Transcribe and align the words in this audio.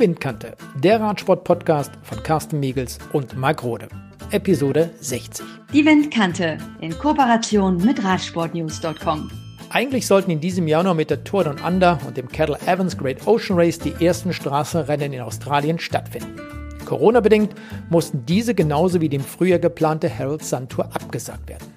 Die 0.00 0.06
Windkante, 0.06 0.56
der 0.82 0.98
Radsport-Podcast 0.98 1.92
von 2.02 2.22
Carsten 2.22 2.58
Miegels 2.58 2.98
und 3.12 3.36
Marc 3.36 3.62
Rode. 3.62 3.86
Episode 4.30 4.88
60. 4.98 5.44
Die 5.74 5.84
Windkante 5.84 6.56
in 6.80 6.96
Kooperation 6.96 7.76
mit 7.84 8.02
Radsportnews.com. 8.02 9.30
Eigentlich 9.68 10.06
sollten 10.06 10.30
in 10.30 10.40
diesem 10.40 10.66
Jahr 10.68 10.84
noch 10.84 10.94
mit 10.94 11.10
der 11.10 11.22
Tour 11.22 11.44
Down 11.44 11.58
Under 11.60 11.98
und 12.06 12.16
dem 12.16 12.28
Kettle 12.28 12.58
Evans 12.64 12.96
Great 12.96 13.26
Ocean 13.26 13.58
Race 13.58 13.78
die 13.78 13.92
ersten 14.02 14.32
Straßenrennen 14.32 15.12
in 15.12 15.20
Australien 15.20 15.78
stattfinden. 15.78 16.40
Corona-bedingt 16.86 17.54
mussten 17.90 18.24
diese 18.24 18.54
genauso 18.54 19.02
wie 19.02 19.10
dem 19.10 19.22
früher 19.22 19.58
geplante 19.58 20.08
Herald 20.08 20.42
Sun 20.42 20.66
Tour 20.70 20.86
abgesagt 20.86 21.46
werden. 21.46 21.74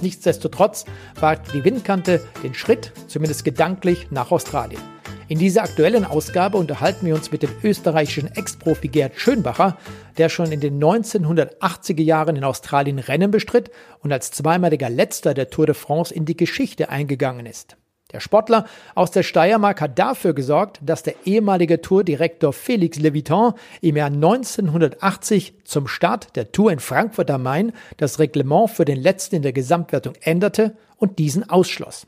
Nichtsdestotrotz 0.00 0.86
wagte 1.20 1.52
die 1.52 1.64
Windkante 1.64 2.22
den 2.42 2.54
Schritt, 2.54 2.92
zumindest 3.06 3.44
gedanklich, 3.44 4.10
nach 4.10 4.30
Australien. 4.30 4.95
In 5.28 5.40
dieser 5.40 5.64
aktuellen 5.64 6.04
Ausgabe 6.04 6.56
unterhalten 6.56 7.04
wir 7.04 7.16
uns 7.16 7.32
mit 7.32 7.42
dem 7.42 7.50
österreichischen 7.64 8.30
Ex-Profi 8.36 8.86
Gerd 8.86 9.18
Schönbacher, 9.18 9.76
der 10.18 10.28
schon 10.28 10.52
in 10.52 10.60
den 10.60 10.80
1980er 10.80 12.00
Jahren 12.00 12.36
in 12.36 12.44
Australien 12.44 13.00
Rennen 13.00 13.32
bestritt 13.32 13.72
und 14.04 14.12
als 14.12 14.30
zweimaliger 14.30 14.88
Letzter 14.88 15.34
der 15.34 15.50
Tour 15.50 15.66
de 15.66 15.74
France 15.74 16.14
in 16.14 16.26
die 16.26 16.36
Geschichte 16.36 16.90
eingegangen 16.90 17.44
ist. 17.44 17.76
Der 18.12 18.20
Sportler 18.20 18.66
aus 18.94 19.10
der 19.10 19.24
Steiermark 19.24 19.80
hat 19.80 19.98
dafür 19.98 20.32
gesorgt, 20.32 20.78
dass 20.80 21.02
der 21.02 21.16
ehemalige 21.24 21.80
Tourdirektor 21.80 22.52
Felix 22.52 22.96
Leviton 22.96 23.54
im 23.80 23.96
Jahr 23.96 24.06
1980 24.06 25.54
zum 25.64 25.88
Start 25.88 26.36
der 26.36 26.52
Tour 26.52 26.70
in 26.70 26.78
Frankfurt 26.78 27.32
am 27.32 27.42
Main 27.42 27.72
das 27.96 28.20
Reglement 28.20 28.70
für 28.70 28.84
den 28.84 29.02
letzten 29.02 29.34
in 29.34 29.42
der 29.42 29.52
Gesamtwertung 29.52 30.14
änderte 30.20 30.76
und 30.98 31.18
diesen 31.18 31.50
ausschloss. 31.50 32.06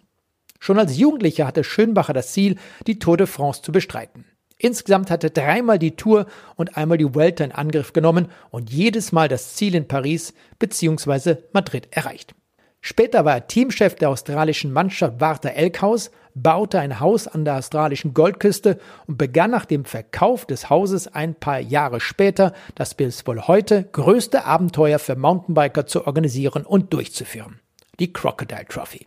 Schon 0.59 0.79
als 0.79 0.97
Jugendlicher 0.97 1.47
hatte 1.47 1.65
Schönbacher 1.65 2.13
das 2.13 2.33
Ziel, 2.33 2.57
die 2.87 2.99
Tour 2.99 3.17
de 3.17 3.27
France 3.27 3.63
zu 3.63 3.73
bestreiten. 3.73 4.25
Insgesamt 4.59 5.11
hatte 5.11 5.31
dreimal 5.31 5.79
die 5.79 5.95
Tour 5.95 6.27
und 6.57 6.77
einmal 6.77 6.99
die 6.99 7.15
Vuelta 7.15 7.45
in 7.45 7.53
Angriff 7.53 7.93
genommen 7.93 8.29
und 8.51 8.71
jedes 8.71 9.13
Mal 9.13 9.29
das 9.29 9.55
Ziel 9.55 9.75
in 9.77 9.87
Paris 9.87 10.35
bzw. 10.59 11.37
Madrid 11.53 11.89
erreicht. 11.93 12.35
Später 12.81 13.25
war 13.25 13.35
er 13.35 13.47
Teamchef 13.47 13.97
der 13.97 14.11
australischen 14.11 14.73
Mannschaft 14.73 15.21
Warta 15.21 15.49
Elkhaus, 15.49 16.11
baute 16.35 16.79
ein 16.79 17.01
Haus 17.01 17.27
an 17.27 17.45
der 17.45 17.57
australischen 17.57 18.15
Goldküste 18.15 18.79
und 19.07 19.19
begann 19.19 19.51
nach 19.51 19.65
dem 19.65 19.85
Verkauf 19.85 20.47
des 20.47 20.71
Hauses 20.71 21.09
ein 21.09 21.35
paar 21.35 21.59
Jahre 21.59 22.01
später 22.01 22.53
das 22.75 22.95
bis 22.95 23.27
wohl 23.27 23.43
heute 23.47 23.89
größte 23.93 24.45
Abenteuer 24.45 24.99
für 24.99 25.17
Mountainbiker 25.17 25.87
zu 25.87 26.07
organisieren 26.07 26.65
und 26.65 26.93
durchzuführen. 26.93 27.61
Die 27.99 28.13
Crocodile 28.13 28.67
Trophy. 28.69 29.07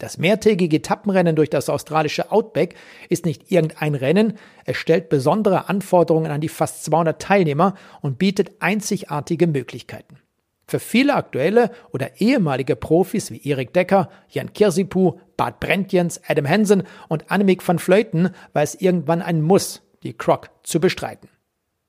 Das 0.00 0.16
mehrtägige 0.16 0.78
Etappenrennen 0.78 1.36
durch 1.36 1.50
das 1.50 1.68
australische 1.68 2.32
Outback 2.32 2.74
ist 3.10 3.26
nicht 3.26 3.52
irgendein 3.52 3.94
Rennen, 3.94 4.38
es 4.64 4.78
stellt 4.78 5.10
besondere 5.10 5.68
Anforderungen 5.68 6.30
an 6.30 6.40
die 6.40 6.48
fast 6.48 6.84
200 6.84 7.20
Teilnehmer 7.20 7.74
und 8.00 8.18
bietet 8.18 8.50
einzigartige 8.60 9.46
Möglichkeiten. 9.46 10.16
Für 10.66 10.78
viele 10.78 11.14
aktuelle 11.14 11.70
oder 11.92 12.18
ehemalige 12.18 12.76
Profis 12.76 13.30
wie 13.30 13.46
Erik 13.46 13.74
Decker, 13.74 14.08
Jan 14.30 14.54
Kirsipu, 14.54 15.18
Bart 15.36 15.60
Brentjens, 15.60 16.18
Adam 16.26 16.48
Hansen 16.48 16.84
und 17.08 17.30
Annemiek 17.30 17.66
van 17.66 17.78
Vleuten 17.78 18.30
war 18.54 18.62
es 18.62 18.76
irgendwann 18.76 19.20
ein 19.20 19.42
Muss, 19.42 19.82
die 20.02 20.14
Croc 20.14 20.48
zu 20.62 20.80
bestreiten. 20.80 21.28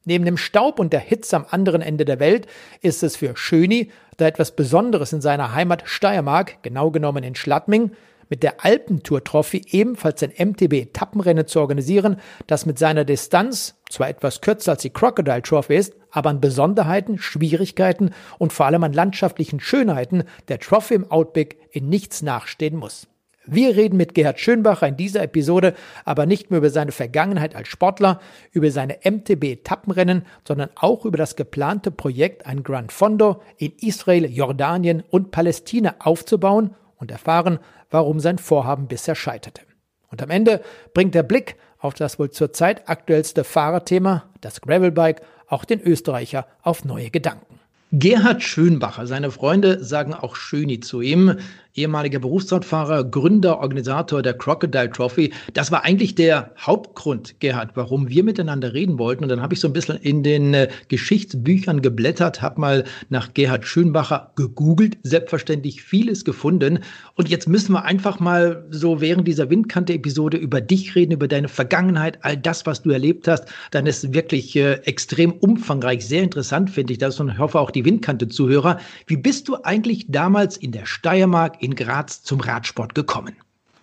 Neben 0.04 0.26
dem 0.26 0.38
Staub 0.38 0.80
und 0.80 0.94
der 0.94 1.00
Hitze 1.00 1.36
am 1.36 1.46
anderen 1.50 1.82
Ende 1.82 2.06
der 2.06 2.20
Welt 2.20 2.48
ist 2.82 3.04
es 3.04 3.16
für 3.16 3.38
Schöni 3.38 3.92
da 4.18 4.26
etwas 4.28 4.56
Besonderes 4.56 5.14
in 5.14 5.22
seiner 5.22 5.54
Heimat 5.54 5.84
Steiermark, 5.86 6.62
genau 6.64 6.92
genommen 6.92 7.24
in 7.24 7.36
Schladming, 7.36 7.92
mit 8.30 8.44
der 8.44 8.64
Alpentour 8.64 9.24
Trophy 9.24 9.62
ebenfalls 9.70 10.24
ein 10.24 10.32
MTB-Etappenrennen 10.38 11.48
zu 11.48 11.60
organisieren, 11.60 12.16
das 12.48 12.66
mit 12.66 12.80
seiner 12.80 13.04
Distanz 13.04 13.76
zwar 13.90 14.08
etwas 14.08 14.40
kürzer 14.40 14.72
als 14.72 14.84
die 14.84 14.90
Crocodile 14.90 15.42
Trophy 15.42 15.76
ist, 15.76 15.94
aber 16.12 16.30
an 16.30 16.40
Besonderheiten, 16.40 17.18
Schwierigkeiten 17.18 18.12
und 18.40 18.54
vor 18.54 18.68
allem 18.68 18.84
an 18.84 18.94
landschaftlichen 18.94 19.60
Schönheiten 19.60 20.24
der 20.48 20.60
Trophy 20.60 20.94
im 20.96 21.12
Outback 21.12 21.58
in 21.72 21.90
nichts 21.90 22.22
nachstehen 22.22 22.78
muss. 22.78 23.11
Wir 23.46 23.76
reden 23.76 23.98
mit 23.98 24.14
Gerhard 24.14 24.40
Schönbacher 24.40 24.88
in 24.88 24.98
dieser 24.98 25.24
Episode 25.24 25.74
aber 26.06 26.28
nicht 26.28 26.52
nur 26.52 26.60
über 26.60 26.70
seine 26.70 26.92
Vergangenheit 26.92 27.56
als 27.56 27.70
Sportler, 27.70 28.20
über 28.52 28.70
seine 28.70 29.00
MTB-Etappenrennen, 29.04 30.26
sondern 30.48 30.70
auch 30.76 31.06
über 31.06 31.18
das 31.18 31.36
geplante 31.36 31.90
Projekt, 31.90 32.46
ein 32.46 32.62
Grand 32.62 32.92
Fondo 32.92 33.42
in 33.58 33.74
Israel, 33.80 34.26
Jordanien 34.26 35.04
und 35.10 35.32
Palästina 35.32 35.96
aufzubauen 35.98 36.76
und 36.98 37.10
erfahren, 37.10 37.58
warum 37.90 38.20
sein 38.20 38.38
Vorhaben 38.38 38.88
bisher 38.88 39.16
scheiterte. 39.16 39.64
Und 40.10 40.22
am 40.22 40.30
Ende 40.30 40.62
bringt 40.94 41.16
der 41.16 41.24
Blick 41.24 41.56
auf 41.80 41.96
das 41.96 42.20
wohl 42.20 42.30
zurzeit 42.30 42.88
aktuellste 42.90 43.44
Fahrerthema, 43.44 44.30
das 44.42 44.62
Gravelbike, 44.62 45.24
auch 45.48 45.66
den 45.66 45.82
Österreicher 45.82 46.46
auf 46.62 46.86
neue 46.86 47.10
Gedanken. 47.10 47.60
Gerhard 47.94 48.42
Schönbacher, 48.42 49.06
seine 49.06 49.32
Freunde 49.32 49.84
sagen 49.84 50.14
auch 50.14 50.38
Schöni 50.38 50.80
zu 50.80 51.02
ihm 51.02 51.40
ehemaliger 51.76 52.20
Berufsradfahrer, 52.20 53.04
Gründer, 53.06 53.60
Organisator 53.60 54.22
der 54.22 54.34
Crocodile 54.34 54.92
Trophy. 54.92 55.34
Das 55.54 55.72
war 55.72 55.86
eigentlich 55.86 56.16
der 56.16 56.52
Hauptgrund, 56.60 57.40
Gerhard, 57.40 57.72
warum 57.76 58.10
wir 58.10 58.24
miteinander 58.24 58.74
reden 58.74 59.00
wollten. 59.00 59.24
Und 59.24 59.30
dann 59.30 59.42
habe 59.42 59.54
ich 59.54 59.60
so 59.60 59.68
ein 59.68 59.74
bisschen 59.74 59.98
in 59.98 60.24
den 60.24 60.54
äh, 60.54 60.70
Geschichtsbüchern 60.90 61.82
geblättert, 61.82 62.42
habe 62.42 62.60
mal 62.60 62.84
nach 63.10 63.34
Gerhard 63.34 63.66
Schönbacher 63.66 64.32
gegoogelt, 64.36 64.98
selbstverständlich 65.04 65.82
vieles 65.82 66.26
gefunden. 66.26 66.80
Und 67.16 67.30
jetzt 67.30 67.48
müssen 67.48 67.74
wir 67.74 67.86
einfach 67.86 68.20
mal 68.20 68.66
so 68.70 69.00
während 69.00 69.28
dieser 69.28 69.50
Windkante-Episode 69.50 70.38
über 70.38 70.60
dich 70.60 70.96
reden, 70.96 71.14
über 71.14 71.28
deine 71.28 71.48
Vergangenheit, 71.48 72.20
all 72.22 72.36
das, 72.36 72.66
was 72.66 72.82
du 72.82 72.90
erlebt 72.90 73.28
hast. 73.28 73.46
Dann 73.72 73.86
ist 73.86 74.14
wirklich 74.14 74.56
äh, 74.56 74.74
extrem 74.84 75.32
umfangreich, 75.32 76.06
sehr 76.06 76.24
interessant, 76.24 76.70
finde 76.70 76.94
ich 76.94 77.00
das 77.00 77.20
und 77.20 77.30
ich 77.30 77.38
hoffe 77.38 77.60
auch 77.60 77.72
die 77.72 77.86
Windkante-Zuhörer. 77.86 78.80
Wie 79.08 79.18
bist 79.18 79.48
du 79.48 79.58
eigentlich 79.64 80.08
damals 80.10 80.58
in 80.58 80.72
der 80.72 80.86
Steiermark 80.86 81.61
in 81.62 81.76
Graz 81.76 82.24
zum 82.24 82.42
Radsport 82.42 82.96
gekommen? 82.96 83.34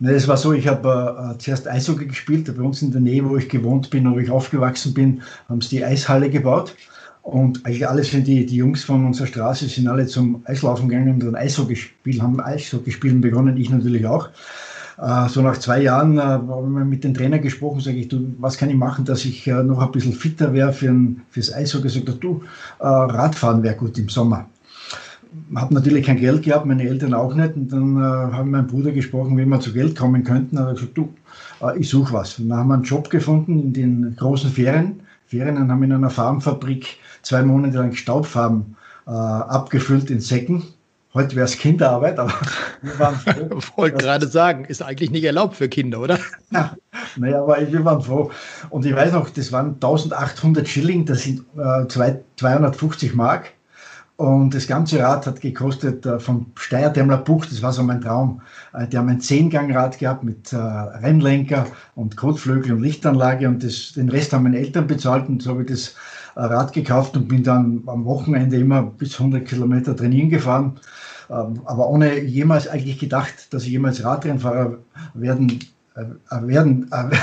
Es 0.00 0.28
war 0.28 0.36
so, 0.36 0.52
ich 0.52 0.68
habe 0.68 1.34
äh, 1.34 1.38
zuerst 1.38 1.66
Eishockey 1.66 2.06
gespielt. 2.06 2.54
Bei 2.56 2.62
uns 2.62 2.82
in 2.82 2.92
der 2.92 3.00
Nähe, 3.00 3.28
wo 3.28 3.36
ich 3.36 3.48
gewohnt 3.48 3.90
bin, 3.90 4.12
wo 4.12 4.18
ich 4.18 4.30
aufgewachsen 4.30 4.94
bin, 4.94 5.22
haben 5.48 5.60
sie 5.60 5.76
die 5.76 5.84
Eishalle 5.84 6.30
gebaut. 6.30 6.74
Und 7.22 7.66
eigentlich 7.66 7.88
alle 7.88 8.04
sind 8.04 8.26
die, 8.26 8.46
die 8.46 8.56
Jungs 8.56 8.84
von 8.84 9.04
unserer 9.04 9.26
Straße 9.26 9.66
sind 9.66 9.88
alle 9.88 10.06
zum 10.06 10.42
Eislaufen 10.44 10.88
gegangen 10.88 11.14
und 11.14 11.24
dann 11.24 11.34
Eishockey 11.34 11.76
spielen, 11.76 12.22
haben 12.22 12.40
Eishockey 12.40 12.92
spielen 12.92 13.20
begonnen, 13.20 13.56
ich 13.56 13.70
natürlich 13.70 14.06
auch. 14.06 14.28
Äh, 15.00 15.28
so 15.28 15.42
nach 15.42 15.58
zwei 15.58 15.82
Jahren 15.82 16.18
äh, 16.18 16.22
haben 16.22 16.72
wir 16.72 16.84
mit 16.84 17.04
den 17.04 17.14
Trainer 17.14 17.38
gesprochen, 17.38 17.80
sage 17.80 17.98
ich, 17.98 18.08
du, 18.08 18.34
was 18.38 18.56
kann 18.56 18.70
ich 18.70 18.76
machen, 18.76 19.04
dass 19.04 19.24
ich 19.24 19.46
äh, 19.46 19.62
noch 19.62 19.80
ein 19.80 19.92
bisschen 19.92 20.12
fitter 20.12 20.52
wäre 20.52 20.72
für 20.72 20.94
fürs 21.30 21.52
Eishockey? 21.52 21.88
Sagt 21.88 22.08
er, 22.08 22.14
du, 22.14 22.42
Radfahren 22.80 23.62
wäre 23.62 23.76
gut 23.76 23.98
im 23.98 24.08
Sommer 24.08 24.48
habe 25.54 25.74
natürlich 25.74 26.06
kein 26.06 26.16
Geld 26.16 26.42
gehabt, 26.42 26.66
meine 26.66 26.88
Eltern 26.88 27.14
auch 27.14 27.34
nicht. 27.34 27.54
Und 27.56 27.72
dann 27.72 27.96
äh, 27.96 28.00
haben 28.00 28.50
mein 28.50 28.66
Bruder 28.66 28.92
gesprochen, 28.92 29.36
wie 29.36 29.46
wir 29.46 29.60
zu 29.60 29.72
Geld 29.72 29.96
kommen 29.96 30.24
könnten. 30.24 30.56
Und 30.56 30.64
er 30.64 30.70
hat 30.70 30.76
gesagt, 30.76 30.96
du, 30.96 31.14
äh, 31.62 31.78
ich 31.78 31.88
suche 31.88 32.12
was. 32.12 32.38
Und 32.38 32.48
dann 32.48 32.58
haben 32.58 32.68
wir 32.68 32.74
einen 32.74 32.82
Job 32.84 33.10
gefunden 33.10 33.58
in 33.58 33.72
den 33.72 34.16
großen 34.16 34.50
Ferien. 34.50 35.00
Ferien 35.26 35.58
und 35.58 35.70
haben 35.70 35.82
in 35.82 35.92
einer 35.92 36.10
Farbenfabrik 36.10 36.96
zwei 37.22 37.42
Monate 37.42 37.76
lang 37.76 37.92
Staubfarben 37.92 38.76
äh, 39.06 39.10
abgefüllt 39.10 40.10
in 40.10 40.20
Säcken. 40.20 40.62
Heute 41.14 41.36
wäre 41.36 41.46
es 41.46 41.58
Kinderarbeit, 41.58 42.18
aber 42.18 42.32
wir 42.82 42.98
waren 42.98 43.16
froh. 43.16 43.58
Ich 43.58 43.72
wollte 43.76 43.96
gerade 43.98 44.28
sagen, 44.28 44.64
ist 44.64 44.82
eigentlich 44.82 45.10
nicht 45.10 45.24
erlaubt 45.24 45.56
für 45.56 45.68
Kinder, 45.68 46.00
oder? 46.00 46.18
ja, 46.50 46.76
naja, 47.16 47.42
aber 47.42 47.58
wir 47.60 47.84
waren 47.84 48.02
froh. 48.02 48.30
Und 48.70 48.86
ich 48.86 48.94
weiß 48.94 49.12
noch, 49.12 49.30
das 49.30 49.52
waren 49.52 49.74
1800 49.74 50.68
Schilling, 50.68 51.04
das 51.04 51.22
sind 51.22 51.44
äh, 51.56 51.86
250 51.88 53.14
Mark. 53.14 53.52
Und 54.18 54.52
das 54.52 54.66
ganze 54.66 54.98
Rad 54.98 55.28
hat 55.28 55.40
gekostet 55.40 56.04
äh, 56.04 56.18
vom 56.18 56.46
Steyr-Dämmler 56.56 57.18
Buch, 57.18 57.46
das 57.46 57.62
war 57.62 57.72
so 57.72 57.84
mein 57.84 58.00
Traum. 58.00 58.42
Äh, 58.72 58.88
die 58.88 58.98
haben 58.98 59.08
ein 59.08 59.20
Zehngangrad 59.20 59.96
gehabt 59.96 60.24
mit 60.24 60.52
äh, 60.52 60.56
Rennlenker 60.56 61.66
und 61.94 62.16
Kotflügel 62.16 62.72
und 62.72 62.82
Lichtanlage 62.82 63.46
und 63.46 63.62
das, 63.62 63.92
den 63.92 64.08
Rest 64.08 64.32
haben 64.32 64.42
meine 64.42 64.58
Eltern 64.58 64.88
bezahlt 64.88 65.28
und 65.28 65.40
so 65.40 65.50
habe 65.50 65.62
ich 65.62 65.68
das 65.68 65.94
äh, 66.34 66.40
Rad 66.40 66.72
gekauft 66.72 67.16
und 67.16 67.28
bin 67.28 67.44
dann 67.44 67.84
am 67.86 68.04
Wochenende 68.06 68.56
immer 68.56 68.82
bis 68.82 69.20
100 69.20 69.46
Kilometer 69.46 69.94
trainieren 69.94 70.30
gefahren. 70.30 70.80
Ähm, 71.30 71.60
aber 71.64 71.88
ohne 71.88 72.18
jemals 72.18 72.66
eigentlich 72.66 72.98
gedacht, 72.98 73.54
dass 73.54 73.62
ich 73.62 73.68
jemals 73.68 74.02
Radrennfahrer 74.02 74.78
werden, 75.14 75.60
äh, 75.94 76.02
werden 76.42 76.90
äh, 76.90 77.16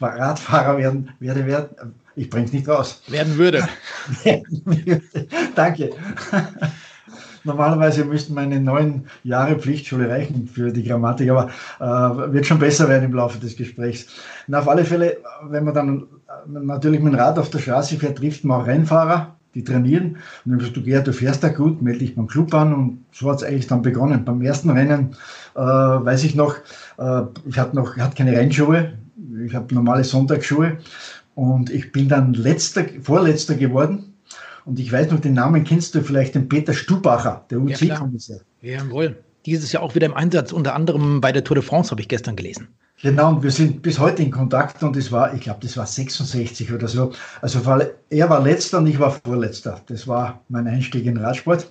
Radfahrer 0.04 0.76
werden, 0.76 1.08
werde, 1.20 1.46
werden 1.46 1.68
ich 2.16 2.30
bring's 2.30 2.52
nicht 2.52 2.68
raus. 2.68 3.02
Werden 3.08 3.36
würde. 3.38 3.68
Danke. 5.54 5.90
Normalerweise 7.44 8.04
müssten 8.04 8.34
meine 8.34 8.60
neun 8.60 9.04
Jahre 9.22 9.56
Pflichtschule 9.56 10.10
reichen 10.10 10.48
für 10.48 10.72
die 10.72 10.82
Grammatik, 10.82 11.30
aber 11.30 11.48
äh, 11.78 12.32
wird 12.32 12.44
schon 12.44 12.58
besser 12.58 12.88
werden 12.88 13.04
im 13.04 13.14
Laufe 13.14 13.38
des 13.38 13.56
Gesprächs. 13.56 14.06
Na, 14.48 14.58
auf 14.58 14.68
alle 14.68 14.84
Fälle, 14.84 15.18
wenn 15.48 15.64
man 15.64 15.74
dann 15.74 16.00
äh, 16.00 16.48
natürlich 16.48 17.00
mit 17.00 17.12
dem 17.12 17.20
Rad 17.20 17.38
auf 17.38 17.50
der 17.50 17.60
Straße 17.60 17.96
fährt, 17.98 18.18
trifft 18.18 18.44
man 18.44 18.62
auch 18.62 18.66
Rennfahrer, 18.66 19.36
die 19.54 19.62
trainieren. 19.62 20.16
Und 20.44 20.52
dann 20.52 20.60
sagst 20.60 20.76
du, 20.76 20.82
Gerhard, 20.82 21.06
du 21.06 21.12
fährst 21.12 21.44
da 21.44 21.48
gut, 21.48 21.80
melde 21.82 22.00
dich 22.00 22.16
beim 22.16 22.26
Club 22.26 22.52
an. 22.52 22.74
Und 22.74 23.04
so 23.12 23.30
hat 23.30 23.36
es 23.36 23.44
eigentlich 23.44 23.68
dann 23.68 23.82
begonnen. 23.82 24.24
Beim 24.24 24.42
ersten 24.42 24.70
Rennen 24.70 25.14
äh, 25.54 25.60
weiß 25.60 26.24
ich 26.24 26.34
noch, 26.34 26.56
äh, 26.98 27.22
ich 27.44 27.58
hatte 27.58 27.76
noch, 27.76 27.96
ich 27.96 28.02
hatte 28.02 28.16
keine 28.16 28.32
Rennschuhe, 28.32 28.94
ich 29.44 29.54
habe 29.54 29.72
normale 29.72 30.02
Sonntagsschuhe 30.02 30.78
Und 31.36 31.68
ich 31.68 31.92
bin 31.92 32.08
dann 32.08 32.32
letzter, 32.32 32.86
vorletzter 33.02 33.54
geworden. 33.54 34.14
Und 34.64 34.80
ich 34.80 34.90
weiß 34.90 35.10
noch, 35.10 35.20
den 35.20 35.34
Namen 35.34 35.64
kennst 35.64 35.94
du 35.94 36.02
vielleicht, 36.02 36.34
den 36.34 36.48
Peter 36.48 36.72
Stubacher, 36.72 37.44
der 37.50 37.60
UC-Kommissar. 37.60 38.38
Ja, 38.62 38.78
Jawohl. 38.78 39.16
Dieses 39.44 39.70
Jahr 39.70 39.82
auch 39.82 39.94
wieder 39.94 40.06
im 40.06 40.14
Einsatz, 40.14 40.50
unter 40.50 40.74
anderem 40.74 41.20
bei 41.20 41.30
der 41.30 41.44
Tour 41.44 41.56
de 41.56 41.62
France, 41.62 41.90
habe 41.90 42.00
ich 42.00 42.08
gestern 42.08 42.34
gelesen. 42.34 42.68
Genau, 43.02 43.28
und 43.28 43.42
wir 43.42 43.50
sind 43.50 43.82
bis 43.82 43.98
heute 43.98 44.22
in 44.22 44.30
Kontakt 44.30 44.82
und 44.82 44.96
es 44.96 45.12
war, 45.12 45.34
ich 45.34 45.42
glaube, 45.42 45.60
das 45.62 45.76
war 45.76 45.86
66 45.86 46.72
oder 46.72 46.88
so. 46.88 47.12
Also 47.42 47.60
er 48.08 48.30
war 48.30 48.42
letzter 48.42 48.78
und 48.78 48.86
ich 48.86 48.98
war 48.98 49.20
vorletzter. 49.22 49.82
Das 49.86 50.08
war 50.08 50.40
mein 50.48 50.66
Einstieg 50.66 51.04
in 51.04 51.18
Radsport. 51.18 51.70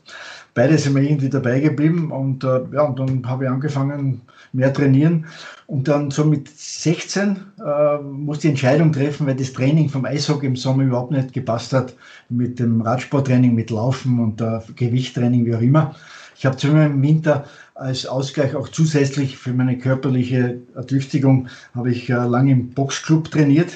Beide 0.53 0.77
sind 0.77 0.94
mir 0.94 1.01
irgendwie 1.01 1.29
dabei 1.29 1.59
geblieben 1.59 2.11
und 2.11 2.44
äh, 2.44 2.61
ja, 2.71 2.83
und 2.83 3.00
dann 3.00 3.27
habe 3.27 3.45
ich 3.45 3.50
angefangen, 3.50 4.21
mehr 4.56 4.74
trainieren. 4.74 5.25
Und 5.68 5.88
dann 5.88 6.12
so 6.12 6.24
mit 6.24 6.50
16 6.50 7.38
äh, 7.60 7.98
musste 8.02 8.48
ich 8.48 8.52
Entscheidung 8.52 8.92
treffen, 8.92 9.25
weil 9.25 9.36
das 9.36 9.54
Training 9.54 9.90
vom 9.90 10.06
Eishockey 10.06 10.46
im 10.46 10.56
Sommer 10.56 10.84
überhaupt 10.84 11.12
nicht 11.12 11.34
gepasst 11.34 11.74
hat 11.74 11.96
mit 12.30 12.60
dem 12.60 12.81
Radsporttraining, 12.81 13.56
mit 13.56 13.72
Laufen 13.72 14.19
und 14.19 14.42
äh, 14.42 14.60
Gewichttraining, 14.75 15.46
wie 15.46 15.56
auch 15.56 15.62
immer. 15.62 15.96
Ich 16.38 16.46
habe 16.46 16.57
zu 16.57 16.68
im 16.68 17.02
Winter 17.02 17.46
als 17.75 18.06
Ausgleich 18.06 18.56
auch 18.56 18.69
zusätzlich 18.69 19.38
für 19.38 19.54
meine 19.54 19.78
körperliche 19.78 20.60
Ertüchtigung 20.75 21.48
habe 21.74 21.92
ich 21.92 22.10
äh, 22.10 22.13
lange 22.13 22.52
im 22.52 22.69
Boxclub 22.69 23.31
trainiert, 23.31 23.72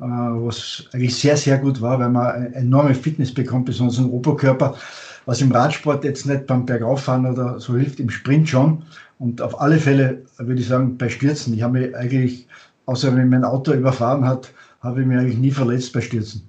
äh, 0.00 0.04
was 0.04 0.84
eigentlich 0.92 1.16
sehr, 1.16 1.36
sehr 1.36 1.58
gut 1.58 1.80
war, 1.80 1.98
weil 1.98 2.10
man 2.10 2.26
eine 2.26 2.54
enorme 2.54 2.94
Fitness 2.94 3.32
bekommt, 3.32 3.66
besonders 3.66 3.98
im 3.98 4.10
Oberkörper, 4.10 4.76
was 5.26 5.40
im 5.40 5.52
Radsport 5.52 6.04
jetzt 6.04 6.26
nicht 6.26 6.46
beim 6.46 6.66
Bergauffahren 6.66 7.26
oder 7.26 7.60
so 7.60 7.76
hilft, 7.76 8.00
im 8.00 8.10
Sprint 8.10 8.48
schon. 8.48 8.82
Und 9.20 9.42
auf 9.42 9.60
alle 9.60 9.78
Fälle 9.78 10.22
würde 10.38 10.62
ich 10.62 10.66
sagen, 10.66 10.96
bei 10.96 11.10
Stürzen. 11.10 11.52
Ich 11.52 11.60
habe 11.60 11.78
mich 11.78 11.94
eigentlich, 11.94 12.48
außer 12.86 13.14
wenn 13.14 13.28
mein 13.28 13.44
Auto 13.44 13.72
überfahren 13.72 14.24
hat, 14.24 14.50
habe 14.80 15.02
ich 15.02 15.06
mich 15.06 15.18
eigentlich 15.18 15.38
nie 15.38 15.50
verletzt 15.50 15.92
bei 15.92 16.00
Stürzen. 16.00 16.48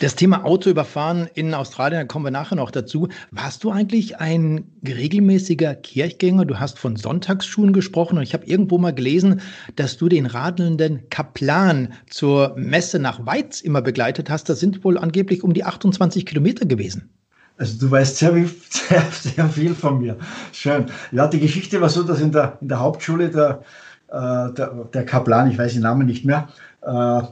Das 0.00 0.16
Thema 0.16 0.44
Auto 0.44 0.68
überfahren 0.68 1.28
in 1.34 1.54
Australien, 1.54 2.00
da 2.00 2.04
kommen 2.04 2.24
wir 2.24 2.32
nachher 2.32 2.56
noch 2.56 2.72
dazu. 2.72 3.08
Warst 3.30 3.62
du 3.62 3.70
eigentlich 3.70 4.18
ein 4.18 4.64
regelmäßiger 4.84 5.76
Kirchgänger? 5.76 6.44
Du 6.44 6.58
hast 6.58 6.80
von 6.80 6.96
Sonntagsschuhen 6.96 7.72
gesprochen 7.72 8.18
und 8.18 8.24
ich 8.24 8.34
habe 8.34 8.46
irgendwo 8.46 8.78
mal 8.78 8.92
gelesen, 8.92 9.40
dass 9.76 9.96
du 9.96 10.08
den 10.08 10.26
radelnden 10.26 11.08
Kaplan 11.10 11.92
zur 12.10 12.56
Messe 12.56 12.98
nach 12.98 13.26
Weiz 13.26 13.60
immer 13.60 13.80
begleitet 13.80 14.28
hast. 14.28 14.48
Das 14.48 14.58
sind 14.58 14.82
wohl 14.82 14.98
angeblich 14.98 15.44
um 15.44 15.54
die 15.54 15.62
28 15.62 16.26
Kilometer 16.26 16.66
gewesen. 16.66 17.10
Also 17.58 17.78
du 17.78 17.90
weißt 17.90 18.16
sehr, 18.16 18.32
sehr, 18.70 19.02
sehr 19.10 19.48
viel 19.48 19.74
von 19.74 20.00
mir. 20.00 20.16
Schön. 20.52 20.86
Ja, 21.10 21.26
die 21.26 21.40
Geschichte 21.40 21.80
war 21.80 21.88
so, 21.88 22.02
dass 22.02 22.20
in 22.20 22.32
der, 22.32 22.56
in 22.60 22.68
der 22.68 22.80
Hauptschule 22.80 23.28
der, 23.28 23.62
äh, 24.08 24.52
der, 24.54 24.86
der 24.92 25.04
Kaplan, 25.04 25.50
ich 25.50 25.58
weiß 25.58 25.72
den 25.72 25.82
Namen 25.82 26.06
nicht 26.06 26.24
mehr, 26.24 26.48
äh, 26.82 27.22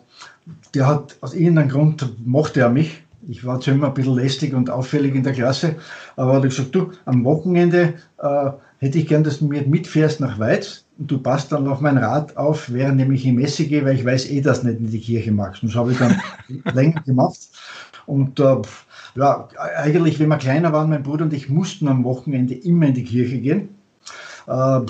der 0.74 0.86
hat 0.86 1.16
aus 1.20 1.34
irgendeinem 1.34 1.68
Grund 1.68 2.26
mochte 2.26 2.60
er 2.60 2.68
mich. 2.68 3.02
Ich 3.28 3.44
war 3.44 3.60
zwar 3.60 3.74
immer 3.74 3.88
ein 3.88 3.94
bisschen 3.94 4.14
lästig 4.14 4.54
und 4.54 4.70
auffällig 4.70 5.14
in 5.14 5.24
der 5.24 5.32
Klasse, 5.32 5.76
aber 6.14 6.32
er 6.32 6.36
hat 6.36 6.42
gesagt, 6.44 6.74
du, 6.74 6.92
am 7.06 7.24
Wochenende 7.24 7.94
äh, 8.18 8.50
hätte 8.78 8.98
ich 8.98 9.08
gern, 9.08 9.24
dass 9.24 9.38
du 9.38 9.46
mir 9.46 9.66
mitfährst 9.66 10.20
nach 10.20 10.38
Weiz 10.38 10.84
und 10.98 11.10
du 11.10 11.18
passt 11.18 11.50
dann 11.50 11.66
auf 11.66 11.80
mein 11.80 11.98
Rad 11.98 12.36
auf, 12.36 12.72
während 12.72 13.00
ich 13.12 13.26
in 13.26 13.36
Messe 13.36 13.66
gehe, 13.66 13.84
weil 13.84 13.96
ich 13.96 14.04
weiß 14.04 14.30
eh, 14.30 14.40
dass 14.40 14.60
du 14.60 14.68
nicht 14.68 14.80
in 14.80 14.90
die 14.90 15.00
Kirche 15.00 15.32
magst. 15.32 15.62
Und 15.62 15.70
das 15.70 15.76
habe 15.76 15.92
ich 15.92 15.98
dann 15.98 16.20
länger 16.74 17.02
gemacht. 17.02 17.38
Und 18.06 18.38
äh, 18.38 18.56
ja, 19.16 19.48
eigentlich, 19.78 20.18
wenn 20.20 20.28
wir 20.28 20.36
kleiner 20.36 20.72
waren, 20.72 20.90
mein 20.90 21.02
Bruder 21.02 21.24
und 21.24 21.32
ich 21.32 21.48
mussten 21.48 21.88
am 21.88 22.04
Wochenende 22.04 22.54
immer 22.54 22.86
in 22.86 22.94
die 22.94 23.04
Kirche 23.04 23.38
gehen, 23.38 23.68
äh, 24.46 24.80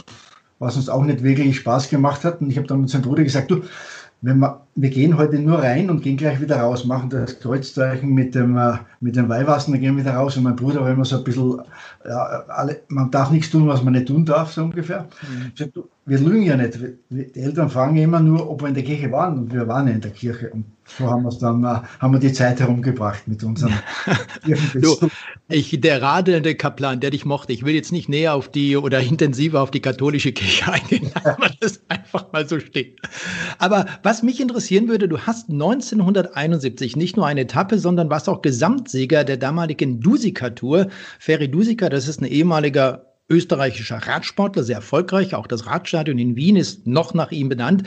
was 0.59 0.77
uns 0.77 0.89
auch 0.89 1.05
nicht 1.05 1.23
wirklich 1.23 1.57
Spaß 1.59 1.89
gemacht 1.89 2.25
hat. 2.25 2.41
Und 2.41 2.51
ich 2.51 2.57
habe 2.57 2.67
dann 2.67 2.81
mit 2.81 2.91
seinem 2.91 3.03
Bruder 3.03 3.23
gesagt, 3.23 3.51
du, 3.51 3.63
wenn 4.23 4.39
wir, 4.39 4.63
wir 4.75 4.91
gehen 4.91 5.19
heute 5.19 5.39
nur 5.39 5.63
rein 5.63 5.91
und 5.91 6.03
gehen 6.03 6.17
gleich 6.17 6.41
wieder 6.41 6.57
raus, 6.57 6.85
machen 6.85 7.11
das 7.11 7.39
Kreuzzeichen 7.39 8.13
mit 8.13 8.35
dem, 8.35 8.57
äh, 8.57 8.79
mit 9.01 9.15
dem 9.15 9.29
Weihwasser, 9.29 9.71
dann 9.71 9.81
gehen 9.81 9.97
wir 9.97 10.05
wieder 10.05 10.17
raus. 10.17 10.37
Und 10.37 10.43
mein 10.43 10.57
Bruder 10.57 10.81
war 10.81 10.91
immer 10.91 11.05
so 11.05 11.19
ein 11.19 11.25
bisschen, 11.25 11.61
ja, 12.05 12.45
alle, 12.49 12.81
man 12.89 13.11
darf 13.11 13.31
nichts 13.31 13.51
tun, 13.51 13.69
was 13.69 13.83
man 13.83 13.93
nicht 13.93 14.09
tun 14.09 14.25
darf, 14.25 14.53
so 14.53 14.65
ungefähr. 14.65 15.03
Mhm. 15.23 15.53
Ich 15.55 15.61
sag, 15.61 15.73
du, 15.75 15.89
wir 16.07 16.19
lügen 16.19 16.43
ja 16.43 16.57
nicht. 16.57 16.79
Die 17.11 17.41
Eltern 17.41 17.71
fragen 17.71 17.97
immer 17.97 18.21
nur, 18.21 18.51
ob 18.51 18.63
wir 18.63 18.69
in 18.69 18.75
der 18.75 18.85
Kirche 18.85 19.13
waren. 19.13 19.39
Und 19.39 19.53
wir 19.53 19.69
waren 19.69 19.87
ja 19.87 19.95
in 19.95 20.01
der 20.01 20.13
Kirche. 20.13 20.51
Und 20.51 20.65
so 20.87 21.11
haben 21.11 21.25
wir 21.25 21.29
es 21.29 21.39
dann, 21.39 21.65
äh, 21.65 21.81
haben 21.99 22.13
wir 22.13 22.21
die 22.21 22.33
Zeit 22.33 22.61
herumgebracht 22.61 23.27
mit 23.27 23.43
unserem 23.43 23.75
du, 24.75 24.97
ich, 25.49 25.81
der 25.81 26.01
radelnde 26.01 26.55
Kaplan, 26.55 27.01
der 27.01 27.11
dich 27.11 27.25
mochte, 27.25 27.53
ich 27.53 27.65
will 27.65 27.75
jetzt 27.75 27.93
nicht 27.93 28.09
näher 28.09 28.35
auf 28.35 28.49
die 28.49 28.77
oder 28.77 29.01
intensiver 29.01 29.61
auf 29.61 29.71
die 29.71 29.81
katholische 29.81 30.33
Kirche 30.33 30.73
eingehen, 30.73 31.11
aber 31.25 31.51
das 31.61 31.81
einfach 31.89 32.33
mal 32.33 32.49
so 32.49 32.61
steht. 32.61 33.01
Aber 33.59 33.87
was 34.03 34.23
mich 34.23 34.41
interessieren 34.41 34.89
würde, 34.89 35.09
du 35.09 35.19
hast 35.19 35.51
1971 35.51 36.97
nicht 36.97 37.17
nur 37.17 37.27
eine 37.27 37.43
Etappe, 37.43 37.79
sondern 37.79 38.09
warst 38.09 38.29
auch 38.29 38.43
Gesamtsieger 38.43 39.25
der 39.25 39.37
damaligen 39.37 40.01
Dusika-Tour. 40.01 40.89
Ferry 41.19 41.51
Dusika, 41.51 41.89
das 41.89 42.09
ist 42.09 42.21
ein 42.21 42.27
ehemaliger 42.27 43.07
österreichischer 43.29 43.97
Radsportler, 43.97 44.63
sehr 44.63 44.77
erfolgreich. 44.77 45.35
Auch 45.35 45.47
das 45.47 45.67
Radstadion 45.67 46.19
in 46.19 46.37
Wien 46.37 46.57
ist 46.57 46.87
noch 46.87 47.13
nach 47.15 47.33
ihm 47.33 47.49
benannt. 47.49 47.83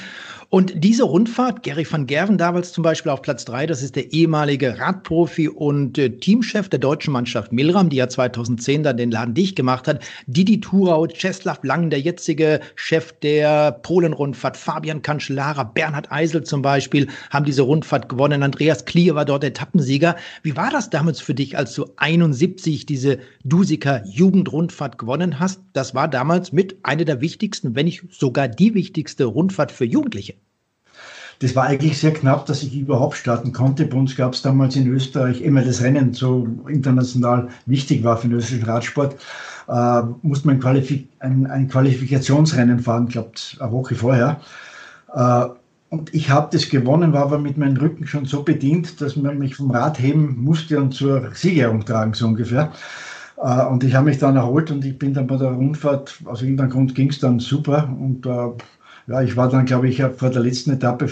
Und 0.52 0.84
diese 0.84 1.04
Rundfahrt, 1.04 1.62
Gary 1.62 1.86
van 1.88 2.08
Gerven 2.08 2.40
damals 2.40 2.72
zum 2.72 2.82
Beispiel 2.82 3.12
auf 3.12 3.22
Platz 3.22 3.46
drei, 3.46 3.68
das 3.68 3.84
ist 3.84 3.96
der 3.96 4.14
ehemalige 4.14 4.80
Radprofi 4.80 5.48
und 5.48 6.00
äh, 6.00 6.10
Teamchef 6.10 6.70
der 6.70 6.80
deutschen 6.80 7.14
Mannschaft 7.14 7.52
Milram, 7.52 7.90
die 7.92 7.98
ja 7.98 8.10
2010 8.10 8.82
dann 8.82 8.98
den 8.98 9.12
Laden 9.12 9.36
dicht 9.36 9.56
gemacht 9.56 9.88
hat. 9.88 10.02
Didi 10.26 10.60
Thurau, 10.60 11.06
Czeslaw 11.06 11.60
Lang, 11.62 11.92
der 11.92 12.00
jetzige 12.00 12.62
Chef 12.74 13.12
der 13.20 13.74
Polen-Rundfahrt, 13.74 14.58
Fabian 14.58 15.04
Kanschlara, 15.04 15.66
Bernhard 15.66 16.12
Eisel 16.12 16.44
zum 16.44 16.64
Beispiel, 16.64 17.10
haben 17.30 17.46
diese 17.46 17.62
Rundfahrt 17.62 18.10
gewonnen. 18.10 18.42
Andreas 18.42 18.86
Klier 18.86 19.14
war 19.14 19.26
dort 19.26 19.44
Etappensieger. 19.44 20.16
Wie 20.42 20.56
war 20.56 20.72
das 20.72 20.90
damals 20.90 21.22
für 21.22 21.36
dich, 21.36 21.60
als 21.60 21.76
du 21.76 21.86
71 21.98 22.88
diese 22.88 23.20
Dusika 23.44 24.02
Jugendrundfahrt 24.04 24.98
gewonnen 24.98 25.40
hast? 25.40 25.62
Das 25.74 25.94
war 25.94 26.08
damals 26.08 26.52
mit 26.52 26.78
einer 26.82 27.06
der 27.06 27.22
wichtigsten, 27.22 27.76
wenn 27.76 27.86
nicht 27.86 28.02
sogar 28.10 28.48
die 28.48 28.74
wichtigste 28.74 29.26
Rundfahrt 29.26 29.72
für 29.72 29.86
Jugendliche. 29.86 30.39
Das 31.40 31.56
war 31.56 31.66
eigentlich 31.66 31.98
sehr 31.98 32.14
knapp, 32.14 32.46
dass 32.48 32.64
ich 32.64 32.76
überhaupt 32.78 33.16
starten 33.16 33.54
konnte. 33.54 33.86
Bei 33.86 33.98
uns 33.98 34.16
gab 34.16 34.34
es 34.34 34.42
damals 34.42 34.76
in 34.76 34.88
Österreich, 34.88 35.42
immer 35.42 35.62
das 35.62 35.82
Rennen 35.82 36.14
so 36.14 36.48
international 36.68 37.48
wichtig 37.66 38.04
war 38.04 38.18
für 38.18 38.28
den 38.28 38.38
österreichischen 38.38 38.70
Radsport, 38.70 39.16
äh, 39.70 40.02
musste 40.22 40.48
man 40.48 40.60
Qualifik 40.60 41.08
ein, 41.20 41.48
ein, 41.48 41.70
Qualifikationsrennen 41.70 42.80
fahren, 42.80 43.06
ich 43.08 43.14
glaube 43.14 43.32
eine 43.60 43.72
Woche 43.72 43.96
vorher. 43.96 44.42
Äh, 45.14 45.46
und 45.90 46.14
ich 46.14 46.30
habe 46.30 46.50
das 46.52 46.70
gewonnen, 46.70 47.14
war 47.14 47.24
aber 47.24 47.40
mit 47.40 47.58
meinem 47.58 47.78
Rücken 47.78 48.06
schon 48.06 48.26
so 48.26 48.44
bedient, 48.44 49.00
dass 49.02 49.16
man 49.16 49.40
mich 49.40 49.56
vom 49.56 49.72
Rad 49.72 49.98
heben 50.00 50.44
musste 50.44 50.80
und 50.80 50.94
zur 50.94 51.32
Siegerehrung 51.34 51.86
tragen, 51.86 52.14
so 52.14 52.28
ungefähr. 52.28 52.72
Äh, 53.42 53.66
und 53.66 53.84
ich 53.84 53.96
habe 53.96 54.10
mich 54.10 54.18
dann 54.18 54.36
erholt 54.36 54.72
und 54.72 54.84
ich 54.84 55.00
bin 55.00 55.14
dann 55.14 55.28
bei 55.28 55.38
der 55.38 55.52
Rundfahrt, 55.52 56.20
aus 56.26 56.42
irgendeinem 56.42 56.72
Grund 56.72 56.96
ging 56.96 57.10
es 57.10 57.20
dann 57.20 57.40
super. 57.40 57.90
Und 58.00 58.26
äh, 58.26 58.50
ja, 59.10 59.22
ich 59.22 59.36
war 59.36 59.50
dann, 59.50 59.66
glaube 59.66 59.90
ich, 59.90 60.04
vor 60.18 60.30
der 60.30 60.42
letzten 60.42 60.72
Etappe 60.72 61.10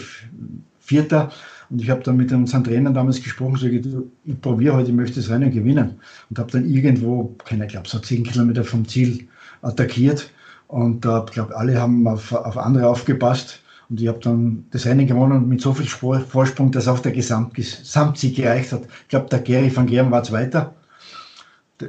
Vierter 0.80 1.32
und 1.70 1.82
ich 1.82 1.90
habe 1.90 2.02
dann 2.04 2.18
mit 2.18 2.32
unseren 2.32 2.64
Trainern 2.64 2.94
damals 2.94 3.22
gesprochen, 3.22 3.58
so, 3.58 3.68
ich, 3.68 4.42
probiere 4.42 4.76
heute, 4.76 4.90
ich 4.90 4.96
möchte 4.96 5.20
das 5.20 5.30
Rennen 5.30 5.52
gewinnen. 5.52 6.00
Und 6.30 6.40
habe 6.40 6.52
dann 6.52 6.70
irgendwo, 6.70 7.36
keine, 7.44 7.68
glaube 7.68 7.90
so 7.90 8.00
zehn 8.00 8.24
Kilometer 8.24 8.64
vom 8.64 8.88
Ziel 8.88 9.28
attackiert. 9.62 10.32
Und 10.68 11.06
äh, 11.06 11.20
ich 11.26 11.32
glaube, 11.32 11.56
alle 11.56 11.80
haben 11.80 12.08
auf, 12.08 12.32
auf 12.32 12.58
andere 12.58 12.88
aufgepasst. 12.88 13.60
Und 13.90 14.00
ich 14.02 14.08
habe 14.08 14.20
dann 14.20 14.66
das 14.72 14.86
Rennen 14.86 15.08
gewonnen 15.08 15.48
mit 15.48 15.62
so 15.62 15.74
viel 15.74 15.88
Vorsprung, 15.88 16.72
dass 16.72 16.88
auch 16.88 17.00
der 17.00 17.12
Gesamt, 17.12 17.54
Gesamtsieg 17.54 18.36
gereicht 18.36 18.72
hat. 18.72 18.84
Ich 19.04 19.08
glaube, 19.10 19.28
der 19.30 19.40
Gary 19.40 19.76
van 19.76 19.88
Geren 19.88 20.12
war 20.12 20.24
Zweiter. 20.24 20.74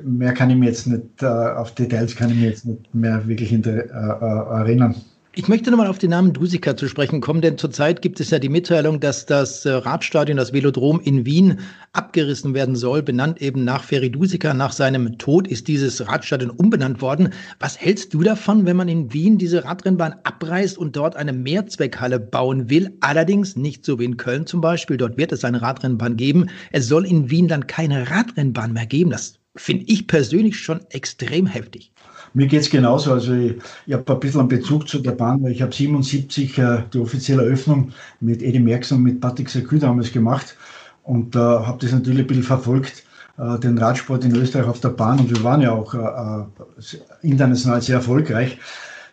Mehr 0.05 0.35
kann 0.35 0.51
ich 0.51 0.57
mir 0.57 0.67
jetzt 0.67 0.87
nicht, 0.87 1.23
äh, 1.23 1.27
auf 1.27 1.75
Details 1.75 2.15
kann 2.15 2.31
ich 2.31 2.37
mir 2.37 2.51
jetzt 2.51 2.67
nicht 2.67 2.95
mehr 2.95 3.27
wirklich 3.27 3.53
äh, 3.53 3.59
äh 3.59 3.91
erinnern. 3.91 4.97
Ich 5.35 5.47
möchte 5.47 5.71
nochmal 5.71 5.89
auf 5.89 5.99
den 5.99 6.11
Namen 6.11 6.33
Dusika 6.33 6.75
zu 6.77 6.89
sprechen 6.89 7.21
kommen, 7.21 7.43
denn 7.43 7.59
zurzeit 7.59 8.01
gibt 8.01 8.19
es 8.19 8.31
ja 8.31 8.39
die 8.39 8.49
Mitteilung, 8.49 8.99
dass 8.99 9.27
das 9.27 9.65
äh, 9.67 9.71
Radstadion, 9.71 10.39
das 10.39 10.55
Velodrom 10.55 11.01
in 11.01 11.27
Wien 11.27 11.61
abgerissen 11.93 12.55
werden 12.55 12.75
soll, 12.75 13.03
benannt 13.03 13.41
eben 13.43 13.63
nach 13.63 13.85
Ferry 13.85 14.11
Dusika. 14.11 14.55
Nach 14.55 14.73
seinem 14.73 15.19
Tod 15.19 15.47
ist 15.47 15.69
dieses 15.69 16.09
Radstadion 16.09 16.51
umbenannt 16.51 17.03
worden. 17.03 17.29
Was 17.61 17.79
hältst 17.79 18.15
du 18.15 18.23
davon, 18.23 18.65
wenn 18.65 18.77
man 18.77 18.89
in 18.89 19.13
Wien 19.13 19.37
diese 19.37 19.65
Radrennbahn 19.65 20.15
abreißt 20.25 20.79
und 20.79 20.97
dort 20.97 21.15
eine 21.15 21.35
Mehrzweckhalle 21.35 22.19
bauen 22.19 22.71
will? 22.71 22.97
Allerdings 23.01 23.55
nicht 23.55 23.85
so 23.85 23.99
wie 23.99 24.07
in 24.07 24.17
Köln 24.17 24.47
zum 24.47 24.63
Beispiel. 24.63 24.97
Dort 24.97 25.19
wird 25.19 25.33
es 25.33 25.45
eine 25.45 25.61
Radrennbahn 25.61 26.17
geben. 26.17 26.49
Es 26.73 26.89
soll 26.89 27.07
in 27.07 27.31
Wien 27.31 27.49
dann 27.49 27.67
keine 27.67 28.11
Radrennbahn 28.11 28.73
mehr 28.73 28.87
geben. 28.87 29.11
Das 29.11 29.35
finde 29.57 29.85
ich 29.89 30.07
persönlich 30.07 30.59
schon 30.59 30.81
extrem 30.91 31.47
heftig. 31.47 31.93
Mir 32.39 32.47
geht 32.47 32.61
es 32.61 32.71
genauso. 32.71 33.13
Also 33.13 33.35
ich, 33.35 33.57
ich 33.87 33.93
habe 33.93 34.13
ein 34.13 34.21
bisschen 34.21 34.39
einen 34.39 34.49
Bezug 34.49 34.87
zu 34.89 35.01
der 35.01 35.11
Bahn, 35.11 35.43
weil 35.43 35.51
ich 35.51 35.61
habe 35.61 35.75
77 35.75 36.57
äh, 36.59 36.85
die 36.95 37.01
offizielle 37.01 37.43
Eröffnung 37.43 37.91
mit 38.21 38.43
Eddie 38.43 38.61
Merckx 38.61 38.93
und 38.93 39.03
mit 39.03 39.21
Patrick 39.21 39.51
Sakü 39.51 39.81
damals 39.81 40.13
gemacht 40.13 40.57
und 41.03 41.35
äh, 41.35 41.39
habe 41.41 41.79
das 41.81 41.91
natürlich 41.91 42.21
ein 42.21 42.27
bisschen 42.29 42.45
verfolgt, 42.45 43.03
äh, 43.39 43.59
den 43.59 43.77
Radsport 43.77 44.25
in 44.25 44.37
Österreich 44.37 44.69
auf 44.69 44.79
der 44.79 44.91
Bahn 44.91 45.19
und 45.19 45.31
wir 45.31 45.43
waren 45.43 45.63
ja 45.63 45.73
auch 45.73 45.93
äh, 45.95 45.99
äh 45.99 47.29
international 47.29 47.83
sehr 47.83 47.97
erfolgreich. 47.97 48.57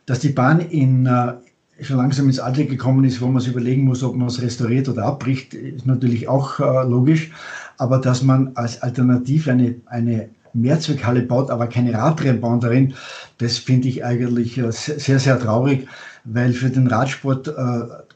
Dass 0.06 0.20
die 0.20 0.30
Bahn 0.30 0.60
in, 0.60 1.08
äh, 1.08 1.34
schon 1.82 1.98
langsam 1.98 2.28
ins 2.28 2.40
Alter 2.40 2.66
gekommen 2.66 3.06
ist, 3.06 3.22
wo 3.22 3.26
man 3.26 3.42
sich 3.42 3.54
überlegen 3.54 3.86
muss, 3.86 4.04
ob 4.04 4.16
man 4.16 4.28
es 4.28 4.40
restauriert 4.40 4.88
oder 4.88 5.04
abbricht, 5.04 5.56
ist 5.56 5.88
natürlich 5.88 6.28
auch 6.28 6.60
äh, 6.60 6.88
logisch. 6.88 7.32
Aber 7.80 7.98
dass 7.98 8.22
man 8.22 8.52
als 8.54 8.84
Alternative 8.84 9.52
eine, 9.52 9.74
eine 9.88 10.30
Mehrzweckhalle 10.56 11.22
baut, 11.22 11.50
aber 11.50 11.68
keine 11.68 11.94
Radrennen 11.94 12.42
bauen 12.42 12.60
darin, 12.60 12.94
das 13.38 13.58
finde 13.58 13.88
ich 13.88 14.04
eigentlich 14.04 14.58
äh, 14.58 14.72
sehr, 14.72 15.20
sehr 15.20 15.40
traurig, 15.40 15.88
weil 16.24 16.54
für 16.54 16.70
den 16.70 16.88
Radsport 16.88 17.48
äh, 17.48 17.54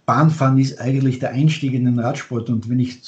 Bahnfahren 0.06 0.58
ist 0.58 0.82
eigentlich 0.82 1.20
der 1.20 1.32
Einstieg 1.32 1.74
in 1.74 1.86
den 1.86 2.00
Radsport. 2.00 2.50
Und 2.50 2.70
wenn 2.70 2.80
ich, 2.80 3.00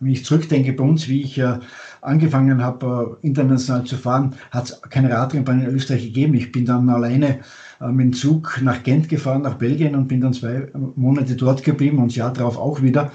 wenn 0.00 0.10
ich 0.10 0.24
zurückdenke 0.24 0.72
bei 0.72 0.82
uns, 0.82 1.08
wie 1.08 1.22
ich 1.22 1.38
äh, 1.38 1.58
angefangen 2.00 2.62
habe, 2.62 3.18
international 3.22 3.84
zu 3.84 3.96
fahren, 3.96 4.34
hat 4.50 4.64
es 4.64 4.80
keine 4.82 5.10
Radrennbahn 5.10 5.62
in 5.62 5.74
Österreich 5.74 6.02
gegeben. 6.02 6.34
Ich 6.34 6.50
bin 6.50 6.66
dann 6.66 6.88
alleine 6.88 7.40
mit 7.80 8.06
dem 8.06 8.12
Zug 8.12 8.60
nach 8.60 8.82
Gent 8.82 9.08
gefahren, 9.08 9.42
nach 9.42 9.54
Belgien 9.54 9.94
und 9.94 10.08
bin 10.08 10.20
dann 10.20 10.32
zwei 10.32 10.66
Monate 10.96 11.36
dort 11.36 11.62
geblieben 11.62 11.98
und 11.98 12.14
Jahr 12.16 12.32
darauf 12.32 12.58
auch 12.58 12.82
wieder. 12.82 13.12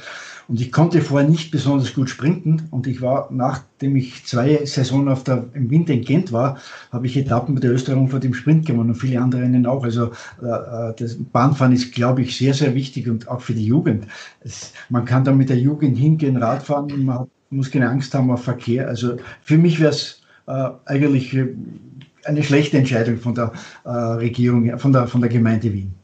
Und 0.53 0.61
ich 0.61 0.71
konnte 0.71 1.01
vorher 1.01 1.27
nicht 1.27 1.49
besonders 1.49 1.95
gut 1.95 2.11
sprinten. 2.11 2.67
Und 2.69 2.85
ich 2.85 3.01
war, 3.01 3.27
nachdem 3.31 3.95
ich 3.95 4.23
zwei 4.23 4.63
Saisonen 4.65 5.07
auf 5.07 5.23
der, 5.23 5.45
im 5.55 5.71
Winter 5.71 5.93
in 5.93 6.03
Gent 6.03 6.31
war, 6.31 6.59
habe 6.91 7.07
ich 7.07 7.17
Etappen 7.17 7.55
mit 7.55 7.63
der 7.63 7.71
Österreich-Rundfahrt 7.71 8.23
im 8.23 8.35
Sprint 8.35 8.67
gewonnen 8.67 8.91
und 8.91 8.95
viele 8.95 9.19
andere 9.19 9.41
Rennen 9.41 9.65
auch. 9.65 9.83
Also 9.83 10.11
äh, 10.43 10.45
äh, 10.45 10.93
das 10.95 11.15
Bahnfahren 11.15 11.73
ist, 11.73 11.91
glaube 11.91 12.21
ich, 12.21 12.37
sehr, 12.37 12.53
sehr 12.53 12.75
wichtig 12.75 13.09
und 13.09 13.27
auch 13.29 13.41
für 13.41 13.55
die 13.55 13.65
Jugend. 13.65 14.05
Es, 14.41 14.73
man 14.89 15.05
kann 15.05 15.23
da 15.23 15.31
mit 15.31 15.49
der 15.49 15.57
Jugend 15.57 15.97
hingehen, 15.97 16.37
Radfahren, 16.37 17.03
man 17.03 17.25
muss 17.49 17.71
keine 17.71 17.89
Angst 17.89 18.13
haben 18.13 18.29
auf 18.29 18.43
Verkehr. 18.43 18.87
Also 18.87 19.17
für 19.41 19.57
mich 19.57 19.79
wäre 19.79 19.89
es 19.89 20.21
äh, 20.45 20.69
eigentlich 20.85 21.35
eine 22.25 22.43
schlechte 22.43 22.77
Entscheidung 22.77 23.17
von 23.17 23.33
der 23.33 23.53
äh, 23.85 23.89
Regierung, 23.89 24.77
von 24.77 24.93
der, 24.93 25.07
von 25.07 25.21
der 25.21 25.31
Gemeinde 25.31 25.73
Wien. 25.73 25.95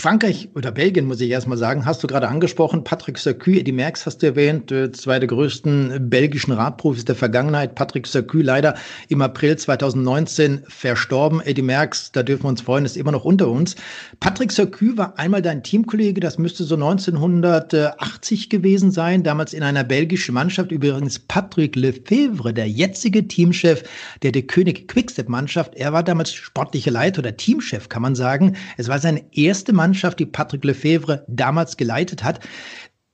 Frankreich 0.00 0.48
oder 0.54 0.72
Belgien, 0.72 1.04
muss 1.04 1.20
ich 1.20 1.30
erstmal 1.30 1.58
sagen, 1.58 1.84
hast 1.84 2.02
du 2.02 2.06
gerade 2.06 2.26
angesprochen. 2.26 2.84
Patrick 2.84 3.18
Sarky, 3.18 3.60
Eddie 3.60 3.72
Merckx 3.72 4.06
hast 4.06 4.22
du 4.22 4.28
erwähnt, 4.28 4.72
äh, 4.72 4.90
zwei 4.92 5.18
der 5.18 5.28
größten 5.28 6.08
belgischen 6.08 6.52
Radprofis 6.52 7.04
der 7.04 7.14
Vergangenheit. 7.14 7.74
Patrick 7.74 8.06
Sarky 8.06 8.40
leider 8.40 8.76
im 9.08 9.20
April 9.20 9.56
2019 9.56 10.62
verstorben. 10.66 11.42
Eddie 11.42 11.60
Merckx, 11.60 12.12
da 12.12 12.22
dürfen 12.22 12.44
wir 12.44 12.48
uns 12.48 12.62
freuen, 12.62 12.86
ist 12.86 12.96
immer 12.96 13.12
noch 13.12 13.26
unter 13.26 13.48
uns. 13.48 13.76
Patrick 14.20 14.52
Sarky 14.52 14.96
war 14.96 15.18
einmal 15.18 15.42
dein 15.42 15.62
Teamkollege, 15.62 16.20
das 16.20 16.38
müsste 16.38 16.64
so 16.64 16.76
1980 16.76 18.48
gewesen 18.48 18.90
sein, 18.90 19.22
damals 19.22 19.52
in 19.52 19.62
einer 19.62 19.84
belgischen 19.84 20.32
Mannschaft. 20.34 20.72
Übrigens 20.72 21.18
Patrick 21.18 21.76
Lefebvre, 21.76 22.54
der 22.54 22.70
jetzige 22.70 23.28
Teamchef 23.28 23.82
der 24.22 24.32
De 24.32 24.40
König 24.42 24.88
Quickstep-Mannschaft. 24.88 25.74
Er 25.74 25.92
war 25.92 26.02
damals 26.02 26.32
sportlicher 26.32 26.90
Leiter 26.90 27.18
oder 27.18 27.36
Teamchef, 27.36 27.90
kann 27.90 28.00
man 28.00 28.14
sagen. 28.14 28.56
Es 28.78 28.88
war 28.88 28.98
seine 28.98 29.22
erste 29.32 29.74
Mannschaft 29.74 29.89
Mannschaft, 29.90 30.20
die 30.20 30.26
Patrick 30.26 30.64
Lefebvre 30.64 31.24
damals 31.26 31.76
geleitet 31.76 32.22
hat. 32.22 32.38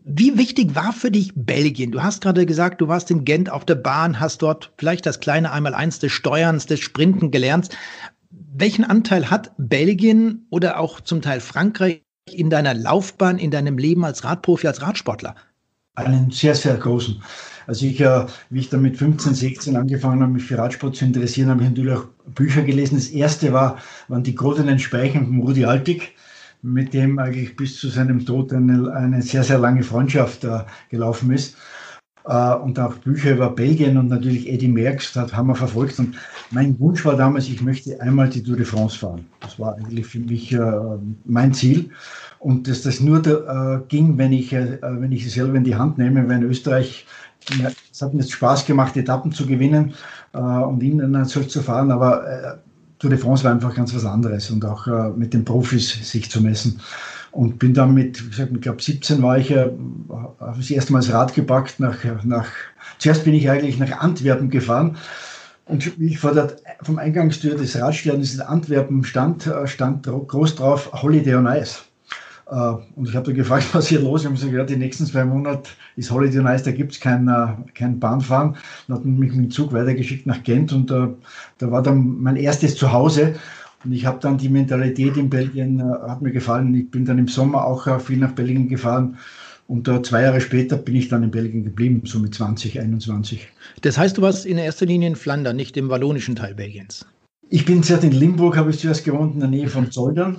Wie 0.05 0.37
wichtig 0.37 0.75
war 0.75 0.93
für 0.93 1.11
dich 1.11 1.33
Belgien? 1.35 1.91
Du 1.91 2.03
hast 2.03 2.21
gerade 2.21 2.45
gesagt, 2.45 2.83
du 2.83 2.89
warst 2.89 3.11
in 3.11 3.25
Gent 3.25 3.51
auf 3.51 3.65
der 3.65 3.77
Bahn, 3.77 4.21
hast 4.21 4.43
dort 4.43 4.75
vielleicht 4.77 5.07
das 5.07 5.21
kleine 5.21 5.53
Einmaleins 5.53 5.99
des 6.01 6.13
Steuerns, 6.13 6.67
des 6.67 6.81
Sprinten 6.81 7.31
gelernt. 7.31 7.71
Welchen 8.31 8.85
Anteil 8.85 9.31
hat 9.31 9.53
Belgien 9.57 10.47
oder 10.51 10.79
auch 10.79 11.01
zum 11.01 11.23
Teil 11.23 11.41
Frankreich 11.41 12.03
in 12.31 12.51
deiner 12.51 12.75
Laufbahn, 12.75 13.39
in 13.39 13.51
deinem 13.51 13.79
Leben 13.79 14.05
als 14.05 14.23
Radprofi, 14.23 14.67
als 14.67 14.83
Radsportler? 14.83 15.35
Einen 15.95 16.31
sehr, 16.31 16.55
sehr 16.55 16.77
großen. 16.77 17.23
Also 17.67 17.87
ich, 17.87 18.01
äh, 18.03 18.27
wie 18.51 18.61
ich 18.61 18.69
dann 18.69 18.83
mit 18.83 18.99
15, 18.99 19.35
16 19.35 19.77
angefangen 19.77 20.23
habe, 20.23 20.33
mich 20.33 20.45
für 20.45 20.59
Radsport 20.59 20.95
zu 20.95 21.07
interessieren, 21.07 21.49
habe 21.49 21.63
ich 21.63 21.71
natürlich 21.71 21.95
auch 21.95 22.07
Bücher 22.27 22.63
gelesen. 22.63 22.97
Das 22.97 23.09
erste 23.09 23.55
war, 23.55 23.79
waren 24.09 24.23
die 24.23 24.35
goldenen 24.35 24.79
Speichen 24.79 25.27
von 25.27 25.41
Rudi 25.41 25.65
Altig 25.65 26.13
mit 26.63 26.95
dem 26.95 27.19
eigentlich 27.19 27.57
bis 27.57 27.79
zu 27.79 27.89
seinem 27.89 28.25
Tod 28.25 28.53
eine, 28.53 28.93
eine 28.93 29.23
sehr, 29.23 29.43
sehr 29.43 29.59
lange 29.59 29.83
Freundschaft 29.83 30.45
äh, 30.45 30.61
gelaufen 30.91 31.31
ist. 31.33 31.57
Äh, 32.25 32.55
und 32.55 32.79
auch 32.79 32.95
Bücher 32.95 33.33
über 33.33 33.51
Belgien 33.51 33.97
und 33.97 34.09
natürlich 34.09 34.49
Eddie 34.49 34.69
Merckx, 34.69 35.13
das 35.13 35.33
haben 35.33 35.49
wir 35.49 35.55
verfolgt. 35.55 35.99
Und 35.99 36.17
mein 36.51 36.79
Wunsch 36.81 37.05
war 37.05 37.17
damals, 37.17 37.49
ich 37.49 37.63
möchte 37.63 38.01
einmal 38.01 38.29
die 38.29 38.43
Tour 38.43 38.57
de 38.57 38.65
France 38.65 38.99
fahren. 38.99 39.27
Das 39.41 39.59
war 39.59 39.77
eigentlich 39.77 40.07
für 40.07 40.21
mich 40.21 40.53
äh, 40.53 40.59
mein 41.25 41.55
Ziel. 41.55 41.91
Und 42.39 42.69
dass 42.69 42.83
das 42.83 43.01
nur 43.01 43.23
da, 43.23 43.77
äh, 43.77 43.81
ging, 43.89 44.19
wenn 44.19 44.33
ich, 44.33 44.53
äh, 44.53 44.79
wenn 44.83 45.13
ich 45.13 45.25
sie 45.25 45.31
selber 45.31 45.57
in 45.57 45.65
die 45.65 45.77
Hand 45.77 45.99
nehme, 45.99 46.29
wenn 46.29 46.43
Österreich 46.43 47.07
es 47.93 48.03
hat 48.03 48.13
mir 48.13 48.21
jetzt 48.21 48.33
Spaß 48.33 48.67
gemacht, 48.67 48.97
Etappen 48.97 49.33
zu 49.33 49.47
gewinnen 49.47 49.95
äh, 50.33 50.39
und 50.39 50.83
international 50.83 51.49
zu 51.49 51.63
fahren, 51.63 51.91
aber 51.91 52.27
äh, 52.27 52.57
Tour 52.99 53.11
de 53.11 53.19
France 53.19 53.45
war 53.45 53.53
einfach 53.53 53.75
ganz 53.75 53.95
was 53.95 54.05
anderes 54.05 54.51
und 54.51 54.65
auch 54.65 54.87
äh, 54.87 55.11
mit 55.11 55.35
den 55.35 55.45
Profis 55.45 56.11
sich 56.11 56.31
zu 56.31 56.41
messen. 56.41 56.81
Und 57.31 57.59
bin 57.59 57.75
dann 57.75 57.93
mit, 57.93 58.23
ich 58.31 58.61
glaube 58.63 58.83
17 58.83 59.23
war 59.23 59.39
ich, 59.39 59.51
äh, 59.51 59.71
habe 60.09 60.57
das 60.57 60.71
erste 60.71 60.93
Mal 60.93 61.01
das 61.01 61.13
Rad 61.13 61.35
gepackt 61.35 61.79
nach, 61.81 61.99
nach, 62.25 62.47
zuerst 62.99 63.25
bin 63.25 63.35
ich 63.35 63.51
eigentlich 63.51 63.79
nach 63.79 64.01
Antwerpen 64.01 64.49
gefahren. 64.49 64.97
Und 65.67 65.99
wie 65.99 66.07
ich 66.07 66.19
vor 66.19 66.33
der, 66.33 66.57
vom 66.83 66.99
Eingangstür 66.99 67.57
des 67.57 67.79
Radsterns 67.79 68.35
in 68.35 68.41
Antwerpen 68.41 69.05
stand, 69.05 69.47
äh, 69.47 69.67
stand 69.67 70.07
groß 70.07 70.55
drauf 70.55 70.91
Holiday 71.03 71.35
on 71.35 71.47
Ice. 71.47 71.81
Äh, 72.49 72.75
und 72.95 73.09
ich 73.09 73.15
habe 73.15 73.27
da 73.27 73.33
gefragt, 73.33 73.67
was 73.73 73.89
hier 73.89 74.01
los 74.01 74.25
ist. 74.25 74.31
Ich 74.33 74.41
habe 74.43 74.51
gesagt, 74.51 74.71
die 74.71 74.77
nächsten 74.77 75.07
zwei 75.07 75.25
Monate 75.25 75.71
ist 75.97 76.11
Holiday 76.11 76.43
Nice, 76.43 76.63
da 76.63 76.73
gibt 76.73 76.93
es 76.93 77.01
kein, 77.01 77.29
äh, 77.29 77.49
kein 77.75 77.99
Bahnfahren. 77.99 78.57
Dann 78.89 78.97
hat 78.97 79.05
man 79.05 79.19
mich 79.19 79.33
mit 79.33 79.47
dem 79.47 79.51
Zug 79.51 79.73
weitergeschickt 79.73 80.27
nach 80.27 80.43
Gent 80.43 80.73
und 80.73 80.91
uh, 80.91 81.15
da 81.59 81.71
war 81.71 81.83
dann 81.83 82.23
mein 82.23 82.37
erstes 82.37 82.77
Zuhause. 82.77 83.35
Und 83.85 83.93
ich 83.93 84.07
habe 84.07 84.19
dann 84.21 84.39
die 84.39 84.49
Mentalität 84.49 85.17
in 85.17 85.31
Belgien, 85.31 85.83
hat 85.83 86.21
mir 86.21 86.33
gefallen. 86.33 86.75
Ich 86.75 86.91
bin 86.91 87.05
dann 87.05 87.19
im 87.19 87.29
Sommer 87.29 87.65
auch 87.65 88.01
viel 88.01 88.19
nach 88.19 88.33
Belgien 88.33 88.69
gefahren. 88.69 89.17
Und 89.69 89.87
zwei 90.07 90.23
Jahre 90.23 90.41
später 90.41 90.77
bin 90.77 90.97
ich 90.97 91.09
dann 91.09 91.23
in 91.23 91.31
Belgien 91.31 91.63
geblieben, 91.63 92.03
so 92.05 92.19
mit 92.19 92.35
20, 92.35 92.81
21. 92.81 93.49
Das 93.83 93.99
heißt, 93.99 94.17
du 94.17 94.23
warst 94.23 94.47
in 94.47 94.59
erster 94.59 94.87
Linie 94.87 95.09
in 95.09 95.17
Flandern, 95.17 95.57
nicht 95.57 95.77
im 95.77 95.89
wallonischen 95.89 96.35
Teil 96.35 96.55
Belgiens? 96.55 97.07
Ich 97.49 97.65
bin 97.65 97.83
zuerst 97.83 98.03
in 98.03 98.13
Limburg, 98.13 98.57
habe 98.57 98.71
ich 98.71 98.79
zuerst 98.79 99.05
gewohnt, 99.05 99.35
in 99.35 99.41
der 99.41 99.49
Nähe 99.49 99.69
von 99.69 99.91
Zoldern. 99.93 100.39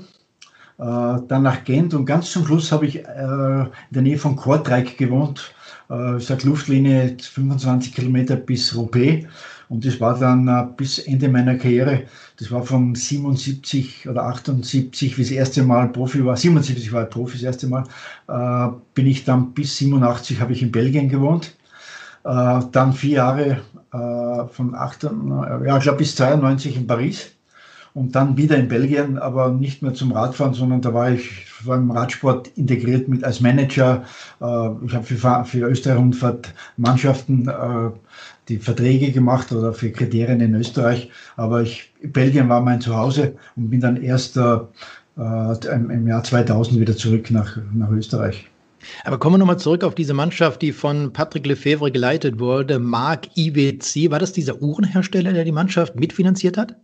Äh, 0.79 1.17
dann 1.27 1.43
nach 1.43 1.63
Gent 1.63 1.93
und 1.95 2.05
ganz 2.05 2.31
zum 2.31 2.45
Schluss 2.45 2.71
habe 2.71 2.85
ich 2.85 2.97
äh, 2.97 3.01
in 3.01 3.69
der 3.91 4.03
Nähe 4.03 4.17
von 4.17 4.35
Kortrijk 4.35 4.97
gewohnt. 4.97 5.53
Äh, 5.89 6.17
ich 6.17 6.25
sage 6.25 6.47
Luftlinie 6.47 7.17
25 7.19 7.95
Kilometer 7.95 8.35
bis 8.35 8.75
Roubaix. 8.75 9.25
Und 9.69 9.85
das 9.85 9.99
war 9.99 10.17
dann 10.17 10.75
bis 10.77 10.99
Ende 10.99 11.27
meiner 11.27 11.55
Karriere. 11.55 12.03
Das 12.39 12.51
war 12.51 12.63
von 12.63 12.95
77 12.95 14.07
oder 14.07 14.23
78, 14.23 15.17
wie 15.17 15.23
das 15.23 15.31
erste 15.31 15.63
Mal 15.63 15.89
Profi 15.89 16.23
war. 16.23 16.37
77 16.37 16.93
war 16.93 17.03
Profi 17.03 17.33
das 17.33 17.43
erste 17.43 17.67
Mal. 17.67 17.83
bin 18.93 19.07
ich 19.07 19.25
dann 19.25 19.51
bis 19.51 19.75
87 19.75 20.39
habe 20.39 20.53
ich 20.53 20.63
in 20.63 20.71
Belgien 20.71 21.09
gewohnt. 21.09 21.53
dann 22.23 22.93
vier 22.93 23.15
Jahre 23.17 23.61
von 24.53 24.73
8, 24.73 25.03
ja, 25.03 25.77
ich 25.77 25.83
glaube 25.83 25.97
bis 25.97 26.15
92 26.15 26.77
in 26.77 26.87
Paris 26.87 27.36
und 27.97 28.15
dann 28.15 28.37
wieder 28.37 28.57
in 28.57 28.67
Belgien, 28.67 29.17
aber 29.17 29.49
nicht 29.49 29.81
mehr 29.81 29.95
zum 29.95 30.11
Radfahren, 30.11 30.53
sondern 30.53 30.81
da 30.81 30.93
war 30.93 31.09
ich 31.09 31.47
war 31.63 31.77
im 31.77 31.89
Radsport 31.89 32.49
integriert 32.49 33.07
mit 33.07 33.23
als 33.23 33.41
Manager. 33.41 34.03
Äh, 34.39 34.85
ich 34.85 34.93
habe 34.93 35.03
für, 35.03 35.45
für 35.45 35.67
Österreich-Rundfahrt 35.67 36.53
Mannschaften 36.77 37.47
äh, 37.47 37.89
die 38.49 38.57
Verträge 38.57 39.11
gemacht 39.11 39.51
oder 39.51 39.73
für 39.73 39.89
Kriterien 39.89 40.41
in 40.41 40.53
Österreich. 40.53 41.09
Aber 41.37 41.63
ich, 41.63 41.91
Belgien 42.03 42.49
war 42.49 42.61
mein 42.61 42.81
Zuhause 42.81 43.35
und 43.55 43.71
bin 43.71 43.81
dann 43.81 43.97
erst 43.97 44.37
äh, 44.37 44.59
im 45.17 46.07
Jahr 46.07 46.23
2000 46.23 46.79
wieder 46.79 46.95
zurück 46.95 47.31
nach, 47.31 47.57
nach 47.73 47.89
Österreich. 47.89 48.47
Aber 49.05 49.17
kommen 49.17 49.33
wir 49.33 49.39
nochmal 49.39 49.57
zurück 49.57 49.83
auf 49.83 49.95
diese 49.95 50.13
Mannschaft, 50.13 50.61
die 50.61 50.71
von 50.71 51.11
Patrick 51.13 51.47
Lefebvre 51.47 51.91
geleitet 51.91 52.37
wurde, 52.37 52.77
Mark 52.77 53.35
IWC. 53.35 54.11
War 54.11 54.19
das 54.19 54.33
dieser 54.33 54.61
Uhrenhersteller, 54.61 55.33
der 55.33 55.45
die 55.45 55.51
Mannschaft 55.51 55.99
mitfinanziert 55.99 56.59
hat? 56.59 56.75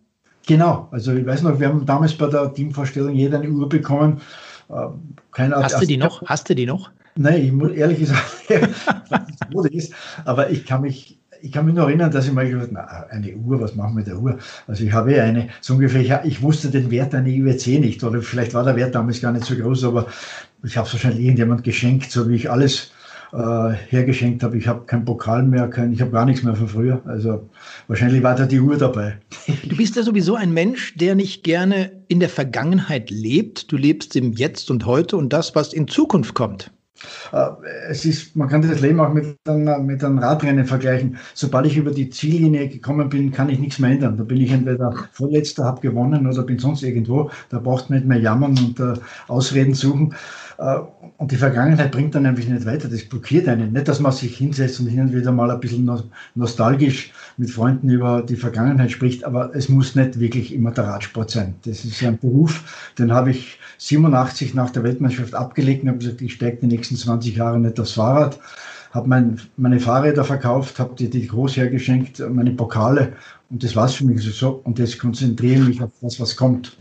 Genau, 0.46 0.88
also 0.92 1.14
ich 1.14 1.26
weiß 1.26 1.44
noch, 1.44 1.60
wir 1.60 1.68
haben 1.68 1.86
damals 1.86 2.14
bei 2.14 2.28
der 2.28 2.54
Teamvorstellung 2.54 3.16
jeder 3.16 3.40
eine 3.40 3.50
Uhr 3.50 3.70
bekommen. 3.70 4.22
Äh, 4.70 4.88
keine 5.32 5.56
Hast 5.56 5.82
du 5.82 5.86
die 5.86 5.98
noch? 5.98 6.22
Hast 6.26 6.50
du 6.50 6.56
die 6.56 6.66
noch? 6.66 6.92
Nein, 7.16 7.46
ich 7.46 7.52
muss 7.52 7.72
ehrlich 7.72 8.00
gesagt, 8.00 8.24
wo 9.52 9.62
die 9.62 9.78
ist, 9.78 9.94
aber 10.26 10.50
ich 10.50 10.66
kann 10.66 10.82
mich, 10.82 11.20
ich 11.42 11.52
kann 11.52 11.66
mich 11.66 11.76
noch 11.76 11.88
erinnern, 11.88 12.12
dass 12.12 12.26
ich 12.26 12.34
mal 12.34 12.50
gesagt 12.50 12.76
habe, 12.76 13.10
eine 13.12 13.36
Uhr, 13.36 13.62
was 13.62 13.76
machen 13.76 13.92
wir 13.92 14.00
mit 14.00 14.08
der 14.08 14.18
Uhr? 14.18 14.40
Also 14.68 14.84
ich 14.84 14.92
habe 14.92 15.16
ja 15.16 15.24
eine, 15.24 15.50
so 15.62 15.76
ungefähr, 15.76 16.02
ich, 16.02 16.32
ich 16.32 16.42
wusste 16.42 16.72
den 16.72 16.90
Wert 16.90 17.14
einer 17.14 17.28
IWC 17.28 17.80
nicht, 17.80 18.04
oder 18.04 18.22
vielleicht 18.22 18.54
war 18.56 18.64
der 18.64 18.76
Wert 18.76 18.96
damals 18.96 19.22
gar 19.22 19.32
nicht 19.32 19.46
so 19.46 19.56
groß, 19.56 19.84
aber 19.84 20.08
ich 20.64 20.76
habe 20.76 20.88
es 20.88 20.94
wahrscheinlich 20.94 21.22
irgendjemand 21.22 21.64
geschenkt, 21.64 22.12
so 22.12 22.28
wie 22.28 22.36
ich 22.36 22.50
alles 22.50 22.92
äh, 23.34 23.74
hergeschenkt 23.90 24.44
habe. 24.44 24.58
Ich 24.58 24.68
habe 24.68 24.86
kein 24.86 25.06
Pokal 25.06 25.44
mehr, 25.44 25.68
kein, 25.68 25.92
ich 25.92 26.02
habe 26.02 26.12
gar 26.12 26.26
nichts 26.26 26.44
mehr 26.44 26.56
von 26.56 26.68
früher. 26.68 27.02
Also 27.06 27.50
wahrscheinlich 27.88 28.22
war 28.22 28.36
da 28.36 28.46
die 28.46 28.60
Uhr 28.60 28.78
dabei. 28.78 29.18
Du 29.64 29.78
bist 29.78 29.96
ja 29.96 30.04
sowieso 30.04 30.36
ein 30.36 30.54
Mensch, 30.54 30.96
der 30.96 31.16
nicht 31.16 31.44
gerne 31.44 31.92
in 32.08 32.20
der 32.20 32.30
Vergangenheit 32.30 33.10
lebt. 33.10 33.72
Du 33.72 33.78
lebst 33.78 34.16
im 34.16 34.34
Jetzt 34.34 34.70
und 34.70 34.86
Heute 34.86 35.18
und 35.18 35.34
das, 35.34 35.56
was 35.56 35.74
in 35.74 35.88
Zukunft 35.88 36.36
kommt. 36.36 36.72
Äh, 37.32 37.50
es 37.90 38.06
ist, 38.06 38.36
man 38.36 38.50
kann 38.50 38.62
das 38.62 38.82
Leben 38.82 39.00
auch 39.00 39.14
mit 39.14 39.36
einem, 39.46 39.86
mit 39.86 40.04
einem 40.04 40.20
Radrennen 40.20 40.66
vergleichen. 40.66 41.18
Sobald 41.34 41.66
ich 41.66 41.78
über 41.78 41.92
die 41.92 42.10
Ziellinie 42.10 42.68
gekommen 42.68 43.10
bin, 43.10 43.32
kann 43.32 43.50
ich 43.50 43.60
nichts 43.60 43.80
mehr 43.80 43.92
ändern. 43.92 44.18
Da 44.18 44.24
bin 44.24 44.40
ich 44.40 44.52
entweder 44.52 44.94
Vorletzter, 45.12 45.66
habe 45.66 45.82
gewonnen 45.82 46.28
oder 46.28 46.44
bin 46.44 46.60
sonst 46.60 46.84
irgendwo. 46.84 47.32
Da 47.50 47.60
braucht 47.60 47.90
man 47.90 48.00
nicht 48.00 48.08
mehr 48.08 48.20
jammern 48.20 48.58
und 48.58 48.80
uh, 48.80 48.94
Ausreden 49.28 49.74
suchen. 49.74 50.14
Uh, 50.60 50.86
und 51.18 51.32
die 51.32 51.38
Vergangenheit 51.38 51.92
bringt 51.92 52.16
dann 52.16 52.26
einfach 52.26 52.44
nicht 52.44 52.66
weiter. 52.66 52.88
Das 52.88 53.04
blockiert 53.06 53.48
einen. 53.48 53.74
Nicht, 53.74 53.88
dass 53.88 54.00
man 54.00 54.12
sich 54.12 54.38
hinsetzt 54.38 54.80
und 54.80 54.88
hin 54.88 55.02
und 55.02 55.14
wieder 55.14 55.32
mal 55.32 55.50
ein 55.50 55.60
bisschen 55.60 55.90
nostalgisch 56.36 57.12
mit 57.38 57.50
Freunden 57.50 57.90
über 57.90 58.22
die 58.22 58.36
Vergangenheit 58.36 58.92
spricht, 58.92 59.24
aber 59.24 59.56
es 59.56 59.70
muss 59.70 59.96
nicht 59.96 60.20
wirklich 60.20 60.54
immer 60.54 60.72
der 60.72 60.86
Radsport 60.86 61.32
sein. 61.32 61.56
Das 61.66 61.86
ist 61.86 62.04
ein 62.04 62.20
Beruf, 62.20 62.92
den 63.00 63.12
habe 63.12 63.32
ich 63.32 63.58
87 63.78 64.54
nach 64.54 64.70
der 64.70 64.84
Weltmeisterschaft 64.84 65.36
abgelegt 65.36 65.84
und 65.84 65.90
habe 65.90 66.00
gesagt, 66.00 66.22
ich 66.22 66.34
steige 66.34 66.58
die 66.58 66.68
nächsten 66.68 66.96
20 66.96 67.36
Jahre 67.36 67.60
nicht 67.60 67.80
aufs 67.80 67.94
Fahrrad. 67.94 68.40
Habe 68.92 69.10
mein, 69.10 69.42
meine 69.58 69.80
Fahrräder 69.80 70.24
verkauft, 70.24 70.78
habe 70.78 70.94
die, 70.96 71.10
die 71.10 71.26
groß 71.26 71.58
hergeschenkt, 71.58 72.22
meine 72.30 72.52
Pokale 72.52 73.14
und 73.50 73.64
das 73.64 73.76
war 73.76 73.86
es 73.86 73.94
für 73.94 74.06
mich 74.06 74.24
so. 74.24 74.62
Und 74.64 74.80
jetzt 74.80 75.00
konzentriere 75.00 75.62
ich 75.62 75.68
mich 75.68 75.84
auf 75.84 75.92
das, 76.02 76.20
was 76.20 76.36
kommt. 76.36 76.78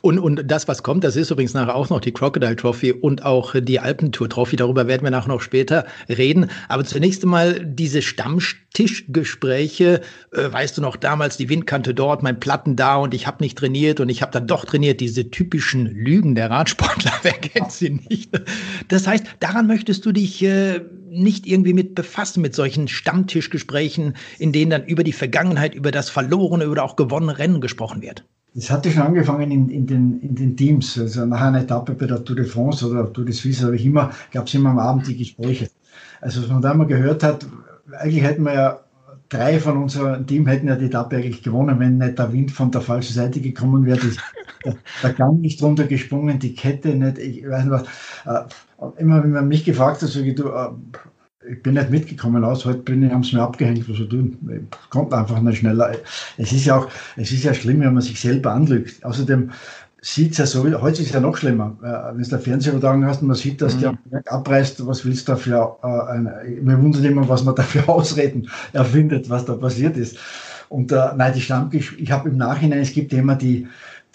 Und, 0.00 0.18
und 0.18 0.42
das, 0.46 0.68
was 0.68 0.82
kommt, 0.82 1.04
das 1.04 1.16
ist 1.16 1.30
übrigens 1.30 1.54
nachher 1.54 1.74
auch 1.74 1.88
noch 1.90 2.00
die 2.00 2.12
Crocodile 2.12 2.56
Trophy 2.56 2.92
und 2.92 3.24
auch 3.24 3.54
die 3.58 3.80
Alpentour 3.80 4.28
Trophy. 4.28 4.56
Darüber 4.56 4.86
werden 4.86 5.04
wir 5.04 5.10
nachher 5.10 5.28
noch 5.28 5.40
später 5.40 5.86
reden. 6.08 6.50
Aber 6.68 6.84
zunächst 6.84 7.22
einmal 7.22 7.64
diese 7.64 8.02
Stammtischgespräche. 8.02 10.00
Äh, 10.32 10.52
weißt 10.52 10.76
du 10.78 10.82
noch, 10.82 10.96
damals 10.96 11.36
die 11.36 11.48
Windkante 11.48 11.94
dort, 11.94 12.22
mein 12.22 12.40
Platten 12.40 12.76
da 12.76 12.96
und 12.96 13.14
ich 13.14 13.26
habe 13.26 13.42
nicht 13.42 13.58
trainiert 13.58 14.00
und 14.00 14.08
ich 14.08 14.22
habe 14.22 14.32
dann 14.32 14.46
doch 14.46 14.64
trainiert. 14.64 15.00
Diese 15.00 15.30
typischen 15.30 15.86
Lügen 15.86 16.34
der 16.34 16.50
Radsportler, 16.50 17.12
wer 17.22 17.32
kennt 17.32 17.72
sie 17.72 17.90
nicht? 18.08 18.30
Das 18.88 19.06
heißt, 19.06 19.24
daran 19.40 19.66
möchtest 19.66 20.04
du 20.06 20.12
dich 20.12 20.42
äh, 20.42 20.80
nicht 21.10 21.46
irgendwie 21.46 21.74
mit 21.74 21.94
befassen, 21.94 22.42
mit 22.42 22.54
solchen 22.54 22.88
Stammtischgesprächen, 22.88 24.14
in 24.38 24.52
denen 24.52 24.70
dann 24.70 24.84
über 24.84 25.04
die 25.04 25.12
Vergangenheit, 25.12 25.74
über 25.74 25.90
das 25.90 26.10
verlorene 26.10 26.68
oder 26.68 26.84
auch 26.84 26.96
gewonnene 26.96 27.38
Rennen 27.38 27.60
gesprochen 27.60 28.02
wird. 28.02 28.24
Das 28.58 28.72
hatte 28.72 28.90
schon 28.90 29.02
angefangen 29.02 29.52
in, 29.52 29.68
in, 29.68 29.86
den, 29.86 30.20
in 30.20 30.34
den 30.34 30.56
Teams. 30.56 30.98
Also 30.98 31.24
nach 31.24 31.42
einer 31.42 31.62
Etappe 31.62 31.94
bei 31.94 32.06
der 32.06 32.24
Tour 32.24 32.34
de 32.34 32.44
France 32.44 32.84
oder 32.84 33.12
Tour 33.12 33.24
de 33.24 33.32
Suisse 33.32 33.64
habe 33.64 33.76
ich 33.76 33.86
immer, 33.86 34.10
gab 34.32 34.48
es 34.48 34.54
immer 34.54 34.70
am 34.70 34.80
Abend 34.80 35.06
die 35.06 35.16
Gespräche. 35.16 35.70
Also 36.20 36.42
was 36.42 36.48
man 36.48 36.60
da 36.60 36.74
mal 36.74 36.88
gehört 36.88 37.22
hat, 37.22 37.46
eigentlich 37.92 38.24
hätten 38.24 38.42
wir 38.42 38.54
ja 38.54 38.80
drei 39.28 39.60
von 39.60 39.76
unserem 39.80 40.26
Team 40.26 40.48
hätten 40.48 40.66
ja 40.66 40.74
die 40.74 40.86
Etappe 40.86 41.18
eigentlich 41.18 41.44
gewonnen, 41.44 41.78
wenn 41.78 41.98
nicht 41.98 42.18
der 42.18 42.32
Wind 42.32 42.50
von 42.50 42.72
der 42.72 42.80
falschen 42.80 43.12
Seite 43.12 43.40
gekommen 43.40 43.86
wäre. 43.86 44.00
Der, 45.04 45.12
Gang 45.12 45.40
nicht 45.40 45.62
runtergesprungen, 45.62 46.40
die 46.40 46.54
Kette 46.56 46.96
nicht, 46.96 47.18
ich 47.18 47.48
weiß 47.48 47.64
nicht 47.64 47.70
was. 47.70 47.84
Äh, 48.26 49.00
immer 49.00 49.22
wenn 49.22 49.30
man 49.30 49.46
mich 49.46 49.64
gefragt 49.64 50.02
hat, 50.02 50.08
sage 50.08 50.30
ich, 50.30 50.34
du, 50.34 50.48
äh, 50.48 50.70
ich 51.46 51.62
bin 51.62 51.74
nicht 51.74 51.90
mitgekommen 51.90 52.44
aus, 52.44 52.64
heute 52.64 52.80
bin 52.80 53.02
ich, 53.02 53.12
haben 53.12 53.22
sie 53.22 53.36
mir 53.36 53.42
abgehängt, 53.42 53.88
was 53.88 53.96
sie 53.96 54.08
tun. 54.08 54.36
Ich 54.50 54.90
konnte 54.90 55.16
einfach 55.16 55.40
nicht 55.40 55.58
schneller. 55.58 55.92
Es 56.36 56.52
ist 56.52 56.64
ja 56.64 56.78
auch, 56.78 56.88
es 57.16 57.30
ist 57.30 57.44
ja 57.44 57.54
schlimm, 57.54 57.80
wenn 57.80 57.94
man 57.94 58.02
sich 58.02 58.20
selber 58.20 58.52
anlügt. 58.52 59.04
Außerdem 59.04 59.50
sieht 60.00 60.32
es 60.32 60.38
ja 60.38 60.46
so, 60.46 60.64
heute 60.64 61.02
ist 61.02 61.08
es 61.08 61.12
ja 61.12 61.20
noch 61.20 61.36
schlimmer. 61.36 61.76
Äh, 61.82 62.16
wenn 62.16 62.22
du 62.22 62.28
der 62.28 62.38
Fernsehübertragung 62.38 63.04
hast 63.04 63.22
und 63.22 63.28
man 63.28 63.36
sieht, 63.36 63.62
dass 63.62 63.76
mhm. 63.76 63.98
der 64.10 64.32
abreißt, 64.32 64.84
was 64.86 65.04
willst 65.04 65.28
du 65.28 65.32
dafür, 65.32 65.76
äh, 65.82 66.12
eine, 66.12 66.42
mir 66.60 66.80
wundert 66.80 67.04
immer, 67.04 67.28
was 67.28 67.44
man 67.44 67.54
dafür 67.54 67.88
Ausreden 67.88 68.48
erfindet, 68.72 69.30
was 69.30 69.44
da 69.44 69.54
passiert 69.54 69.96
ist. 69.96 70.18
Und 70.68 70.92
äh, 70.92 70.96
nein, 71.16 71.32
die 71.34 71.40
Stammgesch 71.40 71.96
ich 71.98 72.10
habe 72.10 72.28
im 72.28 72.36
Nachhinein, 72.36 72.80
es 72.80 72.92
gibt 72.92 73.12
immer 73.12 73.36
die, 73.36 73.66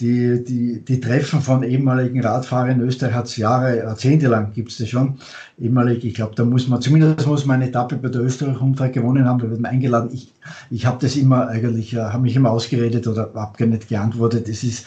die, 0.04 0.44
die, 0.44 0.82
die 0.82 1.00
Treffen 1.00 1.42
von 1.42 1.64
ehemaligen 1.64 2.22
Radfahrern 2.22 2.82
in 2.82 2.82
Österreich 2.82 3.14
hat 3.14 3.28
es 3.28 3.38
Jahre, 3.38 3.78
Jahrzehnte 3.78 4.28
lang 4.28 4.52
gibt 4.54 4.72
es 4.72 4.78
das 4.78 4.90
schon. 4.90 5.18
Ehemalig, 5.58 6.04
ich 6.04 6.14
glaube, 6.14 6.36
da 6.36 6.44
muss 6.44 6.68
man, 6.68 6.82
zumindest 6.82 7.26
muss 7.26 7.46
man 7.46 7.62
eine 7.62 7.70
Etappe 7.70 7.96
bei 7.96 8.10
der 8.10 8.22
Österreich-Rundfahrt 8.22 8.92
gewonnen 8.92 9.26
haben, 9.26 9.40
da 9.40 9.50
wird 9.50 9.62
man 9.62 9.72
eingeladen. 9.72 10.10
Ich, 10.14 10.34
ich 10.70 10.86
habe 10.86 10.98
das 11.00 11.16
immer 11.16 11.48
eigentlich, 11.48 11.94
äh, 11.94 12.00
habe 12.00 12.24
mich 12.24 12.36
immer 12.36 12.52
ausgeredet 12.52 13.08
oder 13.08 13.32
habe 13.34 13.58
gar 13.58 13.66
nicht 13.66 13.88
geantwortet. 13.88 14.50
Es 14.50 14.64
ist, 14.64 14.86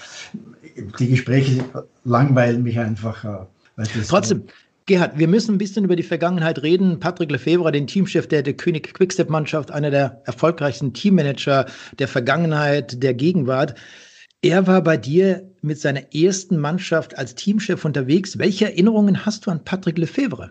die 0.99 1.09
Gespräche 1.09 1.65
langweilen 2.05 2.63
mich 2.63 2.79
einfach. 2.79 3.25
Äh, 3.25 3.85
Trotzdem, 4.09 4.43
Gerhard, 4.85 5.19
wir 5.19 5.29
müssen 5.29 5.55
ein 5.55 5.59
bisschen 5.59 5.85
über 5.85 5.97
die 5.97 6.03
Vergangenheit 6.03 6.63
reden. 6.63 7.01
Patrick 7.01 7.31
Lefebvre, 7.31 7.73
den 7.73 7.87
Teamchef 7.87 8.29
der, 8.29 8.43
der 8.43 8.55
König 8.55 8.93
Quickstep-Mannschaft, 8.93 9.71
einer 9.71 9.91
der 9.91 10.21
erfolgreichsten 10.27 10.93
Teammanager 10.93 11.65
der 11.99 12.07
Vergangenheit, 12.07 13.03
der 13.03 13.15
Gegenwart. 13.15 13.75
Er 14.43 14.67
war 14.67 14.83
bei 14.83 14.97
dir 14.97 15.51
mit 15.63 15.81
seiner 15.81 16.15
ersten 16.15 16.59
Mannschaft 16.59 17.19
als 17.19 17.35
Teamchef 17.35 17.85
unterwegs. 17.85 18.39
Welche 18.39 18.67
Erinnerungen 18.67 19.27
hast 19.27 19.47
du 19.47 19.51
an 19.51 19.65
Patrick 19.65 19.99
Lefebvre? 19.99 20.51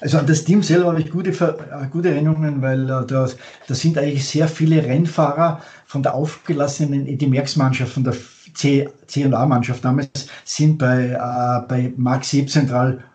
Also 0.00 0.18
an 0.18 0.26
das 0.26 0.44
Team 0.44 0.62
selber 0.62 0.90
habe 0.90 1.00
ich 1.00 1.10
gute, 1.10 1.30
äh, 1.30 1.86
gute 1.90 2.10
Erinnerungen, 2.10 2.60
weil 2.62 2.84
äh, 2.84 3.06
da, 3.06 3.28
da 3.66 3.74
sind 3.74 3.96
eigentlich 3.98 4.28
sehr 4.28 4.48
viele 4.48 4.84
Rennfahrer 4.84 5.62
von 5.86 6.02
der 6.02 6.14
aufgelassenen 6.14 7.06
Eddie 7.06 7.26
Merckx 7.26 7.56
Mannschaft, 7.56 7.92
von 7.92 8.04
der 8.04 8.14
C&A 8.54 9.46
Mannschaft 9.46 9.84
damals, 9.84 10.28
sind 10.44 10.78
bei, 10.78 11.10
äh, 11.10 11.66
bei 11.68 11.92
Mark 11.96 12.24
Sieb 12.24 12.50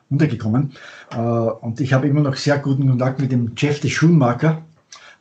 untergekommen. 0.10 0.74
Äh, 1.12 1.18
und 1.18 1.80
ich 1.80 1.94
habe 1.94 2.08
immer 2.08 2.22
noch 2.22 2.36
sehr 2.36 2.58
guten 2.60 2.88
Kontakt 2.88 3.20
mit 3.20 3.32
dem 3.32 3.54
Jeff 3.56 3.80
de 3.80 3.90
Schumacher, 3.90 4.64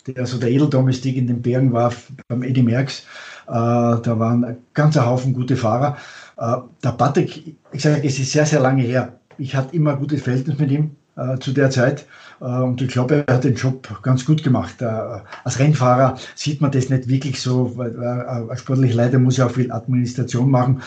der 0.07 0.19
also 0.19 0.39
der 0.39 0.51
Edeldomestik 0.51 1.17
in 1.17 1.27
den 1.27 1.43
Bergen 1.43 1.73
war 1.73 1.93
beim 2.29 2.43
Eddie 2.43 2.63
Merckx. 2.63 3.05
Äh, 3.49 3.51
da 3.51 4.19
waren 4.19 4.45
ein 4.45 4.57
ganzer 4.75 5.07
Haufen 5.07 5.33
gute 5.33 5.57
Fahrer. 5.57 5.97
Äh, 6.37 6.57
der 6.85 6.93
Patrick, 6.93 7.57
ich 7.73 7.83
sage, 7.83 8.07
es 8.07 8.19
ist 8.19 8.33
sehr, 8.33 8.45
sehr 8.45 8.61
lange 8.61 8.83
her. 8.83 9.15
Ich 9.39 9.57
hatte 9.57 9.75
immer 9.75 9.93
ein 9.93 9.99
gutes 9.99 10.23
Verhältnis 10.23 10.59
mit 10.59 10.71
ihm 10.71 10.97
äh, 11.17 11.39
zu 11.39 11.53
der 11.53 11.71
Zeit. 11.71 12.07
Und 12.41 12.81
ich 12.81 12.89
glaube, 12.89 13.25
er 13.27 13.35
hat 13.35 13.43
den 13.43 13.57
Job 13.57 14.01
ganz 14.03 14.25
gut 14.25 14.45
gemacht. 14.45 14.81
Als 14.81 15.59
Rennfahrer 15.59 16.17
sieht 16.37 16.61
man 16.61 16.71
das 16.71 16.89
nicht 16.89 17.09
wirklich 17.09 17.43
so, 17.43 17.77
weil 17.77 18.01
als 18.01 18.61
sportlicher 18.61 18.95
Leiter 18.95 19.19
muss 19.19 19.39
ja 19.39 19.47
auch 19.47 19.51
viel 19.51 19.73
Administration 19.73 20.49
machen. 20.49 20.81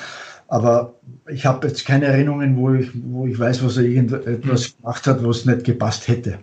Aber 0.47 0.93
ich 1.29 1.45
habe 1.45 1.67
jetzt 1.67 1.85
keine 1.85 2.05
Erinnerungen, 2.05 2.57
wo 2.57 2.73
ich, 2.73 2.89
wo 2.93 3.25
ich 3.25 3.37
weiß, 3.37 3.63
was 3.63 3.77
er 3.77 3.83
irgendetwas 3.83 4.65
hm. 4.65 4.73
gemacht 4.77 5.07
hat, 5.07 5.23
was 5.23 5.45
nicht 5.45 5.63
gepasst 5.63 6.07
hätte. 6.07 6.39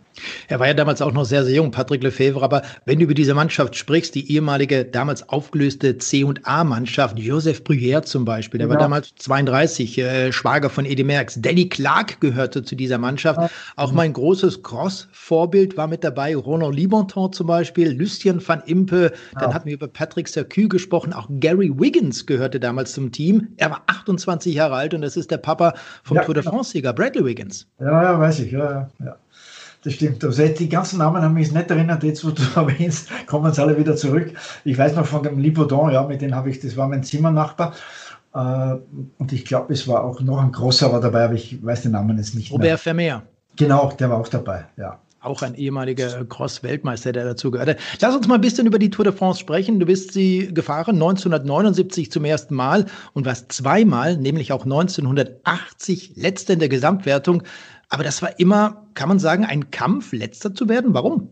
Er 0.49 0.59
war 0.59 0.67
ja 0.67 0.75
damals 0.75 1.03
auch 1.03 1.13
noch 1.13 1.25
sehr, 1.25 1.45
sehr 1.45 1.55
jung, 1.55 1.71
Patrick 1.71 2.03
Lefebvre. 2.03 2.43
Aber 2.43 2.63
wenn 2.85 2.99
du 2.99 3.05
über 3.05 3.15
diese 3.15 3.35
Mannschaft 3.35 3.77
sprichst, 3.77 4.15
die 4.15 4.33
ehemalige, 4.33 4.85
damals 4.85 5.29
aufgelöste 5.29 5.99
C&A-Mannschaft, 5.99 7.19
Joseph 7.19 7.63
Bruyère 7.63 8.03
zum 8.03 8.25
Beispiel, 8.25 8.59
der 8.59 8.69
ja. 8.69 8.75
war 8.75 8.81
damals 8.81 9.15
32, 9.17 9.99
äh, 9.99 10.33
Schwager 10.33 10.71
von 10.71 10.85
Eddie 10.85 11.05
Merckx. 11.05 11.41
Danny 11.41 11.69
Clark 11.69 12.21
gehörte 12.21 12.63
zu 12.63 12.75
dieser 12.75 12.99
Mannschaft. 12.99 13.41
Ja. 13.41 13.51
Auch 13.77 13.93
mein 13.93 14.13
großes 14.13 14.63
Cross-Vorbild 14.63 15.77
war 15.77 15.87
mit 15.87 16.05
dabei, 16.05 16.35
Ronan 16.35 16.73
Libanton 16.73 17.33
zum 17.33 17.47
Beispiel, 17.47 17.91
Lucien 17.91 18.43
van 18.47 18.63
Impe. 18.67 19.13
Dann 19.35 19.51
ja. 19.51 19.55
hatten 19.55 19.67
wir 19.67 19.75
über 19.75 19.89
Patrick 19.89 20.29
Sercu 20.29 20.69
gesprochen. 20.69 21.13
Auch 21.13 21.29
Gary 21.31 21.73
Wiggins 21.79 22.27
gehörte 22.27 22.61
damals 22.61 22.93
zum 22.93 23.13
Team. 23.13 23.49
Er 23.57 23.71
war 23.71 23.83
28 23.87 24.55
Jahre 24.59 24.75
alt 24.75 24.95
und 24.95 25.01
das 25.01 25.17
ist 25.17 25.31
der 25.31 25.39
Papa 25.39 25.75
vom 26.05 26.17
ja, 26.17 26.25
Tour 26.25 26.35
de 26.35 26.43
France-Sieger, 26.43 26.93
Bradley 26.93 27.25
Wiggins. 27.25 27.67
Ja, 27.81 28.03
ja, 28.03 28.19
weiß 28.19 28.41
ich, 28.41 28.53
ja, 28.53 28.89
ja. 29.05 29.17
Das 29.85 29.93
stimmt. 29.95 30.25
Also 30.25 30.47
die 30.47 30.69
ganzen 30.69 30.99
Namen 30.99 31.23
haben 31.23 31.35
mich 31.35 31.53
nicht 31.53 31.71
erinnert, 31.71 32.03
jetzt 32.03 32.25
wo 32.25 32.31
du 32.31 32.43
erwähnst, 32.57 33.09
kommen 33.27 33.53
sie 33.53 33.63
alle 33.63 33.79
wieder 33.79 33.97
zurück. 33.97 34.33
Ich 34.65 34.77
weiß 34.77 34.97
noch 34.97 35.07
von 35.07 35.23
dem 35.23 35.39
Libodon, 35.39 35.93
ja, 35.93 36.03
mit 36.03 36.21
dem 36.21 36.35
habe 36.35 36.51
ich, 36.51 36.61
das 36.61 36.77
war 36.77 36.89
mein 36.89 37.05
Zimmernachbar. 37.05 37.75
Äh, 38.35 38.75
und 39.19 39.33
ich 39.33 39.45
glaube, 39.45 39.73
es 39.73 39.87
war 39.87 40.05
auch 40.05 40.21
noch 40.21 40.43
ein 40.43 40.53
großer 40.53 40.93
war 40.93 41.01
dabei, 41.01 41.25
aber 41.25 41.35
ich 41.35 41.65
weiß 41.65 41.83
den 41.83 41.93
Namen 41.93 42.19
jetzt 42.19 42.35
nicht 42.35 42.51
Robert 42.51 42.65
mehr. 42.65 42.73
Robert 42.73 42.83
Vermeer. 42.83 43.23
Genau, 43.57 43.93
der 43.99 44.11
war 44.11 44.19
auch 44.19 44.29
dabei, 44.29 44.67
ja 44.77 44.99
auch 45.29 45.43
ein 45.43 45.55
ehemaliger 45.55 46.25
Cross-Weltmeister, 46.25 47.13
der 47.13 47.25
dazu 47.25 47.51
gehörte. 47.51 47.77
Lass 48.01 48.17
uns 48.17 48.27
mal 48.27 48.37
ein 48.37 48.41
bisschen 48.41 48.67
über 48.67 48.79
die 48.79 48.91
Tour 48.91 49.05
de 49.05 49.15
France 49.15 49.39
sprechen. 49.41 49.79
Du 49.79 49.87
bist 49.87 50.13
sie 50.13 50.53
gefahren 50.53 50.97
1979 50.97 52.11
zum 52.11 52.25
ersten 52.25 52.55
Mal 52.55 52.87
und 53.13 53.27
warst 53.27 53.53
zweimal, 53.53 54.17
nämlich 54.17 54.53
auch 54.53 54.65
1980 54.65 56.13
letzter 56.17 56.55
in 56.55 56.59
der 56.59 56.69
Gesamtwertung. 56.69 57.43
Aber 57.89 58.05
das 58.05 58.21
war 58.23 58.39
immer, 58.39 58.87
kann 58.95 59.09
man 59.09 59.19
sagen, 59.19 59.45
ein 59.45 59.71
Kampf, 59.71 60.13
letzter 60.13 60.55
zu 60.55 60.69
werden. 60.69 60.95
Warum? 60.95 61.31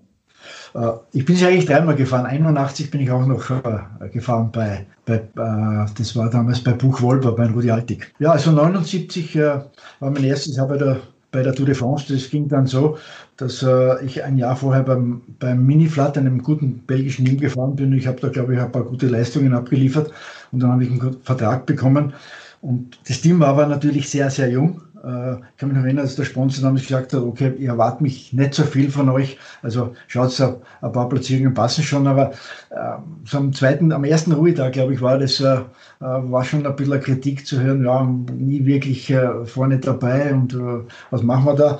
Äh, 0.75 0.93
ich 1.13 1.25
bin 1.25 1.37
sie 1.37 1.47
eigentlich 1.47 1.67
dreimal 1.67 1.97
gefahren. 1.97 2.27
81 2.27 2.91
bin 2.91 3.01
ich 3.01 3.11
auch 3.11 3.27
noch 3.27 3.51
äh, 3.51 4.09
gefahren 4.13 4.51
bei, 4.53 4.87
bei 5.05 5.17
äh, 5.17 5.87
das 5.97 6.17
war 6.17 6.31
damals 6.31 6.63
bei 6.63 6.73
Buch 6.73 7.01
Wolper, 7.03 7.33
bei 7.33 7.47
Rudi 7.47 7.71
Altig. 7.71 8.13
Ja, 8.19 8.33
also 8.33 8.53
79 8.53 9.37
war 9.37 9.71
mein 10.01 10.25
erstes 10.25 10.57
Jahr 10.57 10.69
bei 10.69 10.79
der 10.79 11.01
bei 11.31 11.43
der 11.43 11.55
Tour 11.55 11.67
de 11.67 11.75
France. 11.75 12.13
Das 12.13 12.31
ging 12.31 12.49
dann 12.49 12.67
so, 12.67 12.99
dass 13.37 13.63
äh, 13.63 14.05
ich 14.05 14.25
ein 14.25 14.39
Jahr 14.39 14.57
vorher 14.57 14.83
beim, 14.83 15.23
beim 15.39 15.65
Mini-Flat, 15.67 16.17
einem 16.19 16.43
guten 16.43 16.79
belgischen 16.87 17.25
Team 17.25 17.39
gefahren 17.39 17.77
bin. 17.77 17.93
Ich 17.93 18.07
habe 18.07 18.21
da, 18.21 18.29
glaube 18.29 18.55
ich, 18.55 18.61
ein 18.61 18.73
paar 18.73 18.85
gute 18.85 19.09
Leistungen 19.09 19.53
abgeliefert 19.55 20.11
und 20.53 20.61
dann 20.61 20.73
habe 20.73 20.85
ich 20.85 20.91
einen 20.91 21.17
Vertrag 21.23 21.67
bekommen. 21.67 22.15
Und 22.63 22.99
das 23.07 23.21
Team 23.21 23.41
war 23.41 23.49
aber 23.49 23.67
natürlich 23.67 24.09
sehr, 24.09 24.31
sehr 24.31 24.49
jung. 24.51 24.83
Äh, 25.07 25.17
Äh, 25.17 25.33
ich 25.35 25.57
kann 25.57 25.69
mich 25.69 25.79
noch 25.79 25.85
erinnern, 25.85 26.05
dass 26.05 26.17
der 26.17 26.25
Sponsor 26.25 26.63
damals 26.65 26.83
gesagt 26.83 27.13
hat, 27.13 27.23
okay, 27.23 27.53
ich 27.59 27.67
erwarte 27.67 28.03
mich 28.03 28.33
nicht 28.33 28.55
so 28.55 28.65
viel 28.65 28.91
von 28.91 29.09
euch. 29.09 29.39
Also 29.63 29.95
schaut, 30.09 30.39
ein 30.41 30.93
paar 30.93 31.09
Platzierungen 31.09 31.55
passen 31.55 31.85
schon, 31.85 32.07
aber 32.07 32.33
äh, 32.71 32.99
so 33.25 33.39
am 33.39 33.53
zweiten, 33.53 33.93
am 33.93 34.05
ersten 34.05 34.33
Ruhetag, 34.33 34.73
glaube 34.73 34.95
ich, 34.95 35.01
war 35.01 35.19
das, 35.19 35.41
äh, 35.41 35.61
war 36.01 36.45
schon 36.45 36.67
ein 36.67 36.77
bisschen 36.77 37.01
Kritik 37.01 37.47
zu 37.47 37.61
hören, 37.61 37.85
ja, 37.85 38.05
nie 38.05 38.65
wirklich 38.67 39.11
äh, 39.11 39.45
vorne 39.47 39.79
dabei 39.79 40.35
und 40.35 40.55
äh, 40.55 40.85
was 41.11 41.23
machen 41.23 41.47
wir 41.47 41.55
da? 41.55 41.79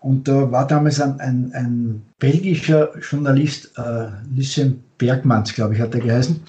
Und 0.00 0.28
da 0.28 0.50
war 0.52 0.66
damals 0.66 1.00
ein, 1.00 1.18
ein, 1.20 1.50
ein 1.54 2.02
belgischer 2.20 2.90
Journalist, 3.00 3.72
äh, 3.76 4.08
Lucien 4.34 4.84
Bergmanns, 4.96 5.52
glaube 5.54 5.74
ich, 5.74 5.80
hat 5.80 5.94
er 5.94 6.00
geheißen. 6.00 6.40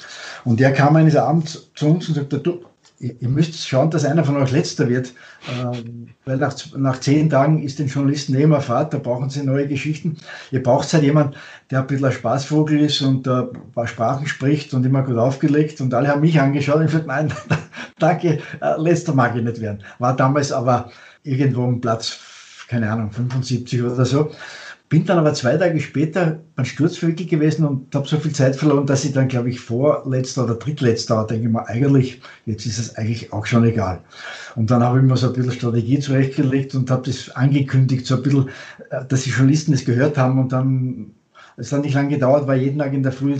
Und 0.45 0.59
der 0.59 0.73
kam 0.73 0.95
eines 0.95 1.15
Abends 1.15 1.71
zu 1.75 1.87
uns 1.87 2.07
und 2.09 2.15
sagte, 2.15 2.39
du, 2.39 2.61
ihr 2.99 3.29
müsst 3.29 3.67
schauen, 3.67 3.89
dass 3.89 4.03
einer 4.03 4.25
von 4.25 4.35
euch 4.35 4.51
letzter 4.51 4.89
wird, 4.89 5.13
ähm, 5.49 6.09
weil 6.25 6.37
nach, 6.37 6.55
nach 6.75 6.99
zehn 6.99 7.29
Tagen 7.29 7.63
ist 7.63 7.79
den 7.79 7.87
Journalisten 7.87 8.35
eh 8.35 8.43
immer 8.43 8.59
Fahrt, 8.59 8.93
da 8.93 8.97
brauchen 8.97 9.29
sie 9.29 9.41
neue 9.43 9.67
Geschichten. 9.67 10.17
Ihr 10.51 10.61
braucht 10.61 10.91
halt 10.93 11.03
jemanden, 11.03 11.35
der 11.71 11.79
ein 11.79 11.87
bisschen 11.87 12.05
ein 12.05 12.11
Spaßvogel 12.11 12.79
ist 12.81 13.01
und 13.01 13.25
äh, 13.25 13.31
ein 13.31 13.71
paar 13.73 13.87
Sprachen 13.87 14.27
spricht 14.27 14.73
und 14.73 14.85
immer 14.85 15.03
gut 15.03 15.17
aufgelegt 15.17 15.79
und 15.79 15.93
alle 15.93 16.09
haben 16.09 16.21
mich 16.21 16.39
angeschaut 16.39 16.77
und 16.77 16.85
ich 16.85 16.91
gesagt, 16.91 17.07
nein, 17.07 17.31
danke, 17.99 18.39
äh, 18.61 18.81
letzter 18.81 19.13
mag 19.13 19.35
ich 19.35 19.43
nicht 19.43 19.61
werden. 19.61 19.81
War 19.99 20.15
damals 20.15 20.51
aber 20.51 20.91
irgendwo 21.23 21.63
um 21.63 21.79
Platz, 21.79 22.19
keine 22.67 22.91
Ahnung, 22.91 23.11
75 23.11 23.81
oder 23.81 24.05
so. 24.05 24.31
Bin 24.89 25.05
dann 25.05 25.19
aber 25.19 25.35
zwei 25.35 25.55
Tage 25.55 25.79
später 25.79 26.39
ein 26.55 26.65
Sturzvögel 26.65 27.27
gewesen 27.27 27.63
und 27.63 27.93
habe 27.93 28.07
so 28.07 28.17
viel 28.17 28.33
Zeit 28.33 28.55
verloren, 28.55 28.87
dass 28.87 29.05
ich 29.05 29.13
dann, 29.13 29.27
glaube 29.27 29.51
ich, 29.51 29.59
vorletzter 29.59 30.45
oder 30.45 30.55
drittletzter 30.55 31.15
war. 31.15 31.27
Denke 31.27 31.45
ich 31.45 31.53
mir, 31.53 31.67
eigentlich, 31.67 32.21
jetzt 32.45 32.65
ist 32.65 32.79
es 32.79 32.95
eigentlich 32.95 33.31
auch 33.31 33.45
schon 33.45 33.63
egal. 33.65 34.01
Und 34.55 34.71
dann 34.71 34.83
habe 34.83 34.97
ich 34.97 35.05
mir 35.05 35.15
so 35.15 35.27
ein 35.27 35.33
bisschen 35.33 35.51
Strategie 35.51 35.99
zurechtgelegt 35.99 36.73
und 36.73 36.89
habe 36.89 37.03
das 37.05 37.29
angekündigt, 37.29 38.07
so 38.07 38.15
ein 38.15 38.23
bisschen, 38.23 38.49
äh, 38.89 39.05
dass 39.07 39.23
die 39.23 39.29
Journalisten 39.29 39.73
das 39.73 39.85
gehört 39.85 40.17
haben 40.17 40.39
und 40.39 40.51
dann 40.51 41.11
es 41.59 41.73
hat 41.73 41.83
nicht 41.83 41.93
lange 41.93 42.09
gedauert, 42.09 42.47
weil 42.47 42.61
jeden 42.61 42.79
Tag 42.79 42.93
in 42.93 43.03
der 43.03 43.11
Früh 43.11 43.35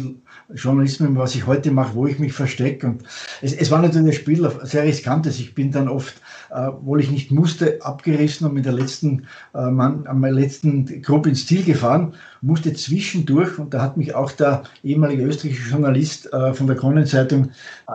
Journalismus, 0.54 1.10
was 1.14 1.36
ich 1.36 1.46
heute 1.46 1.72
mache, 1.72 1.94
wo 1.94 2.08
ich 2.08 2.20
mich 2.20 2.34
verstecke. 2.34 2.88
Und 2.88 3.04
es, 3.42 3.54
es 3.54 3.70
war 3.72 3.82
natürlich 3.82 4.08
ein 4.08 4.14
Spiel 4.14 4.52
sehr 4.64 4.84
riskantes. 4.84 5.40
Ich 5.40 5.54
bin 5.54 5.72
dann 5.72 5.88
oft, 5.88 6.16
äh, 6.50 6.68
obwohl 6.68 7.02
ich 7.02 7.12
nicht 7.12 7.32
musste, 7.32 7.80
abgerissen 7.82 8.48
und 8.48 8.54
mit 8.54 8.66
der 8.66 8.74
letzten, 8.74 9.28
äh, 9.54 9.70
Mann, 9.70 10.08
am 10.08 10.24
letzten 10.24 11.02
Gruppe 11.02 11.30
ins 11.30 11.46
Ziel 11.46 11.64
gefahren, 11.64 12.14
musste 12.42 12.74
zwischendurch, 12.74 13.60
und 13.60 13.74
da 13.74 13.82
hat 13.82 13.98
mich 13.98 14.16
auch 14.16 14.32
der 14.32 14.64
ehemalige 14.84 15.24
österreichische 15.24 15.72
Journalist 15.72 16.32
äh, 16.34 16.54
von 16.54 16.68
der 16.68 16.76
Kronenzeitung, 16.76 17.52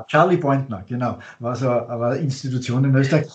Charlie 0.08 0.36
Pointner, 0.36 0.84
genau, 0.88 1.18
war 1.38 1.56
so 1.56 1.70
eine 1.70 2.16
Institution 2.16 2.84
in 2.84 2.94
Österreich, 2.94 3.26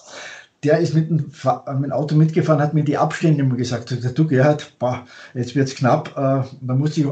der 0.64 0.80
ist 0.80 0.94
mit 0.94 1.10
dem, 1.10 1.18
mit 1.18 1.86
dem, 1.86 1.92
Auto 1.92 2.16
mitgefahren, 2.16 2.62
hat 2.62 2.74
mir 2.74 2.84
die 2.84 2.98
Abstände 2.98 3.42
immer 3.42 3.56
gesagt. 3.56 3.90
Sagt, 3.90 4.18
du 4.18 4.28
Gerhard, 4.28 4.74
boah, 4.78 5.06
jetzt 5.34 5.56
wird's 5.56 5.76
knapp. 5.76 6.10
Äh, 6.18 6.44
da 6.62 6.76
musste 6.76 7.02
ich 7.02 7.08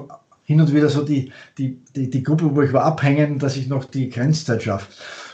hin 0.47 0.61
und 0.61 0.73
wieder 0.73 0.87
so 0.87 1.03
die, 1.03 1.31
die, 1.57 1.77
die, 1.93 2.09
die 2.09 2.23
Gruppe, 2.23 2.55
wo 2.55 2.61
ich 2.61 2.71
war, 2.71 2.85
abhängen, 2.85 3.37
dass 3.37 3.57
ich 3.57 3.67
noch 3.67 3.83
die 3.83 4.09
Grenzzeit 4.09 4.63
schaffe. 4.63 4.87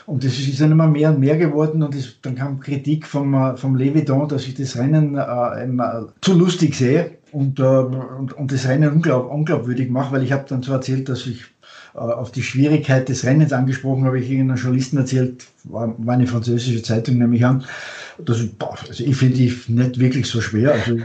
Und 0.06 0.24
das 0.24 0.38
ist 0.38 0.60
dann 0.60 0.72
immer 0.72 0.88
mehr 0.88 1.10
und 1.10 1.20
mehr 1.20 1.38
geworden 1.38 1.82
und 1.84 1.94
das, 1.94 2.16
dann 2.20 2.34
kam 2.34 2.58
Kritik 2.58 3.06
vom, 3.06 3.32
äh, 3.32 3.56
vom 3.56 3.76
Leviton, 3.76 4.28
dass 4.28 4.46
ich 4.46 4.54
das 4.54 4.76
Rennen 4.76 5.16
äh, 5.16 5.64
immer 5.64 6.12
zu 6.20 6.34
lustig 6.34 6.74
sehe 6.74 7.12
und, 7.30 7.60
äh, 7.60 7.62
und, 7.62 8.32
und 8.32 8.52
das 8.52 8.66
Rennen 8.66 8.92
unglaub, 8.92 9.30
unglaubwürdig 9.30 9.88
mache, 9.88 10.12
weil 10.12 10.24
ich 10.24 10.32
habe 10.32 10.44
dann 10.48 10.62
so 10.62 10.72
erzählt, 10.72 11.08
dass 11.08 11.26
ich 11.26 11.44
äh, 11.94 11.98
auf 11.98 12.32
die 12.32 12.42
Schwierigkeit 12.42 13.08
des 13.08 13.24
Rennens 13.24 13.52
angesprochen, 13.52 14.04
habe 14.04 14.18
ich 14.18 14.28
irgendeinem 14.28 14.58
Journalisten 14.58 14.98
erzählt, 14.98 15.46
war, 15.62 15.94
war 15.98 16.14
eine 16.14 16.26
französische 16.26 16.82
Zeitung, 16.82 17.18
nehme 17.18 17.36
ich 17.36 17.46
an. 17.46 17.64
Das, 18.18 18.44
boah, 18.46 18.76
also 18.88 19.04
ich 19.04 19.16
finde 19.16 19.36
die 19.36 19.56
nicht 19.68 20.00
wirklich 20.00 20.26
so 20.26 20.40
schwer. 20.40 20.72
Also 20.72 20.98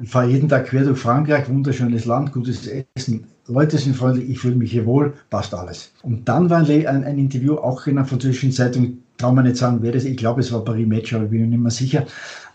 ich 0.00 0.08
fahre 0.08 0.30
jeden 0.30 0.48
Tag 0.48 0.66
quer 0.66 0.84
durch 0.84 0.98
Frankreich, 0.98 1.48
wunderschönes 1.48 2.04
Land, 2.04 2.32
gutes 2.32 2.68
Essen, 2.96 3.26
Leute 3.50 3.78
sind 3.78 3.96
freundlich, 3.96 4.30
ich 4.30 4.38
fühle 4.38 4.56
mich 4.56 4.70
hier 4.70 4.86
wohl, 4.86 5.14
passt 5.28 5.54
alles. 5.54 5.92
Und 6.02 6.28
dann 6.28 6.50
war 6.50 6.58
ein, 6.58 6.86
ein 6.86 7.18
Interview 7.18 7.56
auch 7.56 7.86
in 7.86 7.98
einer 7.98 8.06
französischen 8.06 8.52
Zeitung, 8.52 8.98
traue 9.18 9.34
mir 9.34 9.42
nicht 9.42 9.56
sagen, 9.56 9.78
wer 9.80 9.92
das, 9.92 10.04
ich 10.04 10.16
glaube 10.16 10.40
es 10.40 10.52
war 10.52 10.64
Paris 10.64 10.86
Match, 10.86 11.12
aber 11.12 11.24
ich 11.24 11.30
bin 11.30 11.40
mir 11.40 11.46
nicht 11.48 11.60
mehr 11.60 11.70
sicher, 11.70 12.06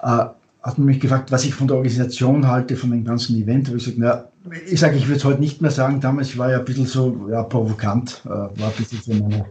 äh, 0.02 0.26
hat 0.66 0.80
man 0.80 0.88
mich 0.88 1.00
gefragt, 1.00 1.32
was 1.32 1.46
ich 1.46 1.54
von 1.54 1.68
der 1.68 1.78
Organisation 1.78 2.48
halte, 2.48 2.76
von 2.76 2.90
dem 2.90 3.06
ganzen 3.06 3.36
Event. 3.36 3.68
ich 3.68 3.76
gesagt, 3.76 3.98
na, 4.00 4.26
ich 4.68 4.80
sage, 4.80 4.98
ich 4.98 5.08
würde 5.08 5.18
es 5.18 5.26
heute 5.26 5.40
nicht 5.40 5.62
mehr 5.62 5.70
sagen. 5.70 6.02
Damals 6.02 6.38
war 6.40 6.50
ich 6.50 6.58
ein 6.58 6.66
bisschen 6.66 6.88
so 6.88 7.28
ja, 7.30 7.44
provokant, 7.44 8.22
äh, 8.26 8.30
war 8.30 8.50
ein 8.58 8.74
bisschen 8.76 9.00
so 9.00 9.14
meine, 9.14 9.46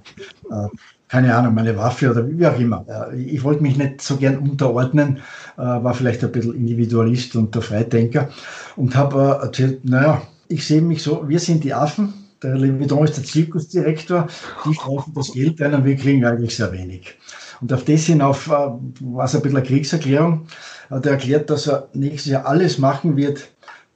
äh, 0.50 0.68
keine 1.06 1.36
Ahnung, 1.36 1.54
meine 1.54 1.76
Waffe 1.76 2.10
oder 2.10 2.28
wie 2.28 2.44
auch 2.44 2.58
immer. 2.58 2.84
Äh, 3.12 3.20
ich 3.20 3.44
wollte 3.44 3.62
mich 3.62 3.76
nicht 3.76 4.00
so 4.00 4.16
gern 4.16 4.38
unterordnen, 4.38 5.18
äh, 5.56 5.62
war 5.62 5.94
vielleicht 5.94 6.24
ein 6.24 6.32
bisschen 6.32 6.54
Individualist 6.54 7.36
und 7.36 7.54
der 7.54 7.62
Freidenker 7.62 8.28
und 8.74 8.96
habe 8.96 9.38
äh, 9.40 9.44
erzählt, 9.44 9.84
naja, 9.84 10.22
ich 10.48 10.66
sehe 10.66 10.82
mich 10.82 11.02
so, 11.02 11.28
wir 11.28 11.40
sind 11.40 11.64
die 11.64 11.74
Affen, 11.74 12.12
der 12.42 12.56
Leviton 12.56 13.04
ist 13.04 13.16
der 13.16 13.24
Zirkusdirektor, 13.24 14.28
die 14.66 14.74
streifen 14.74 15.14
das 15.14 15.32
Geld 15.32 15.62
ein 15.62 15.74
und 15.74 15.84
wir 15.84 15.96
kriegen 15.96 16.24
eigentlich 16.24 16.56
sehr 16.56 16.72
wenig. 16.72 17.16
Und 17.60 17.72
auf 17.72 17.84
das 17.84 18.04
hinauf 18.04 18.48
war 18.48 18.80
es 19.24 19.34
ein 19.34 19.42
bisschen 19.42 19.58
eine 19.58 19.66
Kriegserklärung 19.66 20.46
hat 20.90 21.06
er 21.06 21.12
erklärt, 21.12 21.50
dass 21.50 21.66
er 21.66 21.88
nächstes 21.92 22.32
Jahr 22.32 22.46
alles 22.46 22.78
machen 22.78 23.16
wird, 23.16 23.48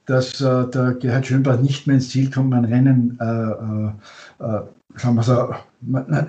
dass 0.06 0.40
äh, 0.40 0.66
der 0.68 0.94
Gerhard 0.94 1.26
Schönbach 1.26 1.60
nicht 1.60 1.86
mehr 1.86 1.96
ins 1.96 2.10
Ziel 2.10 2.30
kommt, 2.30 2.54
ein 2.54 2.64
Rennen, 2.64 3.18
äh, 3.20 4.44
äh, 4.44 4.58
äh 4.58 4.62
sagen 4.96 5.14
wir 5.14 5.22
so, 5.22 5.54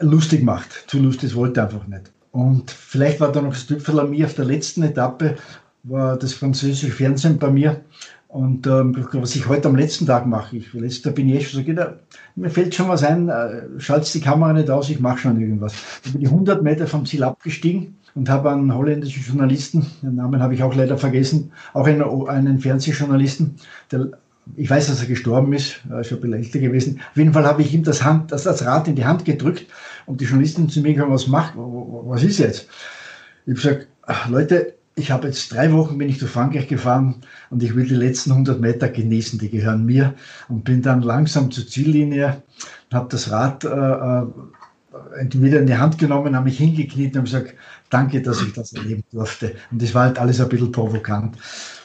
lustig 0.02 0.44
macht. 0.44 0.86
Zu 0.88 1.00
lustig 1.00 1.34
wollte 1.36 1.62
er 1.62 1.68
einfach 1.68 1.88
nicht. 1.88 2.12
Und 2.32 2.70
vielleicht 2.70 3.20
war 3.20 3.32
da 3.32 3.42
noch 3.42 3.54
das 3.54 3.66
Tüpfel 3.66 4.00
an 4.00 4.12
mir 4.12 4.28
auf 4.28 4.36
der 4.36 4.46
letzten 4.46 4.84
Etappe, 4.84 5.38
war 5.84 6.18
das 6.18 6.34
französische 6.34 6.92
Fernsehen 6.92 7.40
bei 7.40 7.50
mir. 7.50 7.82
Und 8.30 8.68
ähm, 8.68 8.96
was 9.14 9.36
ich 9.36 9.48
heute 9.48 9.68
am 9.70 9.76
letzten 9.76 10.06
Tag 10.06 10.28
mache, 10.28 10.56
ich, 10.56 10.72
letzter 10.74 11.10
bin 11.10 11.28
ich 11.30 11.50
schon 11.50 11.62
so, 11.62 11.66
geht, 11.66 11.80
mir 12.36 12.52
fällt 12.52 12.76
schon 12.76 12.88
was 12.88 13.04
ein, 13.04 13.28
äh, 13.28 13.64
schaltet 13.80 14.14
die 14.14 14.22
Kamera 14.22 14.54
nicht 14.54 14.70
aus, 14.70 14.88
ich 14.92 15.00
mache 15.00 15.18
schon 15.18 15.42
irgendwas. 15.42 15.74
Ich 16.06 16.12
bin 16.12 16.22
die 16.22 16.28
100 16.28 16.62
Meter 16.62 16.86
vom 16.86 17.08
Ziel 17.08 17.24
abgestiegen 17.24 17.98
und 18.14 18.30
habe 18.30 18.52
einen 18.52 18.72
holländischen 18.76 19.24
Journalisten, 19.24 19.88
den 20.04 20.14
Namen 20.14 20.44
habe 20.44 20.54
ich 20.54 20.62
auch 20.62 20.76
leider 20.76 20.96
vergessen, 21.00 21.52
auch 21.74 21.88
einen, 21.88 22.04
einen 22.04 22.60
Fernsehjournalisten, 22.60 23.56
der, 23.92 24.12
ich 24.56 24.70
weiß, 24.70 24.90
dass 24.90 25.02
er 25.02 25.08
gestorben 25.08 25.52
ist, 25.54 25.82
er 25.90 26.02
ist 26.02 26.10
schon 26.10 26.20
ein 26.20 26.22
bisschen 26.22 26.44
älter 26.44 26.60
gewesen. 26.60 27.00
Auf 27.10 27.18
jeden 27.18 27.34
Fall 27.34 27.46
habe 27.46 27.64
ich 27.64 27.74
ihm 27.74 27.82
das, 27.82 28.04
Hand, 28.04 28.32
das, 28.32 28.44
das 28.44 28.64
Rad 28.64 28.88
in 28.88 28.96
die 28.96 29.06
Hand 29.06 29.26
gedrückt 29.26 29.66
und 30.06 30.22
die 30.22 30.26
Journalistin 30.26 30.70
zu 30.70 30.82
mir 30.82 30.94
gesagt, 30.94 31.12
was 31.12 31.28
macht, 31.28 31.54
was 31.56 32.22
ist 32.22 32.38
jetzt? 32.38 32.68
Ich 33.48 33.66
habe 33.66 33.78
gesagt, 33.78 33.88
Leute, 34.30 34.76
ich 35.00 35.12
habe 35.12 35.28
jetzt 35.28 35.52
drei 35.54 35.72
Wochen 35.72 35.98
bin 35.98 36.10
ich 36.10 36.20
durch 36.20 36.32
Frankreich 36.32 36.68
gefahren 36.68 37.16
und 37.50 37.64
ich 37.64 37.76
will 37.76 37.88
die 37.88 37.96
letzten 37.96 38.32
100 38.32 38.60
Meter 38.60 38.90
genießen, 38.90 39.40
die 39.40 39.50
gehören 39.50 39.86
mir 39.86 40.14
und 40.48 40.64
bin 40.64 40.82
dann 40.82 41.02
langsam 41.02 41.50
zur 41.52 41.68
Ziellinie, 41.68 42.44
habe 42.92 43.08
das 43.10 43.32
Rad 43.32 43.64
äh, 43.64 43.68
äh 43.68 44.26
wieder 45.34 45.60
in 45.60 45.68
die 45.68 45.78
Hand 45.78 45.98
genommen, 45.98 46.36
habe 46.36 46.46
mich 46.46 46.58
hingekniet 46.58 47.16
und 47.16 47.18
habe 47.18 47.26
gesagt, 47.26 47.54
danke, 47.90 48.22
dass 48.22 48.42
ich 48.42 48.54
das 48.54 48.74
erleben 48.74 49.04
durfte. 49.12 49.56
Und 49.72 49.82
das 49.82 49.94
war 49.94 50.06
halt 50.06 50.20
alles 50.20 50.42
ein 50.42 50.50
bisschen 50.50 50.72
provokant. 50.72 51.38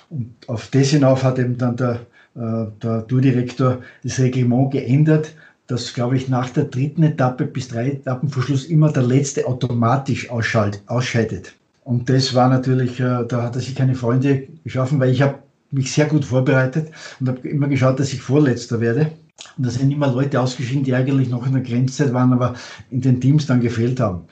Und 0.09 0.35
auf 0.47 0.69
das 0.69 0.89
hinauf 0.89 1.23
hat 1.23 1.39
eben 1.39 1.59
dann 1.59 1.77
der, 1.77 2.07
äh, 2.35 2.67
der 2.83 3.07
Tourdirektor 3.07 3.83
das 4.03 4.19
Reglement 4.19 4.73
geändert, 4.73 5.35
dass, 5.67 5.95
glaube 5.95 6.17
ich, 6.17 6.29
nach 6.29 6.51
der 6.51 6.65
dritten 6.65 7.03
Etappe 7.03 7.47
bis 7.47 7.69
drei 7.69 7.91
Etappen 7.91 8.29
vor 8.29 8.43
Schluss 8.43 8.65
immer 8.65 8.91
der 8.91 9.03
Letzte 9.03 9.47
automatisch 9.47 10.31
ausscheidet. 10.31 11.55
Und 11.85 12.09
das 12.09 12.35
war 12.35 12.49
natürlich, 12.49 12.99
äh, 12.99 13.25
da 13.29 13.43
hat 13.43 13.57
er 13.57 13.61
sich 13.61 13.75
keine 13.75 13.95
Freunde 13.95 14.49
geschaffen, 14.65 14.99
weil 15.01 15.11
ich 15.11 15.23
habe 15.23 15.39
mich 15.71 15.93
sehr 15.93 16.07
gut 16.07 16.25
vorbereitet 16.25 16.91
und 17.21 17.29
habe 17.29 17.47
immer 17.49 17.69
geschaut, 17.69 18.01
dass 18.01 18.13
ich 18.13 18.23
Vorletzter 18.23 18.81
werde. 18.81 19.13
Und 19.57 19.67
da 19.67 19.71
sind 19.71 19.91
immer 19.91 20.11
Leute 20.11 20.41
ausgeschieden, 20.41 20.85
die 20.85 20.95
eigentlich 20.95 21.29
noch 21.29 21.47
in 21.47 21.53
der 21.53 21.63
Grenzzeit 21.63 22.13
waren, 22.13 22.33
aber 22.33 22.55
in 22.91 23.01
den 23.03 23.21
Teams 23.21 23.47
dann 23.47 23.61
gefehlt 23.61 24.01
haben. 24.01 24.23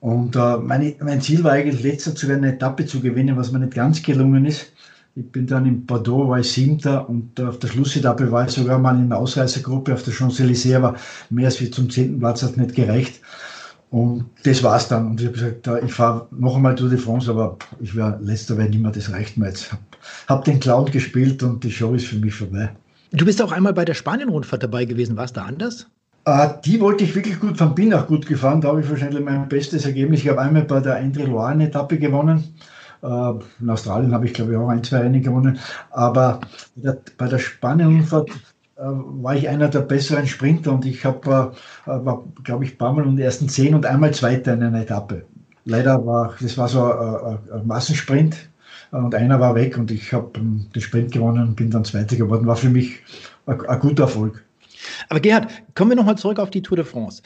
Und 0.00 0.36
äh, 0.36 0.58
meine, 0.58 0.94
mein 1.00 1.22
Ziel 1.22 1.42
war 1.44 1.52
eigentlich 1.52 1.82
letzter 1.82 2.14
zu 2.14 2.28
werden, 2.28 2.44
eine 2.44 2.54
Etappe 2.54 2.84
zu 2.84 3.00
gewinnen, 3.00 3.38
was 3.38 3.52
mir 3.52 3.60
nicht 3.60 3.74
ganz 3.74 4.02
gelungen 4.02 4.44
ist. 4.44 4.72
Ich 5.16 5.30
bin 5.30 5.46
dann 5.46 5.64
in 5.64 5.86
Bordeaux, 5.86 6.28
war 6.28 6.40
ich 6.40 6.52
Siebter 6.52 7.08
und 7.08 7.40
auf 7.40 7.58
der 7.60 7.68
Schlussetappe 7.68 8.30
war 8.30 8.46
ich 8.46 8.50
sogar 8.50 8.78
mal 8.78 8.98
in 8.98 9.08
der 9.08 9.18
Ausreißergruppe 9.18 9.94
auf 9.94 10.02
der 10.02 10.12
Champs-Élysées, 10.12 10.76
aber 10.76 10.96
mehr 11.30 11.46
als 11.46 11.60
wie 11.60 11.70
zum 11.70 11.88
zehnten 11.88 12.18
Platz 12.18 12.42
hat 12.42 12.56
nicht 12.56 12.74
gereicht. 12.74 13.20
Und 13.94 14.24
das 14.42 14.60
war's 14.64 14.88
dann. 14.88 15.06
Und 15.06 15.20
ich 15.20 15.26
habe 15.28 15.38
gesagt, 15.38 15.84
ich 15.84 15.94
fahre 15.94 16.26
noch 16.32 16.56
einmal 16.56 16.74
Tour 16.74 16.88
de 16.88 16.98
France, 16.98 17.30
aber 17.30 17.56
ich 17.80 17.94
wäre 17.94 18.18
letzter, 18.20 18.58
weil 18.58 18.68
nicht 18.68 18.82
mehr, 18.82 18.90
das 18.90 19.12
reicht 19.12 19.36
mir 19.36 19.46
jetzt. 19.46 19.70
Hab 20.26 20.44
den 20.44 20.58
Clown 20.58 20.90
gespielt 20.90 21.44
und 21.44 21.62
die 21.62 21.70
Show 21.70 21.94
ist 21.94 22.08
für 22.08 22.16
mich 22.16 22.34
vorbei. 22.34 22.70
Du 23.12 23.24
bist 23.24 23.40
auch 23.40 23.52
einmal 23.52 23.72
bei 23.72 23.84
der 23.84 23.94
Spanien-Rundfahrt 23.94 24.64
dabei 24.64 24.84
gewesen. 24.84 25.16
War 25.16 25.26
es 25.26 25.32
da 25.32 25.44
anders? 25.44 25.86
Äh, 26.24 26.48
die 26.64 26.80
wollte 26.80 27.04
ich 27.04 27.14
wirklich 27.14 27.38
gut 27.38 27.56
fahren, 27.56 27.76
bin 27.76 27.94
auch 27.94 28.08
gut 28.08 28.26
gefahren. 28.26 28.60
Da 28.60 28.70
habe 28.70 28.80
ich 28.80 28.90
wahrscheinlich 28.90 29.24
mein 29.24 29.48
bestes 29.48 29.84
Ergebnis. 29.84 30.22
Ich 30.22 30.28
habe 30.28 30.40
einmal 30.40 30.64
bei 30.64 30.80
der 30.80 30.98
Indre 30.98 31.22
Loire 31.26 31.62
Etappe 31.62 31.96
gewonnen. 31.96 32.42
Äh, 33.00 33.32
in 33.60 33.70
Australien 33.70 34.12
habe 34.12 34.26
ich, 34.26 34.34
glaube 34.34 34.50
ich, 34.50 34.58
auch 34.58 34.70
ein, 34.70 34.82
zwei 34.82 35.02
Rennen 35.02 35.22
gewonnen. 35.22 35.56
Aber 35.92 36.40
bei 37.16 37.28
der 37.28 37.38
Spanien-Rundfahrt 37.38 38.28
war 38.76 39.36
ich 39.36 39.48
einer 39.48 39.68
der 39.68 39.80
besseren 39.80 40.26
Sprinter 40.26 40.72
und 40.72 40.84
ich 40.84 41.04
habe, 41.04 41.54
war, 41.86 42.24
glaube 42.42 42.64
ich, 42.64 42.72
ein 42.72 42.78
paar 42.78 42.92
Mal 42.92 43.04
in 43.04 43.16
den 43.16 43.24
ersten 43.24 43.48
zehn 43.48 43.74
und 43.74 43.86
einmal 43.86 44.12
Zweiter 44.12 44.54
in 44.54 44.62
einer 44.62 44.82
Etappe. 44.82 45.24
leider 45.64 46.04
war, 46.04 46.34
das 46.40 46.58
war 46.58 46.68
so 46.68 46.82
ein, 46.84 47.38
ein 47.52 47.66
Massensprint 47.66 48.50
und 48.90 49.14
einer 49.14 49.40
war 49.40 49.54
weg 49.54 49.76
und 49.78 49.90
ich 49.90 50.12
habe 50.12 50.30
den 50.38 50.80
Sprint 50.80 51.12
gewonnen 51.12 51.48
und 51.48 51.56
bin 51.56 51.70
dann 51.70 51.84
Zweiter 51.84 52.16
geworden. 52.16 52.46
War 52.46 52.56
für 52.56 52.70
mich 52.70 53.00
ein, 53.46 53.60
ein 53.66 53.80
guter 53.80 54.04
Erfolg. 54.04 54.44
Aber 55.08 55.20
Gerhard, 55.20 55.50
kommen 55.74 55.92
wir 55.92 55.96
nochmal 55.96 56.18
zurück 56.18 56.38
auf 56.38 56.50
die 56.50 56.62
Tour 56.62 56.76
de 56.76 56.84
France. 56.84 57.22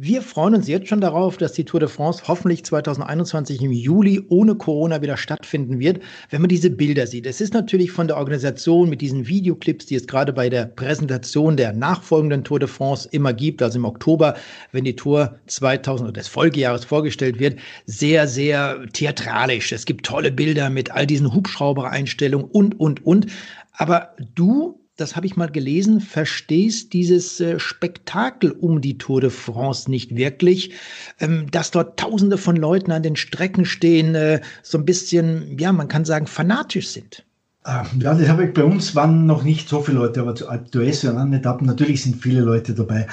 Wir 0.00 0.22
freuen 0.22 0.54
uns 0.54 0.68
jetzt 0.68 0.86
schon 0.86 1.00
darauf, 1.00 1.38
dass 1.38 1.54
die 1.54 1.64
Tour 1.64 1.80
de 1.80 1.88
France 1.88 2.22
hoffentlich 2.28 2.64
2021 2.64 3.60
im 3.60 3.72
Juli 3.72 4.24
ohne 4.28 4.54
Corona 4.54 5.02
wieder 5.02 5.16
stattfinden 5.16 5.80
wird, 5.80 6.00
wenn 6.30 6.40
man 6.40 6.48
diese 6.48 6.70
Bilder 6.70 7.08
sieht. 7.08 7.26
Es 7.26 7.40
ist 7.40 7.52
natürlich 7.52 7.90
von 7.90 8.06
der 8.06 8.16
Organisation 8.16 8.88
mit 8.88 9.00
diesen 9.00 9.26
Videoclips, 9.26 9.86
die 9.86 9.96
es 9.96 10.06
gerade 10.06 10.32
bei 10.32 10.48
der 10.50 10.66
Präsentation 10.66 11.56
der 11.56 11.72
nachfolgenden 11.72 12.44
Tour 12.44 12.60
de 12.60 12.68
France 12.68 13.08
immer 13.10 13.32
gibt, 13.32 13.60
also 13.60 13.76
im 13.76 13.84
Oktober, 13.84 14.36
wenn 14.70 14.84
die 14.84 14.94
Tour 14.94 15.40
2000 15.48 16.10
oder 16.10 16.20
des 16.20 16.28
Folgejahres 16.28 16.84
vorgestellt 16.84 17.40
wird, 17.40 17.58
sehr, 17.86 18.28
sehr 18.28 18.78
theatralisch. 18.92 19.72
Es 19.72 19.84
gibt 19.84 20.06
tolle 20.06 20.30
Bilder 20.30 20.70
mit 20.70 20.92
all 20.92 21.08
diesen 21.08 21.34
Hubschraubereinstellungen 21.34 22.46
und, 22.48 22.78
und, 22.78 23.04
und. 23.04 23.26
Aber 23.72 24.14
du 24.36 24.78
das 24.98 25.14
habe 25.14 25.26
ich 25.26 25.36
mal 25.36 25.48
gelesen, 25.48 26.00
verstehst 26.00 26.92
dieses 26.92 27.40
äh, 27.40 27.58
Spektakel 27.58 28.50
um 28.50 28.80
die 28.80 28.98
Tour 28.98 29.20
de 29.20 29.30
France 29.30 29.88
nicht 29.90 30.16
wirklich, 30.16 30.72
ähm, 31.20 31.48
dass 31.50 31.70
dort 31.70 31.98
Tausende 31.98 32.36
von 32.36 32.56
Leuten 32.56 32.90
an 32.90 33.04
den 33.04 33.16
Strecken 33.16 33.64
stehen, 33.64 34.14
äh, 34.16 34.40
so 34.62 34.76
ein 34.76 34.84
bisschen, 34.84 35.56
ja, 35.58 35.72
man 35.72 35.88
kann 35.88 36.04
sagen, 36.04 36.26
fanatisch 36.26 36.88
sind. 36.88 37.24
Ah, 37.62 37.86
ja, 38.00 38.14
das 38.14 38.28
habe 38.28 38.46
ich 38.46 38.54
bei 38.54 38.64
uns 38.64 38.94
waren 38.96 39.26
noch 39.26 39.44
nicht 39.44 39.68
so 39.68 39.82
viele 39.82 39.98
Leute, 39.98 40.20
aber 40.20 40.34
zu 40.34 40.48
Alp 40.48 40.68
d'Huez 40.70 41.04
und 41.04 41.10
anderen 41.10 41.34
Etappen 41.34 41.66
natürlich 41.66 42.02
sind 42.02 42.20
viele 42.20 42.40
Leute 42.40 42.74
dabei 42.74 43.06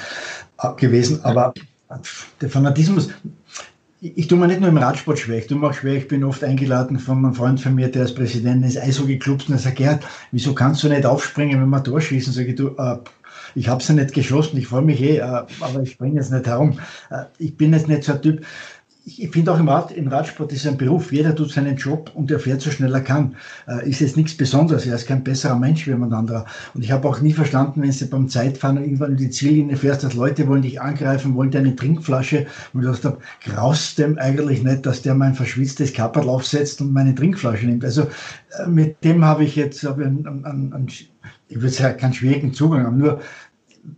äh, 0.60 0.74
gewesen, 0.76 1.24
aber 1.24 1.54
der 2.40 2.50
Fanatismus, 2.50 3.10
ich 4.00 4.28
tue 4.28 4.38
mir 4.38 4.46
nicht 4.46 4.60
nur 4.60 4.68
im 4.68 4.76
Radsport 4.76 5.18
schwer, 5.18 5.38
ich 5.38 5.46
tue 5.46 5.58
mir 5.58 5.68
auch 5.68 5.74
schwer, 5.74 5.94
ich 5.94 6.08
bin 6.08 6.24
oft 6.24 6.44
eingeladen 6.44 6.98
von 6.98 7.18
einem 7.18 7.34
Freund 7.34 7.60
von 7.60 7.74
mir, 7.74 7.88
der 7.88 8.04
ist 8.04 8.14
Präsident 8.14 8.64
des 8.64 8.76
Eishockey-Clubs 8.76 9.46
und 9.46 9.54
er 9.54 9.58
sagt, 9.58 9.76
Gerd, 9.76 10.04
wieso 10.32 10.54
kannst 10.54 10.82
du 10.82 10.88
nicht 10.88 11.06
aufspringen, 11.06 11.60
wenn 11.60 11.70
wir 11.70 11.82
Tor 11.82 12.00
schießen? 12.00 12.32
Sag 12.32 12.46
ich, 12.46 12.56
du, 12.56 12.76
äh, 12.76 12.98
ich 13.54 13.68
habe 13.68 13.82
sie 13.82 13.94
nicht 13.94 14.12
geschossen, 14.12 14.58
ich 14.58 14.66
freue 14.66 14.82
mich 14.82 15.00
eh, 15.00 15.16
äh, 15.16 15.22
aber 15.22 15.82
ich 15.82 15.92
springe 15.92 16.16
jetzt 16.16 16.30
nicht 16.30 16.46
herum. 16.46 16.78
Äh, 17.10 17.24
ich 17.38 17.56
bin 17.56 17.72
jetzt 17.72 17.88
nicht 17.88 18.04
so 18.04 18.12
ein 18.12 18.22
Typ 18.22 18.44
ich 19.08 19.30
finde 19.30 19.52
auch 19.52 19.60
im, 19.60 19.68
Rad, 19.68 19.92
im 19.92 20.08
Radsport 20.08 20.52
ist 20.52 20.66
ein 20.66 20.76
Beruf. 20.76 21.12
Jeder 21.12 21.32
tut 21.32 21.52
seinen 21.52 21.76
Job 21.76 22.10
und 22.14 22.28
er 22.28 22.40
fährt 22.40 22.60
so 22.60 22.72
schnell 22.72 22.92
er 22.92 23.02
kann. 23.02 23.36
Äh, 23.68 23.88
ist 23.88 24.00
jetzt 24.00 24.16
nichts 24.16 24.36
Besonderes. 24.36 24.84
Er 24.84 24.96
ist 24.96 25.06
kein 25.06 25.22
besserer 25.22 25.54
Mensch 25.54 25.86
wie 25.86 25.90
jemand 25.90 26.12
anderer. 26.12 26.44
Und 26.74 26.82
ich 26.82 26.90
habe 26.90 27.08
auch 27.08 27.20
nie 27.20 27.32
verstanden, 27.32 27.82
wenn 27.82 27.90
du 27.90 28.06
beim 28.06 28.28
Zeitfahren 28.28 28.78
irgendwann 28.78 29.12
in 29.12 29.16
die 29.16 29.30
Ziellinie 29.30 29.76
fährst, 29.76 30.02
dass 30.02 30.14
Leute 30.14 30.48
wollen 30.48 30.62
dich 30.62 30.80
angreifen, 30.80 31.36
wollen 31.36 31.52
deine 31.52 31.76
Trinkflasche. 31.76 32.46
Und 32.72 32.82
du 32.82 32.88
hast 32.88 33.08
graust 33.44 33.96
dem 33.98 34.18
eigentlich 34.18 34.64
nicht, 34.64 34.84
dass 34.84 35.02
der 35.02 35.14
mein 35.14 35.34
verschwitztes 35.34 35.92
Kapperl 35.92 36.28
aufsetzt 36.28 36.80
und 36.80 36.92
meine 36.92 37.14
Trinkflasche 37.14 37.66
nimmt. 37.66 37.84
Also 37.84 38.02
äh, 38.02 38.66
mit 38.66 39.04
dem 39.04 39.24
habe 39.24 39.44
ich 39.44 39.54
jetzt 39.54 39.84
hab 39.84 40.00
ich 40.00 40.06
einen, 40.06 40.26
einen, 40.26 40.72
einen, 40.72 40.88
ich 40.88 41.08
würde 41.48 41.68
sagen, 41.68 41.96
keinen 41.96 42.14
schwierigen 42.14 42.52
Zugang, 42.52 42.86
aber 42.86 42.96
nur 42.96 43.20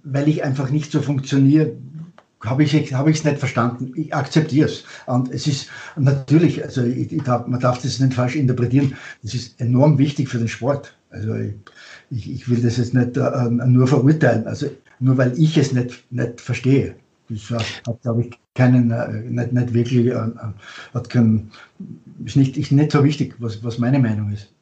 weil 0.03 0.29
ich 0.29 0.45
einfach 0.45 0.71
nicht 0.71 0.93
so 0.93 1.01
funktioniere, 1.01 1.73
habe 2.45 2.63
ich 2.63 2.75
es 2.75 2.93
hab 2.93 3.07
nicht 3.07 3.23
verstanden. 3.23 3.93
Ich 3.97 4.15
akzeptiere 4.15 4.69
es. 4.69 4.85
Und 5.07 5.31
es 5.33 5.47
ist 5.47 5.69
natürlich, 5.97 6.63
also 6.63 6.83
ich, 6.85 7.13
ich 7.13 7.23
darf, 7.23 7.47
man 7.47 7.61
darf 7.61 7.83
das 7.83 7.99
nicht 8.01 8.15
falsch 8.15 8.37
interpretieren, 8.37 8.97
das 9.23 9.35
ist 9.35 9.61
enorm 9.61 9.99
wichtig 9.99 10.29
für 10.29 10.39
den 10.39 10.49
Sport. 10.49 10.95
Also 11.11 11.35
ich, 12.11 12.31
ich 12.31 12.49
will 12.49 12.63
das 12.63 12.77
jetzt 12.77 12.95
nicht 12.95 13.17
äh, 13.17 13.51
nur 13.51 13.87
verurteilen, 13.87 14.47
also 14.47 14.67
nur 15.01 15.17
weil 15.17 15.39
ich 15.39 15.57
es 15.57 15.73
nicht, 15.73 16.05
nicht 16.13 16.41
verstehe. 16.41 16.95
Das 17.29 17.51
hat, 17.51 18.03
glaube 18.03 18.23
ich, 18.23 18.39
keinen, 18.55 18.91
äh, 18.91 19.23
nicht, 19.23 19.53
nicht 19.53 19.75
wirklich, 19.75 20.07
äh, 20.07 20.31
hat 20.95 21.11
kein, 21.11 21.51
ist 22.25 22.37
nicht, 22.37 22.57
ist 22.57 22.73
nicht 22.73 22.93
so 22.93 23.05
wichtig, 23.05 23.35
was, 23.39 23.63
was 23.65 23.79
meine 23.79 23.99
Meinung 23.99 24.33
ist. 24.33 24.53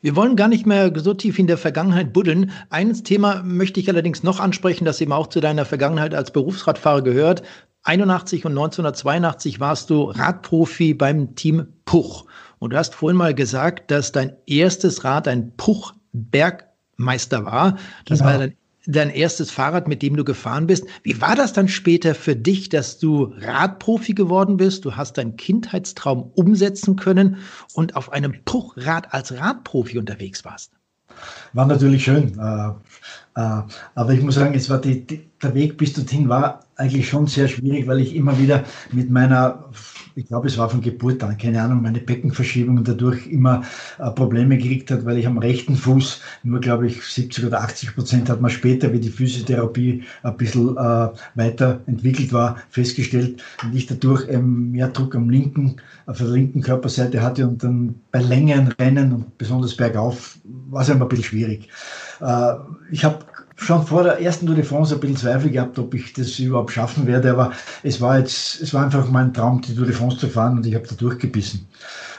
Wir 0.00 0.16
wollen 0.16 0.36
gar 0.36 0.48
nicht 0.48 0.66
mehr 0.66 0.92
so 0.98 1.14
tief 1.14 1.38
in 1.38 1.46
der 1.46 1.58
Vergangenheit 1.58 2.12
buddeln. 2.12 2.50
Eines 2.70 3.02
Thema 3.02 3.42
möchte 3.42 3.80
ich 3.80 3.88
allerdings 3.88 4.22
noch 4.22 4.40
ansprechen, 4.40 4.84
das 4.84 5.00
eben 5.00 5.12
auch 5.12 5.28
zu 5.28 5.40
deiner 5.40 5.64
Vergangenheit 5.64 6.14
als 6.14 6.30
Berufsradfahrer 6.30 7.02
gehört. 7.02 7.42
81 7.84 8.44
und 8.44 8.52
1982 8.52 9.60
warst 9.60 9.90
du 9.90 10.10
Radprofi 10.10 10.94
beim 10.94 11.34
Team 11.36 11.68
Puch. 11.84 12.26
Und 12.58 12.72
du 12.72 12.76
hast 12.76 12.94
vorhin 12.94 13.16
mal 13.16 13.34
gesagt, 13.34 13.90
dass 13.90 14.12
dein 14.12 14.32
erstes 14.46 15.04
Rad 15.04 15.28
ein 15.28 15.52
Puch 15.56 15.92
Bergmeister 16.12 17.44
war. 17.44 17.78
Das 18.06 18.18
genau. 18.18 18.30
war 18.30 18.38
dein 18.38 18.56
dein 18.86 19.10
erstes 19.10 19.50
Fahrrad, 19.50 19.88
mit 19.88 20.02
dem 20.02 20.16
du 20.16 20.24
gefahren 20.24 20.66
bist. 20.66 20.86
Wie 21.02 21.20
war 21.20 21.34
das 21.34 21.52
dann 21.52 21.68
später 21.68 22.14
für 22.14 22.36
dich, 22.36 22.68
dass 22.68 22.98
du 22.98 23.34
Radprofi 23.38 24.14
geworden 24.14 24.56
bist? 24.56 24.84
Du 24.84 24.96
hast 24.96 25.18
deinen 25.18 25.36
Kindheitstraum 25.36 26.30
umsetzen 26.34 26.96
können 26.96 27.38
und 27.74 27.96
auf 27.96 28.12
einem 28.12 28.34
Puchrad 28.44 29.12
als 29.12 29.36
Radprofi 29.38 29.98
unterwegs 29.98 30.44
warst. 30.44 30.72
War 31.52 31.66
natürlich 31.66 32.04
schön. 32.04 32.38
Äh, 32.38 32.68
äh, 33.40 33.62
aber 33.94 34.12
ich 34.12 34.22
muss 34.22 34.34
sagen, 34.34 34.54
es 34.54 34.68
war 34.68 34.80
die, 34.80 35.06
die, 35.06 35.28
der 35.42 35.54
Weg 35.54 35.76
bis 35.78 35.92
dorthin 35.94 36.28
war 36.28 36.60
eigentlich 36.76 37.08
schon 37.08 37.26
sehr 37.26 37.48
schwierig, 37.48 37.86
weil 37.86 38.00
ich 38.00 38.14
immer 38.14 38.38
wieder 38.38 38.64
mit 38.92 39.10
meiner 39.10 39.64
ich 40.16 40.26
glaube, 40.26 40.48
es 40.48 40.56
war 40.56 40.70
von 40.70 40.80
Geburt 40.80 41.22
an, 41.22 41.36
keine 41.36 41.60
Ahnung, 41.60 41.82
meine 41.82 42.00
Beckenverschiebung 42.00 42.78
und 42.78 42.88
dadurch 42.88 43.26
immer 43.26 43.62
äh, 43.98 44.10
Probleme 44.10 44.56
gekriegt 44.56 44.90
hat, 44.90 45.04
weil 45.04 45.18
ich 45.18 45.26
am 45.26 45.36
rechten 45.36 45.76
Fuß 45.76 46.22
nur, 46.42 46.60
glaube 46.60 46.86
ich, 46.86 47.02
70 47.02 47.44
oder 47.44 47.60
80 47.60 47.94
Prozent 47.94 48.30
hat 48.30 48.40
man 48.40 48.50
später, 48.50 48.90
wie 48.94 48.98
die 48.98 49.10
Physiotherapie 49.10 50.04
ein 50.22 50.36
bisschen 50.38 50.74
äh, 50.78 51.08
weiterentwickelt 51.34 52.32
war, 52.32 52.56
festgestellt 52.70 53.42
und 53.62 53.76
ich 53.76 53.86
dadurch 53.86 54.26
ähm, 54.30 54.70
mehr 54.70 54.88
Druck 54.88 55.14
am 55.14 55.28
linken, 55.28 55.76
auf 56.06 56.16
der 56.16 56.28
linken 56.28 56.62
Körperseite 56.62 57.20
hatte 57.20 57.46
und 57.46 57.62
dann 57.62 57.96
bei 58.10 58.22
längeren 58.22 58.68
Rennen 58.68 59.12
und 59.12 59.36
besonders 59.36 59.76
bergauf 59.76 60.38
war 60.70 60.80
es 60.80 60.88
immer 60.88 61.04
ein 61.04 61.08
bisschen 61.08 61.24
schwierig. 61.24 61.68
Äh, 62.22 62.54
ich 62.90 63.04
habe 63.04 63.18
schon 63.56 63.86
vor 63.86 64.02
der 64.02 64.20
ersten 64.20 64.46
Tour 64.46 64.54
de 64.54 64.64
France 64.64 64.94
ein 64.94 65.00
bisschen 65.00 65.16
Zweifel 65.16 65.50
gehabt, 65.50 65.78
ob 65.78 65.94
ich 65.94 66.12
das 66.12 66.38
überhaupt 66.38 66.72
schaffen 66.72 67.06
werde, 67.06 67.30
aber 67.30 67.52
es 67.82 68.00
war 68.00 68.18
jetzt, 68.18 68.60
es 68.60 68.72
war 68.74 68.84
einfach 68.84 69.08
mein 69.10 69.32
Traum, 69.32 69.60
die 69.62 69.74
Tour 69.74 69.86
de 69.86 69.94
France 69.94 70.18
zu 70.18 70.28
fahren 70.28 70.58
und 70.58 70.66
ich 70.66 70.74
habe 70.74 70.86
da 70.86 70.94
durchgebissen. 70.94 71.66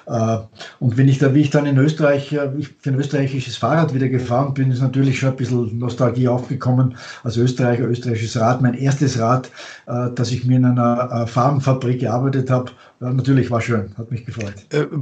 Äh, 0.08 0.38
und 0.80 0.98
wenn 0.98 1.08
ich 1.08 1.20
da, 1.20 1.34
wie 1.36 1.42
ich 1.42 1.50
dann 1.50 1.66
in 1.66 1.78
Österreich 1.78 2.32
äh, 2.32 2.50
für 2.80 2.92
ein 2.92 2.96
österreichisches 2.96 3.58
Fahrrad 3.58 3.94
wieder 3.94 4.08
gefahren 4.08 4.54
bin, 4.54 4.72
ist 4.72 4.82
natürlich 4.82 5.20
schon 5.20 5.30
ein 5.30 5.36
bisschen 5.36 5.78
Nostalgie 5.78 6.30
aufgekommen. 6.30 6.96
Als 7.24 7.36
Österreicher, 7.36 7.84
österreichisches 7.84 8.40
Rad, 8.40 8.62
mein 8.62 8.74
erstes 8.74 9.20
Rad, 9.20 9.52
äh, 9.86 10.10
dass 10.16 10.32
ich 10.32 10.46
mir 10.46 10.58
in 10.58 10.66
einer 10.66 11.28
Farbenfabrik 11.28 12.00
gearbeitet 12.00 12.50
habe, 12.50 12.72
ja, 13.00 13.12
natürlich 13.12 13.52
war 13.52 13.62
schön, 13.62 13.92
hat 13.98 14.10
mich 14.10 14.26
gefreut. 14.26 14.56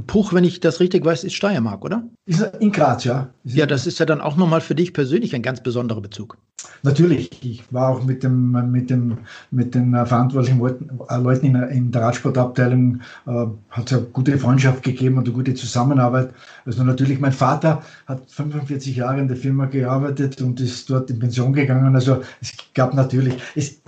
Puch, 0.06 0.34
wenn 0.34 0.44
ich 0.44 0.60
das 0.60 0.80
richtig 0.80 1.04
weiß, 1.04 1.24
ist 1.24 1.34
Steiermark, 1.34 1.84
oder? 1.84 2.02
Ist 2.26 2.42
in 2.60 2.72
Graz, 2.72 3.04
ja. 3.04 3.28
Ist 3.44 3.56
ja, 3.56 3.64
das 3.64 3.86
ist 3.86 3.98
ja 3.98 4.06
dann 4.06 4.20
auch 4.20 4.36
nochmal 4.36 4.60
für 4.60 4.74
dich 4.74 4.92
persönlich 4.92 5.34
ein 5.34 5.42
ganz 5.42 5.62
besonderer 5.62 6.02
Bezug. 6.02 6.36
Natürlich, 6.82 7.30
ich 7.42 7.64
war 7.70 7.88
auch 7.88 8.04
mit, 8.04 8.22
dem, 8.22 8.52
mit, 8.70 8.90
dem, 8.90 9.18
mit 9.50 9.74
den 9.74 9.92
verantwortlichen 9.92 10.58
Leuten 10.58 11.46
in, 11.46 11.54
in 11.54 11.90
der 11.90 12.02
Radsportabteilung, 12.02 13.00
äh, 13.26 13.30
hat 13.70 13.86
es 13.86 13.92
eine 13.96 14.02
gute 14.12 14.36
Freundschaft 14.38 14.82
gegeben 14.82 14.95
und 15.02 15.24
eine 15.24 15.32
gute 15.32 15.54
Zusammenarbeit. 15.54 16.32
Also 16.64 16.84
natürlich, 16.84 17.20
mein 17.20 17.32
Vater 17.32 17.82
hat 18.06 18.30
45 18.30 18.96
Jahre 18.96 19.20
in 19.20 19.28
der 19.28 19.36
Firma 19.36 19.66
gearbeitet 19.66 20.40
und 20.40 20.60
ist 20.60 20.88
dort 20.90 21.10
in 21.10 21.18
Pension 21.18 21.52
gegangen. 21.52 21.94
Also 21.94 22.22
es 22.40 22.52
gab 22.74 22.94
natürlich, 22.94 23.36
es, 23.54 23.80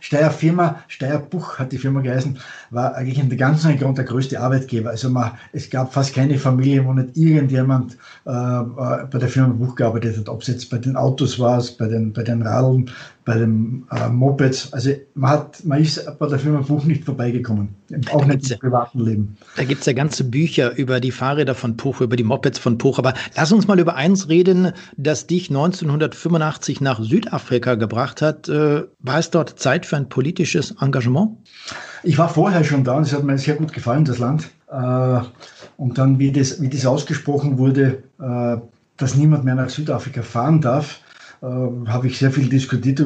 Steyr 0.00 0.26
hat 0.26 1.72
die 1.72 1.78
Firma 1.78 2.00
geheißen, 2.00 2.38
war 2.70 2.94
eigentlich 2.94 3.18
in 3.18 3.28
der 3.28 3.38
ganzen 3.38 3.78
Grund 3.78 3.98
der 3.98 4.04
größte 4.04 4.40
Arbeitgeber. 4.40 4.90
Also 4.90 5.10
man, 5.10 5.32
es 5.52 5.70
gab 5.70 5.92
fast 5.92 6.14
keine 6.14 6.38
Familie, 6.38 6.84
wo 6.84 6.92
nicht 6.92 7.16
irgendjemand 7.16 7.96
äh, 8.26 8.30
äh 8.30 9.06
bei 9.10 9.18
der 9.18 9.28
Firma 9.28 9.52
Buch 9.52 9.74
gearbeitet 9.74 10.18
hat. 10.18 10.28
Ob 10.28 10.42
es 10.42 10.48
jetzt 10.48 10.70
bei 10.70 10.78
den 10.78 10.96
Autos 10.96 11.38
war, 11.38 11.62
bei 11.78 11.88
den, 11.88 12.12
bei 12.12 12.22
den 12.22 12.42
Radeln, 12.42 12.90
bei 13.26 13.36
den 13.36 13.84
äh, 13.90 14.08
Mopeds. 14.08 14.72
Also 14.72 14.92
man, 15.14 15.30
hat, 15.30 15.64
man 15.64 15.82
ist 15.82 16.06
bei 16.18 16.28
der 16.28 16.38
Firma 16.38 16.62
Puch 16.62 16.84
nicht 16.84 17.04
vorbeigekommen, 17.04 17.74
auch 18.12 18.20
da 18.20 18.26
nicht 18.28 18.52
im 18.52 18.58
privaten 18.60 19.00
Leben. 19.04 19.36
Da 19.56 19.64
gibt 19.64 19.80
es 19.80 19.86
ja 19.86 19.92
ganze 19.92 20.22
Bücher 20.24 20.74
über 20.76 21.00
die 21.00 21.10
Fahrräder 21.10 21.56
von 21.56 21.76
Puch, 21.76 22.00
über 22.00 22.14
die 22.16 22.22
Mopeds 22.22 22.60
von 22.60 22.78
Puch. 22.78 22.98
Aber 22.98 23.14
lass 23.36 23.50
uns 23.50 23.66
mal 23.66 23.80
über 23.80 23.96
eins 23.96 24.28
reden, 24.28 24.72
das 24.96 25.26
dich 25.26 25.50
1985 25.50 26.80
nach 26.80 27.02
Südafrika 27.02 27.74
gebracht 27.74 28.22
hat. 28.22 28.48
Äh, 28.48 28.84
war 29.00 29.18
es 29.18 29.30
dort 29.30 29.58
Zeit 29.58 29.86
für 29.86 29.96
ein 29.96 30.08
politisches 30.08 30.76
Engagement? 30.80 31.36
Ich 32.04 32.16
war 32.18 32.28
vorher 32.28 32.62
schon 32.62 32.84
da 32.84 32.94
und 32.94 33.02
es 33.02 33.12
hat 33.12 33.24
mir 33.24 33.36
sehr 33.38 33.56
gut 33.56 33.72
gefallen, 33.72 34.04
das 34.04 34.20
Land. 34.20 34.50
Äh, 34.70 35.20
und 35.76 35.98
dann, 35.98 36.20
wie 36.20 36.30
das, 36.30 36.62
wie 36.62 36.68
das 36.68 36.86
ausgesprochen 36.86 37.58
wurde, 37.58 38.04
äh, 38.20 38.56
dass 38.96 39.16
niemand 39.16 39.44
mehr 39.44 39.56
nach 39.56 39.68
Südafrika 39.68 40.22
fahren 40.22 40.60
darf, 40.60 41.00
äh, 41.42 41.46
habe 41.46 42.06
ich 42.06 42.18
sehr 42.18 42.30
viel 42.30 42.48
diskutiert. 42.48 43.02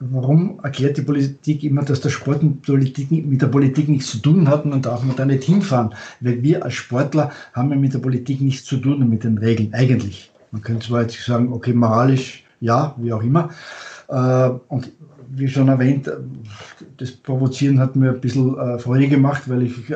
Warum 0.00 0.60
erklärt 0.62 0.96
die 0.96 1.02
Politik 1.02 1.64
immer, 1.64 1.82
dass 1.82 2.00
der 2.00 2.10
Sport 2.10 2.42
mit, 2.42 2.62
Politik, 2.62 3.10
mit 3.10 3.42
der 3.42 3.48
Politik 3.48 3.88
nichts 3.88 4.10
zu 4.10 4.18
tun 4.18 4.48
hat 4.48 4.64
und 4.64 4.86
darf 4.86 5.02
man 5.02 5.16
da 5.16 5.24
nicht 5.24 5.44
hinfahren? 5.44 5.94
Weil 6.20 6.42
wir 6.42 6.64
als 6.64 6.74
Sportler 6.74 7.30
haben 7.52 7.70
ja 7.70 7.76
mit 7.76 7.94
der 7.94 8.00
Politik 8.00 8.40
nichts 8.40 8.64
zu 8.64 8.76
tun 8.76 9.02
und 9.02 9.10
mit 9.10 9.24
den 9.24 9.38
Regeln, 9.38 9.72
eigentlich. 9.74 10.30
Man 10.50 10.62
könnte 10.62 10.86
zwar 10.86 11.02
jetzt 11.02 11.24
sagen, 11.24 11.52
okay, 11.52 11.72
moralisch 11.72 12.44
ja, 12.60 12.94
wie 12.98 13.12
auch 13.12 13.22
immer. 13.22 13.50
Äh, 14.08 14.50
und 14.68 14.90
wie 15.30 15.48
schon 15.48 15.68
erwähnt, 15.68 16.10
das 16.96 17.12
Provozieren 17.12 17.78
hat 17.80 17.96
mir 17.96 18.10
ein 18.10 18.20
bisschen 18.20 18.58
äh, 18.58 18.78
Freude 18.78 19.08
gemacht, 19.08 19.42
weil 19.46 19.62
ich 19.62 19.90
äh, 19.90 19.94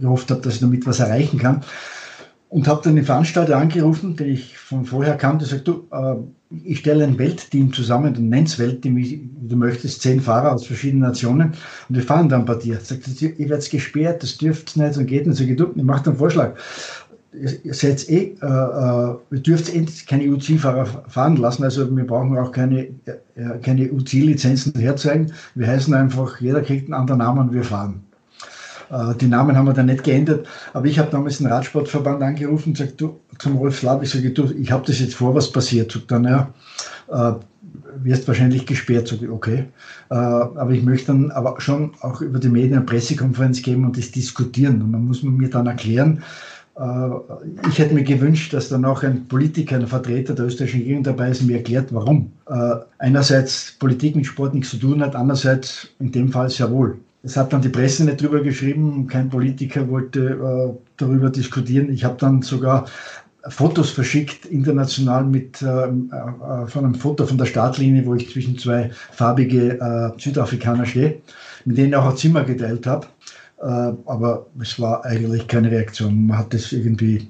gehofft 0.00 0.30
habe, 0.30 0.40
dass 0.42 0.54
ich 0.54 0.60
damit 0.60 0.86
was 0.86 1.00
erreichen 1.00 1.38
kann. 1.38 1.62
Und 2.48 2.68
habe 2.68 2.82
dann 2.84 2.94
den 2.94 3.04
Veranstalter 3.04 3.56
angerufen, 3.56 4.14
den 4.14 4.28
ich 4.28 4.56
von 4.66 4.84
vorher 4.84 5.16
kannte, 5.16 5.44
sagt, 5.44 5.68
du, 5.68 5.86
äh, 5.92 6.16
ich 6.64 6.78
stelle 6.78 7.04
ein 7.04 7.18
Weltteam 7.18 7.72
zusammen, 7.72 8.14
du 8.14 8.22
nennst 8.22 8.58
Weltteam, 8.58 8.96
wie 8.96 9.28
du 9.42 9.56
möchtest, 9.56 10.02
zehn 10.02 10.20
Fahrer 10.20 10.52
aus 10.52 10.66
verschiedenen 10.66 11.02
Nationen 11.02 11.52
und 11.88 11.96
wir 11.96 12.02
fahren 12.02 12.28
dann 12.28 12.44
bei 12.44 12.54
dir. 12.54 12.78
Sagt, 12.80 13.20
ihr 13.20 13.38
werdet 13.38 13.70
gesperrt, 13.70 14.22
das 14.22 14.38
dürft 14.38 14.76
nicht 14.76 14.96
und 14.96 15.06
geht 15.06 15.26
nicht 15.26 15.36
so 15.36 15.46
geduldet. 15.46 15.76
Ich 15.76 15.82
mache 15.82 16.06
einen 16.06 16.16
Vorschlag 16.16 16.54
ihr 17.64 17.74
seid 17.74 18.08
eh, 18.08 18.36
äh, 18.40 18.46
äh, 18.46 19.14
ihr 19.30 19.40
dürft 19.40 19.74
eh 19.74 19.86
keine 20.06 20.30
UC-Fahrer 20.30 20.86
fahren 21.08 21.36
lassen, 21.36 21.64
also 21.64 21.94
wir 21.94 22.06
brauchen 22.06 22.36
auch 22.38 22.52
keine, 22.52 22.88
äh, 23.06 23.58
keine 23.62 23.90
UC-Lizenzen 23.92 24.72
herzeigen. 24.78 25.32
Wir 25.54 25.66
heißen 25.66 25.92
einfach, 25.94 26.40
jeder 26.40 26.62
kriegt 26.62 26.86
einen 26.86 26.94
anderen 26.94 27.18
Namen 27.18 27.48
und 27.48 27.54
wir 27.54 27.64
fahren. 27.64 28.04
Äh, 28.90 29.14
die 29.20 29.26
Namen 29.26 29.56
haben 29.56 29.66
wir 29.66 29.72
dann 29.72 29.86
nicht 29.86 30.04
geändert, 30.04 30.46
aber 30.72 30.86
ich 30.86 30.98
habe 30.98 31.10
damals 31.10 31.38
den 31.38 31.46
Radsportverband 31.46 32.22
angerufen 32.22 32.70
und 32.70 32.78
gesagt, 32.78 33.00
du, 33.00 33.20
zum 33.38 33.56
Rolf 33.56 33.78
Slab, 33.78 34.02
ich 34.02 34.10
sage, 34.10 34.30
du, 34.30 34.52
ich 34.52 34.70
habe 34.70 34.84
das 34.86 35.00
jetzt 35.00 35.14
vor, 35.14 35.34
was 35.34 35.50
passiert. 35.50 35.92
Sagt 35.92 36.10
dann, 36.10 36.24
ja, 36.24 36.52
äh, 37.10 37.32
wirst 38.02 38.28
wahrscheinlich 38.28 38.66
gesperrt. 38.66 39.08
Sag 39.08 39.22
ich, 39.22 39.28
okay. 39.28 39.64
Äh, 40.10 40.14
aber 40.14 40.70
ich 40.70 40.82
möchte 40.82 41.08
dann 41.08 41.30
aber 41.30 41.60
schon 41.60 41.92
auch 42.00 42.20
über 42.20 42.38
die 42.38 42.48
Medien 42.48 42.74
eine 42.74 42.84
Pressekonferenz 42.84 43.62
geben 43.62 43.84
und 43.84 43.96
das 43.96 44.10
diskutieren. 44.10 44.82
Und 44.82 44.92
dann 44.92 45.06
muss 45.06 45.22
man 45.22 45.36
mir 45.36 45.50
dann 45.50 45.66
erklären, 45.66 46.22
ich 47.68 47.78
hätte 47.78 47.94
mir 47.94 48.02
gewünscht, 48.02 48.52
dass 48.52 48.68
dann 48.68 48.84
auch 48.84 49.04
ein 49.04 49.28
Politiker, 49.28 49.76
ein 49.76 49.86
Vertreter 49.86 50.34
der 50.34 50.46
österreichischen 50.46 50.80
Regierung 50.80 51.04
dabei 51.04 51.30
ist 51.30 51.40
und 51.40 51.46
mir 51.46 51.58
erklärt, 51.58 51.94
warum. 51.94 52.32
Einerseits 52.98 53.76
Politik 53.78 54.16
mit 54.16 54.26
Sport 54.26 54.54
nichts 54.54 54.70
zu 54.70 54.78
tun 54.78 55.00
hat, 55.00 55.14
andererseits 55.14 55.86
in 56.00 56.10
dem 56.10 56.32
Fall 56.32 56.50
sehr 56.50 56.72
wohl. 56.72 56.98
Es 57.24 57.36
hat 57.36 57.52
dann 57.52 57.62
die 57.62 57.70
Presse 57.70 58.04
nicht 58.04 58.20
drüber 58.20 58.40
geschrieben, 58.40 59.06
kein 59.06 59.30
Politiker 59.30 59.88
wollte 59.88 60.20
äh, 60.20 60.78
darüber 60.98 61.30
diskutieren. 61.30 61.90
Ich 61.90 62.04
habe 62.04 62.16
dann 62.18 62.42
sogar 62.42 62.86
Fotos 63.48 63.90
verschickt, 63.90 64.46
international 64.46 65.24
mit 65.24 65.60
äh, 65.62 65.66
äh, 65.66 66.66
von 66.66 66.84
einem 66.84 66.94
Foto 66.94 67.26
von 67.26 67.38
der 67.38 67.46
Startlinie, 67.46 68.06
wo 68.06 68.14
ich 68.14 68.30
zwischen 68.30 68.58
zwei 68.58 68.90
farbige 69.12 69.80
äh, 69.80 70.20
Südafrikaner 70.20 70.86
stehe, 70.86 71.20
mit 71.64 71.76
denen 71.78 71.90
ich 71.90 71.96
auch 71.96 72.10
ein 72.10 72.16
Zimmer 72.16 72.44
geteilt 72.44 72.86
habe. 72.86 73.06
Äh, 73.60 73.64
aber 74.06 74.46
es 74.60 74.80
war 74.80 75.04
eigentlich 75.04 75.46
keine 75.46 75.70
Reaktion. 75.70 76.26
Man 76.26 76.38
hat 76.38 76.54
das 76.54 76.72
irgendwie, 76.72 77.28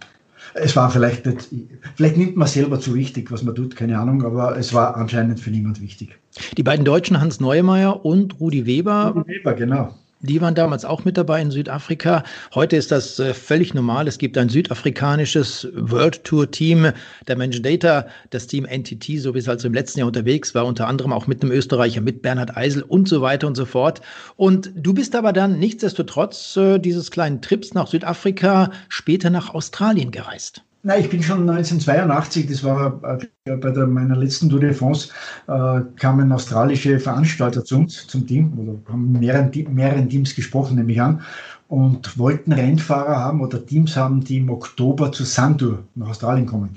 es 0.54 0.76
war 0.76 0.90
vielleicht 0.90 1.26
nicht, 1.26 1.48
vielleicht 1.96 2.16
nimmt 2.16 2.36
man 2.36 2.48
selber 2.48 2.80
zu 2.80 2.94
wichtig, 2.94 3.30
was 3.30 3.42
man 3.42 3.54
tut, 3.54 3.76
keine 3.76 3.98
Ahnung, 3.98 4.24
aber 4.24 4.56
es 4.56 4.72
war 4.72 4.96
anscheinend 4.96 5.40
für 5.40 5.50
niemand 5.50 5.80
wichtig. 5.80 6.16
Die 6.56 6.62
beiden 6.62 6.84
Deutschen, 6.84 7.20
Hans 7.20 7.40
Neumeier 7.40 8.04
und 8.04 8.40
Rudi 8.40 8.66
Weber. 8.66 9.12
Rudi 9.14 9.34
Weber, 9.34 9.54
genau. 9.54 9.94
Die 10.26 10.40
waren 10.40 10.54
damals 10.54 10.86
auch 10.86 11.04
mit 11.04 11.18
dabei 11.18 11.42
in 11.42 11.50
Südafrika. 11.50 12.24
Heute 12.54 12.76
ist 12.76 12.90
das 12.90 13.18
äh, 13.18 13.34
völlig 13.34 13.74
normal. 13.74 14.08
Es 14.08 14.16
gibt 14.16 14.38
ein 14.38 14.48
südafrikanisches 14.48 15.68
World 15.74 16.24
Tour 16.24 16.50
Team 16.50 16.92
der 17.28 17.36
Menschen 17.36 17.62
Data, 17.62 18.06
das 18.30 18.46
Team 18.46 18.64
NTT, 18.64 19.20
so 19.20 19.34
wie 19.34 19.38
es 19.38 19.50
also 19.50 19.68
im 19.68 19.74
letzten 19.74 19.98
Jahr 19.98 20.06
unterwegs 20.06 20.54
war, 20.54 20.64
unter 20.64 20.88
anderem 20.88 21.12
auch 21.12 21.26
mit 21.26 21.42
einem 21.42 21.52
Österreicher, 21.52 22.00
mit 22.00 22.22
Bernhard 22.22 22.56
Eisel 22.56 22.82
und 22.82 23.06
so 23.06 23.20
weiter 23.20 23.46
und 23.46 23.54
so 23.54 23.66
fort. 23.66 24.00
Und 24.36 24.72
du 24.74 24.94
bist 24.94 25.14
aber 25.14 25.34
dann 25.34 25.58
nichtsdestotrotz 25.58 26.56
äh, 26.56 26.78
dieses 26.78 27.10
kleinen 27.10 27.42
Trips 27.42 27.74
nach 27.74 27.88
Südafrika 27.88 28.70
später 28.88 29.28
nach 29.28 29.52
Australien 29.52 30.10
gereist. 30.10 30.62
Nein, 30.86 31.00
ich 31.00 31.08
bin 31.08 31.22
schon 31.22 31.48
1982, 31.48 32.46
das 32.46 32.62
war 32.62 33.00
äh, 33.02 33.56
bei 33.56 33.70
der, 33.70 33.86
meiner 33.86 34.16
letzten 34.16 34.50
Tour 34.50 34.60
de 34.60 34.74
France, 34.74 35.08
äh, 35.46 35.80
kamen 35.96 36.30
australische 36.30 37.00
Veranstalter 37.00 37.64
zu 37.64 37.76
uns, 37.76 38.06
zum 38.06 38.26
Team, 38.26 38.52
oder 38.58 38.92
haben 38.92 39.12
mehreren, 39.12 39.50
mehreren 39.72 40.10
Teams 40.10 40.34
gesprochen, 40.34 40.76
nehme 40.76 40.92
ich 40.92 41.00
an, 41.00 41.22
und 41.68 42.18
wollten 42.18 42.52
Rennfahrer 42.52 43.16
haben 43.16 43.40
oder 43.40 43.64
Teams 43.64 43.96
haben, 43.96 44.22
die 44.22 44.36
im 44.36 44.50
Oktober 44.50 45.10
zu 45.10 45.24
Sandur 45.24 45.84
nach 45.94 46.10
Australien 46.10 46.44
kommen. 46.44 46.76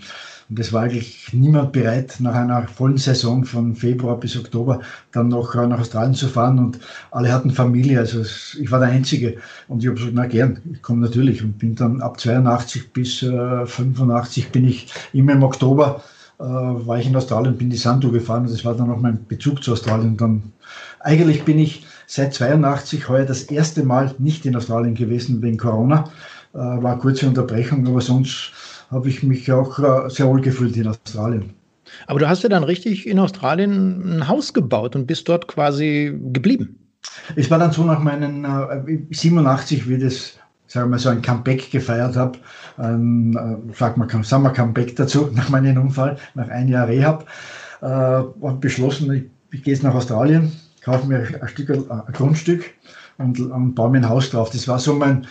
Und 0.49 0.59
es 0.59 0.71
war 0.71 0.83
eigentlich 0.83 1.33
niemand 1.33 1.73
bereit, 1.73 2.15
nach 2.19 2.35
einer 2.35 2.67
vollen 2.67 2.97
Saison 2.97 3.43
von 3.43 3.75
Februar 3.75 4.17
bis 4.17 4.37
Oktober 4.37 4.81
dann 5.11 5.27
noch 5.27 5.55
äh, 5.55 5.67
nach 5.67 5.79
Australien 5.79 6.13
zu 6.13 6.27
fahren. 6.27 6.57
Und 6.59 6.79
alle 7.11 7.33
hatten 7.33 7.51
Familie, 7.51 7.99
also 7.99 8.21
ich 8.21 8.71
war 8.71 8.79
der 8.79 8.89
Einzige. 8.89 9.37
Und 9.67 9.83
ich 9.83 9.87
habe 9.87 9.97
gesagt, 9.97 10.15
na 10.15 10.25
gern, 10.25 10.59
ich 10.71 10.81
komme 10.81 11.01
natürlich. 11.01 11.43
Und 11.43 11.59
bin 11.59 11.75
dann 11.75 12.01
ab 12.01 12.19
82 12.19 12.93
bis 12.93 13.23
äh, 13.23 13.65
85 13.65 14.51
bin 14.51 14.67
ich 14.67 14.87
immer 15.11 15.33
im 15.33 15.43
Oktober 15.43 16.01
äh, 16.39 16.43
war 16.43 16.99
ich 16.99 17.07
in 17.07 17.15
Australien, 17.15 17.57
bin 17.57 17.69
die 17.69 17.77
Sandu 17.77 18.11
gefahren. 18.11 18.43
Und 18.43 18.51
das 18.51 18.63
war 18.63 18.75
dann 18.75 18.91
auch 18.91 19.01
mein 19.01 19.25
Bezug 19.27 19.63
zu 19.63 19.73
Australien. 19.73 20.11
Und 20.11 20.21
dann 20.21 20.43
eigentlich 20.99 21.43
bin 21.43 21.59
ich 21.59 21.85
seit 22.05 22.33
82 22.33 23.09
heuer 23.09 23.25
das 23.25 23.43
erste 23.43 23.83
Mal 23.83 24.15
nicht 24.17 24.45
in 24.45 24.55
Australien 24.55 24.95
gewesen 24.95 25.41
wegen 25.41 25.57
Corona. 25.57 26.09
Äh, 26.53 26.57
war 26.57 26.93
eine 26.93 27.01
kurze 27.01 27.27
Unterbrechung, 27.27 27.85
aber 27.87 28.01
sonst 28.01 28.53
habe 28.89 29.09
ich 29.09 29.23
mich 29.23 29.51
auch 29.51 29.79
äh, 29.79 30.09
sehr 30.09 30.27
wohl 30.27 30.41
gefühlt 30.41 30.77
in 30.77 30.87
Australien. 30.87 31.53
Aber 32.07 32.19
du 32.19 32.27
hast 32.27 32.43
ja 32.43 32.49
dann 32.49 32.63
richtig 32.63 33.07
in 33.07 33.19
Australien 33.19 34.17
ein 34.17 34.27
Haus 34.27 34.53
gebaut 34.53 34.95
und 34.95 35.07
bist 35.07 35.27
dort 35.29 35.47
quasi 35.47 36.17
geblieben. 36.33 36.77
Es 37.35 37.49
war 37.49 37.59
dann 37.59 37.71
so 37.71 37.83
nach 37.83 37.99
meinen 37.99 38.43
äh, 38.43 38.99
87, 39.11 39.87
wie 39.87 39.97
das 39.97 40.37
sagen 40.67 40.91
wir 40.91 40.99
so 40.99 41.09
ein 41.09 41.21
Comeback 41.21 41.71
gefeiert 41.71 42.15
habe, 42.15 42.37
ähm, 42.77 43.37
äh, 43.37 43.73
sagt 43.73 43.97
man 43.97 44.23
Summer 44.23 44.51
Comeback 44.51 44.95
dazu, 44.95 45.29
nach 45.33 45.49
meinem 45.49 45.77
Unfall, 45.77 46.17
nach 46.35 46.49
einem 46.49 46.69
Jahr 46.69 46.87
Rehab, 46.87 47.25
äh, 47.81 48.19
und 48.39 48.61
beschlossen, 48.61 49.11
ich, 49.13 49.23
ich 49.51 49.63
gehe 49.63 49.73
jetzt 49.73 49.83
nach 49.83 49.95
Australien, 49.95 50.51
kaufe 50.83 51.07
mir 51.07 51.19
ein, 51.41 51.47
Stück, 51.47 51.69
ein 51.69 52.13
Grundstück 52.13 52.65
und, 53.17 53.39
und 53.39 53.75
baue 53.75 53.91
mir 53.91 53.99
ein 53.99 54.09
Haus 54.09 54.29
drauf. 54.29 54.49
Das 54.49 54.67
war 54.67 54.79
so 54.79 54.93
mein, 54.93 55.25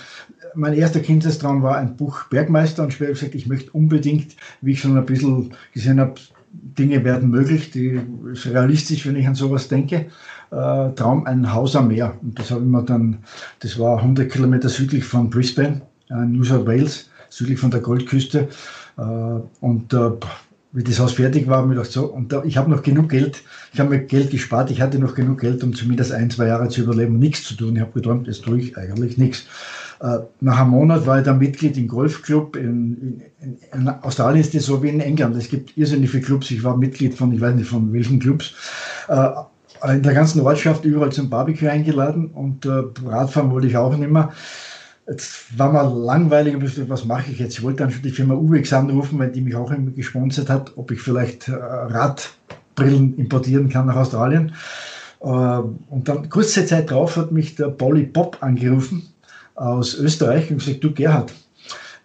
mein 0.55 0.75
erster 0.75 1.01
Kindestraum 1.01 1.63
war 1.63 1.79
ein 1.79 1.97
Buch 1.97 2.25
Bergmeister 2.25 2.83
und 2.83 2.93
später 2.93 3.13
gesagt, 3.13 3.35
ich 3.35 3.47
möchte 3.47 3.71
unbedingt, 3.73 4.37
wie 4.61 4.73
ich 4.73 4.81
schon 4.81 4.97
ein 4.97 5.07
bisschen 5.07 5.55
gesehen 5.73 6.01
habe, 6.01 6.15
Dinge 6.53 7.05
werden 7.05 7.31
möglich, 7.31 7.71
die 7.71 8.01
ist 8.33 8.47
realistisch, 8.47 9.07
wenn 9.07 9.17
ich 9.17 9.27
an 9.27 9.35
sowas 9.35 9.69
denke. 9.69 10.07
Äh, 10.51 10.91
Traum, 10.95 11.27
ein 11.27 11.53
Haus 11.53 11.77
am 11.77 11.89
Meer. 11.89 12.17
Und 12.23 12.39
das 12.39 12.51
habe 12.51 12.63
ich 12.63 12.69
mir 12.69 12.83
dann, 12.83 13.19
das 13.61 13.79
war 13.79 13.99
100 13.99 14.31
Kilometer 14.31 14.69
südlich 14.69 15.05
von 15.05 15.29
Brisbane, 15.29 15.83
äh, 16.09 16.15
New 16.15 16.45
South 16.45 16.67
Wales, 16.67 17.11
südlich 17.29 17.59
von 17.59 17.71
der 17.71 17.81
Goldküste. 17.81 18.49
Äh, 18.97 19.03
und 19.61 19.93
äh, 19.93 20.11
wie 20.73 20.85
das 20.85 21.01
Haus 21.01 21.13
fertig 21.13 21.49
war, 21.49 21.59
habe 21.59 21.73
ich 21.73 21.79
gedacht, 21.79 21.91
so, 21.91 22.05
und 22.05 22.33
da, 22.33 22.45
ich 22.45 22.57
habe 22.59 22.71
noch 22.71 22.83
genug 22.83 23.09
Geld, 23.09 23.43
ich 23.73 23.81
habe 23.81 23.91
mir 23.91 24.01
Geld 24.01 24.31
gespart, 24.31 24.71
ich 24.71 24.83
hatte 24.83 24.99
noch 24.99 25.15
genug 25.15 25.41
Geld, 25.41 25.65
um 25.65 25.75
zumindest 25.75 26.13
ein, 26.13 26.31
zwei 26.31 26.49
Jahre 26.49 26.69
zu 26.69 26.83
überleben, 26.83 27.19
nichts 27.19 27.45
zu 27.45 27.55
tun. 27.55 27.77
Ich 27.77 27.81
habe 27.81 27.93
geträumt, 27.93 28.29
das 28.29 28.41
tue 28.41 28.59
ich 28.59 28.77
eigentlich 28.77 29.17
nichts. 29.17 29.47
Äh, 30.01 30.19
nach 30.41 30.61
einem 30.61 30.71
Monat 30.71 31.07
war 31.07 31.19
ich 31.19 31.25
dann 31.25 31.39
Mitglied 31.39 31.77
im 31.77 31.89
Golfclub. 31.89 32.57
In, 32.57 33.23
in, 33.41 33.59
in, 33.73 33.89
Australien 33.89 34.43
ist 34.43 34.55
das 34.55 34.67
so 34.67 34.83
wie 34.83 34.89
in 34.89 35.01
England. 35.01 35.37
Es 35.37 35.49
gibt 35.49 35.77
irrsinnig 35.77 36.11
viele 36.11 36.23
Clubs. 36.23 36.51
Ich 36.51 36.63
war 36.65 36.77
Mitglied 36.77 37.15
von, 37.15 37.33
ich 37.33 37.41
weiß 37.41 37.55
nicht 37.55 37.69
von 37.69 37.93
welchen 37.93 38.19
Clubs. 38.19 38.55
Äh, 39.09 39.31
in 39.93 40.03
der 40.03 40.15
ganzen 40.15 40.41
Ortschaft 40.41 40.85
überall 40.85 41.13
zum 41.13 41.31
Barbecue 41.31 41.69
eingeladen 41.69 42.29
und 42.29 42.65
äh, 42.65 42.83
Radfahren 43.05 43.51
wollte 43.51 43.69
ich 43.69 43.77
auch 43.77 43.97
nicht 43.97 44.11
mehr. 44.11 44.33
Jetzt 45.07 45.57
war 45.57 45.71
mal 45.71 45.87
langweilig 45.87 46.57
was 46.89 47.05
mache 47.05 47.31
ich 47.31 47.39
jetzt? 47.39 47.59
Ich 47.59 47.63
wollte 47.63 47.85
dann 47.85 47.93
schon 47.93 48.03
die 48.03 48.11
Firma 48.11 48.35
UWEX 48.35 48.73
anrufen, 48.73 49.19
weil 49.19 49.31
die 49.31 49.41
mich 49.41 49.55
auch 49.55 49.71
immer 49.71 49.93
gesponsert 49.93 50.51
hat, 50.51 50.73
ob 50.77 50.91
ich 50.91 51.01
vielleicht 51.01 51.49
Radbrillen 51.49 53.17
importieren 53.17 53.69
kann 53.69 53.87
nach 53.87 53.95
Australien. 53.95 54.53
Und 55.21 56.09
dann 56.09 56.29
kurze 56.29 56.67
Zeit 56.67 56.91
drauf 56.91 57.17
hat 57.17 57.31
mich 57.31 57.55
der 57.55 57.69
Polly 57.69 58.03
Pop 58.03 58.39
angerufen 58.41 59.15
aus 59.57 59.95
Österreich 59.95 60.51
und 60.51 60.59
gesagt, 60.59 60.85
du 60.85 60.92
Gerhard, 60.92 61.33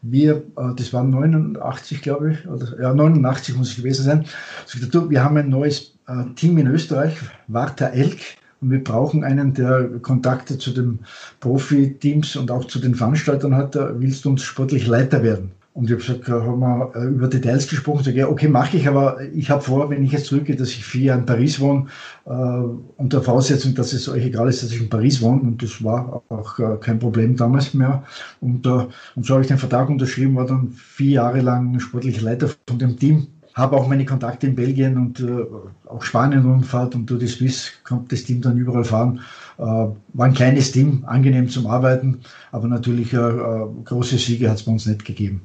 wir, 0.01 0.37
äh, 0.57 0.75
das 0.75 0.91
war 0.93 1.03
89, 1.03 2.01
glaube 2.01 2.33
ich, 2.33 2.47
oder 2.47 2.81
ja, 2.81 2.93
89 2.93 3.55
muss 3.55 3.69
es 3.71 3.75
gewesen 3.75 4.03
sein, 4.03 4.25
sagt, 4.65 4.93
du, 4.93 5.09
wir 5.09 5.23
haben 5.23 5.37
ein 5.37 5.49
neues 5.49 5.93
äh, 6.07 6.23
Team 6.35 6.57
in 6.57 6.67
Österreich, 6.67 7.15
Warta 7.47 7.87
Elk, 7.87 8.19
und 8.61 8.71
wir 8.71 8.83
brauchen 8.83 9.23
einen, 9.23 9.53
der 9.53 9.89
Kontakte 10.01 10.57
zu 10.57 10.71
den 10.71 10.99
Profiteams 11.39 12.35
und 12.35 12.51
auch 12.51 12.65
zu 12.65 12.79
den 12.79 12.93
Veranstaltern 12.93 13.55
hat. 13.55 13.75
Willst 13.75 14.23
du 14.23 14.29
uns 14.29 14.43
sportlich 14.43 14.85
Leiter 14.85 15.23
werden? 15.23 15.51
Und 15.73 15.85
ich 15.85 15.91
habe 15.91 16.19
gesagt, 16.19 16.27
haben 16.27 16.59
wir 16.59 16.91
äh, 16.95 17.05
über 17.05 17.29
Details 17.29 17.67
gesprochen. 17.69 18.03
Sag, 18.03 18.15
ja, 18.15 18.27
okay, 18.27 18.49
mache 18.49 18.75
ich, 18.75 18.87
aber 18.87 19.21
ich 19.33 19.49
habe 19.49 19.61
vor, 19.61 19.89
wenn 19.89 20.03
ich 20.03 20.11
jetzt 20.11 20.25
zurückgehe, 20.25 20.57
dass 20.57 20.69
ich 20.69 20.83
vier 20.83 21.03
Jahre 21.03 21.19
in 21.21 21.25
Paris 21.25 21.61
wohne, 21.61 21.85
äh, 22.25 22.31
unter 22.97 23.21
Voraussetzung, 23.21 23.73
dass 23.75 23.93
es 23.93 24.09
euch 24.09 24.25
egal 24.25 24.49
ist, 24.49 24.63
dass 24.63 24.71
ich 24.71 24.81
in 24.81 24.89
Paris 24.89 25.21
wohne. 25.21 25.41
Und 25.41 25.63
das 25.63 25.81
war 25.81 26.23
auch 26.27 26.59
äh, 26.59 26.77
kein 26.81 26.99
Problem 26.99 27.37
damals 27.37 27.73
mehr. 27.73 28.03
Und, 28.41 28.65
äh, 28.65 28.87
und 29.15 29.25
so 29.25 29.33
habe 29.33 29.43
ich 29.43 29.47
den 29.47 29.57
Vertrag 29.57 29.87
unterschrieben, 29.87 30.35
war 30.35 30.45
dann 30.45 30.71
vier 30.71 31.11
Jahre 31.11 31.39
lang 31.39 31.79
sportlicher 31.79 32.23
Leiter 32.23 32.49
von 32.67 32.77
dem 32.77 32.97
Team. 32.97 33.27
Habe 33.53 33.77
auch 33.77 33.87
meine 33.87 34.05
Kontakte 34.05 34.47
in 34.47 34.55
Belgien 34.55 34.97
und 34.97 35.21
äh, 35.21 35.45
auch 35.91 36.03
Spanien 36.03 36.45
rumfahrt 36.45 36.95
und 36.95 37.09
durch 37.09 37.19
die 37.19 37.27
Swiss 37.27 37.71
kommt 37.83 38.11
das 38.11 38.23
Team 38.23 38.41
dann 38.41 38.57
überall 38.57 38.83
fahren. 38.83 39.21
Äh, 39.57 39.63
war 39.63 39.95
ein 40.25 40.33
kleines 40.33 40.71
Team, 40.71 41.03
angenehm 41.05 41.49
zum 41.49 41.67
Arbeiten, 41.67 42.21
aber 42.51 42.67
natürlich 42.67 43.11
große 43.11 44.17
Siege 44.17 44.49
hat 44.49 44.57
es 44.57 44.63
bei 44.63 44.71
uns 44.71 44.85
nicht 44.85 45.05
gegeben. 45.05 45.41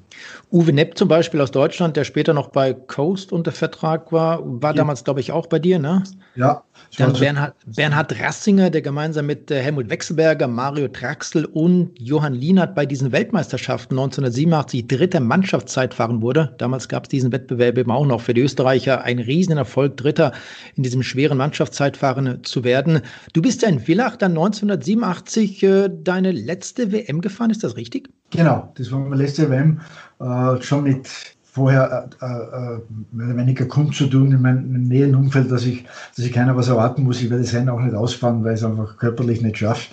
Uwe 0.53 0.73
Nepp 0.73 0.97
zum 0.97 1.09
Beispiel 1.09 1.41
aus 1.41 1.51
Deutschland, 1.51 1.97
der 1.97 2.05
später 2.05 2.33
noch 2.33 2.49
bei 2.49 2.73
Coast 2.73 3.33
unter 3.33 3.53
Vertrag 3.53 4.13
war, 4.13 4.41
war 4.45 4.71
ja. 4.71 4.77
damals, 4.77 5.05
glaube 5.05 5.21
ich, 5.21 5.33
auch 5.33 5.47
bei 5.47 5.59
dir, 5.59 5.79
ne? 5.79 6.05
Ja. 6.37 6.63
Dann 6.99 7.15
Bernhard, 7.15 7.55
Bernhard 7.67 8.21
Rassinger, 8.21 8.71
der 8.71 8.83
gemeinsam 8.83 9.27
mit 9.27 9.51
äh, 9.51 9.61
Helmut 9.61 9.91
Wechselberger, 9.91 10.47
Mario 10.47 10.89
Traxel 10.89 11.47
und 11.47 11.91
Johann 11.99 12.35
Lienert 12.35 12.75
bei 12.75 12.87
diesen 12.87 13.13
Weltmeisterschaften 13.13 13.99
1987 13.99 14.87
dritter 14.87 15.21
Mannschaftszeitfahren 15.21 16.23
wurde. 16.23 16.55
Damals 16.59 16.89
gab 16.89 17.05
es 17.05 17.09
diesen 17.09 17.33
Wettbewerb 17.33 17.77
eben 17.79 17.91
auch 17.91 18.07
noch 18.07 18.21
für 18.21 18.35
die 18.35 18.43
Österreicher. 18.43 19.03
Ein 19.03 19.19
Riesenerfolg, 19.19 19.97
Dritter 19.97 20.33
in 20.77 20.83
diesem 20.83 21.03
schweren 21.03 21.39
Mannschaftszeitfahren 21.39 22.45
zu 22.45 22.65
werden. 22.65 23.01
Du 23.33 23.43
bist 23.43 23.63
ja 23.63 23.69
in 23.69 23.81
Villach 23.81 24.17
dann 24.17 24.33
1987 24.33 25.63
äh, 25.63 25.91
deine 26.03 26.33
letzte 26.33 26.93
WM 26.93 27.21
gefahren, 27.21 27.51
ist 27.51 27.65
das 27.65 27.77
richtig? 27.77 28.09
Genau, 28.31 28.73
das 28.77 28.91
war 28.91 29.01
meine 29.01 29.23
letzte 29.23 29.51
WM. 29.51 29.81
Äh, 30.21 30.63
schon 30.63 30.85
mit 30.85 31.09
vorher 31.57 32.11
äh, 32.21 32.27
äh, 32.27 32.81
mehr 33.13 33.29
oder 33.29 33.37
weniger 33.39 33.65
kundzutun 33.65 34.31
in 34.31 34.43
meinem 34.43 34.89
näheren 34.89 35.15
Umfeld, 35.15 35.51
dass 35.51 35.65
ich, 35.65 35.87
dass 36.15 36.25
ich 36.25 36.33
keiner 36.33 36.55
was 36.55 36.69
erwarten 36.69 37.03
muss. 37.05 37.23
Ich 37.23 37.31
werde 37.31 37.45
das 37.45 37.55
Rennen 37.55 37.71
auch 37.71 37.81
nicht 37.81 37.95
ausfahren, 37.95 38.45
weil 38.45 38.55
ich 38.55 38.61
es 38.61 38.67
einfach 38.67 38.99
körperlich 38.99 39.41
nicht 39.41 39.57
schaffe. 39.57 39.89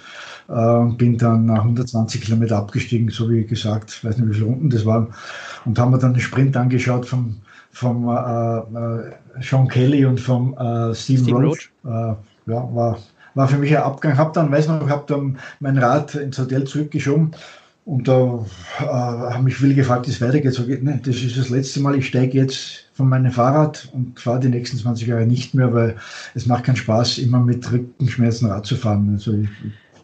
Äh, 0.50 0.94
bin 0.98 1.18
dann 1.18 1.46
nach 1.46 1.60
120 1.60 2.20
Kilometer 2.20 2.58
abgestiegen, 2.58 3.10
so 3.10 3.30
wie 3.30 3.46
gesagt, 3.46 3.92
ich 3.92 4.04
weiß 4.04 4.18
nicht, 4.18 4.30
wie 4.30 4.34
viele 4.34 4.48
Runden 4.48 4.70
das 4.70 4.86
waren. 4.86 5.14
Und 5.64 5.80
haben 5.80 5.92
mir 5.92 6.00
dann 6.00 6.14
den 6.14 6.20
Sprint 6.20 6.58
angeschaut 6.58 7.06
vom, 7.06 7.38
vom 7.74 8.08
äh, 8.08 8.58
äh 8.60 9.42
Sean 9.42 9.68
Kelly 9.68 10.06
und 10.06 10.20
vom 10.20 10.54
äh, 10.54 10.94
Steve, 10.96 11.24
Steve 11.24 11.38
Roach. 11.38 11.72
Roach. 11.84 12.18
ja, 12.46 12.70
war, 12.74 13.00
war 13.36 13.48
für 13.48 13.58
mich 13.58 13.76
ein 13.76 13.84
Abgang. 13.84 14.18
Hab 14.18 14.34
dann, 14.34 14.52
weiß 14.52 14.68
noch, 14.68 14.88
habe 14.90 15.06
dann 15.08 15.38
mein 15.60 15.78
Rad 15.78 16.16
ins 16.16 16.38
Hotel 16.38 16.66
zurückgeschoben 16.66 17.32
und 17.86 18.08
da 18.08 18.46
äh, 18.80 18.84
haben 18.84 19.44
mich 19.44 19.56
viele 19.56 19.76
gefragt, 19.76 20.08
wie 20.08 20.12
es 20.12 20.22
weitergeht. 20.22 20.54
So 20.54 20.66
geht, 20.66 20.84
ne, 20.84 21.00
das 21.04 21.18
ist 21.18 21.38
das 21.38 21.50
letzte 21.50 21.82
Mal, 21.82 21.96
ich 21.96 22.08
steige 22.08 22.38
jetzt 22.38 22.86
von 22.94 23.10
meinem 23.10 23.32
Fahrrad 23.32 23.90
und 23.94 24.20
fahre 24.20 24.40
die 24.40 24.50
nächsten 24.50 24.78
20 24.78 25.08
Jahre 25.08 25.26
nicht 25.26 25.54
mehr, 25.54 25.74
weil 25.74 25.98
es 26.34 26.46
macht 26.46 26.64
keinen 26.64 26.76
Spaß, 26.76 27.18
immer 27.18 27.40
mit 27.40 27.70
Rückenschmerzen 27.72 28.50
Rad 28.50 28.66
zu 28.66 28.76
fahren. 28.76 29.10
Also 29.14 29.34
ich, 29.34 29.50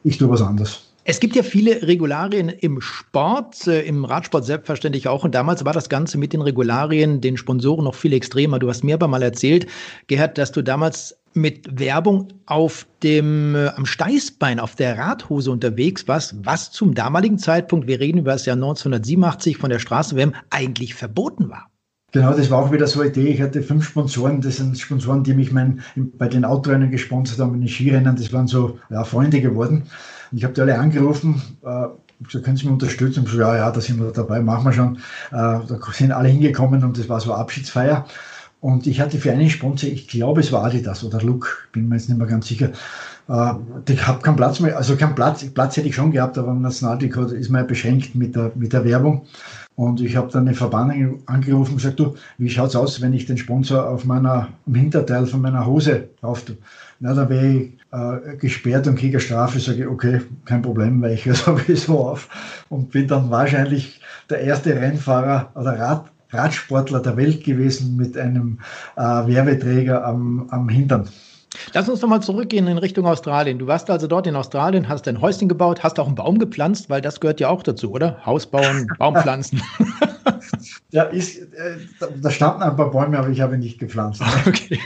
ich 0.04 0.18
tue 0.18 0.30
was 0.30 0.42
anderes. 0.42 0.89
Es 1.10 1.20
gibt 1.20 1.36
ja 1.36 1.42
viele 1.42 1.82
Regularien 1.88 2.50
im 2.50 2.82
Sport, 2.82 3.66
äh, 3.66 3.82
im 3.82 4.06
Radsport 4.06 4.46
selbstverständlich 4.46 5.08
auch. 5.08 5.24
Und 5.24 5.34
damals 5.34 5.66
war 5.66 5.74
das 5.74 5.90
Ganze 5.90 6.20
mit 6.20 6.34
den 6.34 6.42
Regularien, 6.44 7.20
den 7.20 7.36
Sponsoren 7.36 7.86
noch 7.86 7.96
viel 7.96 8.14
extremer. 8.14 8.60
Du 8.60 8.70
hast 8.70 8.84
mir 8.84 8.94
aber 8.94 9.08
mal 9.08 9.24
erzählt, 9.24 9.66
Gerhard, 10.06 10.38
dass 10.38 10.52
du 10.52 10.62
damals 10.62 11.18
mit 11.34 11.80
Werbung 11.80 12.28
auf 12.46 12.86
dem 13.02 13.56
äh, 13.56 13.70
am 13.70 13.88
Steißbein 13.88 14.60
auf 14.60 14.76
der 14.76 15.00
Radhose 15.00 15.50
unterwegs 15.50 16.08
warst, 16.08 16.36
was 16.46 16.70
zum 16.70 16.94
damaligen 16.94 17.40
Zeitpunkt, 17.40 17.88
wir 17.88 18.00
reden 18.00 18.20
über 18.20 18.34
das 18.34 18.46
Jahr 18.46 18.58
1987 18.58 19.58
von 19.58 19.72
der 19.72 19.80
Straßenwärme, 19.80 20.34
eigentlich 20.52 20.94
verboten 20.94 21.50
war. 21.50 21.72
Genau, 22.12 22.34
das 22.34 22.52
war 22.52 22.60
auch 22.60 22.72
wieder 22.72 22.86
so 22.86 23.02
eine 23.02 23.10
Idee. 23.10 23.30
Ich 23.30 23.42
hatte 23.42 23.64
fünf 23.64 23.84
Sponsoren, 23.84 24.42
das 24.42 24.58
sind 24.58 24.78
Sponsoren, 24.78 25.24
die 25.24 25.34
mich 25.34 25.52
mein, 25.52 25.82
bei 25.96 26.28
den 26.28 26.46
Autorennen 26.46 26.92
gesponsert 26.92 27.40
haben, 27.40 27.56
in 27.56 27.62
den 27.62 27.68
Skirennen, 27.68 28.16
das 28.16 28.32
waren 28.32 28.46
so 28.46 28.78
ja, 28.92 29.04
Freunde 29.04 29.42
geworden. 29.42 29.86
Und 30.32 30.38
ich 30.38 30.44
habe 30.44 30.54
die 30.54 30.62
alle 30.62 30.78
angerufen, 30.78 31.42
äh, 31.64 31.88
gesagt, 32.24 32.46
können 32.46 32.58
Sie 32.58 32.66
mich 32.66 32.74
unterstützen? 32.74 33.22
Und 33.22 33.30
so, 33.30 33.40
ja, 33.40 33.56
ja, 33.56 33.72
da 33.72 33.82
sind 33.82 34.00
wir 34.00 34.12
dabei, 34.12 34.42
machen 34.42 34.66
wir 34.66 34.74
schon. 34.74 34.98
Äh, 35.32 35.32
da 35.32 35.80
sind 35.94 36.12
alle 36.12 36.30
hingekommen 36.30 36.84
und 36.84 36.98
das 36.98 37.10
war 37.10 37.20
so 37.20 37.32
eine 37.32 37.42
Abschiedsfeier. 37.42 38.06
Und 38.62 38.88
ich 38.88 39.00
hatte 39.00 39.18
für 39.20 39.32
einen 39.32 39.50
Sponsor, 39.50 39.90
ich 39.90 40.08
glaube, 40.10 40.42
es 40.42 40.52
war 40.52 40.66
Adidas 40.66 41.04
oder 41.04 41.22
Look, 41.22 41.70
bin 41.72 41.88
mir 41.88 41.96
jetzt 41.96 42.10
nicht 42.10 42.18
mehr 42.18 42.28
ganz 42.28 42.48
sicher. 42.48 42.72
Äh, 43.30 43.54
ich 43.88 44.06
habe 44.06 44.22
keinen 44.22 44.36
Platz 44.36 44.60
mehr, 44.60 44.76
also 44.76 44.98
keinen 44.98 45.16
Platz, 45.16 45.46
Platz 45.46 45.78
hätte 45.78 45.88
ich 45.88 45.96
schon 45.96 46.12
gehabt, 46.12 46.38
aber 46.38 46.52
im 46.52 46.62
Nationaldekor 46.62 47.32
ist 47.32 47.50
man 47.50 47.62
ja 47.62 47.68
beschränkt 47.68 48.16
mit 48.16 48.36
der, 48.36 48.52
mit 48.56 48.74
der 48.74 48.84
Werbung. 48.84 49.26
Und 49.76 50.02
ich 50.02 50.18
habe 50.18 50.30
dann 50.30 50.46
den 50.46 50.56
Verband 50.56 50.94
angerufen 51.26 51.72
und 51.72 51.78
gesagt, 51.78 52.02
du, 52.02 52.16
wie 52.38 52.50
schaut's 52.50 52.76
aus, 52.76 53.00
wenn 53.00 53.14
ich 53.14 53.28
den 53.28 53.38
Sponsor 53.38 53.88
auf 53.88 54.04
meiner, 54.04 54.50
im 54.66 54.76
Hinterteil 54.76 55.26
von 55.26 55.42
meiner 55.42 55.66
Hose 55.66 56.10
drauf 56.20 56.44
tue? 56.44 56.58
Na, 57.00 57.14
dann 57.14 57.30
wäre 57.30 57.48
ich 57.48 57.79
äh, 57.92 58.36
gesperrt 58.38 58.88
und 58.88 58.98
kriege 58.98 59.18
eine 59.18 59.22
Strafe, 59.22 59.60
sage 59.60 59.80
ich, 59.80 59.88
okay, 59.88 60.22
kein 60.46 60.62
Problem, 60.62 61.02
weil 61.02 61.14
ich 61.14 61.26
höre 61.26 61.36
sowieso 61.36 62.00
auf 62.00 62.30
und 62.70 62.92
bin 62.92 63.08
dann 63.08 63.30
wahrscheinlich 63.30 64.02
der 64.30 64.42
erste 64.42 64.76
Rennfahrer 64.76 65.52
oder 65.56 65.80
Rad, 65.80 66.06
Radsportler 66.32 67.00
der 67.00 67.18
Welt 67.18 67.44
gewesen 67.44 67.96
mit 67.98 68.18
einem 68.18 68.60
äh, 68.96 69.02
Werbeträger 69.02 70.06
am, 70.06 70.48
am 70.52 70.70
Hintern. 70.70 71.10
Lass 71.74 71.90
uns 71.90 72.02
nochmal 72.02 72.22
zurückgehen 72.22 72.68
in 72.68 72.78
Richtung 72.78 73.08
Australien. 73.08 73.58
Du 73.58 73.68
warst 73.68 73.90
also 73.90 74.06
dort 74.06 74.28
in 74.28 74.36
Australien, 74.36 74.88
hast 74.88 75.08
ein 75.08 75.20
Häuschen 75.20 75.50
gebaut, 75.50 75.84
hast 75.84 76.00
auch 76.00 76.06
einen 76.06 76.16
Baum 76.16 76.38
gepflanzt, 76.38 76.90
weil 76.90 77.02
das 77.02 77.20
gehört 77.20 77.40
ja 77.40 77.50
auch 77.50 77.64
dazu, 77.64 77.92
oder? 77.92 78.24
Haus 78.26 78.46
bauen, 78.46 78.88
Baum 79.00 79.16
pflanzen. 79.16 79.62
ja, 80.92 81.04
ist, 81.04 81.38
äh, 81.54 81.78
da 82.22 82.30
standen 82.30 82.62
ein 82.62 82.76
paar 82.76 82.92
Bäume, 82.92 83.18
aber 83.18 83.30
ich 83.30 83.42
habe 83.42 83.58
nicht 83.58 83.80
gepflanzt. 83.80 84.22
Okay. 84.46 84.80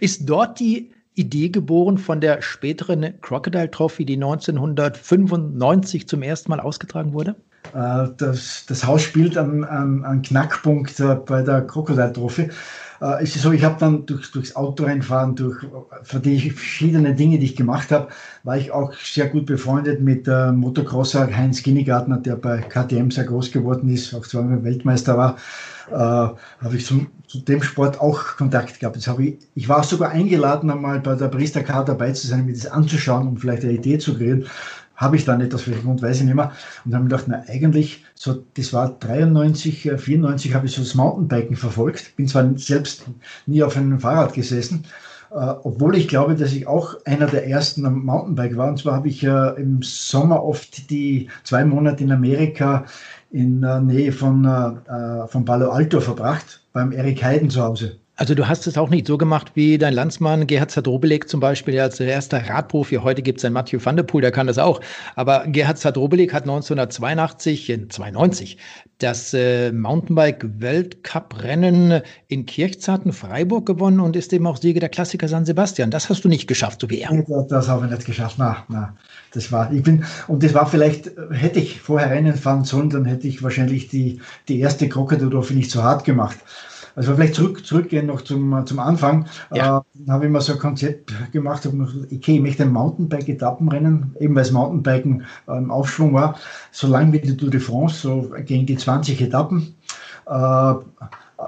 Ist 0.00 0.28
dort 0.28 0.60
die 0.60 0.91
Idee 1.14 1.50
geboren 1.50 1.98
von 1.98 2.20
der 2.20 2.42
späteren 2.42 3.14
Crocodile 3.20 3.70
Trophy, 3.70 4.04
die 4.04 4.14
1995 4.14 6.08
zum 6.08 6.22
ersten 6.22 6.50
Mal 6.50 6.60
ausgetragen 6.60 7.12
wurde? 7.12 7.36
Äh, 7.74 8.08
das, 8.16 8.64
das 8.66 8.86
Haus 8.86 9.02
spielt 9.02 9.36
einen, 9.36 9.64
einen, 9.64 10.22
Knackpunkt 10.22 10.98
äh, 11.00 11.14
bei 11.14 11.42
der 11.42 11.62
Crocodile 11.62 12.12
Trophy. 12.12 12.50
Äh, 13.00 13.22
es 13.22 13.36
ist 13.36 13.42
so, 13.42 13.52
ich 13.52 13.62
habe 13.62 13.76
dann 13.78 14.06
durch, 14.06 14.30
durchs 14.32 14.56
Autorennfahren, 14.56 15.36
durch 15.36 15.64
verschiedene 16.02 17.14
Dinge, 17.14 17.38
die 17.38 17.46
ich 17.46 17.56
gemacht 17.56 17.90
habe, 17.90 18.08
war 18.42 18.56
ich 18.56 18.72
auch 18.72 18.92
sehr 18.94 19.28
gut 19.28 19.46
befreundet 19.46 20.00
mit 20.00 20.26
äh, 20.26 20.50
Motocrosser 20.50 21.34
Heinz 21.34 21.62
Kinnegartner, 21.62 22.18
der 22.18 22.36
bei 22.36 22.58
KTM 22.58 23.10
sehr 23.10 23.24
groß 23.24 23.52
geworden 23.52 23.88
ist, 23.88 24.14
auch 24.14 24.26
zweimal 24.26 24.64
Weltmeister 24.64 25.16
war 25.16 25.36
äh, 25.90 25.94
habe 25.94 26.76
ich 26.76 26.86
zum, 26.86 27.08
zu 27.32 27.40
dem 27.40 27.62
Sport 27.62 27.98
auch 27.98 28.36
Kontakt 28.36 28.78
gehabt. 28.78 28.96
Jetzt 28.96 29.08
habe 29.08 29.24
ich, 29.24 29.38
ich 29.54 29.66
war 29.66 29.82
sogar 29.84 30.10
eingeladen, 30.10 30.70
einmal 30.70 31.00
bei 31.00 31.14
der 31.14 31.28
Barista 31.28 31.62
Car 31.62 31.82
dabei 31.82 32.12
zu 32.12 32.26
sein, 32.26 32.44
mir 32.44 32.52
das 32.52 32.66
anzuschauen, 32.66 33.26
um 33.26 33.36
vielleicht 33.38 33.62
eine 33.62 33.72
Idee 33.72 33.96
zu 33.96 34.14
kriegen. 34.14 34.44
Habe 34.96 35.16
ich 35.16 35.24
dann 35.24 35.40
etwas 35.40 35.62
für 35.62 35.70
den 35.70 35.82
Grund, 35.82 36.02
weiß 36.02 36.18
ich 36.18 36.24
nicht 36.24 36.34
mehr. 36.34 36.52
Und 36.84 36.92
habe 36.94 37.04
mir 37.04 37.08
gedacht, 37.08 37.24
na 37.28 37.42
eigentlich, 37.48 38.04
so, 38.14 38.44
das 38.54 38.74
war 38.74 38.90
93, 39.00 39.92
94 39.96 40.50
äh, 40.50 40.54
habe 40.54 40.66
ich 40.66 40.72
so 40.72 40.82
das 40.82 40.94
Mountainbiken 40.94 41.56
verfolgt. 41.56 42.14
Bin 42.16 42.28
zwar 42.28 42.46
selbst 42.56 43.06
nie 43.46 43.62
auf 43.62 43.76
einem 43.76 43.98
Fahrrad 43.98 44.34
gesessen, 44.34 44.84
Uh, 45.34 45.54
obwohl 45.62 45.96
ich 45.96 46.08
glaube, 46.08 46.34
dass 46.34 46.52
ich 46.52 46.66
auch 46.66 46.94
einer 47.06 47.24
der 47.24 47.48
ersten 47.48 47.86
am 47.86 48.04
Mountainbike 48.04 48.58
war. 48.58 48.68
Und 48.68 48.80
zwar 48.80 48.96
habe 48.96 49.08
ich 49.08 49.26
uh, 49.26 49.54
im 49.56 49.80
Sommer 49.80 50.44
oft 50.44 50.90
die 50.90 51.30
zwei 51.42 51.64
Monate 51.64 52.04
in 52.04 52.12
Amerika 52.12 52.84
in 53.32 53.62
der 53.62 53.80
Nähe 53.80 54.12
von, 54.12 54.44
äh, 54.44 55.26
von 55.26 55.44
Palo 55.44 55.70
Alto 55.70 56.00
verbracht, 56.00 56.61
beim 56.72 56.92
Erik 56.92 57.22
Heiden 57.22 57.50
zu 57.50 57.62
Hause. 57.62 57.98
Also 58.16 58.34
du 58.34 58.46
hast 58.46 58.66
es 58.66 58.76
auch 58.76 58.90
nicht 58.90 59.06
so 59.06 59.16
gemacht 59.16 59.52
wie 59.54 59.78
dein 59.78 59.94
Landsmann 59.94 60.46
Gerhard 60.46 60.70
Zadrobelek 60.70 61.30
zum 61.30 61.40
Beispiel, 61.40 61.72
der 61.74 61.84
als 61.84 61.98
erster 61.98 62.46
Radprofi, 62.46 62.96
heute 62.96 63.22
gibt 63.22 63.38
es 63.38 63.44
einen 63.44 63.54
Mathieu 63.54 63.80
van 63.82 63.96
der 63.96 64.02
Poel, 64.02 64.20
der 64.20 64.30
kann 64.30 64.46
das 64.46 64.58
auch. 64.58 64.82
Aber 65.16 65.46
Gerhard 65.46 65.78
Zadrobelek 65.78 66.34
hat 66.34 66.42
1982, 66.42 67.86
92 67.88 68.58
das 68.98 69.32
äh, 69.34 69.72
Mountainbike-Weltcup-Rennen 69.72 72.02
in 72.28 72.46
Kirchzarten, 72.46 73.12
Freiburg 73.12 73.66
gewonnen 73.66 73.98
und 73.98 74.14
ist 74.14 74.32
eben 74.32 74.46
auch 74.46 74.58
Sieger 74.58 74.78
der 74.80 74.90
Klassiker 74.90 75.26
San 75.26 75.44
Sebastian. 75.44 75.90
Das 75.90 76.08
hast 76.08 76.24
du 76.24 76.28
nicht 76.28 76.46
geschafft, 76.46 76.82
so 76.82 76.90
wie 76.90 77.00
er. 77.00 77.10
Das 77.48 77.66
habe 77.68 77.86
ich 77.86 77.92
nicht 77.92 78.04
geschafft. 78.04 78.36
Na, 78.38 78.58
na, 78.68 78.94
das 79.34 79.52
war, 79.52 79.72
ich 79.72 79.82
bin, 79.82 80.04
und 80.28 80.42
das 80.42 80.54
war 80.54 80.66
vielleicht, 80.66 81.10
hätte 81.30 81.58
ich 81.58 81.80
vorher 81.80 82.10
Rennen 82.10 82.36
fahren 82.36 82.64
sollen, 82.64 82.90
dann 82.90 83.04
hätte 83.04 83.28
ich 83.28 83.42
wahrscheinlich 83.42 83.88
die, 83.88 84.20
die 84.48 84.60
erste 84.60 84.88
Krokodil 84.88 85.30
nicht 85.54 85.70
so 85.70 85.82
hart 85.82 86.04
gemacht. 86.04 86.38
Also 86.94 87.14
vielleicht 87.14 87.34
zurück, 87.34 87.64
zurückgehen 87.64 88.06
noch 88.06 88.20
zum, 88.20 88.66
zum 88.66 88.78
Anfang. 88.78 89.26
Ja. 89.52 89.78
Äh, 89.78 89.80
dann 89.94 90.14
habe 90.14 90.26
ich 90.26 90.30
mal 90.30 90.40
so 90.40 90.52
ein 90.52 90.58
Konzept 90.58 91.12
gemacht, 91.32 91.64
habe 91.64 91.88
okay, 92.12 92.36
ich 92.36 92.40
möchte 92.40 92.64
ein 92.64 92.72
Mountainbike-Etappenrennen, 92.72 94.14
eben 94.20 94.34
weil 94.34 94.42
das 94.42 94.52
Mountainbiken 94.52 95.24
äh, 95.48 95.56
im 95.56 95.70
Aufschwung 95.70 96.12
war, 96.12 96.38
so 96.70 96.86
lang 96.86 97.12
wie 97.12 97.20
die 97.20 97.36
Tour 97.36 97.50
de 97.50 97.60
France, 97.60 97.96
so 97.96 98.32
gegen 98.44 98.66
die 98.66 98.76
20 98.76 99.20
Etappen. 99.22 99.74
Äh, 100.26 100.74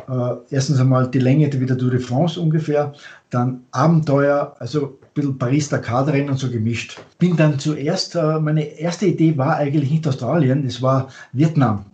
äh, 0.09 0.55
erstens 0.55 0.81
einmal 0.81 1.11
die 1.11 1.19
Länge 1.19 1.49
der 1.49 1.79
Tour 1.79 1.91
de 1.91 2.01
France 2.01 2.41
ungefähr, 2.41 2.93
dann 3.31 3.65
Abenteuer, 3.71 4.55
also 4.59 4.87
ein 4.87 4.91
bisschen 5.15 5.39
Paris-Dakar-Rennen 5.39 6.37
so 6.37 6.51
gemischt. 6.51 7.01
Bin 7.19 7.37
dann 7.37 7.59
zuerst, 7.59 8.15
äh, 8.15 8.41
meine 8.41 8.65
erste 8.79 9.07
Idee 9.07 9.37
war 9.37 9.57
eigentlich 9.57 9.91
nicht 9.91 10.07
Australien, 10.07 10.65
es 10.67 10.83
war 10.83 11.09
Vietnam. 11.33 11.87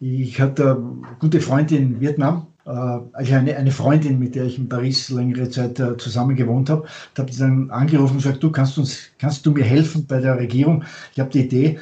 Ich 0.00 0.40
hatte 0.40 0.72
eine 0.72 1.16
gute 1.20 1.40
Freundin 1.40 1.94
in 1.94 2.00
Vietnam, 2.00 2.46
äh, 2.66 2.70
also 2.70 3.34
eine, 3.34 3.56
eine 3.56 3.70
Freundin, 3.70 4.18
mit 4.18 4.34
der 4.34 4.44
ich 4.44 4.58
in 4.58 4.68
Paris 4.68 5.08
längere 5.10 5.48
Zeit 5.48 5.78
äh, 5.80 5.96
zusammen 5.96 6.36
gewohnt 6.36 6.70
habe, 6.70 6.86
da 7.14 7.22
habe 7.22 7.30
ich 7.30 7.38
dann 7.38 7.70
angerufen 7.70 8.14
und 8.14 8.22
gesagt, 8.22 8.42
du 8.42 8.50
kannst 8.50 8.78
uns, 8.78 8.98
kannst 9.18 9.46
du 9.46 9.52
mir 9.52 9.64
helfen 9.64 10.06
bei 10.06 10.20
der 10.20 10.38
Regierung? 10.38 10.84
Ich 11.12 11.20
habe 11.20 11.30
die 11.30 11.44
Idee, 11.44 11.78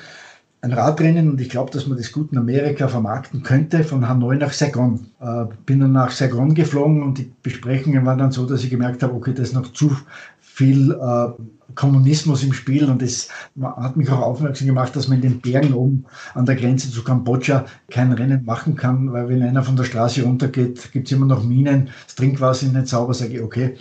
ein 0.63 0.73
Radrennen 0.73 1.31
und 1.31 1.41
ich 1.41 1.49
glaube, 1.49 1.71
dass 1.71 1.87
man 1.87 1.97
das 1.97 2.13
gut 2.13 2.33
in 2.33 2.39
Amerika 2.39 2.87
vermarkten 2.89 3.43
könnte, 3.43 3.83
von 3.83 4.07
Hanoi 4.07 4.37
nach 4.37 4.53
Saigon. 4.53 5.07
Äh, 5.21 5.47
bin 5.65 5.81
dann 5.81 5.93
nach 5.93 6.11
Saigon 6.11 6.55
geflogen 6.55 7.03
und 7.03 7.19
die 7.19 7.33
Besprechungen 7.43 8.05
waren 8.05 8.19
dann 8.19 8.33
so, 8.33 8.45
dass 8.45 8.63
ich 8.63 8.71
gemerkt 8.71 9.03
habe, 9.03 9.15
okay, 9.15 9.33
das 9.33 9.49
ist 9.49 9.55
noch 9.55 9.73
zu 9.73 9.97
viel 10.41 10.93
äh, 10.93 11.29
Kommunismus 11.75 12.43
im 12.43 12.53
Spiel 12.53 12.91
und 12.91 13.01
das 13.01 13.29
hat 13.63 13.97
mich 13.97 14.11
auch 14.11 14.21
aufmerksam 14.21 14.67
gemacht, 14.67 14.95
dass 14.95 15.09
man 15.09 15.23
in 15.23 15.23
den 15.23 15.41
Bergen 15.41 15.73
oben 15.73 16.05
an 16.35 16.45
der 16.45 16.57
Grenze 16.57 16.91
zu 16.91 17.03
Kambodscha 17.03 17.65
kein 17.91 18.13
Rennen 18.13 18.45
machen 18.45 18.75
kann, 18.77 19.13
weil 19.13 19.29
wenn 19.29 19.43
einer 19.43 19.63
von 19.63 19.77
der 19.77 19.85
Straße 19.85 20.23
runtergeht, 20.23 20.93
gibt 20.93 21.07
es 21.07 21.13
immer 21.13 21.27
noch 21.27 21.45
Minen, 21.45 21.89
das 22.07 22.17
Trinkwasser 22.17 22.67
ist 22.67 22.75
nicht 22.75 22.89
sauber, 22.89 23.15
sage 23.15 23.35
ich 23.35 23.43
okay. 23.43 23.77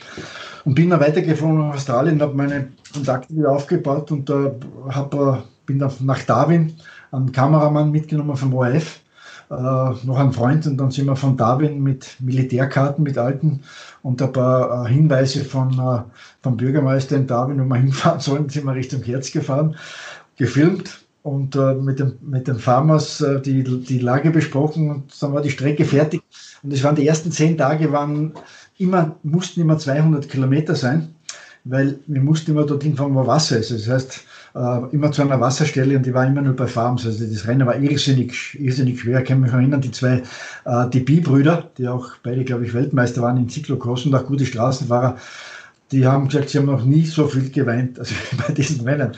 Und 0.66 0.76
bin 0.76 0.92
dann 0.92 1.00
weitergefahren 1.00 1.58
nach 1.58 1.76
Australien, 1.76 2.22
habe 2.22 2.36
meine 2.36 2.68
Kontakte 2.94 3.36
wieder 3.36 3.52
aufgebaut 3.52 4.12
und 4.12 4.30
äh, 4.30 4.52
hab, 4.90 5.14
äh, 5.14 5.38
bin 5.70 5.78
dann 5.78 5.92
nach 6.00 6.24
Darwin, 6.24 6.74
einen 7.12 7.32
Kameramann 7.32 7.92
mitgenommen 7.92 8.36
vom 8.36 8.56
ORF, 8.56 9.02
äh, 9.52 9.54
noch 9.54 10.18
einen 10.18 10.34
Freund 10.34 10.66
und 10.66 10.78
dann 10.78 10.90
sind 10.90 11.06
wir 11.06 11.16
von 11.16 11.38
Darwin 11.38 11.84
mit 11.84 12.18
Militärkarten, 12.20 13.04
mit 13.04 13.20
alten 13.20 13.62
und 14.02 14.20
ein 14.20 14.34
paar 14.34 14.86
äh, 14.86 14.90
Hinweise 14.90 15.46
von, 15.46 15.74
äh, 15.74 16.02
vom 16.42 16.58
Bürgermeister 16.58 17.16
in 17.16 17.28
Darwin, 17.28 17.60
wo 17.60 17.66
wir 17.66 17.76
hinfahren 17.82 18.20
sollen, 18.20 18.50
sind 18.50 18.66
wir 18.66 18.74
Richtung 18.74 19.04
Herz 19.04 19.32
gefahren, 19.32 19.76
gefilmt 20.38 21.06
und 21.22 21.56
äh, 21.56 21.76
mit, 21.76 22.00
dem, 22.00 22.14
mit 22.22 22.48
den 22.48 22.58
Farmers 22.58 23.22
äh, 23.22 23.40
die, 23.40 23.64
die 23.64 24.00
Lage 24.00 24.32
besprochen 24.32 24.90
und 24.90 25.22
dann 25.22 25.34
war 25.34 25.44
die 25.44 25.52
Strecke 25.52 25.86
fertig. 25.86 26.24
Und 26.64 26.74
es 26.74 26.84
waren 26.84 26.96
die 26.96 27.08
ersten 27.08 27.32
zehn 27.32 27.60
Tage, 27.60 27.92
waren 27.92 28.34
immer, 28.80 29.18
mussten 29.22 29.62
immer 29.62 29.78
200 29.78 30.28
Kilometer 30.30 30.76
sein, 30.76 31.14
weil 31.64 32.00
wir 32.08 32.22
mussten 32.22 32.52
immer 32.52 32.66
dorthin 32.66 32.96
fahren, 32.96 33.14
wo 33.14 33.28
Wasser 33.28 33.60
ist. 33.60 33.70
Das 33.70 33.88
heißt, 33.88 34.26
äh, 34.60 34.93
immer 34.93 35.12
zu 35.12 35.22
einer 35.22 35.39
Wasserstelle 35.39 35.95
und 35.95 36.05
die 36.05 36.14
war 36.14 36.28
immer 36.28 36.41
nur 36.41 36.55
bei 36.55 36.68
Farms. 36.68 37.05
Also 37.05 37.26
das 37.26 37.47
Rennen 37.47 37.66
war 37.66 37.78
irrsinnig, 37.78 38.60
irrsinnig 38.60 38.99
schwer. 38.99 39.22
Ich 39.22 39.28
kann 39.28 39.39
mich 39.39 39.53
erinnern, 39.53 39.80
die 39.80 39.91
zwei, 39.91 40.22
äh, 40.66 40.89
die 40.91 40.99
B-Brüder, 40.99 41.70
die 41.78 41.88
auch 41.88 42.10
beide, 42.24 42.43
glaube 42.43 42.66
ich, 42.66 42.74
Weltmeister 42.74 43.22
waren 43.22 43.38
in 43.38 43.49
Cyclocross 43.49 44.05
und 44.05 44.16
auch 44.16 44.26
gute 44.26 44.45
Straßenfahrer, 44.45 45.16
die 45.91 46.05
haben 46.05 46.28
gesagt, 46.28 46.49
sie 46.49 46.57
haben 46.57 46.66
noch 46.66 46.84
nie 46.84 47.05
so 47.05 47.28
viel 47.28 47.49
geweint, 47.49 47.99
also 47.99 48.14
bei 48.47 48.53
diesen 48.53 48.82
Rennen. 48.82 49.14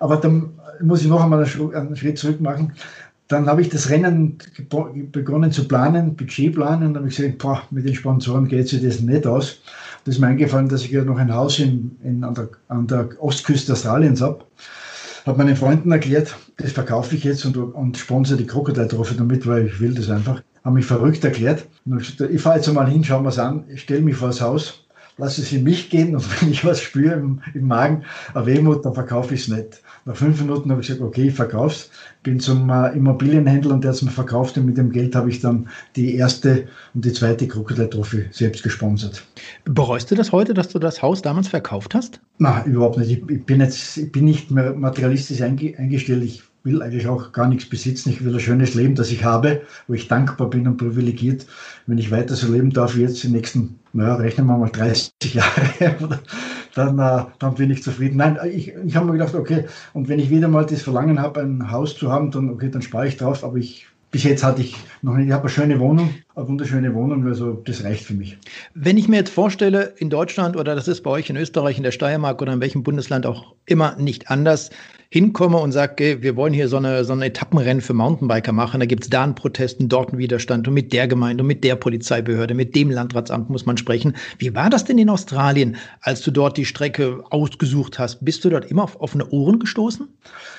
Aber 0.00 0.16
dann 0.16 0.50
muss 0.80 1.02
ich 1.02 1.08
noch 1.08 1.22
einmal 1.22 1.44
einen 1.44 1.96
Schritt 1.96 2.18
zurück 2.18 2.40
machen. 2.40 2.72
Dann 3.28 3.46
habe 3.46 3.62
ich 3.62 3.68
das 3.68 3.88
Rennen 3.88 4.38
begonnen 5.12 5.52
zu 5.52 5.66
planen, 5.66 6.16
Budget 6.16 6.54
planen, 6.54 6.88
und 6.88 6.94
dann 6.94 7.04
habe 7.04 7.08
ich 7.08 7.16
gesagt, 7.16 7.38
boah, 7.38 7.62
mit 7.70 7.86
den 7.86 7.94
Sponsoren 7.94 8.48
geht 8.48 8.68
sich 8.68 8.82
das 8.82 9.00
nicht 9.00 9.26
aus. 9.26 9.62
Das 10.04 10.16
ist 10.16 10.20
mir 10.20 10.26
eingefallen, 10.26 10.68
dass 10.68 10.84
ich 10.84 10.90
ja 10.90 11.04
noch 11.04 11.18
ein 11.18 11.32
Haus 11.32 11.58
in, 11.58 11.96
in, 12.02 12.24
an, 12.24 12.34
der, 12.34 12.48
an 12.68 12.86
der 12.86 13.10
Ostküste 13.20 13.72
Australiens 13.72 14.20
habe. 14.20 14.44
Habe 15.24 15.38
meinen 15.38 15.54
Freunden 15.54 15.92
erklärt, 15.92 16.36
das 16.56 16.72
verkaufe 16.72 17.14
ich 17.14 17.22
jetzt 17.22 17.44
und, 17.44 17.56
und 17.56 17.96
sponsere 17.96 18.38
die 18.38 18.46
Krokodiltrophy 18.46 19.16
damit, 19.16 19.46
weil 19.46 19.66
ich 19.66 19.80
will 19.80 19.94
das 19.94 20.10
einfach. 20.10 20.42
Haben 20.64 20.74
mich 20.74 20.86
verrückt 20.86 21.24
erklärt. 21.24 21.66
Gesagt, 21.86 22.32
ich 22.32 22.42
fahre 22.42 22.56
jetzt 22.56 22.68
einmal 22.68 22.90
hin, 22.90 23.04
wir 23.08 23.26
es 23.26 23.38
an, 23.38 23.64
ich 23.72 23.82
stelle 23.82 24.00
mich 24.00 24.16
vor 24.16 24.28
das 24.28 24.40
Haus, 24.40 24.86
lasse 25.18 25.42
es 25.42 25.52
in 25.52 25.62
mich 25.62 25.90
gehen 25.90 26.16
und 26.16 26.24
wenn 26.42 26.50
ich 26.50 26.64
was 26.64 26.80
spüre 26.80 27.14
im, 27.14 27.40
im 27.54 27.68
Magen, 27.68 28.04
eine 28.34 28.46
Wehmut, 28.46 28.84
dann 28.84 28.94
verkaufe 28.94 29.34
ich 29.34 29.42
es 29.42 29.48
nicht. 29.48 29.82
Nach 30.04 30.16
fünf 30.16 30.40
Minuten 30.40 30.70
habe 30.70 30.80
ich 30.80 30.88
gesagt, 30.88 31.02
okay, 31.02 31.28
ich 31.28 31.34
verkaufe 31.34 31.74
es 31.74 31.90
bin 32.22 32.38
zum 32.38 32.70
äh, 32.70 32.90
Immobilienhändler 32.96 33.74
und 33.74 33.82
der 33.82 33.90
hat 33.90 33.96
es 33.96 34.02
mir 34.02 34.10
verkauft 34.10 34.56
und 34.56 34.66
mit 34.66 34.76
dem 34.76 34.92
Geld 34.92 35.14
habe 35.14 35.28
ich 35.28 35.40
dann 35.40 35.68
die 35.96 36.14
erste 36.14 36.68
und 36.94 37.04
die 37.04 37.12
zweite 37.12 37.48
Crocodile 37.48 37.90
Trophy 37.90 38.26
selbst 38.30 38.62
gesponsert. 38.62 39.22
Bereust 39.64 40.10
du 40.10 40.14
das 40.14 40.30
heute, 40.32 40.54
dass 40.54 40.68
du 40.68 40.78
das 40.78 41.02
Haus 41.02 41.22
damals 41.22 41.48
verkauft 41.48 41.94
hast? 41.94 42.20
Nein, 42.38 42.64
überhaupt 42.66 42.98
nicht. 42.98 43.10
Ich, 43.10 43.28
ich 43.28 43.44
bin 43.44 43.60
jetzt, 43.60 43.96
ich 43.96 44.12
bin 44.12 44.24
nicht 44.24 44.50
mehr 44.50 44.72
materialistisch 44.74 45.42
einge, 45.42 45.76
eingestellt. 45.76 46.22
Ich 46.22 46.42
will 46.62 46.80
eigentlich 46.80 47.08
auch 47.08 47.32
gar 47.32 47.48
nichts 47.48 47.68
besitzen. 47.68 48.10
Ich 48.10 48.24
will 48.24 48.32
ein 48.32 48.40
schönes 48.40 48.74
Leben, 48.74 48.94
das 48.94 49.10
ich 49.10 49.24
habe, 49.24 49.62
wo 49.88 49.94
ich 49.94 50.06
dankbar 50.06 50.48
bin 50.48 50.68
und 50.68 50.76
privilegiert, 50.76 51.46
wenn 51.88 51.98
ich 51.98 52.12
weiter 52.12 52.36
so 52.36 52.52
leben 52.52 52.70
darf 52.70 52.94
wie 52.94 53.02
jetzt 53.02 53.22
die 53.24 53.28
nächsten, 53.28 53.80
naja, 53.92 54.14
rechnen 54.14 54.46
wir 54.46 54.56
mal 54.56 54.70
30 54.70 55.12
Jahre 55.34 56.20
dann, 56.74 56.98
äh, 56.98 57.24
dann 57.38 57.54
bin 57.54 57.70
ich 57.70 57.82
zufrieden. 57.82 58.16
Nein, 58.16 58.38
ich, 58.50 58.72
ich 58.84 58.96
habe 58.96 59.06
mir 59.06 59.12
gedacht, 59.12 59.34
okay, 59.34 59.64
und 59.92 60.08
wenn 60.08 60.18
ich 60.18 60.30
wieder 60.30 60.48
mal 60.48 60.66
das 60.66 60.82
Verlangen 60.82 61.20
habe, 61.20 61.40
ein 61.40 61.70
Haus 61.70 61.96
zu 61.96 62.10
haben, 62.10 62.30
dann, 62.30 62.50
okay, 62.50 62.70
dann 62.70 62.82
spare 62.82 63.08
ich 63.08 63.16
drauf, 63.16 63.44
aber 63.44 63.56
ich, 63.56 63.86
bis 64.10 64.24
jetzt 64.24 64.44
hatte 64.44 64.62
ich 64.62 64.76
noch 65.02 65.16
nicht, 65.16 65.26
ich 65.26 65.32
habe 65.32 65.42
eine 65.42 65.50
schöne 65.50 65.80
Wohnung, 65.80 66.14
eine 66.34 66.48
wunderschöne 66.48 66.94
Wohnung, 66.94 67.26
also 67.26 67.52
das 67.64 67.84
reicht 67.84 68.04
für 68.04 68.14
mich. 68.14 68.38
Wenn 68.74 68.98
ich 68.98 69.08
mir 69.08 69.16
jetzt 69.16 69.32
vorstelle, 69.32 69.94
in 69.96 70.10
Deutschland 70.10 70.56
oder 70.56 70.74
das 70.74 70.88
ist 70.88 71.02
bei 71.02 71.10
euch 71.10 71.30
in 71.30 71.36
Österreich, 71.36 71.76
in 71.76 71.82
der 71.82 71.92
Steiermark 71.92 72.40
oder 72.42 72.52
in 72.52 72.60
welchem 72.60 72.82
Bundesland 72.82 73.26
auch 73.26 73.54
immer 73.66 73.96
nicht 73.96 74.30
anders, 74.30 74.70
hinkomme 75.12 75.58
und 75.58 75.72
sage, 75.72 76.22
wir 76.22 76.36
wollen 76.36 76.54
hier 76.54 76.68
so 76.68 76.78
eine, 76.78 77.04
so 77.04 77.12
ein 77.12 77.20
Etappenrennen 77.20 77.82
für 77.82 77.92
Mountainbiker 77.92 78.52
machen, 78.52 78.80
da 78.80 78.86
gibt 78.86 79.02
es 79.04 79.10
da 79.10 79.22
einen 79.22 79.34
Protest 79.34 79.78
und 79.78 79.90
dort 79.90 80.08
einen 80.08 80.18
Widerstand 80.18 80.66
und 80.66 80.72
mit 80.72 80.90
der 80.94 81.06
Gemeinde 81.06 81.42
und 81.42 81.48
mit 81.48 81.62
der 81.64 81.76
Polizeibehörde, 81.76 82.54
mit 82.54 82.74
dem 82.74 82.90
Landratsamt 82.90 83.50
muss 83.50 83.66
man 83.66 83.76
sprechen. 83.76 84.16
Wie 84.38 84.54
war 84.54 84.70
das 84.70 84.86
denn 84.86 84.96
in 84.96 85.10
Australien, 85.10 85.76
als 86.00 86.22
du 86.22 86.30
dort 86.30 86.56
die 86.56 86.64
Strecke 86.64 87.22
ausgesucht 87.28 87.98
hast? 87.98 88.24
Bist 88.24 88.42
du 88.42 88.48
dort 88.48 88.64
immer 88.70 88.84
auf 88.84 89.02
offene 89.02 89.28
Ohren 89.28 89.58
gestoßen? 89.58 90.08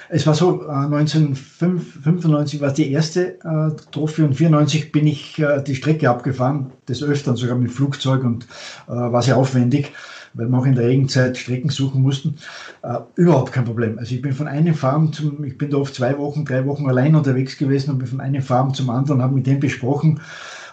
Es 0.09 0.27
war 0.27 0.35
so, 0.35 0.67
1995 0.67 2.61
war 2.61 2.67
es 2.67 2.73
die 2.75 2.91
erste 2.91 3.39
äh, 3.43 3.71
Trophy 3.91 4.21
und 4.21 4.35
94 4.35 4.91
bin 4.91 5.07
ich 5.07 5.39
äh, 5.39 5.63
die 5.63 5.73
Strecke 5.73 6.11
abgefahren, 6.11 6.73
des 6.87 7.01
Öfteren 7.01 7.37
sogar 7.37 7.55
mit 7.55 7.71
Flugzeug 7.71 8.23
und 8.23 8.45
äh, 8.87 8.91
war 8.91 9.23
sehr 9.23 9.35
aufwendig 9.37 9.93
weil 10.33 10.47
wir 10.47 10.57
auch 10.57 10.65
in 10.65 10.75
der 10.75 10.87
Regenzeit 10.87 11.37
Strecken 11.37 11.69
suchen 11.69 12.01
mussten. 12.01 12.37
Äh, 12.81 12.99
überhaupt 13.15 13.51
kein 13.51 13.65
Problem. 13.65 13.99
Also 13.99 14.15
ich 14.15 14.21
bin 14.21 14.33
von 14.33 14.47
einem 14.47 14.73
Farm 14.73 15.13
zum, 15.13 15.43
ich 15.43 15.57
bin 15.57 15.69
da 15.69 15.77
oft 15.77 15.95
zwei 15.95 16.17
Wochen, 16.17 16.45
drei 16.45 16.65
Wochen 16.65 16.87
allein 16.87 17.15
unterwegs 17.15 17.57
gewesen 17.57 17.91
und 17.91 17.99
bin 17.99 18.07
von 18.07 18.21
einem 18.21 18.41
Farm 18.41 18.73
zum 18.73 18.89
anderen, 18.89 19.21
habe 19.21 19.35
mit 19.35 19.47
dem 19.47 19.59
besprochen. 19.59 20.19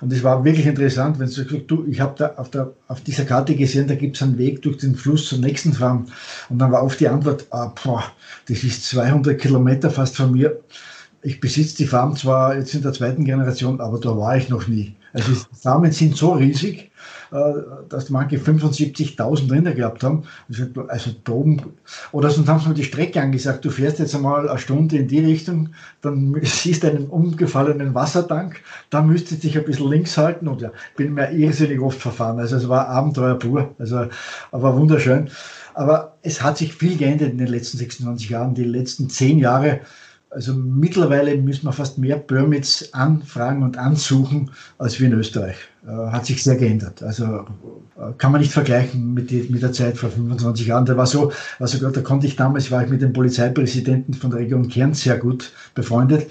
Und 0.00 0.12
es 0.12 0.24
war 0.24 0.44
wirklich 0.44 0.66
interessant, 0.66 1.18
wenn 1.18 1.26
du 1.26 1.32
sagst, 1.32 1.54
du, 1.66 1.84
ich 1.86 2.00
habe 2.00 2.14
da 2.16 2.32
auf, 2.36 2.50
der, 2.50 2.72
auf 2.88 3.02
dieser 3.02 3.24
Karte 3.24 3.54
gesehen, 3.54 3.86
da 3.86 3.94
gibt 3.94 4.16
es 4.16 4.22
einen 4.22 4.38
Weg 4.38 4.62
durch 4.62 4.78
den 4.78 4.94
Fluss 4.94 5.28
zur 5.28 5.38
nächsten 5.38 5.74
Farm. 5.74 6.06
Und 6.48 6.58
dann 6.58 6.72
war 6.72 6.82
oft 6.82 6.98
die 7.00 7.08
Antwort, 7.08 7.46
ah, 7.50 7.72
boah, 7.84 8.04
das 8.48 8.64
ist 8.64 8.84
200 8.86 9.38
Kilometer 9.38 9.90
fast 9.90 10.16
von 10.16 10.32
mir. 10.32 10.58
Ich 11.22 11.38
besitze 11.38 11.76
die 11.76 11.86
Farm 11.86 12.16
zwar 12.16 12.56
jetzt 12.56 12.74
in 12.74 12.80
der 12.80 12.94
zweiten 12.94 13.26
Generation, 13.26 13.78
aber 13.80 14.00
da 14.00 14.16
war 14.16 14.36
ich 14.38 14.48
noch 14.48 14.66
nie. 14.68 14.94
Also 15.12 15.32
die 15.32 15.56
Farmen 15.60 15.92
sind 15.92 16.16
so 16.16 16.32
riesig, 16.32 16.89
dass 17.30 18.10
manche 18.10 18.38
75.000 18.38 19.50
Rinder 19.50 19.72
gehabt 19.72 20.02
haben. 20.02 20.24
Also 20.88 21.10
droben. 21.24 21.62
Oder 22.12 22.30
sonst 22.30 22.48
haben 22.48 22.60
sie 22.60 22.68
mir 22.68 22.74
die 22.74 22.84
Strecke 22.84 23.20
angesagt, 23.20 23.64
du 23.64 23.70
fährst 23.70 23.98
jetzt 23.98 24.14
einmal 24.14 24.48
eine 24.48 24.58
Stunde 24.58 24.96
in 24.96 25.08
die 25.08 25.20
Richtung, 25.20 25.70
dann 26.00 26.36
siehst 26.42 26.82
du 26.82 26.88
einen 26.88 27.06
umgefallenen 27.06 27.94
Wassertank, 27.94 28.60
dann 28.90 29.06
müsstest 29.06 29.44
du 29.44 29.48
dich 29.48 29.58
ein 29.58 29.64
bisschen 29.64 29.88
links 29.88 30.16
halten 30.16 30.48
und 30.48 30.60
ja, 30.60 30.72
bin 30.96 31.14
mir 31.14 31.30
irrsinnig 31.30 31.80
oft 31.80 32.00
verfahren. 32.00 32.38
Also 32.38 32.56
es 32.56 32.68
war 32.68 32.88
Abenteuer 32.88 33.38
pur, 33.38 33.74
also 33.78 34.06
aber 34.50 34.76
wunderschön. 34.76 35.30
Aber 35.74 36.16
es 36.22 36.42
hat 36.42 36.58
sich 36.58 36.74
viel 36.74 36.96
geändert 36.96 37.30
in 37.30 37.38
den 37.38 37.46
letzten 37.46 37.78
26 37.78 38.30
Jahren. 38.30 38.54
Die 38.54 38.64
letzten 38.64 39.08
zehn 39.08 39.38
Jahre 39.38 39.80
also 40.30 40.54
mittlerweile 40.54 41.36
müssen 41.36 41.66
wir 41.66 41.72
fast 41.72 41.98
mehr 41.98 42.16
Permits 42.16 42.94
anfragen 42.94 43.62
und 43.62 43.76
ansuchen 43.76 44.50
als 44.78 45.00
wir 45.00 45.08
in 45.08 45.14
Österreich. 45.14 45.56
Äh, 45.86 45.90
hat 45.90 46.26
sich 46.26 46.42
sehr 46.42 46.56
geändert. 46.56 47.02
Also 47.02 47.24
äh, 47.96 48.12
kann 48.16 48.32
man 48.32 48.40
nicht 48.40 48.52
vergleichen 48.52 49.12
mit, 49.12 49.30
der 49.30 49.72
Zeit 49.72 49.98
vor 49.98 50.10
25 50.10 50.66
Jahren. 50.68 50.86
Da 50.86 50.96
war 50.96 51.06
so, 51.06 51.32
also 51.58 51.90
da 51.90 52.00
konnte 52.00 52.26
ich 52.26 52.36
damals, 52.36 52.70
war 52.70 52.84
ich 52.84 52.90
mit 52.90 53.02
dem 53.02 53.12
Polizeipräsidenten 53.12 54.14
von 54.14 54.30
der 54.30 54.40
Region 54.40 54.68
Kern 54.68 54.94
sehr 54.94 55.18
gut 55.18 55.52
befreundet. 55.74 56.30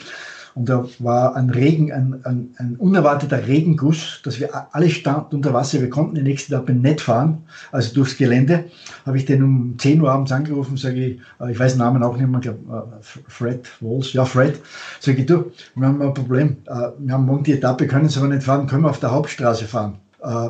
Und 0.56 0.70
da 0.70 0.86
war 1.00 1.36
ein 1.36 1.50
Regen, 1.50 1.92
ein, 1.92 2.22
ein, 2.24 2.56
ein 2.58 2.76
unerwarteter 2.78 3.48
Regenguss, 3.48 4.22
dass 4.24 4.40
wir 4.40 4.50
alle 4.74 4.90
standen 4.90 5.36
unter 5.36 5.54
Wasser. 5.54 5.82
Wir 5.82 5.90
konnten 5.90 6.16
die 6.16 6.22
nächste 6.22 6.54
Etappe 6.54 6.74
nicht 6.74 7.02
fahren, 7.02 7.44
also 7.72 7.94
durchs 7.94 8.18
Gelände. 8.18 8.66
Habe 9.06 9.18
ich 9.18 9.26
den 9.26 9.44
um 9.44 9.76
10 9.78 10.02
Uhr 10.02 10.12
abends 10.12 10.32
angerufen, 10.32 10.78
sage 10.78 11.06
ich, 11.06 11.20
äh, 11.40 11.52
ich 11.52 11.60
weiß 11.60 11.74
den 11.74 11.80
Namen 11.80 12.04
auch 12.04 12.18
nicht 12.18 12.28
mehr, 12.28 12.40
ich 12.40 12.44
glaube 12.44 13.00
Fred 13.28 13.70
Walls, 13.82 14.14
ja 14.14 14.26
Fred. 14.26 14.60
Sage 15.00 15.20
ich, 15.20 15.26
du, 15.26 15.52
wir 15.76 15.88
haben 15.88 16.02
ein 16.02 16.14
Problem. 16.14 16.58
Äh, 16.66 16.90
wir 16.98 17.14
haben 17.14 17.26
morgen 17.26 17.44
die 17.44 17.54
Etappe, 17.54 17.88
können 17.88 18.10
Sie 18.10 18.20
aber 18.20 18.30
nicht 18.30 18.44
fahren, 18.44 18.68
können 18.68 18.84
wir 18.84 18.90
auf 18.90 19.00
der 19.00 19.12
Hauptstraße 19.12 19.66
fahren. 19.66 20.00
Äh, 20.22 20.50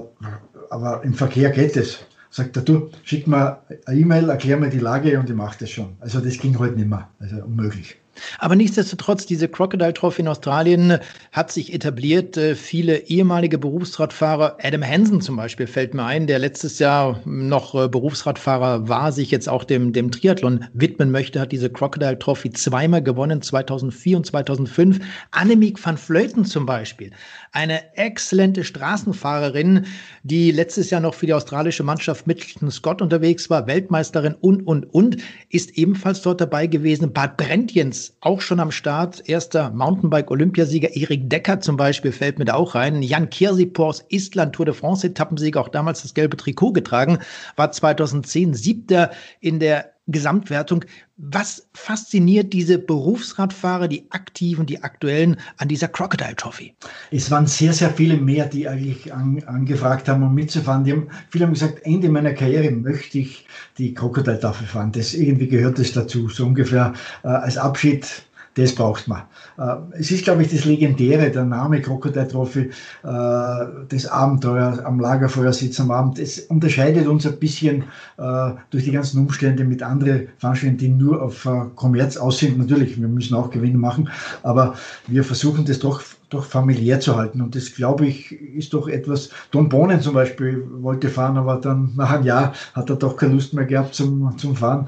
aber 0.70 1.04
im 1.04 1.14
Verkehr 1.14 1.50
geht 1.50 1.76
es. 1.78 2.00
Sagt 2.32 2.56
er, 2.58 2.62
du, 2.62 2.89
schick 3.04 3.26
mir 3.26 3.58
eine 3.86 4.00
E-Mail, 4.00 4.30
erklär 4.30 4.58
mir 4.58 4.70
die 4.70 4.80
Lage 4.80 5.20
und 5.20 5.30
ich 5.30 5.36
mache 5.36 5.58
das 5.60 5.72
schon. 5.72 5.95
Also 6.00 6.20
das 6.20 6.38
ging 6.38 6.54
heute 6.54 6.70
halt 6.70 6.78
nicht 6.78 6.89
mehr, 6.89 7.10
also 7.20 7.38
unmöglich. 7.38 7.97
Aber 8.38 8.55
nichtsdestotrotz, 8.55 9.26
diese 9.26 9.47
Crocodile 9.47 9.93
Trophy 9.93 10.22
in 10.22 10.28
Australien 10.28 10.99
hat 11.32 11.51
sich 11.51 11.74
etabliert. 11.74 12.38
Äh, 12.38 12.55
viele 12.55 12.97
ehemalige 13.07 13.57
Berufsradfahrer, 13.57 14.57
Adam 14.61 14.84
Hansen 14.84 15.22
zum 15.22 15.36
Beispiel 15.36 15.67
fällt 15.67 15.93
mir 15.93 16.03
ein, 16.03 16.28
der 16.28 16.39
letztes 16.39 16.80
Jahr 16.80 17.20
noch 17.26 17.76
äh, 17.76 17.88
Berufsradfahrer 17.88 18.88
war, 18.88 19.11
sich 19.11 19.32
jetzt 19.32 19.49
auch 19.49 19.63
dem, 19.63 19.93
dem 19.93 20.11
Triathlon 20.11 20.65
widmen 20.74 21.11
möchte, 21.11 21.39
hat 21.39 21.51
diese 21.51 21.70
Crocodile 21.70 22.20
Trophy 22.20 22.51
zweimal 22.51 23.01
gewonnen, 23.01 23.41
2004 23.41 24.17
und 24.17 24.26
2005. 24.26 24.99
Annemiek 25.32 25.84
van 25.84 25.97
Vleuten 25.97 26.45
zum 26.45 26.65
Beispiel, 26.65 27.11
eine 27.52 27.97
exzellente 27.97 28.64
Straßenfahrerin, 28.64 29.86
die 30.24 30.52
letztes 30.52 30.89
Jahr 30.89 31.02
noch 31.02 31.14
für 31.14 31.26
die 31.26 31.34
australische 31.34 31.84
Mannschaft 31.84 32.28
Mitchelton 32.28 32.72
Scott 32.72 33.02
unterwegs 33.02 33.50
war, 33.50 33.68
Weltmeisterin 33.68 34.36
und, 34.36 34.66
und, 34.68 34.93
und, 34.93 35.18
ist 35.50 35.78
ebenfalls 35.78 36.22
dort 36.22 36.41
dabei 36.41 36.68
gewesen. 36.68 37.12
Bad 37.14 37.38
Brentjens 37.38 38.16
auch 38.22 38.41
schon 38.41 38.60
am 38.60 38.72
Start. 38.72 39.28
Erster 39.28 39.72
Mountainbike-Olympiasieger 39.72 40.95
Erik 40.95 41.30
Decker 41.30 41.60
zum 41.60 41.78
Beispiel 41.78 42.12
fällt 42.12 42.39
mir 42.39 42.45
da 42.45 42.54
auch 42.54 42.76
rein. 42.76 43.02
Jan 43.02 43.30
Kirsipors 43.30 44.06
Island 44.10 44.54
Tour 44.54 44.66
de 44.66 44.74
France 44.76 45.08
Etappensieger, 45.08 45.62
auch 45.62 45.70
damals 45.70 46.04
das 46.04 46.14
gelbe 46.14 46.38
Trikot 46.38 46.74
getragen, 46.74 47.20
war 47.56 47.72
2010 47.72 48.54
siebter 48.54 49.12
in 49.39 49.60
der 49.60 49.93
Gesamtwertung. 50.12 50.86
Was 51.18 51.68
fasziniert 51.74 52.53
diese 52.53 52.80
Berufsradfahrer, 52.80 53.88
die 53.88 54.05
aktiven, 54.10 54.66
die 54.66 54.82
aktuellen, 54.82 55.38
an 55.57 55.68
dieser 55.68 55.88
Crocodile 55.88 56.36
Trophy? 56.36 56.74
Es 57.12 57.30
waren 57.30 57.45
sehr, 57.45 57.74
sehr 57.74 57.89
viele 57.89 58.18
mehr, 58.18 58.45
die 58.45 58.68
eigentlich 58.68 59.14
an, 59.14 59.43
angefragt 59.45 60.07
haben, 60.07 60.24
um 60.24 60.34
mitzufahren. 60.34 60.84
Die 60.86 60.93
haben, 60.93 61.10
viele 61.30 61.45
haben 61.45 61.53
gesagt, 61.53 61.80
Ende 61.84 62.10
meiner 62.10 62.34
Karriere 62.34 62.72
möchte 62.72 63.20
ich 63.20 63.45
die 63.78 63.93
Crocodile 63.93 64.39
Trophy 64.39 64.66
fahren. 64.66 64.91
Das 64.91 65.14
irgendwie 65.14 65.47
gehört 65.47 65.78
das 65.80 65.91
dazu. 65.91 66.30
So 66.30 66.45
ungefähr 66.45 66.93
äh, 67.24 67.28
als 67.28 67.57
Abschied 67.57 68.24
das 68.60 68.76
braucht 68.76 69.07
man. 69.07 69.22
Äh, 69.57 69.76
es 69.99 70.12
ist, 70.12 70.26
glaube 70.26 70.43
ich, 70.43 70.51
das 70.51 70.66
Legendäre, 70.66 71.32
der 71.32 71.45
Name 71.45 71.82
Crocodile 71.82 72.28
Trophy, 72.28 72.60
äh, 72.60 72.70
das 73.03 74.05
Abenteuer 74.05 74.82
am 74.86 74.99
Lagerfeuer 74.99 75.53
sitzen 75.53 75.84
am 75.84 75.91
Abend. 75.91 76.20
Es 76.20 76.39
unterscheidet 76.39 77.07
uns 77.07 77.26
ein 77.26 77.39
bisschen 77.39 77.84
äh, 78.18 78.51
durch 78.70 78.84
die 78.84 78.91
ganzen 78.91 79.22
Umstände 79.22 79.64
mit 79.64 79.82
anderen 79.82 80.28
Veranstaltungen, 80.38 80.78
die 80.78 80.89
nur 80.89 81.22
auf 81.22 81.47
Kommerz 81.76 82.18
aus 82.18 82.39
sind. 82.39 82.57
Natürlich, 82.57 82.99
wir 82.99 83.07
müssen 83.07 83.36
auch 83.36 83.49
Gewinne 83.49 83.78
machen, 83.78 84.10
aber 84.43 84.76
wir 85.07 85.24
versuchen 85.24 85.66
das 85.66 85.80
doch 85.80 86.01
doch 86.30 86.45
familiär 86.45 86.99
zu 86.99 87.16
halten. 87.16 87.41
Und 87.41 87.55
das, 87.55 87.74
glaube 87.74 88.05
ich, 88.05 88.32
ist 88.32 88.74
doch 88.74 88.88
etwas. 88.88 89.30
Don 89.51 89.68
Bonen 89.68 90.01
zum 90.01 90.14
Beispiel 90.14 90.64
wollte 90.82 91.10
fahren, 91.10 91.38
aber 91.38 91.57
dann 91.57 91.91
nach 91.97 92.12
einem 92.12 92.24
Jahr 92.24 92.53
hat 92.74 92.89
er 92.89 92.95
doch 92.95 93.18
keine 93.18 93.34
Lust 93.34 93.53
mehr 93.53 93.66
gehabt 93.66 93.95
zum, 93.95 94.38
zum 94.38 94.55
Fahren. 94.55 94.88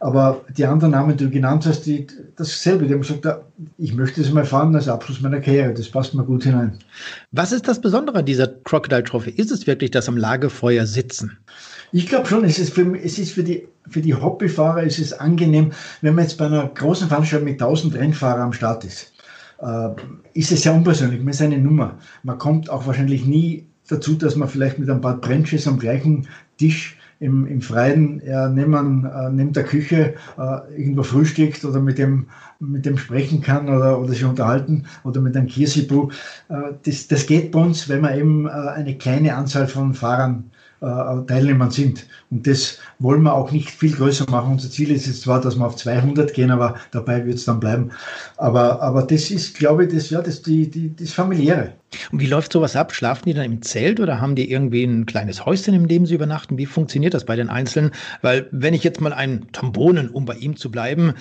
Aber 0.00 0.44
die 0.56 0.64
anderen 0.64 0.92
Namen, 0.92 1.16
die 1.16 1.24
du 1.24 1.30
genannt 1.30 1.66
hast, 1.66 1.82
die, 1.82 2.06
dasselbe. 2.36 2.86
Die 2.86 2.94
haben 2.94 3.00
gesagt, 3.00 3.26
ich 3.78 3.94
möchte 3.94 4.20
es 4.20 4.32
mal 4.32 4.44
fahren 4.44 4.74
als 4.74 4.88
Abschluss 4.88 5.20
meiner 5.20 5.40
Karriere. 5.40 5.74
Das 5.74 5.88
passt 5.88 6.14
mir 6.14 6.24
gut 6.24 6.44
hinein. 6.44 6.78
Was 7.32 7.52
ist 7.52 7.66
das 7.66 7.80
Besondere 7.80 8.18
an 8.18 8.24
dieser 8.24 8.46
Crocodile 8.46 9.02
Trophy? 9.02 9.30
Ist 9.30 9.50
es 9.50 9.66
wirklich 9.66 9.90
das 9.90 10.08
am 10.08 10.16
Lagerfeuer 10.16 10.86
sitzen? 10.86 11.36
Ich 11.92 12.06
glaube 12.06 12.26
schon, 12.26 12.44
es 12.44 12.58
ist 12.58 12.74
für, 12.74 12.96
es 12.96 13.18
ist 13.18 13.32
für 13.32 13.42
die, 13.42 13.66
für 13.88 14.00
die 14.00 14.14
Hobbyfahrer 14.14 14.82
es 14.82 14.98
ist 14.98 15.14
angenehm, 15.14 15.72
wenn 16.02 16.14
man 16.14 16.24
jetzt 16.24 16.36
bei 16.36 16.46
einer 16.46 16.68
großen 16.68 17.08
Veranstaltung 17.08 17.48
mit 17.48 17.60
1000 17.60 17.94
Rennfahrern 17.94 18.42
am 18.42 18.52
Start 18.52 18.84
ist. 18.84 19.12
Äh, 19.60 19.88
ist 20.34 20.52
es 20.52 20.62
sehr 20.62 20.74
unpersönlich, 20.74 21.20
man 21.20 21.30
ist 21.30 21.42
eine 21.42 21.58
Nummer. 21.58 21.98
Man 22.22 22.38
kommt 22.38 22.68
auch 22.70 22.86
wahrscheinlich 22.86 23.24
nie 23.24 23.66
dazu, 23.88 24.14
dass 24.14 24.36
man 24.36 24.48
vielleicht 24.48 24.78
mit 24.78 24.90
ein 24.90 25.00
paar 25.00 25.20
Trenches 25.20 25.66
am 25.66 25.78
gleichen 25.78 26.28
Tisch 26.58 26.97
im, 27.20 27.46
im 27.46 27.60
Freien 27.60 28.20
äh, 28.20 28.48
neben, 28.48 29.04
äh, 29.04 29.30
neben 29.30 29.52
der 29.52 29.64
Küche 29.64 30.14
äh, 30.36 30.80
irgendwo 30.80 31.02
frühstückt 31.02 31.64
oder 31.64 31.80
mit 31.80 31.98
dem, 31.98 32.28
mit 32.60 32.86
dem 32.86 32.98
sprechen 32.98 33.40
kann 33.40 33.68
oder, 33.68 33.98
oder 33.98 34.10
sich 34.10 34.24
unterhalten 34.24 34.84
oder 35.04 35.20
mit 35.20 35.36
einem 35.36 35.46
Kirsibu. 35.46 36.10
Äh, 36.48 36.74
das, 36.84 37.08
das 37.08 37.26
geht 37.26 37.52
bei 37.52 37.60
uns, 37.60 37.88
wenn 37.88 38.00
man 38.00 38.18
eben 38.18 38.46
äh, 38.46 38.50
eine 38.50 38.96
kleine 38.96 39.34
Anzahl 39.34 39.66
von 39.66 39.94
Fahrern 39.94 40.50
Teilnehmern 40.80 41.70
sind. 41.70 42.06
Und 42.30 42.46
das 42.46 42.78
wollen 42.98 43.22
wir 43.22 43.34
auch 43.34 43.50
nicht 43.50 43.70
viel 43.70 43.92
größer 43.92 44.30
machen. 44.30 44.52
Unser 44.52 44.70
Ziel 44.70 44.90
ist 44.90 45.06
jetzt 45.06 45.22
zwar, 45.22 45.40
dass 45.40 45.56
wir 45.56 45.66
auf 45.66 45.76
200 45.76 46.32
gehen, 46.32 46.50
aber 46.50 46.76
dabei 46.92 47.24
wird 47.26 47.36
es 47.36 47.44
dann 47.44 47.58
bleiben. 47.58 47.90
Aber, 48.36 48.80
aber 48.80 49.02
das 49.02 49.30
ist, 49.30 49.58
glaube 49.58 49.84
ich, 49.84 49.94
das, 49.94 50.10
ja, 50.10 50.22
das, 50.22 50.42
die, 50.42 50.70
die, 50.70 50.94
das 50.94 51.12
Familiäre. 51.12 51.72
Und 52.12 52.20
wie 52.20 52.26
läuft 52.26 52.52
sowas 52.52 52.76
ab? 52.76 52.94
Schlafen 52.94 53.24
die 53.26 53.34
dann 53.34 53.44
im 53.44 53.62
Zelt 53.62 53.98
oder 53.98 54.20
haben 54.20 54.36
die 54.36 54.50
irgendwie 54.50 54.84
ein 54.84 55.06
kleines 55.06 55.46
Häuschen, 55.46 55.74
in 55.74 55.88
dem 55.88 56.06
sie 56.06 56.14
übernachten? 56.14 56.58
Wie 56.58 56.66
funktioniert 56.66 57.14
das 57.14 57.24
bei 57.24 57.34
den 57.34 57.48
Einzelnen? 57.48 57.92
Weil 58.22 58.46
wenn 58.52 58.74
ich 58.74 58.84
jetzt 58.84 59.00
mal 59.00 59.12
einen 59.12 59.50
Tambonen, 59.52 60.10
um 60.10 60.26
bei 60.26 60.34
ihm 60.34 60.56
zu 60.56 60.70
bleiben, 60.70 61.14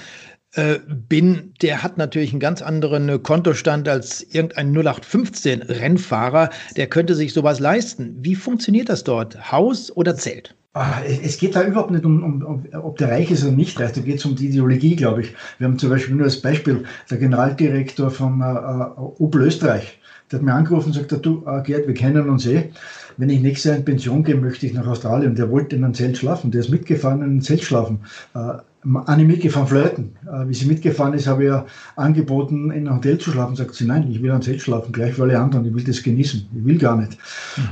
äh, 0.57 0.79
bin, 0.87 1.53
der 1.61 1.83
hat 1.83 1.97
natürlich 1.97 2.31
einen 2.31 2.39
ganz 2.39 2.61
anderen 2.61 3.21
Kontostand 3.23 3.87
als 3.87 4.21
irgendein 4.21 4.71
0815 4.71 5.61
Rennfahrer. 5.61 6.49
Der 6.75 6.87
könnte 6.87 7.15
sich 7.15 7.33
sowas 7.33 7.59
leisten. 7.59 8.17
Wie 8.19 8.35
funktioniert 8.35 8.89
das 8.89 9.03
dort? 9.03 9.51
Haus 9.51 9.95
oder 9.95 10.15
Zelt? 10.15 10.55
Ah, 10.73 11.01
es 11.03 11.39
geht 11.39 11.55
da 11.55 11.63
überhaupt 11.63 11.89
nicht 11.89 12.05
um, 12.05 12.23
um, 12.23 12.43
um, 12.43 12.65
ob 12.73 12.97
der 12.99 13.09
reich 13.09 13.31
ist 13.31 13.43
oder 13.43 13.51
nicht 13.51 13.79
reich, 13.79 13.93
da 13.93 14.01
geht 14.01 14.17
es 14.17 14.25
um 14.25 14.35
die 14.35 14.49
Ideologie, 14.49 14.95
glaube 14.95 15.21
ich. 15.21 15.33
Wir 15.57 15.65
haben 15.65 15.79
zum 15.79 15.89
Beispiel 15.89 16.13
nur 16.13 16.25
als 16.25 16.39
Beispiel 16.39 16.83
der 17.09 17.17
Generaldirektor 17.17 18.11
von 18.11 18.41
äh, 18.41 18.45
äh 18.45 19.23
Opel 19.23 19.41
Österreich, 19.41 19.99
der 20.31 20.37
hat 20.37 20.45
mir 20.45 20.53
angerufen 20.53 20.89
und 20.89 20.93
sagt, 20.93 21.25
du 21.25 21.43
äh, 21.47 21.63
Gerd, 21.63 21.87
wir 21.87 21.95
kennen 21.95 22.29
uns 22.29 22.45
eh. 22.45 22.69
Wenn 23.17 23.29
ich 23.31 23.41
nächstes 23.41 23.69
Jahr 23.69 23.77
in 23.77 23.85
Pension 23.85 24.23
gehe, 24.23 24.35
möchte 24.35 24.67
ich 24.67 24.73
nach 24.73 24.85
Australien. 24.85 25.33
Der 25.33 25.49
wollte 25.49 25.75
in 25.75 25.83
einem 25.83 25.95
Zelt 25.95 26.17
schlafen, 26.17 26.51
der 26.51 26.61
ist 26.61 26.69
mitgefahren 26.69 27.19
in 27.19 27.25
einem 27.25 27.41
Zelt 27.41 27.63
schlafen. 27.63 28.01
Äh, 28.35 28.57
Anne 28.84 29.25
mitgefahren 29.25 29.67
flirten. 29.67 30.15
Äh, 30.25 30.47
wie 30.47 30.53
sie 30.53 30.65
mitgefahren 30.65 31.13
ist, 31.13 31.28
habe 31.28 31.43
ich 31.43 31.49
ja 31.49 31.65
angeboten, 31.95 32.71
in 32.71 32.88
einem 32.88 32.97
Hotel 32.97 33.17
zu 33.17 33.32
schlafen. 33.32 33.55
Sagt 33.55 33.75
sie, 33.75 33.86
nein, 33.86 34.09
ich 34.09 34.21
will 34.21 34.32
ein 34.32 34.41
Zelt 34.41 34.61
schlafen, 34.61 34.91
gleich 34.91 35.15
für 35.15 35.23
alle 35.23 35.39
anderen. 35.39 35.65
Ich 35.65 35.73
will 35.73 35.84
das 35.84 36.03
genießen. 36.03 36.47
Ich 36.55 36.65
will 36.65 36.78
gar 36.78 36.95
nicht. 36.95 37.17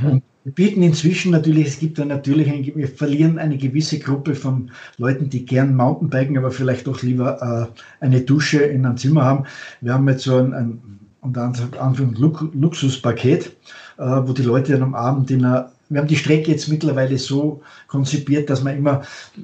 Mhm. 0.01 0.09
Und 0.09 0.23
wir 0.43 0.51
bieten 0.51 0.83
inzwischen 0.83 1.31
natürlich, 1.31 1.67
es 1.67 1.79
gibt 1.79 1.97
dann 1.97 2.09
natürlich, 2.09 2.51
ein, 2.51 2.63
wir 2.63 2.87
verlieren 2.87 3.39
eine 3.39 3.57
gewisse 3.57 3.97
Gruppe 3.97 4.35
von 4.35 4.71
Leuten, 4.97 5.29
die 5.29 5.45
gern 5.45 5.75
Mountainbiken, 5.75 6.37
aber 6.37 6.51
vielleicht 6.51 6.85
doch 6.85 7.01
lieber 7.01 7.71
äh, 7.71 8.03
eine 8.03 8.21
Dusche 8.21 8.59
in 8.59 8.85
einem 8.85 8.97
Zimmer 8.97 9.23
haben. 9.23 9.45
Wir 9.81 9.93
haben 9.93 10.07
jetzt 10.07 10.23
so 10.23 10.37
ein, 10.37 10.53
ein 10.53 10.99
unter 11.21 11.51
anderem 11.79 12.13
Luxuspaket, 12.13 13.55
äh, 13.97 14.03
wo 14.03 14.33
die 14.33 14.43
Leute 14.43 14.73
dann 14.73 14.83
am 14.83 14.95
Abend 14.95 15.31
in 15.31 15.43
einer 15.43 15.71
wir 15.89 15.99
haben 15.99 16.07
die 16.07 16.15
Strecke 16.15 16.51
jetzt 16.51 16.67
mittlerweile 16.67 17.17
so 17.17 17.61
konzipiert, 17.87 18.49
dass 18.49 18.63
man 18.63 18.77
immer 18.77 19.03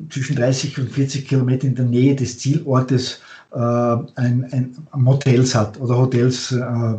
zwischen 0.09 0.35
30 0.35 0.77
und 0.79 0.91
40 0.91 1.27
Kilometer 1.27 1.67
in 1.67 1.75
der 1.75 1.85
Nähe 1.85 2.15
des 2.15 2.39
Zielortes 2.39 3.21
äh, 3.53 3.57
ein, 3.57 4.07
ein 4.15 4.75
Motels 4.95 5.53
hat 5.53 5.79
oder 5.79 5.97
Hotels, 5.97 6.51
äh, 6.51 6.93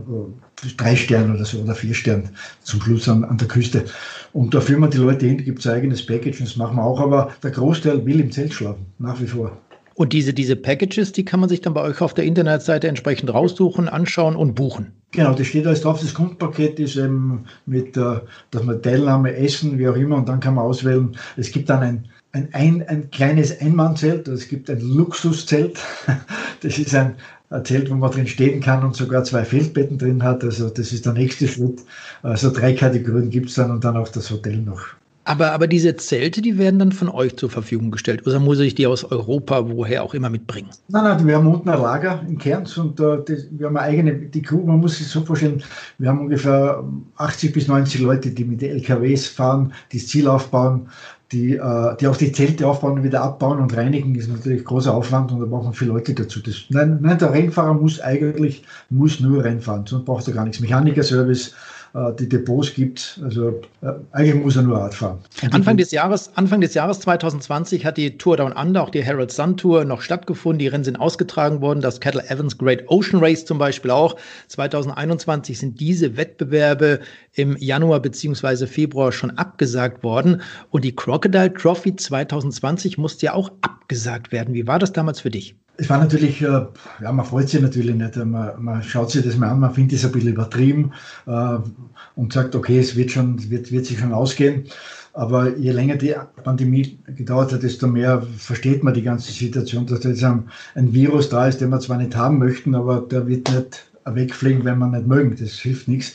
drei 0.76 0.94
Sterne 0.94 1.34
oder 1.34 1.44
so 1.44 1.58
oder 1.58 1.74
vier 1.74 1.94
Sterne 1.94 2.30
zum 2.62 2.80
Schluss 2.82 3.08
an, 3.08 3.24
an 3.24 3.38
der 3.38 3.48
Küste. 3.48 3.84
Und 4.32 4.54
da 4.54 4.60
führen 4.60 4.80
wir 4.80 4.88
die 4.88 4.98
Leute 4.98 5.26
hin, 5.26 5.38
gibt 5.38 5.60
es 5.60 5.66
ein 5.66 5.74
eigenes 5.74 6.04
Package 6.04 6.40
und 6.40 6.48
das 6.48 6.56
machen 6.56 6.76
wir 6.76 6.84
auch, 6.84 7.00
aber 7.00 7.32
der 7.42 7.50
Großteil 7.50 8.04
will 8.06 8.20
im 8.20 8.30
Zelt 8.30 8.54
schlafen, 8.54 8.86
nach 8.98 9.20
wie 9.20 9.26
vor. 9.26 9.56
Und 9.94 10.12
diese, 10.12 10.32
diese 10.32 10.56
Packages, 10.56 11.12
die 11.12 11.24
kann 11.24 11.40
man 11.40 11.48
sich 11.48 11.60
dann 11.60 11.74
bei 11.74 11.82
euch 11.82 12.00
auf 12.00 12.14
der 12.14 12.24
Internetseite 12.24 12.88
entsprechend 12.88 13.32
raussuchen, 13.32 13.88
anschauen 13.88 14.36
und 14.36 14.54
buchen. 14.54 14.92
Genau, 15.12 15.34
das 15.34 15.46
steht 15.46 15.66
alles 15.66 15.82
drauf. 15.82 16.00
Das 16.00 16.14
Grundpaket 16.14 16.80
ist 16.80 16.96
eben 16.96 17.44
mit, 17.66 17.96
äh, 17.98 18.20
dass 18.50 18.62
man 18.64 18.82
Teilnahme, 18.82 19.36
Essen, 19.36 19.78
wie 19.78 19.86
auch 19.86 19.94
immer, 19.94 20.16
und 20.16 20.28
dann 20.28 20.40
kann 20.40 20.54
man 20.54 20.64
auswählen. 20.64 21.14
Es 21.36 21.52
gibt 21.52 21.68
dann 21.68 21.82
ein, 21.82 22.08
ein, 22.32 22.48
ein, 22.52 22.88
ein 22.88 23.10
kleines 23.10 23.60
Einmannzelt, 23.60 24.26
es 24.28 24.48
gibt 24.48 24.70
ein 24.70 24.80
Luxuszelt. 24.80 25.78
Das 26.62 26.78
ist 26.78 26.94
ein, 26.94 27.16
ein 27.50 27.64
Zelt, 27.64 27.90
wo 27.90 27.94
man 27.96 28.12
drin 28.12 28.28
stehen 28.28 28.60
kann 28.60 28.84
und 28.84 28.94
sogar 28.94 29.24
zwei 29.24 29.44
Feldbetten 29.44 29.98
drin 29.98 30.22
hat. 30.22 30.44
Also 30.44 30.70
das 30.70 30.92
ist 30.92 31.04
der 31.04 31.12
nächste 31.12 31.48
Schritt. 31.48 31.82
Also 32.22 32.52
drei 32.52 32.72
Kategorien 32.72 33.30
gibt 33.30 33.48
es 33.48 33.56
dann 33.56 33.72
und 33.72 33.82
dann 33.82 33.96
auch 33.96 34.08
das 34.08 34.30
Hotel 34.30 34.58
noch. 34.58 34.80
Aber, 35.24 35.52
aber 35.52 35.68
diese 35.68 35.94
Zelte, 35.96 36.42
die 36.42 36.58
werden 36.58 36.80
dann 36.80 36.90
von 36.90 37.08
euch 37.08 37.36
zur 37.36 37.48
Verfügung 37.48 37.92
gestellt. 37.92 38.26
Oder 38.26 38.40
muss 38.40 38.58
ich 38.58 38.74
die 38.74 38.88
aus 38.88 39.04
Europa, 39.04 39.68
woher 39.70 40.02
auch 40.02 40.14
immer, 40.14 40.30
mitbringen? 40.30 40.70
Nein, 40.88 41.04
nein, 41.04 41.26
wir 41.26 41.36
haben 41.36 41.46
unten 41.46 41.68
ein 41.68 41.80
Lager 41.80 42.22
in 42.26 42.38
Kerns 42.38 42.76
und 42.76 42.98
äh, 42.98 43.18
das, 43.24 43.46
wir 43.50 43.66
haben 43.66 43.76
eine 43.76 43.86
eigene, 43.86 44.14
die 44.14 44.42
Crew, 44.42 44.64
man 44.66 44.80
muss 44.80 44.98
sich 44.98 45.06
so 45.06 45.20
vorstellen, 45.20 45.62
wir 45.98 46.08
haben 46.08 46.20
ungefähr 46.20 46.82
80 47.16 47.52
bis 47.52 47.68
90 47.68 48.00
Leute, 48.00 48.30
die 48.30 48.44
mit 48.44 48.62
LKWs 48.62 49.28
fahren, 49.28 49.72
die 49.92 49.98
das 49.98 50.08
Ziel 50.08 50.26
aufbauen, 50.26 50.88
die, 51.30 51.54
äh, 51.54 51.96
die 52.00 52.06
auch 52.08 52.16
die 52.16 52.32
Zelte 52.32 52.66
aufbauen 52.66 52.98
und 52.98 53.04
wieder 53.04 53.22
abbauen 53.22 53.58
und 53.58 53.76
reinigen, 53.76 54.14
ist 54.16 54.28
natürlich 54.28 54.64
großer 54.64 54.92
Aufwand 54.92 55.30
und 55.30 55.40
da 55.40 55.46
brauchen 55.46 55.72
viele 55.72 55.92
Leute 55.92 56.14
dazu. 56.14 56.40
Das, 56.40 56.64
nein, 56.68 56.98
nein, 57.00 57.18
der 57.18 57.32
Rennfahrer 57.32 57.74
muss 57.74 58.00
eigentlich 58.00 58.64
muss 58.90 59.20
nur 59.20 59.44
Rennfahren, 59.44 59.86
sonst 59.86 60.04
braucht 60.04 60.26
er 60.26 60.34
gar 60.34 60.44
nichts. 60.44 60.60
Mechanikerservice, 60.60 61.48
äh, 61.48 61.52
die 62.18 62.28
Depots 62.28 62.72
gibt. 62.74 63.20
Also 63.22 63.60
äh, 63.82 63.92
eigentlich 64.12 64.42
muss 64.42 64.56
er 64.56 64.62
nur 64.62 64.78
Rad 64.78 64.94
fahren. 64.94 65.18
Anfang 65.50 65.76
des, 65.76 65.90
Jahres, 65.90 66.30
Anfang 66.36 66.60
des 66.62 66.72
Jahres 66.74 67.00
2020 67.00 67.84
hat 67.84 67.98
die 67.98 68.16
Tour 68.16 68.38
Down 68.38 68.52
Under, 68.52 68.82
auch 68.82 68.90
die 68.90 69.02
Herald 69.02 69.30
Sun 69.30 69.56
Tour, 69.56 69.84
noch 69.84 70.00
stattgefunden. 70.00 70.58
Die 70.58 70.68
Rennen 70.68 70.84
sind 70.84 70.96
ausgetragen 70.96 71.60
worden. 71.60 71.80
Das 71.80 72.00
Cattle 72.00 72.22
Evans 72.28 72.56
Great 72.56 72.88
Ocean 72.88 73.20
Race 73.20 73.44
zum 73.44 73.58
Beispiel 73.58 73.90
auch. 73.90 74.16
2021 74.48 75.58
sind 75.58 75.80
diese 75.80 76.16
Wettbewerbe 76.16 77.00
im 77.34 77.56
Januar 77.58 78.00
beziehungsweise 78.00 78.66
Februar 78.66 79.12
schon 79.12 79.30
abgesagt 79.32 80.02
worden. 80.02 80.40
Und 80.70 80.84
die 80.84 80.96
Crocodile 80.96 81.52
Trophy 81.52 81.94
2020 81.96 82.96
musste 82.96 83.26
ja 83.26 83.34
auch 83.34 83.52
abgesagt 83.60 84.32
werden. 84.32 84.54
Wie 84.54 84.66
war 84.66 84.78
das 84.78 84.92
damals 84.92 85.20
für 85.20 85.30
dich? 85.30 85.56
Es 85.78 85.88
war 85.88 85.98
natürlich, 85.98 86.42
äh, 86.42 86.66
ja, 87.02 87.12
man 87.12 87.24
freut 87.24 87.48
sich 87.48 87.60
natürlich 87.60 87.94
nicht. 87.94 88.16
Man, 88.16 88.62
man 88.62 88.82
schaut 88.82 89.10
sich 89.10 89.24
das 89.24 89.36
mal 89.36 89.50
an, 89.50 89.60
man 89.60 89.74
findet 89.74 89.98
es 89.98 90.04
ein 90.04 90.12
bisschen 90.12 90.32
übertrieben 90.32 90.92
äh, 91.26 91.58
und 92.14 92.32
sagt, 92.32 92.54
okay, 92.54 92.78
es 92.78 92.94
wird 92.94 93.10
schon, 93.10 93.50
wird, 93.50 93.72
wird 93.72 93.86
sich 93.86 93.98
schon 93.98 94.12
ausgehen. 94.12 94.64
Aber 95.14 95.56
je 95.56 95.72
länger 95.72 95.96
die 95.96 96.14
Pandemie 96.42 96.98
gedauert 97.06 97.52
hat, 97.52 97.62
desto 97.62 97.86
mehr 97.86 98.22
versteht 98.38 98.82
man 98.82 98.94
die 98.94 99.02
ganze 99.02 99.30
Situation, 99.32 99.86
dass 99.86 100.00
da 100.00 100.08
jetzt 100.08 100.24
ein, 100.24 100.48
ein 100.74 100.94
Virus 100.94 101.28
da 101.28 101.46
ist, 101.46 101.60
den 101.60 101.70
wir 101.70 101.80
zwar 101.80 101.98
nicht 101.98 102.16
haben 102.16 102.38
möchten, 102.38 102.74
aber 102.74 103.00
der 103.00 103.26
wird 103.26 103.50
nicht 103.50 103.84
wegfliegen, 104.04 104.64
wenn 104.64 104.78
wir 104.78 104.86
nicht 104.86 105.06
mögen. 105.06 105.36
Das 105.38 105.52
hilft 105.52 105.88
nichts. 105.88 106.14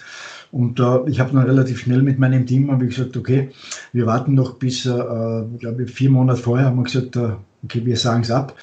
Und 0.52 0.80
äh, 0.80 1.10
ich 1.10 1.20
habe 1.20 1.34
dann 1.34 1.44
relativ 1.44 1.80
schnell 1.80 2.02
mit 2.02 2.20
meinem 2.20 2.46
Team 2.46 2.72
habe 2.72 2.86
ich 2.86 2.96
gesagt, 2.96 3.18
okay, 3.18 3.50
wir 3.94 4.06
warten 4.06 4.34
noch 4.34 4.56
bis, 4.56 4.86
äh, 4.86 4.90
glaube 5.60 5.84
ich, 5.84 5.92
vier 5.92 6.10
Monate 6.10 6.42
vorher 6.42 6.68
haben 6.68 6.78
wir 6.78 6.84
gesagt, 6.84 7.16
äh, 7.18 7.34
okay, 7.64 7.86
wir 7.86 7.98
sagen 7.98 8.22
es 8.22 8.32
ab. 8.32 8.56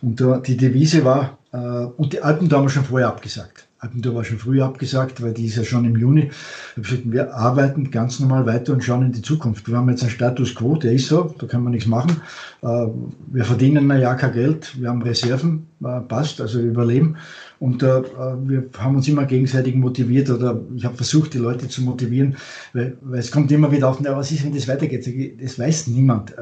Und 0.00 0.22
die 0.46 0.56
Devise 0.56 1.04
war, 1.04 1.38
Äh, 1.52 1.56
und 1.56 2.12
die 2.12 2.20
Alpentour 2.20 2.58
haben 2.58 2.66
wir 2.66 2.70
schon 2.70 2.84
vorher 2.84 3.08
abgesagt. 3.08 3.66
Alpentour 3.80 4.16
war 4.16 4.24
schon 4.24 4.38
früher 4.38 4.64
abgesagt, 4.64 5.22
weil 5.22 5.32
die 5.32 5.46
ist 5.46 5.56
ja 5.56 5.64
schon 5.64 5.84
im 5.84 5.96
Juni. 5.96 6.30
Wir 6.76 7.32
arbeiten 7.32 7.92
ganz 7.92 8.18
normal 8.18 8.44
weiter 8.44 8.72
und 8.72 8.82
schauen 8.82 9.06
in 9.06 9.12
die 9.12 9.22
Zukunft. 9.22 9.68
Wir 9.68 9.76
haben 9.76 9.88
jetzt 9.88 10.02
einen 10.02 10.10
Status 10.10 10.54
quo, 10.54 10.74
der 10.74 10.92
ist 10.92 11.06
so, 11.06 11.32
da 11.38 11.46
kann 11.46 11.62
man 11.62 11.72
nichts 11.72 11.88
machen. 11.88 12.20
Äh, 12.62 12.88
wir 13.28 13.44
verdienen 13.44 13.90
ein 13.90 14.00
Jahr 14.00 14.16
kein 14.16 14.32
Geld, 14.32 14.78
wir 14.80 14.88
haben 14.88 15.00
Reserven, 15.00 15.68
äh, 15.82 16.00
passt, 16.00 16.40
also 16.40 16.60
überleben. 16.60 17.16
Und 17.60 17.82
äh, 17.82 18.02
wir 18.46 18.68
haben 18.76 18.96
uns 18.96 19.08
immer 19.08 19.24
gegenseitig 19.24 19.74
motiviert 19.74 20.28
oder 20.30 20.60
ich 20.76 20.84
habe 20.84 20.96
versucht, 20.96 21.34
die 21.34 21.38
Leute 21.38 21.68
zu 21.68 21.82
motivieren, 21.82 22.36
weil, 22.72 22.96
weil 23.00 23.20
es 23.20 23.30
kommt 23.30 23.50
immer 23.52 23.72
wieder 23.72 23.88
auf, 23.88 24.00
na, 24.00 24.16
was 24.16 24.30
ist, 24.32 24.44
wenn 24.44 24.54
das 24.54 24.68
weitergeht? 24.68 25.08
Das 25.42 25.58
weiß 25.58 25.86
niemand. 25.88 26.34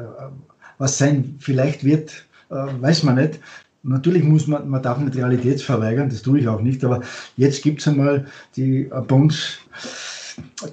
Was 0.79 0.99
sein 0.99 1.35
vielleicht 1.39 1.83
wird, 1.83 2.26
weiß 2.49 3.03
man 3.03 3.15
nicht. 3.15 3.39
Natürlich 3.83 4.23
muss 4.23 4.47
man, 4.47 4.67
man 4.67 4.81
darf 4.81 4.97
nicht 4.97 5.15
Realitätsverweigern, 5.15 6.09
das 6.09 6.21
tue 6.21 6.39
ich 6.39 6.47
auch 6.47 6.61
nicht, 6.61 6.83
aber 6.83 7.01
jetzt 7.37 7.63
gibt 7.63 7.79
es 7.79 7.87
einmal 7.87 8.25
die 8.55 8.85
äh, 8.85 9.01
bei 9.07 9.15
uns 9.15 9.59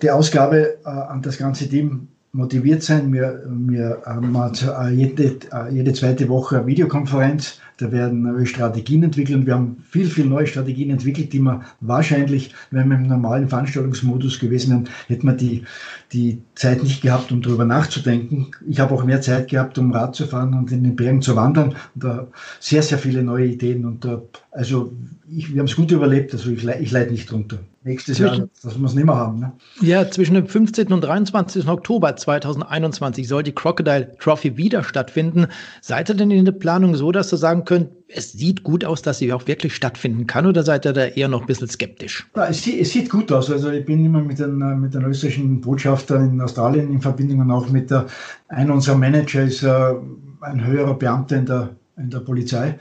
die 0.02 0.10
Ausgabe 0.10 0.78
äh, 0.84 0.88
an 0.88 1.22
das 1.22 1.38
ganze 1.38 1.68
Team 1.68 2.08
motiviert 2.34 2.82
sein. 2.82 3.12
Wir, 3.12 3.42
wir 3.48 4.02
haben 4.04 4.34
äh, 4.34 4.90
jede, 4.90 5.38
äh, 5.52 5.72
jede 5.72 5.92
zweite 5.92 6.28
Woche 6.28 6.58
eine 6.58 6.66
Videokonferenz 6.66 7.60
da 7.76 7.90
werden 7.90 8.22
neue 8.22 8.46
Strategien 8.46 9.02
entwickelt. 9.02 9.46
Wir 9.46 9.54
haben 9.54 9.82
viel, 9.90 10.06
viel 10.06 10.26
neue 10.26 10.46
Strategien 10.46 10.90
entwickelt, 10.90 11.32
die 11.32 11.40
man 11.40 11.64
wahrscheinlich, 11.80 12.54
wenn 12.70 12.88
wir 12.88 12.96
im 12.96 13.08
normalen 13.08 13.48
Veranstaltungsmodus 13.48 14.38
gewesen 14.38 14.70
wären, 14.70 14.88
hätten 15.08 15.26
wir 15.26 15.34
die, 15.34 15.64
die 16.12 16.42
Zeit 16.54 16.84
nicht 16.84 17.02
gehabt, 17.02 17.32
um 17.32 17.42
darüber 17.42 17.64
nachzudenken. 17.64 18.52
Ich 18.68 18.78
habe 18.78 18.94
auch 18.94 19.04
mehr 19.04 19.20
Zeit 19.22 19.48
gehabt, 19.48 19.76
um 19.78 19.90
Rad 19.90 20.14
zu 20.14 20.26
fahren 20.26 20.54
und 20.54 20.70
in 20.70 20.84
den 20.84 20.94
Bergen 20.94 21.20
zu 21.20 21.34
wandern. 21.34 21.74
Und 21.94 22.04
da 22.04 22.28
sehr, 22.60 22.82
sehr 22.82 22.98
viele 22.98 23.24
neue 23.24 23.46
Ideen. 23.46 23.84
Und 23.84 24.04
da, 24.04 24.22
also 24.52 24.92
ich, 25.28 25.52
wir 25.52 25.58
haben 25.58 25.66
es 25.66 25.76
gut 25.76 25.90
überlebt, 25.90 26.32
also 26.32 26.50
ich, 26.50 26.64
ich 26.64 26.90
leide 26.92 27.10
nicht 27.10 27.30
drunter 27.30 27.58
nächstes 27.84 28.16
zwischen, 28.16 28.36
Jahr, 28.38 28.48
wir 28.62 28.86
es 28.86 28.94
nicht 28.94 29.04
mehr 29.04 29.14
haben. 29.14 29.40
Ne? 29.40 29.52
Ja, 29.80 30.10
zwischen 30.10 30.34
dem 30.34 30.46
15. 30.46 30.92
und 30.92 31.02
23. 31.02 31.68
Oktober 31.68 32.16
2021 32.16 33.28
soll 33.28 33.42
die 33.42 33.52
Crocodile 33.52 34.16
Trophy 34.18 34.56
wieder 34.56 34.82
stattfinden. 34.82 35.46
Seid 35.80 36.08
ihr 36.08 36.14
denn 36.14 36.30
in 36.30 36.44
der 36.44 36.52
Planung 36.52 36.94
so, 36.94 37.12
dass 37.12 37.32
ihr 37.32 37.36
sagen 37.36 37.64
könnt, 37.64 37.90
es 38.08 38.32
sieht 38.32 38.62
gut 38.62 38.84
aus, 38.84 39.02
dass 39.02 39.18
sie 39.18 39.32
auch 39.32 39.46
wirklich 39.46 39.74
stattfinden 39.74 40.26
kann 40.26 40.46
oder 40.46 40.62
seid 40.62 40.86
ihr 40.86 40.92
da 40.92 41.04
eher 41.04 41.28
noch 41.28 41.42
ein 41.42 41.46
bisschen 41.46 41.68
skeptisch? 41.68 42.26
Ja, 42.34 42.46
es, 42.46 42.66
es, 42.66 42.92
sieht 42.92 43.10
gut 43.10 43.30
aus. 43.32 43.50
Also 43.50 43.70
ich 43.70 43.84
bin 43.84 44.04
immer 44.04 44.22
mit 44.22 44.38
den, 44.38 44.58
mit 44.80 44.94
den 44.94 45.04
österreichischen 45.04 45.60
Botschafter 45.60 46.20
in 46.20 46.40
Australien 46.40 46.92
in 46.92 47.00
Verbindung 47.00 47.40
und 47.40 47.50
auch 47.50 47.68
mit 47.68 47.90
der, 47.90 48.06
einer 48.48 48.74
unserer 48.74 48.96
Manager 48.96 49.42
ist 49.42 49.62
äh, 49.62 49.94
ein 50.40 50.64
höherer 50.64 50.94
Beamter 50.94 51.36
in 51.36 51.46
der, 51.46 51.70
in 51.96 52.10
der 52.10 52.20
Polizei 52.20 52.78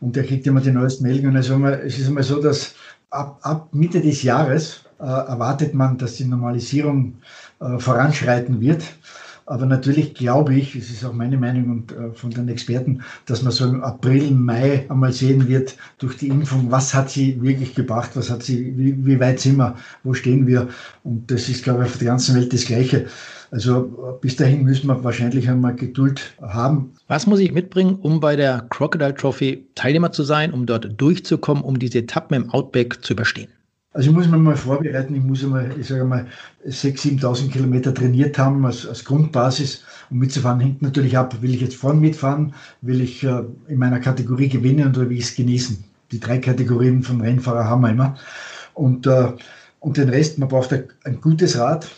und 0.00 0.16
der 0.16 0.24
kriegt 0.24 0.46
immer 0.46 0.60
die 0.60 0.70
neuesten 0.70 1.04
Meldungen. 1.04 1.36
Also 1.36 1.54
es 1.66 1.98
ist 1.98 2.08
immer 2.08 2.22
so, 2.22 2.40
dass 2.40 2.74
ab, 3.10 3.38
ab 3.42 3.68
Mitte 3.72 4.00
des 4.00 4.22
Jahres 4.22 4.84
äh, 4.98 5.04
erwartet 5.04 5.74
man, 5.74 5.98
dass 5.98 6.16
die 6.16 6.24
Normalisierung 6.24 7.16
äh, 7.60 7.78
voranschreiten 7.78 8.60
wird. 8.60 8.82
Aber 9.48 9.64
natürlich 9.64 10.14
glaube 10.14 10.54
ich, 10.56 10.74
es 10.74 10.90
ist 10.90 11.04
auch 11.04 11.12
meine 11.12 11.38
Meinung 11.38 11.70
und 11.70 11.92
äh, 11.92 12.10
von 12.14 12.30
den 12.30 12.48
Experten, 12.48 13.02
dass 13.26 13.42
man 13.42 13.52
so 13.52 13.64
im 13.64 13.84
April, 13.84 14.32
Mai 14.32 14.86
einmal 14.88 15.12
sehen 15.12 15.46
wird 15.46 15.76
durch 15.98 16.16
die 16.16 16.28
Impfung, 16.28 16.72
was 16.72 16.92
hat 16.94 17.10
sie 17.10 17.40
wirklich 17.40 17.76
gebracht, 17.76 18.10
was 18.14 18.28
hat 18.28 18.42
sie, 18.42 18.76
wie, 18.76 19.06
wie 19.06 19.20
weit 19.20 19.38
sind 19.38 19.58
wir, 19.58 19.76
wo 20.02 20.14
stehen 20.14 20.48
wir. 20.48 20.68
Und 21.04 21.30
das 21.30 21.48
ist, 21.48 21.62
glaube 21.62 21.84
ich, 21.84 21.90
auf 21.90 21.98
der 21.98 22.08
ganzen 22.08 22.34
Welt 22.34 22.52
das 22.52 22.64
Gleiche. 22.64 23.06
Also 23.50 24.18
bis 24.20 24.36
dahin 24.36 24.64
müssen 24.64 24.88
wir 24.88 25.04
wahrscheinlich 25.04 25.48
einmal 25.48 25.74
Geduld 25.74 26.34
haben. 26.42 26.92
Was 27.08 27.26
muss 27.26 27.40
ich 27.40 27.52
mitbringen, 27.52 27.96
um 28.02 28.20
bei 28.20 28.36
der 28.36 28.66
Crocodile 28.70 29.14
Trophy 29.14 29.66
Teilnehmer 29.74 30.12
zu 30.12 30.22
sein, 30.22 30.52
um 30.52 30.66
dort 30.66 31.00
durchzukommen, 31.00 31.62
um 31.62 31.78
diese 31.78 31.98
Etappen 31.98 32.36
im 32.36 32.50
Outback 32.50 33.04
zu 33.04 33.12
überstehen? 33.12 33.48
Also 33.96 34.10
ich 34.10 34.14
muss 34.14 34.28
mich 34.28 34.38
mal 34.38 34.56
vorbereiten, 34.56 35.14
ich 35.14 35.22
muss 35.22 35.42
einmal, 35.42 35.70
ich 35.80 35.86
sage 35.86 36.04
mal, 36.04 36.26
6.000, 36.66 37.18
7.000 37.18 37.50
Kilometer 37.50 37.94
trainiert 37.94 38.36
haben 38.36 38.66
als, 38.66 38.86
als 38.86 39.02
Grundbasis. 39.06 39.84
Um 40.10 40.18
mitzufahren 40.18 40.60
hängt 40.60 40.82
natürlich 40.82 41.16
ab, 41.16 41.40
will 41.40 41.54
ich 41.54 41.62
jetzt 41.62 41.76
vorn 41.76 41.98
mitfahren, 41.98 42.52
will 42.82 43.00
ich 43.00 43.24
äh, 43.24 43.44
in 43.68 43.78
meiner 43.78 43.98
Kategorie 43.98 44.50
gewinnen 44.50 44.90
oder 44.90 45.08
will 45.08 45.16
ich 45.16 45.24
es 45.24 45.34
genießen. 45.34 45.82
Die 46.12 46.20
drei 46.20 46.38
Kategorien 46.38 47.02
von 47.02 47.22
Rennfahrer 47.22 47.64
haben 47.64 47.80
wir 47.80 47.90
immer. 47.90 48.16
Und, 48.74 49.06
äh, 49.06 49.32
und 49.80 49.96
den 49.96 50.10
Rest, 50.10 50.38
man 50.38 50.48
braucht 50.48 50.74
ein, 50.74 50.84
ein 51.04 51.18
gutes 51.22 51.58
Rad, 51.58 51.88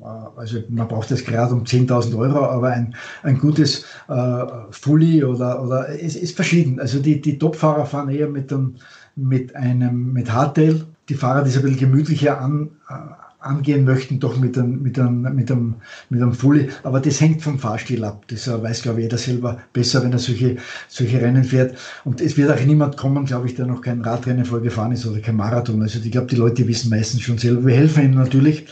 also 0.00 0.58
man 0.68 0.88
braucht 0.88 1.10
das 1.10 1.24
gerade 1.24 1.54
um 1.54 1.64
10.000 1.64 2.16
Euro, 2.16 2.44
aber 2.44 2.68
ein, 2.68 2.94
ein 3.22 3.38
gutes 3.38 3.84
äh, 4.08 4.44
Fully 4.70 5.24
oder, 5.24 5.62
oder 5.62 5.88
es 5.88 6.16
ist 6.16 6.36
verschieden. 6.36 6.80
Also 6.80 7.00
die, 7.00 7.20
die 7.20 7.38
Top-Fahrer 7.38 7.86
fahren 7.86 8.08
eher 8.08 8.28
mit, 8.28 8.50
dem, 8.50 8.76
mit 9.16 9.54
einem 9.56 10.12
mit 10.12 10.32
Hardtail 10.32 10.84
die 11.08 11.14
Fahrer, 11.14 11.42
die 11.42 11.50
es 11.50 11.56
ein 11.56 11.62
bisschen 11.62 11.78
gemütlicher 11.78 12.40
an, 12.40 12.70
äh, 12.88 12.94
angehen 13.40 13.84
möchten, 13.84 14.18
doch 14.18 14.36
mit 14.36 14.58
einem, 14.58 14.82
mit, 14.82 14.98
einem, 14.98 15.22
mit, 15.22 15.50
einem, 15.50 15.76
mit 16.10 16.20
einem 16.20 16.32
Fully. 16.32 16.68
Aber 16.82 17.00
das 17.00 17.20
hängt 17.20 17.42
vom 17.42 17.58
Fahrstil 17.58 18.04
ab. 18.04 18.24
Das 18.28 18.48
weiß, 18.48 18.82
glaube 18.82 19.00
ich, 19.00 19.04
jeder 19.04 19.18
selber 19.18 19.58
besser, 19.72 20.02
wenn 20.02 20.12
er 20.12 20.18
solche, 20.18 20.56
solche 20.88 21.20
Rennen 21.20 21.44
fährt. 21.44 21.76
Und 22.04 22.20
es 22.20 22.36
wird 22.36 22.50
auch 22.50 22.64
niemand 22.64 22.96
kommen, 22.96 23.26
glaube 23.26 23.46
ich, 23.46 23.54
der 23.54 23.66
noch 23.66 23.80
kein 23.80 24.00
Radrennen 24.00 24.44
vorgefahren 24.44 24.92
ist 24.92 25.06
oder 25.06 25.20
kein 25.20 25.36
Marathon. 25.36 25.80
Also 25.82 26.00
ich 26.02 26.10
glaube, 26.10 26.26
die 26.26 26.36
Leute 26.36 26.66
wissen 26.66 26.90
meistens 26.90 27.22
schon 27.22 27.38
selber. 27.38 27.66
Wir 27.66 27.76
helfen 27.76 28.04
ihnen 28.04 28.14
natürlich. 28.14 28.66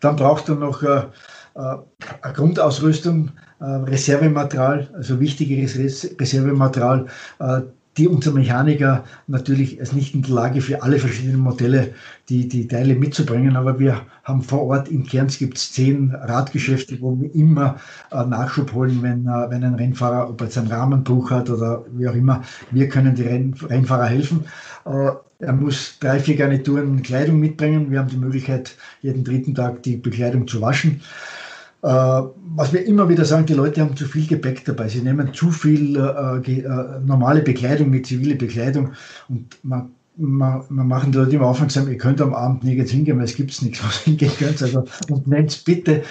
Dann 0.00 0.16
braucht 0.16 0.48
er 0.48 0.56
noch 0.56 0.82
äh, 0.82 1.04
äh, 1.54 1.76
eine 2.22 2.34
Grundausrüstung, 2.34 3.30
äh, 3.60 3.64
Reservematerial, 3.64 4.88
also 4.94 5.20
wichtiges 5.20 5.76
Reservematerial, 6.18 7.06
äh, 7.38 7.60
die 7.96 8.06
unser 8.06 8.32
Mechaniker 8.32 9.04
natürlich 9.26 9.78
ist 9.78 9.92
nicht 9.92 10.14
in 10.14 10.22
der 10.22 10.30
Lage 10.30 10.60
für 10.60 10.82
alle 10.82 10.98
verschiedenen 10.98 11.40
Modelle 11.40 11.94
die, 12.28 12.48
die 12.48 12.68
Teile 12.68 12.94
mitzubringen, 12.94 13.56
aber 13.56 13.78
wir 13.78 14.02
haben 14.22 14.42
vor 14.42 14.62
Ort 14.62 14.88
in 14.88 15.04
Kerns 15.04 15.38
gibt 15.38 15.58
es 15.58 15.72
zehn 15.72 16.14
Radgeschäfte, 16.14 17.00
wo 17.00 17.20
wir 17.20 17.34
immer 17.34 17.80
äh, 18.12 18.24
Nachschub 18.24 18.72
holen, 18.72 19.02
wenn, 19.02 19.26
äh, 19.26 19.50
wenn 19.50 19.64
ein 19.64 19.74
Rennfahrer, 19.74 20.30
ob 20.30 20.40
er 20.40 20.46
jetzt 20.46 20.58
einen 20.58 20.68
Rahmenbruch 20.68 21.30
hat 21.30 21.50
oder 21.50 21.84
wie 21.92 22.08
auch 22.08 22.14
immer, 22.14 22.42
wir 22.70 22.88
können 22.88 23.16
die 23.16 23.22
Renn, 23.22 23.54
Rennfahrer 23.54 24.06
helfen. 24.06 24.44
Äh, 24.86 25.10
er 25.40 25.52
muss 25.54 25.98
drei, 25.98 26.20
vier 26.20 26.36
Garnituren 26.36 27.02
Kleidung 27.02 27.40
mitbringen. 27.40 27.90
Wir 27.90 27.98
haben 27.98 28.08
die 28.08 28.18
Möglichkeit, 28.18 28.76
jeden 29.00 29.24
dritten 29.24 29.54
Tag 29.54 29.82
die 29.82 29.96
Bekleidung 29.96 30.46
zu 30.46 30.60
waschen. 30.60 31.00
Äh, 31.82 31.88
was 32.56 32.72
wir 32.72 32.84
immer 32.84 33.08
wieder 33.08 33.24
sagen, 33.24 33.46
die 33.46 33.54
Leute 33.54 33.80
haben 33.80 33.96
zu 33.96 34.06
viel 34.06 34.26
Gepäck 34.26 34.64
dabei. 34.64 34.88
Sie 34.88 35.00
nehmen 35.00 35.32
zu 35.32 35.50
viel 35.50 35.96
äh, 35.96 36.52
äh, 36.52 37.00
normale 37.04 37.42
Bekleidung 37.42 37.88
mit 37.90 38.06
zivile 38.06 38.34
Bekleidung 38.34 38.92
und 39.28 39.58
man, 39.62 39.92
man, 40.16 40.64
man 40.68 40.88
machen 40.88 41.12
die 41.12 41.18
Leute 41.18 41.36
immer 41.36 41.46
aufmerksam, 41.46 41.88
ihr 41.88 41.96
könnt 41.96 42.20
am 42.20 42.34
Abend 42.34 42.64
nirgends 42.64 42.90
hingehen, 42.90 43.16
weil 43.16 43.24
es 43.24 43.34
gibt 43.34 43.62
nichts, 43.62 43.82
was 43.84 44.00
hingehen 44.00 44.32
könnt. 44.38 44.62
Also, 44.62 44.84
und 45.08 45.26
nehmt 45.26 45.64
bitte 45.64 46.02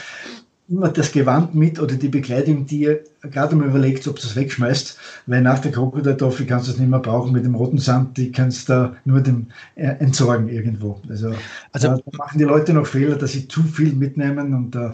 immer 0.69 0.89
das 0.89 1.11
Gewand 1.11 1.55
mit 1.55 1.79
oder 1.79 1.95
die 1.95 2.09
Bekleidung, 2.09 2.65
die 2.65 2.81
ihr 2.81 3.03
gerade 3.21 3.55
mal 3.55 3.67
überlegt, 3.67 4.07
ob 4.07 4.19
du 4.19 4.27
es 4.27 4.35
wegschmeißt, 4.35 4.97
weil 5.25 5.41
nach 5.41 5.59
der 5.59 5.71
Krokodiltoffe 5.71 6.45
kannst 6.45 6.67
du 6.67 6.71
es 6.71 6.77
nicht 6.77 6.89
mehr 6.89 6.99
brauchen 6.99 7.31
mit 7.31 7.43
dem 7.43 7.55
roten 7.55 7.79
Sand, 7.79 8.17
die 8.17 8.31
kannst 8.31 8.69
du 8.69 8.95
nur 9.05 9.21
dem 9.21 9.47
äh, 9.75 9.87
entsorgen 9.99 10.47
irgendwo. 10.47 11.01
Also, 11.09 11.33
also 11.71 11.87
da 11.87 12.17
machen 12.17 12.37
die 12.37 12.43
Leute 12.43 12.73
noch 12.73 12.85
Fehler, 12.85 13.15
dass 13.15 13.31
sie 13.31 13.47
zu 13.47 13.63
viel 13.63 13.93
mitnehmen 13.93 14.53
und, 14.53 14.75
uh, 14.75 14.91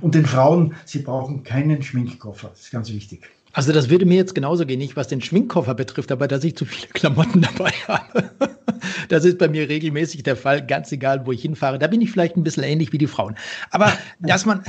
und 0.00 0.14
den 0.14 0.26
Frauen, 0.26 0.74
sie 0.84 1.00
brauchen 1.00 1.42
keinen 1.42 1.82
Schminkkoffer, 1.82 2.48
das 2.50 2.60
ist 2.60 2.70
ganz 2.70 2.90
wichtig. 2.92 3.28
Also 3.52 3.72
das 3.72 3.88
würde 3.88 4.04
mir 4.04 4.16
jetzt 4.16 4.34
genauso 4.34 4.66
gehen, 4.66 4.78
nicht 4.78 4.96
was 4.96 5.08
den 5.08 5.22
Schminkkoffer 5.22 5.74
betrifft, 5.74 6.12
aber 6.12 6.28
dass 6.28 6.44
ich 6.44 6.56
zu 6.56 6.66
viele 6.66 6.88
Klamotten 6.88 7.40
dabei 7.56 7.72
habe. 7.88 8.55
Das 9.08 9.24
ist 9.24 9.38
bei 9.38 9.48
mir 9.48 9.68
regelmäßig 9.68 10.22
der 10.22 10.36
Fall, 10.36 10.66
ganz 10.66 10.90
egal, 10.92 11.26
wo 11.26 11.32
ich 11.32 11.42
hinfahre. 11.42 11.78
Da 11.78 11.86
bin 11.86 12.00
ich 12.00 12.10
vielleicht 12.10 12.36
ein 12.36 12.42
bisschen 12.42 12.64
ähnlich 12.64 12.92
wie 12.92 12.98
die 12.98 13.06
Frauen. 13.06 13.36
Aber 13.70 13.92
dass 14.20 14.46
man, 14.46 14.62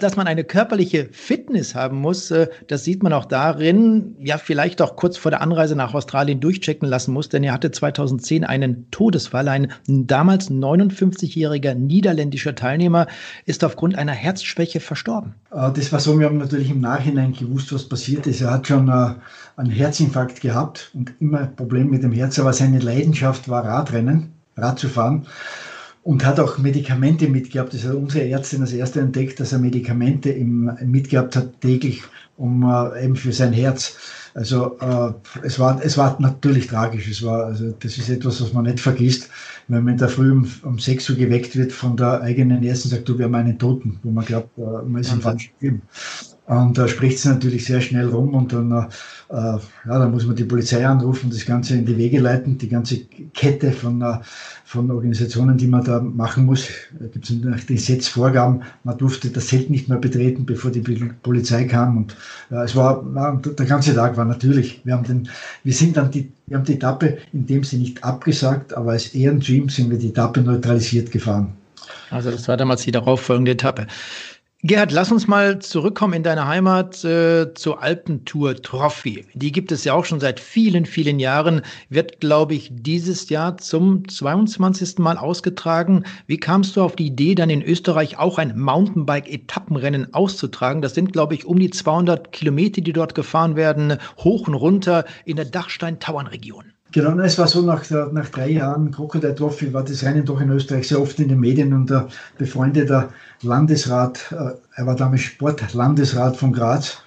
dass 0.00 0.16
man 0.16 0.26
eine 0.26 0.44
körperliche 0.44 1.08
Fitness 1.12 1.74
haben 1.74 1.98
muss, 1.98 2.30
äh, 2.30 2.48
das 2.68 2.84
sieht 2.84 3.02
man 3.02 3.12
auch 3.12 3.24
darin, 3.24 4.16
ja, 4.20 4.38
vielleicht 4.38 4.80
auch 4.80 4.96
kurz 4.96 5.16
vor 5.16 5.30
der 5.30 5.40
Anreise 5.40 5.76
nach 5.76 5.94
Australien 5.94 6.40
durchchecken 6.40 6.88
lassen 6.88 7.12
muss, 7.12 7.28
denn 7.28 7.44
er 7.44 7.52
hatte 7.52 7.70
2010 7.70 8.44
einen 8.44 8.90
Todesfall. 8.90 9.48
Ein 9.48 9.72
damals 9.86 10.50
59-jähriger 10.50 11.74
niederländischer 11.74 12.54
Teilnehmer 12.54 13.06
ist 13.44 13.64
aufgrund 13.64 13.96
einer 13.96 14.12
Herzschwäche 14.12 14.80
verstorben. 14.80 15.34
Äh, 15.50 15.72
das 15.72 15.92
war 15.92 16.00
so, 16.00 16.18
wir 16.18 16.26
haben 16.26 16.38
natürlich 16.38 16.70
im 16.70 16.80
Nachhinein 16.80 17.32
gewusst, 17.32 17.72
was 17.72 17.88
passiert 17.88 18.26
ist. 18.26 18.40
Er 18.40 18.52
hat 18.52 18.66
schon 18.66 18.88
äh, 18.88 19.14
einen 19.56 19.70
Herzinfarkt 19.70 20.40
gehabt 20.40 20.90
und 20.94 21.12
immer 21.20 21.46
Probleme 21.46 21.90
mit 21.90 22.02
dem 22.02 22.12
Herz, 22.12 22.38
aber 22.38 22.52
seine 22.52 22.78
Leidenschaft 22.78 23.41
war 23.48 23.64
Radrennen, 23.64 24.32
Rad 24.56 24.78
zu 24.78 24.88
fahren 24.88 25.26
und 26.02 26.24
hat 26.24 26.40
auch 26.40 26.58
Medikamente 26.58 27.28
mitgehabt. 27.28 27.74
Das 27.74 27.84
hat 27.84 27.94
unsere 27.94 28.28
Ärztin 28.28 28.60
als 28.60 28.72
erste 28.72 29.00
entdeckt, 29.00 29.40
dass 29.40 29.52
er 29.52 29.58
Medikamente 29.58 30.30
im, 30.30 30.70
mitgehabt 30.84 31.36
hat 31.36 31.60
täglich 31.60 32.02
um 32.36 32.64
äh, 32.64 33.04
eben 33.04 33.16
für 33.16 33.32
sein 33.32 33.52
Herz. 33.52 33.96
Also 34.34 34.78
äh, 34.80 35.12
es, 35.42 35.58
war, 35.58 35.80
es 35.82 35.98
war 35.98 36.16
natürlich 36.20 36.66
tragisch. 36.66 37.08
Es 37.08 37.22
war, 37.22 37.46
also 37.46 37.72
das 37.78 37.98
ist 37.98 38.08
etwas, 38.08 38.40
was 38.40 38.52
man 38.52 38.64
nicht 38.64 38.80
vergisst, 38.80 39.28
wenn 39.68 39.84
man 39.84 39.92
in 39.94 39.98
der 39.98 40.08
Früh 40.08 40.32
um, 40.32 40.50
um 40.64 40.78
6 40.78 41.10
Uhr 41.10 41.16
geweckt 41.16 41.54
wird 41.54 41.72
von 41.72 41.96
der 41.96 42.22
eigenen 42.22 42.62
Ersten 42.64 42.88
sagt, 42.88 43.08
du, 43.08 43.18
wir 43.18 43.26
haben 43.26 43.34
einen 43.34 43.58
Toten, 43.58 44.00
wo 44.02 44.10
man 44.10 44.24
glaubt, 44.24 44.56
äh, 44.58 44.60
man 44.60 45.02
ist 45.02 45.12
im 45.12 45.20
falschen 45.20 45.52
Film. 45.60 45.82
Und 46.46 46.76
da 46.76 46.88
spricht 46.88 47.18
es 47.18 47.24
natürlich 47.24 47.64
sehr 47.64 47.80
schnell 47.80 48.08
rum 48.08 48.34
und 48.34 48.52
dann, 48.52 48.72
äh, 48.72 48.86
ja, 49.30 49.60
dann 49.84 50.10
muss 50.10 50.26
man 50.26 50.34
die 50.34 50.44
Polizei 50.44 50.84
anrufen, 50.84 51.30
das 51.30 51.46
Ganze 51.46 51.74
in 51.74 51.86
die 51.86 51.96
Wege 51.96 52.18
leiten, 52.18 52.58
die 52.58 52.68
ganze 52.68 52.98
Kette 53.32 53.70
von, 53.70 54.02
äh, 54.02 54.18
von 54.64 54.90
Organisationen, 54.90 55.56
die 55.56 55.68
man 55.68 55.84
da 55.84 56.00
machen 56.00 56.44
muss. 56.44 56.66
Gibt 57.12 57.30
es 57.30 57.36
nach 57.36 57.64
Gesetzvorgaben, 57.64 58.64
man 58.82 58.98
durfte 58.98 59.30
das 59.30 59.46
Zelt 59.46 59.70
nicht 59.70 59.88
mehr 59.88 59.98
betreten, 59.98 60.44
bevor 60.44 60.72
die 60.72 60.80
Polizei 61.22 61.64
kam. 61.64 61.96
Und 61.98 62.16
äh, 62.50 62.64
es 62.64 62.74
war, 62.74 63.04
ja, 63.14 63.36
der 63.36 63.66
ganze 63.66 63.94
Tag 63.94 64.16
war 64.16 64.24
natürlich. 64.24 64.80
Wir 64.84 64.94
haben 64.94 65.04
den, 65.04 65.28
wir 65.62 65.72
sind 65.72 65.96
dann 65.96 66.10
die, 66.10 66.32
wir 66.48 66.58
haben 66.58 66.64
die 66.64 66.74
Etappe 66.74 67.18
in 67.32 67.46
dem 67.46 67.62
Sinne 67.62 67.84
nicht 67.84 68.02
abgesagt, 68.02 68.74
aber 68.74 68.92
als 68.92 69.14
Ehrenteam 69.14 69.68
sind 69.68 69.90
wir 69.90 69.98
die 69.98 70.08
Etappe 70.08 70.40
neutralisiert 70.40 71.12
gefahren. 71.12 71.52
Also 72.10 72.30
das 72.30 72.46
war 72.46 72.56
damals 72.56 72.82
die 72.82 72.90
darauffolgende 72.90 73.52
Etappe. 73.52 73.86
Gerhard, 74.64 74.92
lass 74.92 75.10
uns 75.10 75.26
mal 75.26 75.58
zurückkommen 75.58 76.14
in 76.14 76.22
deine 76.22 76.46
Heimat 76.46 77.02
äh, 77.02 77.52
zur 77.52 77.82
Alpentour 77.82 78.54
Trophy. 78.54 79.26
Die 79.34 79.50
gibt 79.50 79.72
es 79.72 79.82
ja 79.82 79.92
auch 79.92 80.04
schon 80.04 80.20
seit 80.20 80.38
vielen, 80.38 80.86
vielen 80.86 81.18
Jahren. 81.18 81.62
Wird, 81.88 82.20
glaube 82.20 82.54
ich, 82.54 82.70
dieses 82.72 83.28
Jahr 83.28 83.56
zum 83.56 84.08
22. 84.08 84.98
Mal 84.98 85.18
ausgetragen. 85.18 86.04
Wie 86.28 86.36
kamst 86.36 86.76
du 86.76 86.82
auf 86.82 86.94
die 86.94 87.06
Idee, 87.06 87.34
dann 87.34 87.50
in 87.50 87.60
Österreich 87.60 88.20
auch 88.20 88.38
ein 88.38 88.56
Mountainbike-Etappenrennen 88.56 90.14
auszutragen? 90.14 90.80
Das 90.80 90.94
sind, 90.94 91.12
glaube 91.12 91.34
ich, 91.34 91.44
um 91.44 91.58
die 91.58 91.70
200 91.70 92.30
Kilometer, 92.30 92.82
die 92.82 92.92
dort 92.92 93.16
gefahren 93.16 93.56
werden, 93.56 93.98
hoch 94.18 94.46
und 94.46 94.54
runter 94.54 95.06
in 95.24 95.34
der 95.34 95.46
Dachstein-Tauern-Region. 95.46 96.72
Genau, 96.92 97.18
es 97.20 97.38
war 97.38 97.48
so, 97.48 97.62
nach, 97.62 97.88
nach 98.12 98.28
drei 98.28 98.50
Jahren 98.50 98.90
Crocodile 98.90 99.34
Trophy 99.34 99.72
war 99.72 99.82
das 99.82 100.04
Rennen 100.04 100.26
doch 100.26 100.42
in 100.42 100.50
Österreich 100.50 100.88
sehr 100.88 101.00
oft 101.00 101.18
in 101.20 101.28
den 101.28 101.40
Medien 101.40 101.72
und 101.72 101.88
der 101.88 102.08
befreundete 102.36 103.08
Landesrat, 103.40 104.30
äh, 104.30 104.52
er 104.74 104.86
war 104.86 104.94
damals 104.94 105.22
Sportlandesrat 105.22 106.36
von 106.36 106.52
Graz, 106.52 106.98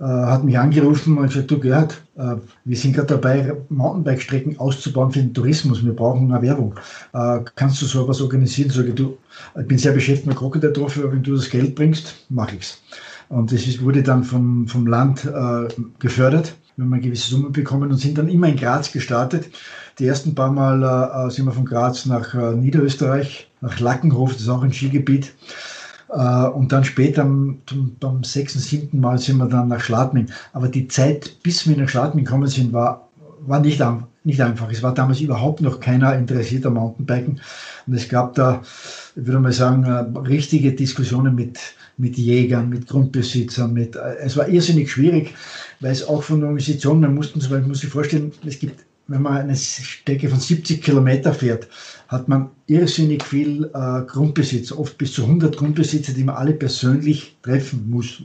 äh, 0.00 0.04
hat 0.04 0.42
mich 0.42 0.58
angerufen 0.58 1.18
und 1.18 1.28
gesagt, 1.28 1.50
du 1.50 1.60
Gerhard, 1.60 2.00
äh, 2.16 2.36
wir 2.64 2.76
sind 2.78 2.94
gerade 2.94 3.08
dabei, 3.08 3.52
Mountainbike-Strecken 3.68 4.58
auszubauen 4.58 5.12
für 5.12 5.18
den 5.18 5.34
Tourismus, 5.34 5.84
wir 5.84 5.94
brauchen 5.94 6.32
eine 6.32 6.40
Werbung. 6.40 6.74
kannst 7.56 7.82
du 7.82 7.86
sowas 7.86 8.22
organisieren? 8.22 8.70
Sag 8.70 8.86
ich, 8.86 8.94
du, 8.94 9.18
ich 9.60 9.68
bin 9.68 9.76
sehr 9.76 9.92
beschäftigt 9.92 10.28
mit 10.28 10.36
Crocodile 10.36 10.72
Trophy, 10.72 11.00
aber 11.00 11.12
wenn 11.12 11.22
du 11.22 11.36
das 11.36 11.50
Geld 11.50 11.74
bringst, 11.74 12.14
mache 12.30 12.56
ich's. 12.56 12.82
Und 13.28 13.52
das 13.52 13.66
ist, 13.66 13.82
wurde 13.82 14.02
dann 14.02 14.24
vom, 14.24 14.66
vom 14.66 14.86
Land 14.86 15.28
gefördert 15.98 16.54
wir 16.76 16.84
haben 16.84 16.92
eine 16.92 17.02
gewisse 17.02 17.30
Summe 17.30 17.50
bekommen 17.50 17.90
und 17.90 17.96
sind 17.96 18.18
dann 18.18 18.28
immer 18.28 18.48
in 18.48 18.56
Graz 18.56 18.92
gestartet. 18.92 19.46
Die 19.98 20.06
ersten 20.06 20.34
paar 20.34 20.52
Mal 20.52 20.82
äh, 20.82 21.30
sind 21.30 21.46
wir 21.46 21.52
von 21.52 21.64
Graz 21.64 22.04
nach 22.04 22.34
äh, 22.34 22.54
Niederösterreich, 22.54 23.50
nach 23.62 23.80
Lackenhof, 23.80 24.34
das 24.34 24.42
ist 24.42 24.48
auch 24.48 24.62
ein 24.62 24.72
Skigebiet. 24.72 25.32
Äh, 26.10 26.46
und 26.48 26.72
dann 26.72 26.84
später 26.84 27.22
zum, 27.22 27.96
beim 27.98 28.24
sechsten, 28.24 28.58
siebten 28.58 29.00
Mal 29.00 29.18
sind 29.18 29.38
wir 29.38 29.46
dann 29.46 29.68
nach 29.68 29.80
Schladming. 29.80 30.28
Aber 30.52 30.68
die 30.68 30.86
Zeit, 30.88 31.42
bis 31.42 31.66
wir 31.66 31.76
nach 31.78 31.88
Schladming 31.88 32.26
gekommen 32.26 32.48
sind, 32.48 32.74
war, 32.74 33.08
war 33.46 33.60
nicht, 33.60 33.82
nicht 34.24 34.40
einfach. 34.42 34.70
Es 34.70 34.82
war 34.82 34.92
damals 34.92 35.20
überhaupt 35.20 35.62
noch 35.62 35.80
keiner 35.80 36.14
interessiert 36.14 36.66
am 36.66 36.74
Mountainbiken. 36.74 37.40
Und 37.86 37.94
es 37.94 38.08
gab 38.10 38.34
da, 38.34 38.60
ich 39.14 39.26
würde 39.26 39.40
mal 39.40 39.52
sagen, 39.52 39.84
äh, 39.84 40.18
richtige 40.28 40.72
Diskussionen 40.72 41.34
mit, 41.34 41.58
mit 41.96 42.16
Jägern, 42.16 42.68
mit 42.68 42.86
Grundbesitzern. 42.86 43.72
Mit, 43.72 43.96
es 43.96 44.36
war 44.36 44.48
irrsinnig 44.48 44.90
schwierig 44.90 45.34
weil 45.80 45.92
es 45.92 46.06
auch 46.06 46.22
von 46.22 46.40
der 46.40 46.48
Organisation, 46.48 47.00
man 47.00 47.14
muss, 47.14 47.34
man 47.50 47.68
muss 47.68 47.80
sich 47.80 47.90
vorstellen, 47.90 48.32
es 48.44 48.58
gibt, 48.58 48.84
wenn 49.08 49.22
man 49.22 49.36
eine 49.36 49.56
Strecke 49.56 50.28
von 50.28 50.40
70 50.40 50.82
Kilometer 50.82 51.32
fährt, 51.32 51.68
hat 52.08 52.28
man 52.28 52.50
irrsinnig 52.66 53.22
viel 53.22 53.64
äh, 53.72 54.02
Grundbesitzer, 54.02 54.78
oft 54.78 54.98
bis 54.98 55.12
zu 55.12 55.22
100 55.22 55.56
Grundbesitzer, 55.56 56.12
die 56.12 56.24
man 56.24 56.36
alle 56.36 56.52
persönlich 56.52 57.36
treffen 57.42 57.88
muss 57.88 58.22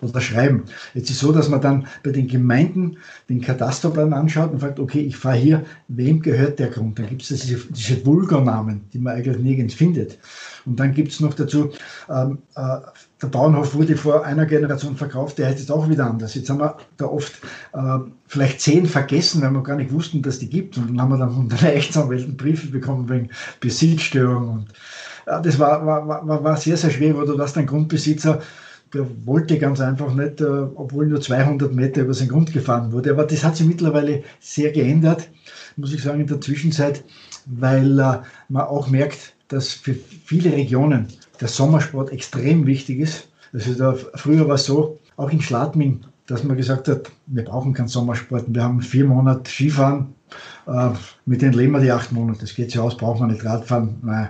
oder 0.00 0.20
schreiben. 0.20 0.64
Jetzt 0.94 1.10
ist 1.10 1.20
so, 1.20 1.32
dass 1.32 1.48
man 1.48 1.60
dann 1.60 1.86
bei 2.02 2.10
den 2.10 2.26
Gemeinden 2.26 2.96
den 3.28 3.40
Katasterplan 3.40 4.12
anschaut 4.12 4.52
und 4.52 4.60
fragt, 4.60 4.80
okay, 4.80 5.00
ich 5.00 5.16
fahre 5.16 5.36
hier, 5.36 5.64
wem 5.88 6.22
gehört 6.22 6.58
der 6.58 6.68
Grund? 6.70 6.98
Dann 6.98 7.08
gibt 7.08 7.22
es 7.22 7.28
diese, 7.28 7.60
diese 7.70 8.04
Vulgarnamen, 8.04 8.82
die 8.92 8.98
man 8.98 9.16
eigentlich 9.16 9.38
nirgends 9.38 9.74
findet. 9.74 10.18
Und 10.64 10.80
dann 10.80 10.92
gibt 10.92 11.12
es 11.12 11.20
noch 11.20 11.34
dazu, 11.34 11.70
ähm, 12.08 12.38
äh, 12.56 12.78
der 13.22 13.28
Bauernhof 13.28 13.74
wurde 13.74 13.96
vor 13.96 14.26
einer 14.26 14.44
Generation 14.44 14.96
verkauft, 14.96 15.38
der 15.38 15.46
heißt 15.46 15.58
jetzt 15.58 15.70
auch 15.70 15.88
wieder 15.88 16.06
anders. 16.06 16.34
Jetzt 16.34 16.50
haben 16.50 16.60
wir 16.60 16.76
da 16.98 17.06
oft 17.06 17.32
äh, 17.72 17.98
vielleicht 18.26 18.60
zehn 18.60 18.84
vergessen, 18.84 19.40
weil 19.40 19.52
wir 19.52 19.62
gar 19.62 19.76
nicht 19.76 19.92
wussten, 19.92 20.20
dass 20.20 20.38
die 20.38 20.50
gibt. 20.50 20.76
Und 20.76 20.88
dann 20.88 21.00
haben 21.00 21.10
wir 21.10 21.18
dann 21.18 21.32
von 21.32 21.48
den 21.48 21.58
Rechtsanwälten 21.58 22.36
Briefe 22.36 22.66
bekommen 22.66 23.08
wegen 23.08 23.30
Besitzstörung. 23.60 24.48
Und 24.48 24.68
äh, 25.26 25.40
das 25.40 25.58
war, 25.58 25.86
war, 25.86 26.06
war, 26.06 26.44
war 26.44 26.56
sehr, 26.58 26.76
sehr 26.76 26.90
schwer, 26.90 27.14
du 27.14 27.38
warst 27.38 27.56
ein 27.56 27.66
Grundbesitzer, 27.66 28.42
der 28.92 29.06
wollte 29.24 29.58
ganz 29.58 29.80
einfach 29.80 30.12
nicht, 30.14 30.42
äh, 30.42 30.44
obwohl 30.44 31.06
nur 31.06 31.20
200 31.20 31.72
Meter 31.72 32.02
über 32.02 32.14
seinen 32.14 32.28
Grund 32.28 32.52
gefahren 32.52 32.92
wurde. 32.92 33.10
Aber 33.10 33.24
das 33.24 33.42
hat 33.42 33.56
sich 33.56 33.66
mittlerweile 33.66 34.24
sehr 34.40 34.72
geändert, 34.72 35.28
muss 35.76 35.94
ich 35.94 36.02
sagen, 36.02 36.20
in 36.20 36.26
der 36.26 36.40
Zwischenzeit, 36.42 37.02
weil 37.46 37.98
äh, 37.98 38.18
man 38.48 38.62
auch 38.62 38.88
merkt, 38.88 39.34
dass 39.48 39.72
für 39.72 39.94
viele 40.24 40.52
Regionen 40.52 41.08
der 41.40 41.48
Sommersport 41.48 42.12
extrem 42.12 42.66
wichtig 42.66 43.00
ist. 43.00 43.28
Also 43.52 43.74
da, 43.74 43.96
früher 44.14 44.48
war 44.48 44.56
es 44.56 44.64
so, 44.64 44.98
auch 45.16 45.30
in 45.30 45.40
Schladming, 45.40 46.00
dass 46.26 46.44
man 46.44 46.56
gesagt 46.56 46.88
hat, 46.88 47.10
wir 47.26 47.44
brauchen 47.44 47.72
keinen 47.72 47.88
Sommersport. 47.88 48.44
Wir 48.48 48.62
haben 48.62 48.82
vier 48.82 49.04
Monate 49.04 49.48
Skifahren, 49.50 50.14
äh, 50.66 50.90
mit 51.24 51.42
denen 51.42 51.52
leben 51.52 51.72
wir 51.72 51.80
die 51.80 51.92
acht 51.92 52.12
Monate. 52.12 52.40
Das 52.40 52.54
geht 52.54 52.74
ja 52.74 52.82
aus, 52.82 52.96
braucht 52.96 53.20
man 53.20 53.30
nicht 53.30 53.44
Radfahren. 53.44 53.96
Nein. 54.02 54.28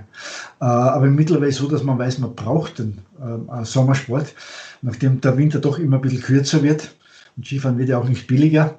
Äh, 0.60 0.64
aber 0.64 1.06
mittlerweile 1.06 1.52
so, 1.52 1.68
dass 1.68 1.82
man 1.82 1.98
weiß, 1.98 2.18
man 2.18 2.34
braucht 2.34 2.78
den 2.78 2.98
äh, 3.20 3.64
Sommersport, 3.64 4.34
nachdem 4.82 5.20
der 5.20 5.36
Winter 5.36 5.58
doch 5.58 5.78
immer 5.78 5.96
ein 5.96 6.02
bisschen 6.02 6.22
kürzer 6.22 6.62
wird. 6.62 6.94
Und 7.36 7.46
Skifahren 7.46 7.78
wird 7.78 7.88
ja 7.88 7.98
auch 7.98 8.08
nicht 8.08 8.26
billiger. 8.26 8.78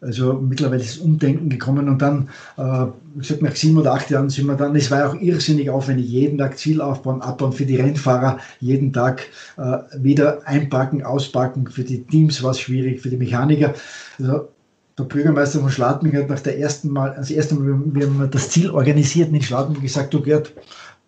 Also 0.00 0.34
mittlerweile 0.34 0.82
ist 0.82 0.98
Umdenken 0.98 1.48
gekommen 1.48 1.88
und 1.88 2.00
dann, 2.00 2.28
äh, 2.56 2.86
ich 3.20 3.26
sag 3.26 3.42
nach 3.42 3.56
sieben 3.56 3.78
oder 3.78 3.94
acht 3.94 4.10
Jahren 4.10 4.30
sind 4.30 4.46
wir 4.46 4.54
dann, 4.54 4.76
es 4.76 4.92
war 4.92 5.08
auch 5.08 5.20
irrsinnig 5.20 5.70
aufwendig, 5.70 6.06
jeden 6.06 6.38
Tag 6.38 6.56
Ziel 6.56 6.80
aufbauen, 6.80 7.20
abbauen 7.20 7.52
für 7.52 7.66
die 7.66 7.76
Rennfahrer, 7.76 8.38
jeden 8.60 8.92
Tag 8.92 9.26
äh, 9.56 9.78
wieder 9.96 10.46
einpacken, 10.46 11.02
auspacken, 11.02 11.66
für 11.66 11.82
die 11.82 12.04
Teams 12.04 12.42
war 12.44 12.52
es 12.52 12.60
schwierig, 12.60 13.00
für 13.00 13.10
die 13.10 13.16
Mechaniker. 13.16 13.74
Also 14.20 14.48
der 14.96 15.04
Bürgermeister 15.04 15.60
von 15.60 15.70
Schladming 15.70 16.16
hat 16.16 16.28
nach 16.28 16.40
der 16.40 16.58
ersten 16.58 16.90
Mal, 16.90 17.14
das 17.16 17.30
erste 17.32 17.56
Mal, 17.56 17.80
wir 17.92 18.06
haben 18.06 18.30
das 18.30 18.50
Ziel 18.50 18.70
organisiert 18.70 19.32
in 19.32 19.42
Schladming 19.42 19.80
gesagt, 19.82 20.14
du 20.14 20.22
Gerd, 20.22 20.52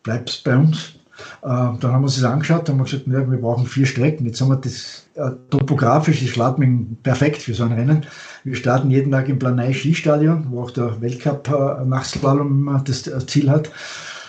bleibst 0.02 0.42
bei 0.42 0.56
uns, 0.56 0.94
äh, 1.42 1.48
dann 1.48 1.82
haben 1.82 2.02
wir 2.02 2.06
uns 2.06 2.16
das 2.16 2.24
angeschaut, 2.24 2.68
haben 2.68 2.78
wir 2.78 2.84
gesagt, 2.84 3.06
ja, 3.06 3.30
wir 3.30 3.38
brauchen 3.38 3.66
vier 3.66 3.86
Strecken. 3.86 4.26
Jetzt 4.26 4.40
haben 4.40 4.48
wir 4.48 4.56
das 4.56 5.06
äh, 5.14 5.30
topografisch, 5.50 6.22
ist 6.22 6.30
Schladming 6.30 6.96
perfekt 7.02 7.42
für 7.42 7.54
so 7.54 7.64
ein 7.64 7.72
Rennen. 7.72 8.06
Wir 8.44 8.54
starten 8.54 8.90
jeden 8.90 9.12
Tag 9.12 9.28
im 9.28 9.38
Planei 9.38 9.72
Skistadion, 9.72 10.46
wo 10.50 10.62
auch 10.62 10.70
der 10.70 11.00
Weltcup 11.00 11.48
äh, 11.48 11.84
Nachslalom 11.84 12.82
das 12.84 13.02
Ziel 13.26 13.50
hat 13.50 13.70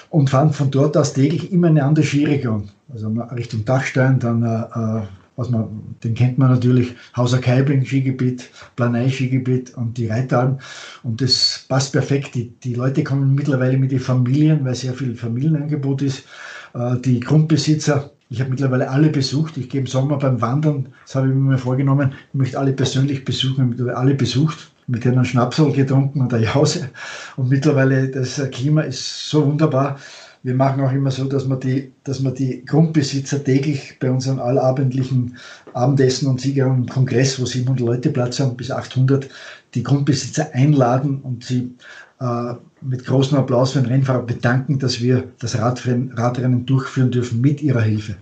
und 0.09 0.30
fahren 0.30 0.51
von 0.51 0.70
dort 0.70 0.97
aus 0.97 1.14
täglich 1.14 1.51
immer 1.51 1.68
eine 1.68 1.84
andere 1.84 2.05
Skiregion. 2.05 2.70
Also 2.93 3.07
Richtung 3.36 3.64
Dachstein, 3.64 4.20
dann 4.20 4.43
äh, 4.43 5.05
was 5.38 5.49
man, 5.49 5.95
den 6.03 6.14
kennt 6.14 6.38
man 6.38 6.51
natürlich, 6.51 6.93
Hauser 7.16 7.39
Kaibling 7.39 7.86
Skigebiet, 7.86 8.49
Planei 8.76 9.09
Skigebiet 9.09 9.76
und 9.76 9.97
die 9.97 10.07
Reitalm. 10.07 10.59
Und 11.03 11.22
das 11.22 11.66
passt 11.68 11.93
perfekt. 11.93 12.36
Die, 12.36 12.49
die 12.64 12.74
Leute 12.74 13.03
kommen 13.03 13.34
mittlerweile 13.34 13.78
mit 13.78 13.91
den 13.91 13.99
Familien, 13.99 14.64
weil 14.66 14.76
sehr 14.76 14.93
viel 14.93 15.16
Familienangebot 15.16 16.01
ist. 16.01 16.26
Äh, 16.74 16.97
die 16.97 17.20
Grundbesitzer, 17.22 18.12
ich 18.32 18.39
habe 18.39 18.49
mittlerweile 18.49 18.89
alle 18.89 19.09
besucht. 19.09 19.57
Ich 19.57 19.69
gehe 19.69 19.82
im 19.82 19.88
Sommer 19.88 20.17
beim 20.17 20.39
Wandern, 20.39 20.88
das 21.05 21.15
habe 21.15 21.27
ich 21.27 21.36
mir 21.36 21.57
vorgenommen, 21.57 22.13
ich 22.29 22.34
möchte 22.34 22.57
alle 22.57 22.71
persönlich 22.71 23.25
besuchen, 23.25 23.77
habe 23.77 23.97
alle 23.97 24.15
besucht, 24.15 24.71
mit 24.88 25.03
denen 25.03 25.25
Schnapsel 25.25 25.73
getrunken 25.73 26.21
und 26.21 26.34
eine 26.34 26.45
Jause. 26.45 26.89
Und 27.36 27.49
mittlerweile, 27.49 28.07
das 28.07 28.41
Klima 28.51 28.84
ist 28.84 29.29
so 29.29 29.45
wunderbar. 29.45 29.99
Wir 30.43 30.55
machen 30.55 30.82
auch 30.82 30.93
immer 30.93 31.11
so, 31.11 31.25
dass 31.25 31.47
wir 31.47 31.57
die, 31.57 31.91
dass 32.05 32.23
wir 32.23 32.32
die 32.32 32.65
Grundbesitzer 32.65 33.43
täglich 33.43 33.97
bei 33.99 34.09
unseren 34.09 34.39
allabendlichen 34.39 35.38
Abendessen 35.73 36.27
und 36.27 36.39
Sieger 36.39 36.67
und 36.67 36.89
Kongress, 36.89 37.39
wo 37.39 37.45
700 37.45 37.86
Leute 37.86 38.09
Platz 38.11 38.39
haben, 38.39 38.55
bis 38.55 38.71
800, 38.71 39.27
die 39.75 39.84
Grundbesitzer 39.84 40.51
einladen 40.53 41.19
und 41.21 41.43
sie 41.43 41.75
äh, 42.21 42.53
mit 42.82 43.05
großem 43.05 43.38
Applaus 43.38 43.73
für 43.73 43.79
den 43.79 43.88
Rennfahrer 43.88 44.23
bedanken, 44.23 44.79
dass 44.79 45.01
wir 45.01 45.23
das 45.39 45.57
Radrennen, 45.57 46.11
Radrennen 46.13 46.65
durchführen 46.65 47.11
dürfen 47.11 47.41
mit 47.41 47.61
ihrer 47.61 47.82
Hilfe. 47.82 48.15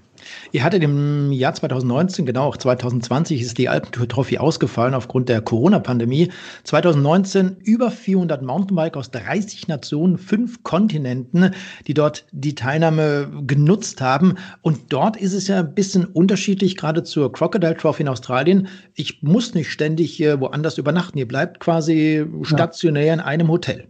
Ihr 0.52 0.64
hattet 0.64 0.84
im 0.84 1.32
Jahr 1.32 1.54
2019, 1.54 2.26
genau 2.26 2.46
auch 2.46 2.58
2020 2.58 3.42
ist 3.42 3.58
die 3.58 3.70
Alpentour 3.70 4.08
Trophy 4.08 4.38
ausgefallen 4.38 4.94
aufgrund 4.94 5.30
der 5.30 5.42
Corona-Pandemie. 5.42 6.32
2019 6.64 7.58
über 7.64 7.92
400 7.92 8.42
Mountainbiker 8.42 9.00
aus 9.00 9.12
30 9.12 9.68
Nationen, 9.68 10.18
fünf 10.18 10.64
Kontinenten, 10.64 11.52
die 11.88 11.94
dort 11.94 12.26
die 12.32 12.56
Teilnahme 12.56 13.30
genutzt 13.46 14.02
haben. 14.02 14.36
Und 14.62 14.92
dort 14.92 15.18
ist 15.18 15.34
es 15.34 15.48
ja 15.48 15.60
ein 15.60 15.74
bisschen 15.74 16.06
unterschiedlich, 16.06 16.76
gerade 16.76 17.04
zur 17.04 17.32
Crocodile 17.32 17.78
Trophy 17.78 18.04
in 18.04 18.10
Australien. 18.10 18.68
Ich 18.96 19.22
muss 19.22 19.54
nicht 19.54 19.72
ständig 19.72 20.22
äh, 20.22 20.40
woanders 20.40 20.78
übernachten. 20.78 21.18
Ihr 21.18 21.28
bleibt 21.28 21.60
quasi 21.60 22.26
stationär 22.44 23.14
in 23.14 23.20
einem 23.20 23.50
Hotel. 23.50 23.88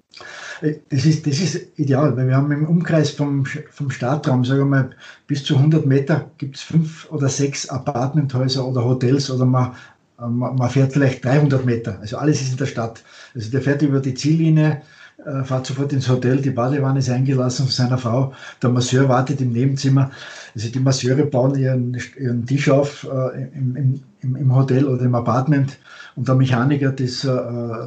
Das 0.61 1.05
ist, 1.05 1.25
das 1.25 1.39
ist 1.39 1.79
ideal, 1.79 2.15
weil 2.17 2.27
wir 2.27 2.35
haben 2.35 2.51
im 2.51 2.67
Umkreis 2.67 3.11
vom, 3.11 3.45
vom 3.45 3.89
Startraum, 3.89 4.43
sagen 4.43 4.59
wir 4.59 4.65
mal, 4.65 4.89
bis 5.27 5.43
zu 5.43 5.55
100 5.55 5.85
Meter 5.85 6.29
gibt 6.37 6.57
es 6.57 6.61
fünf 6.61 7.09
oder 7.11 7.29
sechs 7.29 7.69
Apartmenthäuser 7.69 8.67
oder 8.67 8.83
Hotels 8.83 9.31
oder 9.31 9.45
man, 9.45 9.73
man, 10.17 10.55
man, 10.57 10.69
fährt 10.69 10.93
vielleicht 10.93 11.23
300 11.23 11.65
Meter. 11.65 11.97
Also 12.01 12.17
alles 12.17 12.41
ist 12.41 12.51
in 12.51 12.57
der 12.57 12.65
Stadt. 12.65 13.03
Also 13.33 13.49
der 13.51 13.61
fährt 13.61 13.81
über 13.81 14.01
die 14.01 14.13
Ziellinie, 14.13 14.81
äh, 15.25 15.43
fährt 15.43 15.65
sofort 15.65 15.93
ins 15.93 16.09
Hotel, 16.09 16.41
die 16.41 16.51
Badewanne 16.51 16.99
ist 16.99 17.09
eingelassen 17.09 17.65
von 17.65 17.71
seiner 17.71 17.97
Frau, 17.97 18.33
der 18.61 18.69
Masseur 18.69 19.07
wartet 19.07 19.39
im 19.39 19.53
Nebenzimmer. 19.53 20.11
Also 20.55 20.69
die 20.69 20.79
Masseure 20.79 21.25
bauen 21.25 21.55
ihren, 21.57 21.97
ihren 22.17 22.45
Tisch 22.45 22.69
auf 22.69 23.07
äh, 23.09 23.43
im, 23.53 24.01
im, 24.21 24.35
im 24.35 24.55
Hotel 24.55 24.85
oder 24.85 25.03
im 25.03 25.15
Apartment 25.15 25.77
und 26.19 26.27
der 26.27 26.35
Mechaniker, 26.35 26.91
das, 26.91 27.23
äh, 27.23 27.29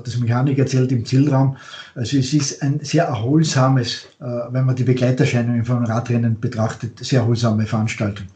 das 0.02 0.16
Mechaniker 0.18 0.64
zählt 0.64 0.90
im 0.90 1.04
Zielraum. 1.04 1.58
Also 1.94 2.16
es 2.16 2.32
ist 2.32 2.62
ein 2.62 2.80
sehr 2.80 3.04
erholsames, 3.04 4.06
äh, 4.20 4.24
wenn 4.50 4.64
man 4.64 4.74
die 4.74 4.84
Begleiterscheinungen 4.84 5.66
von 5.66 5.84
Radrennen 5.84 6.40
betrachtet, 6.40 6.98
sehr 7.00 7.20
erholsame 7.20 7.66
Veranstaltung. 7.66 8.26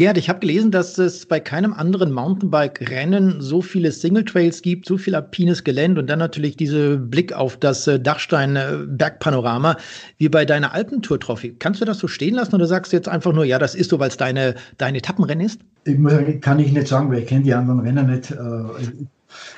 Gerd, 0.00 0.16
ich 0.16 0.30
habe 0.30 0.40
gelesen, 0.40 0.70
dass 0.70 0.96
es 0.96 1.26
bei 1.26 1.40
keinem 1.40 1.74
anderen 1.74 2.10
Mountainbike-Rennen 2.10 3.42
so 3.42 3.60
viele 3.60 3.92
Single-Trails 3.92 4.62
gibt, 4.62 4.86
so 4.86 4.96
viel 4.96 5.14
alpines 5.14 5.62
Gelände 5.62 6.00
und 6.00 6.06
dann 6.06 6.18
natürlich 6.18 6.56
diese 6.56 6.96
Blick 6.96 7.34
auf 7.34 7.58
das 7.58 7.86
äh, 7.86 8.00
Dachstein-Bergpanorama 8.00 9.76
wie 10.16 10.30
bei 10.30 10.46
deiner 10.46 10.72
Alpentour-Trophy. 10.72 11.56
Kannst 11.58 11.82
du 11.82 11.84
das 11.84 11.98
so 11.98 12.08
stehen 12.08 12.32
lassen 12.32 12.54
oder 12.54 12.64
sagst 12.64 12.94
du 12.94 12.96
jetzt 12.96 13.10
einfach 13.10 13.34
nur, 13.34 13.44
ja, 13.44 13.58
das 13.58 13.74
ist 13.74 13.90
so, 13.90 13.98
weil 13.98 14.08
es 14.08 14.16
deine, 14.16 14.54
dein 14.78 14.94
Etappenrennen 14.94 15.44
ist? 15.44 15.60
Ich 15.84 15.98
muss 15.98 16.14
kann 16.40 16.60
ich 16.60 16.72
nicht 16.72 16.88
sagen, 16.88 17.10
weil 17.10 17.18
ich 17.18 17.26
kenne 17.26 17.42
die 17.42 17.52
anderen 17.52 17.80
Rennen 17.80 18.10
nicht. 18.10 18.30
Äh, 18.30 18.36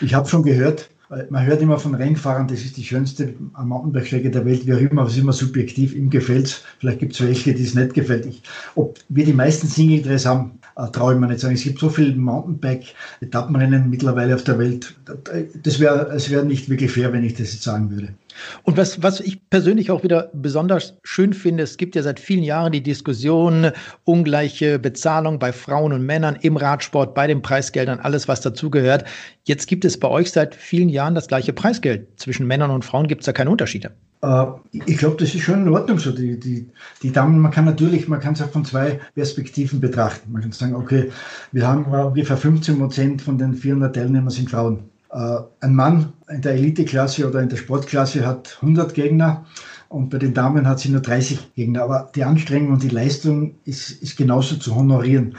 ich 0.00 0.12
habe 0.12 0.28
schon 0.28 0.42
gehört, 0.42 0.90
man 1.30 1.44
hört 1.44 1.60
immer 1.60 1.78
von 1.78 1.94
Rennfahrern, 1.94 2.48
das 2.48 2.60
ist 2.60 2.76
die 2.76 2.84
schönste 2.84 3.34
Mountainbike-Strecke 3.56 4.30
der 4.30 4.44
Welt, 4.44 4.66
wie 4.66 4.74
auch 4.74 4.78
immer, 4.78 5.02
aber 5.02 5.10
es 5.10 5.16
ist 5.16 5.22
immer 5.22 5.32
subjektiv, 5.32 5.94
ihm 5.94 6.10
gefällt 6.10 6.46
es, 6.46 6.64
vielleicht 6.78 7.00
gibt 7.00 7.14
es 7.14 7.20
welche, 7.20 7.54
die 7.54 7.64
es 7.64 7.74
nicht 7.74 7.94
gefällt. 7.94 8.26
Ich, 8.26 8.42
ob 8.74 8.98
wir 9.08 9.24
die 9.24 9.32
meisten 9.32 9.66
Single-Dress 9.66 10.26
haben, 10.26 10.58
äh, 10.76 10.88
traue 10.88 11.14
ich 11.14 11.20
mir 11.20 11.28
nicht 11.28 11.40
sagen. 11.40 11.54
Es 11.54 11.64
gibt 11.64 11.78
so 11.78 11.90
viele 11.90 12.14
Mountainbike-Etappenrennen 12.16 13.90
mittlerweile 13.90 14.34
auf 14.34 14.44
der 14.44 14.58
Welt, 14.58 14.94
das 15.62 15.80
wäre 15.80 16.10
es 16.14 16.30
wär 16.30 16.44
nicht 16.44 16.68
wirklich 16.68 16.92
fair, 16.92 17.12
wenn 17.12 17.24
ich 17.24 17.34
das 17.34 17.52
jetzt 17.52 17.62
sagen 17.62 17.90
würde. 17.90 18.08
Und 18.62 18.76
was, 18.76 19.02
was 19.02 19.20
ich 19.20 19.48
persönlich 19.50 19.90
auch 19.90 20.02
wieder 20.02 20.30
besonders 20.32 20.98
schön 21.02 21.32
finde, 21.32 21.62
es 21.62 21.76
gibt 21.76 21.94
ja 21.94 22.02
seit 22.02 22.20
vielen 22.20 22.42
Jahren 22.42 22.72
die 22.72 22.82
Diskussion, 22.82 23.70
ungleiche 24.04 24.78
Bezahlung 24.78 25.38
bei 25.38 25.52
Frauen 25.52 25.92
und 25.92 26.04
Männern 26.04 26.36
im 26.40 26.56
Radsport, 26.56 27.14
bei 27.14 27.26
den 27.26 27.42
Preisgeldern, 27.42 28.00
alles, 28.00 28.28
was 28.28 28.40
dazugehört. 28.40 29.04
Jetzt 29.44 29.66
gibt 29.66 29.84
es 29.84 29.98
bei 29.98 30.08
euch 30.08 30.30
seit 30.30 30.54
vielen 30.54 30.88
Jahren 30.88 31.14
das 31.14 31.28
gleiche 31.28 31.52
Preisgeld. 31.52 32.08
Zwischen 32.18 32.46
Männern 32.46 32.70
und 32.70 32.84
Frauen 32.84 33.08
gibt 33.08 33.22
es 33.22 33.26
da 33.26 33.32
keine 33.32 33.50
Unterschiede. 33.50 33.92
Äh, 34.22 34.44
ich 34.86 34.98
glaube, 34.98 35.16
das 35.18 35.34
ist 35.34 35.42
schon 35.42 35.66
in 35.66 35.68
Ordnung 35.68 35.98
so. 35.98 36.12
Die, 36.12 36.38
die, 36.38 36.68
die 37.02 37.12
Damen, 37.12 37.38
man 37.38 37.50
kann 37.50 37.64
natürlich, 37.64 38.08
man 38.08 38.20
kann 38.20 38.34
es 38.34 38.42
auch 38.42 38.50
von 38.50 38.64
zwei 38.64 39.00
Perspektiven 39.14 39.80
betrachten. 39.80 40.32
Man 40.32 40.42
kann 40.42 40.52
sagen, 40.52 40.74
okay, 40.74 41.10
wir 41.50 41.66
haben 41.66 41.84
ungefähr 41.84 42.36
15 42.36 42.78
Prozent 42.78 43.22
von 43.22 43.38
den 43.38 43.54
400 43.54 43.94
Teilnehmern 43.94 44.30
sind 44.30 44.50
Frauen. 44.50 44.91
Äh, 45.12 45.40
ein 45.60 45.74
Mann 45.74 46.12
in 46.28 46.40
der 46.40 46.54
Eliteklasse 46.54 47.28
oder 47.28 47.40
in 47.40 47.48
der 47.48 47.58
Sportklasse 47.58 48.26
hat 48.26 48.58
100 48.62 48.94
Gegner 48.94 49.44
und 49.88 50.08
bei 50.08 50.18
den 50.18 50.32
Damen 50.32 50.66
hat 50.66 50.80
sie 50.80 50.88
nur 50.88 51.02
30 51.02 51.54
Gegner. 51.54 51.82
Aber 51.82 52.10
die 52.14 52.24
Anstrengung 52.24 52.72
und 52.72 52.82
die 52.82 52.88
Leistung 52.88 53.54
ist, 53.64 53.90
ist 53.90 54.16
genauso 54.16 54.56
zu 54.56 54.74
honorieren. 54.74 55.36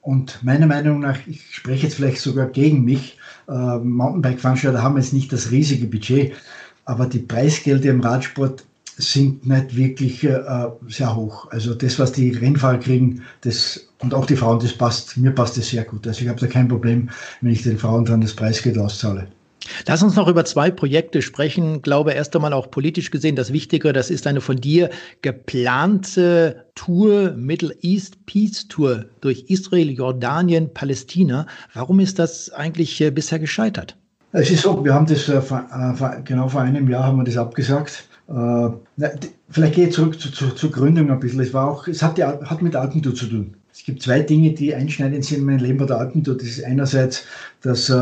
Und 0.00 0.42
meiner 0.42 0.66
Meinung 0.66 1.00
nach, 1.00 1.18
ich 1.26 1.54
spreche 1.54 1.86
jetzt 1.86 1.96
vielleicht 1.96 2.20
sogar 2.20 2.46
gegen 2.46 2.84
mich, 2.84 3.18
äh, 3.48 3.52
Mountainbike-Veranstalter 3.52 4.82
haben 4.82 4.96
jetzt 4.96 5.12
nicht 5.12 5.32
das 5.32 5.50
riesige 5.50 5.86
Budget, 5.86 6.32
aber 6.84 7.06
die 7.06 7.18
Preisgelder 7.18 7.90
im 7.90 8.00
Radsport 8.00 8.64
sind 8.98 9.46
nicht 9.46 9.76
wirklich 9.76 10.24
äh, 10.24 10.40
sehr 10.88 11.14
hoch. 11.14 11.50
Also 11.50 11.74
das, 11.74 11.98
was 11.98 12.12
die 12.12 12.30
Rennfahrer 12.30 12.78
kriegen, 12.78 13.22
das 13.42 13.88
und 14.00 14.14
auch 14.14 14.26
die 14.26 14.36
Frauen, 14.36 14.60
das 14.60 14.72
passt, 14.72 15.16
mir 15.16 15.32
passt 15.32 15.56
das 15.56 15.68
sehr 15.68 15.84
gut. 15.84 16.06
Also 16.06 16.22
ich 16.22 16.28
habe 16.28 16.40
da 16.40 16.46
kein 16.46 16.68
Problem, 16.68 17.08
wenn 17.40 17.52
ich 17.52 17.62
den 17.62 17.78
Frauen 17.78 18.04
dann 18.04 18.20
das 18.20 18.34
Preisgeld 18.34 18.78
auszahle. 18.78 19.28
Lass 19.86 20.02
uns 20.02 20.16
noch 20.16 20.28
über 20.28 20.44
zwei 20.44 20.70
Projekte 20.70 21.20
sprechen. 21.20 21.76
Ich 21.76 21.82
glaube, 21.82 22.12
erst 22.12 22.34
einmal 22.34 22.52
auch 22.52 22.70
politisch 22.70 23.10
gesehen, 23.10 23.36
das 23.36 23.52
Wichtige, 23.52 23.92
das 23.92 24.10
ist 24.10 24.26
eine 24.26 24.40
von 24.40 24.56
dir 24.56 24.90
geplante 25.22 26.64
Tour, 26.74 27.32
Middle 27.32 27.74
East 27.82 28.24
Peace 28.26 28.68
Tour 28.68 29.06
durch 29.20 29.44
Israel, 29.48 29.90
Jordanien, 29.90 30.72
Palästina. 30.72 31.46
Warum 31.74 32.00
ist 32.00 32.18
das 32.18 32.50
eigentlich 32.50 33.00
äh, 33.00 33.10
bisher 33.10 33.38
gescheitert? 33.38 33.96
Es 34.32 34.50
ist 34.50 34.62
so, 34.62 34.84
wir 34.84 34.94
haben 34.94 35.06
das 35.06 35.28
äh, 35.28 35.38
äh, 35.38 36.22
genau 36.22 36.48
vor 36.48 36.60
einem 36.60 36.88
Jahr 36.88 37.04
haben 37.04 37.18
wir 37.18 37.24
das 37.24 37.36
abgesagt. 37.36 38.07
Vielleicht 38.28 39.74
gehe 39.74 39.88
ich 39.88 39.94
zurück 39.94 40.20
zu, 40.20 40.30
zu, 40.30 40.50
zur 40.50 40.70
Gründung 40.70 41.10
ein 41.10 41.18
bisschen. 41.18 41.40
Es, 41.40 41.54
war 41.54 41.70
auch, 41.70 41.88
es 41.88 42.02
hat, 42.02 42.18
die, 42.18 42.24
hat 42.24 42.60
mit 42.60 42.76
Alpentour 42.76 43.14
zu 43.14 43.26
tun. 43.26 43.54
Es 43.72 43.84
gibt 43.84 44.02
zwei 44.02 44.20
Dinge, 44.20 44.50
die 44.52 44.74
einschneidend 44.74 45.24
sind 45.24 45.38
in 45.38 45.44
meinem 45.44 45.60
Leben 45.60 45.78
bei 45.78 45.86
der 45.86 45.98
Alpentour. 45.98 46.36
Das 46.36 46.48
ist 46.48 46.64
einerseits, 46.64 47.24
dass 47.62 47.88
äh, 47.88 47.94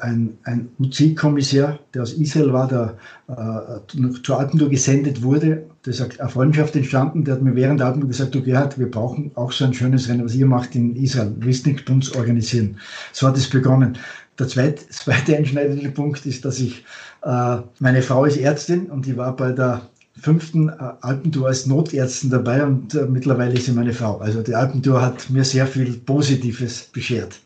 ein, 0.00 0.36
ein 0.42 0.68
UC-Kommissär, 0.80 1.78
der 1.94 2.02
aus 2.02 2.14
Israel 2.14 2.52
war, 2.52 2.68
der 2.68 2.98
äh, 3.28 4.22
zur 4.22 4.40
Alpentour 4.40 4.68
gesendet 4.68 5.22
wurde, 5.22 5.62
da 5.82 5.90
ist 5.90 6.02
eine 6.02 6.28
Freundschaft 6.28 6.76
entstanden. 6.76 7.24
Der 7.24 7.34
hat 7.34 7.42
mir 7.42 7.54
während 7.54 7.80
der 7.80 7.86
Alpentour 7.86 8.08
gesagt, 8.08 8.34
du 8.34 8.42
Gerhard, 8.42 8.78
wir 8.78 8.90
brauchen 8.90 9.30
auch 9.36 9.52
so 9.52 9.64
ein 9.64 9.72
schönes 9.72 10.08
Rennen, 10.08 10.24
was 10.24 10.34
ihr 10.34 10.46
macht 10.46 10.74
in 10.74 10.96
Israel. 10.96 11.32
Willst 11.38 11.66
nicht 11.66 11.84
bei 11.84 11.92
uns 11.94 12.14
organisieren? 12.14 12.76
So 13.12 13.26
hat 13.28 13.38
es 13.38 13.48
begonnen. 13.48 13.96
Der 14.38 14.48
zweite, 14.48 14.86
zweite 14.90 15.36
einschneidende 15.36 15.90
Punkt 15.90 16.26
ist, 16.26 16.44
dass 16.44 16.58
ich, 16.58 16.80
äh, 16.80 16.82
meine 17.22 18.02
Frau 18.02 18.24
ist 18.24 18.38
Ärztin 18.38 18.86
und 18.86 19.04
die 19.04 19.16
war 19.16 19.36
bei 19.36 19.52
der 19.52 19.82
fünften 20.20 20.68
äh, 20.68 20.72
Alpentour 21.00 21.48
als 21.48 21.66
Notärztin 21.66 22.30
dabei 22.30 22.64
und 22.64 22.94
äh, 22.94 23.06
mittlerweile 23.06 23.54
ist 23.54 23.66
sie 23.66 23.72
meine 23.72 23.92
Frau. 23.92 24.18
Also 24.18 24.42
die 24.42 24.54
Alpentour 24.54 25.00
hat 25.00 25.30
mir 25.30 25.44
sehr 25.44 25.66
viel 25.66 25.92
Positives 25.92 26.84
beschert. 26.84 27.40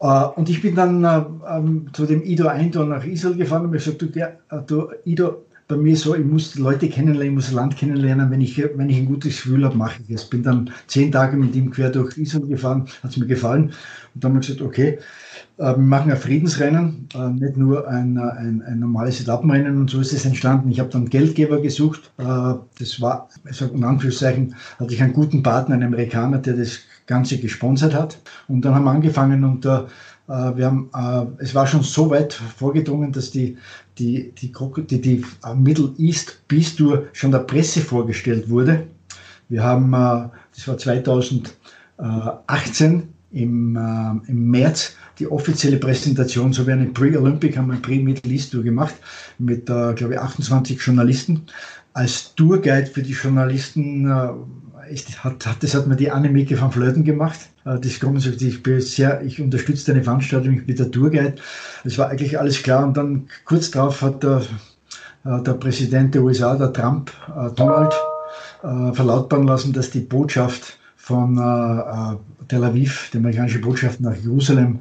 Äh, 0.00 0.24
und 0.36 0.48
ich 0.48 0.62
bin 0.62 0.74
dann 0.74 1.04
äh, 1.04 1.22
ähm, 1.48 1.90
zu 1.92 2.06
dem 2.06 2.22
Ido 2.22 2.48
Eindor 2.48 2.86
nach 2.86 3.04
Israel 3.04 3.36
gefahren 3.36 3.64
und 3.64 3.70
mir 3.70 3.78
gesagt, 3.78 4.02
du, 4.02 4.06
der, 4.06 4.38
äh, 4.50 4.58
du 4.66 4.88
Ido, 5.04 5.44
bei 5.68 5.76
mir 5.76 5.96
so, 5.96 6.14
ich 6.14 6.24
muss 6.24 6.54
Leute 6.56 6.88
kennenlernen, 6.88 7.28
ich 7.28 7.34
muss 7.34 7.52
Land 7.52 7.76
kennenlernen. 7.76 8.30
Wenn 8.30 8.40
ich, 8.40 8.56
wenn 8.58 8.88
ich 8.88 8.96
ein 8.96 9.06
gutes 9.06 9.36
Gefühl 9.36 9.64
habe, 9.66 9.76
mache 9.76 10.02
ich 10.02 10.14
es. 10.14 10.24
Bin 10.24 10.42
dann 10.42 10.70
zehn 10.86 11.12
Tage 11.12 11.36
mit 11.36 11.54
ihm 11.54 11.70
quer 11.70 11.90
durch 11.90 12.16
Israel 12.16 12.46
gefahren, 12.46 12.88
hat 13.02 13.10
es 13.10 13.18
mir 13.18 13.26
gefallen. 13.26 13.72
Und 14.14 14.24
dann 14.24 14.30
haben 14.30 14.36
wir 14.36 14.40
gesagt, 14.40 14.62
okay, 14.62 14.98
äh, 15.58 15.76
wir 15.76 15.76
machen 15.76 16.10
ein 16.10 16.16
Friedensrennen, 16.16 17.08
äh, 17.14 17.28
nicht 17.28 17.58
nur 17.58 17.86
ein, 17.86 18.16
äh, 18.16 18.20
ein, 18.20 18.62
ein 18.62 18.78
normales 18.78 19.20
Etappenrennen 19.20 19.76
und 19.76 19.90
so 19.90 20.00
ist 20.00 20.14
es 20.14 20.24
entstanden. 20.24 20.70
Ich 20.70 20.80
habe 20.80 20.88
dann 20.88 21.08
Geldgeber 21.08 21.60
gesucht. 21.60 22.12
Das 22.16 23.00
war, 23.00 23.28
sage 23.50 23.74
in 23.74 23.84
Anführungszeichen, 23.84 24.54
hatte 24.78 24.94
ich 24.94 25.02
einen 25.02 25.12
guten 25.12 25.42
Partner, 25.42 25.74
einen 25.74 25.84
Amerikaner, 25.88 26.38
der 26.38 26.54
das 26.54 26.78
Ganze 27.06 27.38
gesponsert 27.38 27.94
hat. 27.94 28.18
Und 28.48 28.62
dann 28.64 28.74
haben 28.74 28.84
wir 28.84 28.90
angefangen 28.90 29.44
und 29.44 29.64
wir 29.64 30.66
haben, 30.66 30.90
es 31.38 31.54
war 31.54 31.66
schon 31.66 31.82
so 31.82 32.10
weit 32.10 32.34
vorgedrungen, 32.34 33.12
dass 33.12 33.30
die, 33.30 33.56
die, 33.98 34.32
die, 34.32 34.52
die, 34.88 35.00
die 35.00 35.24
Middle 35.56 35.94
East 35.98 36.40
Peace 36.48 36.76
Tour 36.76 37.08
schon 37.12 37.30
der 37.30 37.40
Presse 37.40 37.80
vorgestellt 37.80 38.48
wurde. 38.48 38.86
Wir 39.48 39.62
haben, 39.62 39.92
das 39.92 40.68
war 40.68 40.78
2018 40.78 43.08
im, 43.32 44.22
im 44.26 44.50
März, 44.50 44.94
die 45.18 45.30
offizielle 45.30 45.78
Präsentation, 45.78 46.52
so 46.52 46.66
wie 46.66 46.72
eine 46.72 46.86
Pre-Olympic, 46.86 47.56
haben 47.56 47.66
wir 47.66 47.74
eine 47.74 47.82
Pre-Middle 47.82 48.32
East 48.32 48.52
Tour 48.52 48.62
gemacht 48.62 48.94
mit, 49.38 49.68
äh, 49.68 49.92
glaube 49.94 50.14
ich, 50.14 50.20
28 50.20 50.80
Journalisten. 50.80 51.46
Als 51.92 52.34
Tourguide 52.34 52.86
für 52.86 53.02
die 53.02 53.12
Journalisten 53.12 54.06
ist, 54.90 55.24
hat, 55.24 55.46
hat, 55.46 55.62
das 55.62 55.74
hat 55.74 55.86
mir 55.86 55.96
die 55.96 56.10
Annemike 56.10 56.60
van 56.60 56.72
Flöten 56.72 57.04
gemacht. 57.04 57.38
Äh, 57.64 57.78
das 57.78 58.00
kommt 58.00 58.24
ich 58.26 58.62
bin 58.62 58.80
sehr, 58.80 59.22
ich 59.22 59.40
unterstütze 59.40 59.92
deine 59.92 60.04
Veranstaltung 60.04 60.54
ich 60.54 60.66
bin 60.66 60.76
der 60.76 60.90
Tourguide. 60.90 61.34
Es 61.84 61.98
war 61.98 62.08
eigentlich 62.08 62.38
alles 62.38 62.62
klar 62.62 62.84
und 62.84 62.96
dann 62.96 63.28
kurz 63.44 63.70
darauf 63.70 64.02
hat 64.02 64.22
der, 64.22 64.42
äh, 65.24 65.42
der 65.42 65.54
Präsident 65.54 66.14
der 66.14 66.22
USA, 66.22 66.56
der 66.56 66.72
Trump, 66.72 67.12
äh, 67.28 67.50
Donald, 67.54 67.94
verlautbaren 68.60 69.46
lassen, 69.46 69.72
dass 69.72 69.90
die 69.90 70.00
Botschaft 70.00 70.80
von 70.96 71.36
Tel 72.48 72.64
Aviv, 72.64 73.08
die 73.12 73.18
amerikanische 73.18 73.60
Botschaft 73.60 74.00
nach 74.00 74.16
Jerusalem, 74.16 74.80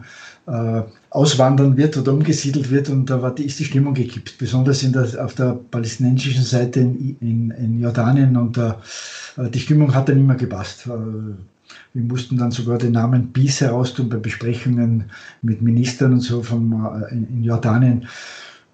auswandern 1.18 1.76
wird 1.78 1.98
oder 1.98 2.14
umgesiedelt 2.14 2.70
wird 2.70 2.90
und 2.90 3.10
da 3.10 3.22
war 3.22 3.34
die, 3.34 3.46
ist 3.46 3.60
die 3.60 3.66
Stimmung 3.66 3.94
gekippt, 3.94 4.38
besonders 4.38 4.84
in 4.84 4.94
der, 4.94 5.06
auf 5.26 5.34
der 5.36 5.60
palästinensischen 5.72 6.44
Seite 6.44 6.80
in, 6.82 7.18
in, 7.20 7.52
in 7.52 7.82
Jordanien 7.82 8.38
und 8.38 8.58
äh, 8.58 8.74
die 9.54 9.60
Stimmung 9.60 9.94
hat 9.94 10.08
dann 10.08 10.20
immer 10.20 10.36
gepasst. 10.36 10.88
Äh, 10.88 10.92
Wir 11.94 12.04
mussten 12.04 12.38
dann 12.38 12.52
sogar 12.52 12.78
den 12.78 12.94
Namen 12.94 13.32
Bies 13.34 13.62
heraustun 13.62 14.10
bei 14.10 14.18
Besprechungen 14.18 15.06
mit 15.42 15.62
Ministern 15.62 16.14
und 16.14 16.22
so 16.22 16.44
von, 16.44 16.62
äh, 16.72 17.14
in 17.14 17.44
Jordanien. 17.44 18.08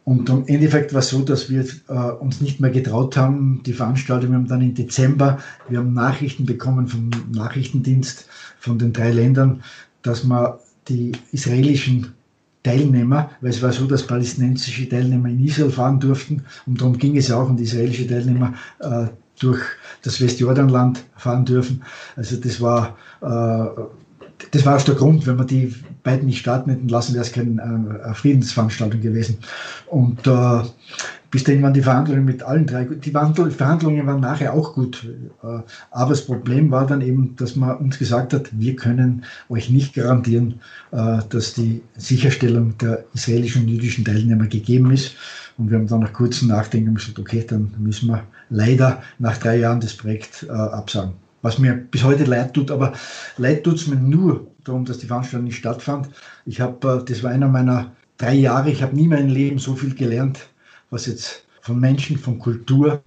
Und 0.05 0.29
im 0.29 0.45
Endeffekt 0.47 0.93
war 0.93 0.99
es 0.99 1.09
so, 1.09 1.21
dass 1.21 1.49
wir 1.49 1.65
äh, 1.87 1.93
uns 2.19 2.41
nicht 2.41 2.59
mehr 2.59 2.71
getraut 2.71 3.15
haben, 3.15 3.61
die 3.65 3.73
Veranstaltung. 3.73 4.31
Wir 4.31 4.37
haben 4.37 4.47
dann 4.47 4.61
im 4.61 4.75
Dezember, 4.75 5.39
wir 5.69 5.79
haben 5.79 5.93
Nachrichten 5.93 6.45
bekommen 6.45 6.87
vom 6.87 7.09
Nachrichtendienst 7.31 8.27
von 8.59 8.77
den 8.77 8.91
drei 8.91 9.11
Ländern, 9.11 9.63
dass 10.01 10.23
man 10.25 10.53
die 10.89 11.13
israelischen 11.31 12.11
Teilnehmer, 12.64 13.30
weil 13.41 13.49
es 13.49 13.61
war 13.61 13.72
so, 13.72 13.86
dass 13.86 14.07
palästinensische 14.07 14.88
Teilnehmer 14.88 15.30
in 15.30 15.43
Israel 15.43 15.70
fahren 15.70 15.99
durften 15.99 16.43
und 16.66 16.80
darum 16.80 16.97
ging 16.97 17.18
es 17.18 17.32
auch 17.32 17.49
und 17.49 17.59
israelische 17.59 18.07
Teilnehmer 18.07 18.53
äh, 18.80 19.07
durch 19.39 19.61
das 20.03 20.22
Westjordanland 20.22 21.03
fahren 21.18 21.45
dürfen. 21.45 21.84
Also 22.16 22.38
das 22.38 22.61
war, 22.61 22.97
äh, 23.22 23.82
das 24.51 24.66
war 24.66 24.78
auch 24.78 24.82
der 24.82 24.95
Grund, 24.95 25.28
wenn 25.28 25.36
man 25.36 25.47
die 25.47 25.74
beiden 26.03 26.28
nicht 26.28 26.39
starten 26.39 26.70
hätten 26.70 26.88
lassen, 26.88 27.14
wäre 27.14 27.26
es 27.26 27.32
keine 27.32 28.01
äh, 28.05 28.14
Friedensveranstaltung 28.14 29.01
gewesen. 29.01 29.38
Und 29.88 30.26
äh, 30.28 30.61
bis 31.34 31.43
dahin 31.43 31.63
waren 31.63 31.73
die 31.73 31.81
Verhandlungen 31.81 32.25
mit 32.25 32.43
allen 32.43 32.67
drei 32.67 32.86
gut. 32.86 33.03
Die 33.03 33.09
Verhandlungen 33.09 34.05
waren 34.05 34.19
nachher 34.19 34.53
auch 34.53 34.75
gut. 34.75 35.03
Äh, 35.41 35.63
aber 35.89 36.11
das 36.11 36.27
Problem 36.27 36.69
war 36.69 36.86
dann 36.86 37.01
eben, 37.01 37.36
dass 37.38 37.55
man 37.55 37.75
uns 37.77 37.97
gesagt 37.97 38.34
hat, 38.36 38.51
wir 38.51 38.75
können 38.75 39.25
euch 39.49 39.71
nicht 39.71 39.95
garantieren, 39.95 40.61
äh, 40.91 41.21
dass 41.29 41.55
die 41.55 41.81
Sicherstellung 41.97 42.77
der 42.77 43.05
israelischen 43.15 43.63
und 43.63 43.69
jüdischen 43.69 44.05
Teilnehmer 44.05 44.45
gegeben 44.45 44.91
ist. 44.91 45.15
Und 45.57 45.71
wir 45.71 45.79
haben 45.79 45.88
dann 45.88 46.01
nach 46.01 46.13
kurzem 46.13 46.49
Nachdenken 46.49 46.93
gesagt, 46.93 47.17
okay, 47.17 47.43
dann 47.47 47.73
müssen 47.79 48.09
wir 48.09 48.23
leider 48.51 49.01
nach 49.17 49.38
drei 49.38 49.57
Jahren 49.57 49.79
das 49.79 49.97
Projekt 49.97 50.45
äh, 50.47 50.51
absagen. 50.51 51.13
Was 51.41 51.57
mir 51.57 51.73
bis 51.73 52.03
heute 52.03 52.25
leid 52.25 52.53
tut, 52.53 52.69
aber 52.69 52.93
leid 53.38 53.63
tut 53.63 53.77
es 53.77 53.88
mir 53.88 53.95
nur 53.95 54.45
darum, 54.65 54.86
dass 54.86 54.99
die 54.99 55.07
Veranstaltung 55.07 55.45
nicht 55.45 55.57
stattfand. 55.57 56.09
Ich 56.45 56.61
habe, 56.61 57.03
das 57.03 57.23
war 57.23 57.31
einer 57.31 57.47
meiner 57.47 57.91
drei 58.19 58.36
Jahre, 58.36 58.69
ich 58.69 58.84
habe 58.84 58.95
nie 58.95 59.07
mein 59.07 59.29
Leben 59.29 59.57
so 59.57 59.75
viel 59.75 59.95
gelernt 59.95 60.53
was 60.93 61.07
jetzt 61.07 61.45
von 61.61 61.79
Menschen, 61.79 62.17
von 62.17 62.39
Kultur. 62.39 63.01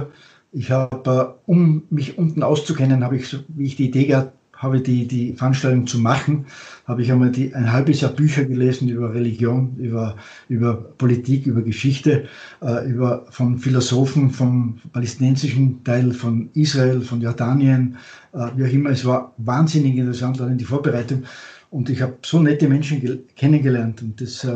Ich 0.52 0.70
habe, 0.70 1.10
äh, 1.10 1.50
um 1.50 1.84
mich 1.90 2.18
unten 2.18 2.42
auszukennen, 2.42 3.04
habe 3.04 3.16
ich, 3.16 3.36
wie 3.48 3.66
ich 3.66 3.76
die 3.76 3.86
Idee 3.86 4.06
gehabt 4.06 4.32
habe, 4.56 4.80
die, 4.80 5.06
die 5.06 5.34
Veranstaltung 5.34 5.86
zu 5.86 5.98
machen, 5.98 6.46
habe 6.86 7.02
ich 7.02 7.12
einmal 7.12 7.30
die, 7.30 7.54
ein 7.54 7.72
halbes 7.72 8.00
Jahr 8.00 8.12
Bücher 8.12 8.44
gelesen 8.44 8.88
über 8.88 9.12
Religion, 9.12 9.76
über, 9.76 10.16
über 10.48 10.74
Politik, 10.74 11.46
über 11.46 11.62
Geschichte, 11.62 12.26
äh, 12.62 12.88
über, 12.88 13.26
von 13.30 13.58
Philosophen 13.58 14.30
vom 14.30 14.78
palästinensischen 14.92 15.84
Teil, 15.84 16.12
von 16.12 16.48
Israel, 16.54 17.02
von 17.02 17.20
Jordanien, 17.20 17.96
äh, 18.32 18.48
wie 18.56 18.64
auch 18.64 18.72
immer. 18.72 18.90
Es 18.90 19.04
war 19.04 19.34
wahnsinnig 19.36 19.96
interessant, 19.96 20.40
in 20.40 20.58
die 20.58 20.64
Vorbereitung. 20.64 21.24
Und 21.76 21.90
ich 21.90 22.00
habe 22.00 22.14
so 22.24 22.40
nette 22.40 22.68
Menschen 22.68 23.26
kennengelernt. 23.36 24.00
Und 24.00 24.18
das, 24.18 24.42
äh, 24.44 24.48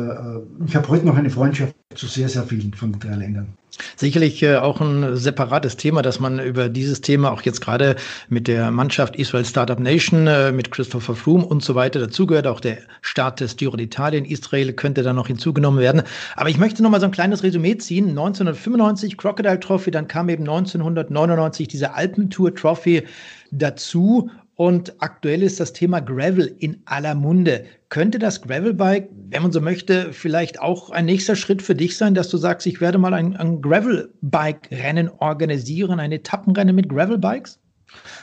ich 0.65 0.75
habe 0.75 0.87
heute 0.87 1.05
noch 1.05 1.15
eine 1.15 1.29
Freundschaft 1.29 1.75
zu 1.93 2.07
sehr, 2.07 2.27
sehr 2.27 2.41
vielen 2.41 2.73
von 2.73 2.93
den 2.93 2.99
drei 2.99 3.15
Ländern. 3.15 3.49
Sicherlich 3.95 4.41
äh, 4.41 4.55
auch 4.55 4.81
ein 4.81 5.15
separates 5.15 5.77
Thema, 5.77 6.01
dass 6.01 6.19
man 6.19 6.39
über 6.39 6.67
dieses 6.67 7.01
Thema 7.01 7.31
auch 7.31 7.43
jetzt 7.43 7.61
gerade 7.61 7.95
mit 8.29 8.47
der 8.47 8.71
Mannschaft 8.71 9.15
Israel 9.17 9.45
Startup 9.45 9.79
Nation, 9.79 10.25
äh, 10.25 10.51
mit 10.51 10.71
Christopher 10.71 11.13
Froome 11.13 11.45
und 11.45 11.61
so 11.61 11.75
weiter 11.75 11.99
dazugehört. 11.99 12.47
Auch 12.47 12.59
der 12.59 12.79
Start 13.01 13.39
des 13.39 13.55
Giro 13.55 13.75
d'Italia 13.75 14.25
Israel 14.25 14.73
könnte 14.73 15.03
da 15.03 15.13
noch 15.13 15.27
hinzugenommen 15.27 15.79
werden. 15.79 16.01
Aber 16.35 16.49
ich 16.49 16.57
möchte 16.57 16.81
noch 16.81 16.89
mal 16.89 16.99
so 16.99 17.05
ein 17.05 17.11
kleines 17.11 17.43
Resümee 17.43 17.77
ziehen. 17.77 18.09
1995 18.09 19.15
Crocodile 19.15 19.59
Trophy, 19.59 19.91
dann 19.91 20.07
kam 20.07 20.27
eben 20.29 20.41
1999 20.41 21.67
diese 21.67 21.93
Alpentour 21.93 22.55
Trophy 22.55 23.03
dazu. 23.51 24.31
Und 24.55 25.01
aktuell 25.01 25.43
ist 25.43 25.59
das 25.59 25.73
Thema 25.73 26.01
Gravel 26.01 26.53
in 26.59 26.81
aller 26.85 27.15
Munde. 27.15 27.65
Könnte 27.89 28.19
das 28.19 28.41
Gravelbike, 28.41 29.09
wenn 29.29 29.41
man 29.41 29.51
so 29.51 29.61
möchte, 29.61 30.13
vielleicht 30.13 30.59
auch 30.59 30.91
ein 30.91 31.05
nächster 31.05 31.35
Schritt 31.35 31.61
für 31.61 31.73
dich 31.73 31.97
sein, 31.97 32.13
dass 32.13 32.29
du 32.29 32.37
sagst, 32.37 32.67
ich 32.67 32.81
werde 32.81 32.97
mal 32.97 33.13
ein, 33.13 33.35
ein 33.35 33.61
Gravelbike-Rennen 33.61 35.09
organisieren, 35.19 35.99
ein 35.99 36.11
Etappenrennen 36.11 36.75
mit 36.75 36.89
Gravelbikes? 36.89 37.59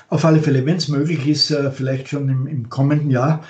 Auf 0.09 0.25
alle 0.25 0.41
Fälle, 0.41 0.65
wenn 0.65 0.77
es 0.77 0.89
möglich 0.89 1.27
ist, 1.27 1.51
äh, 1.51 1.71
vielleicht 1.71 2.09
schon 2.09 2.29
im, 2.29 2.47
im 2.47 2.69
kommenden 2.69 3.11
Jahr. 3.11 3.43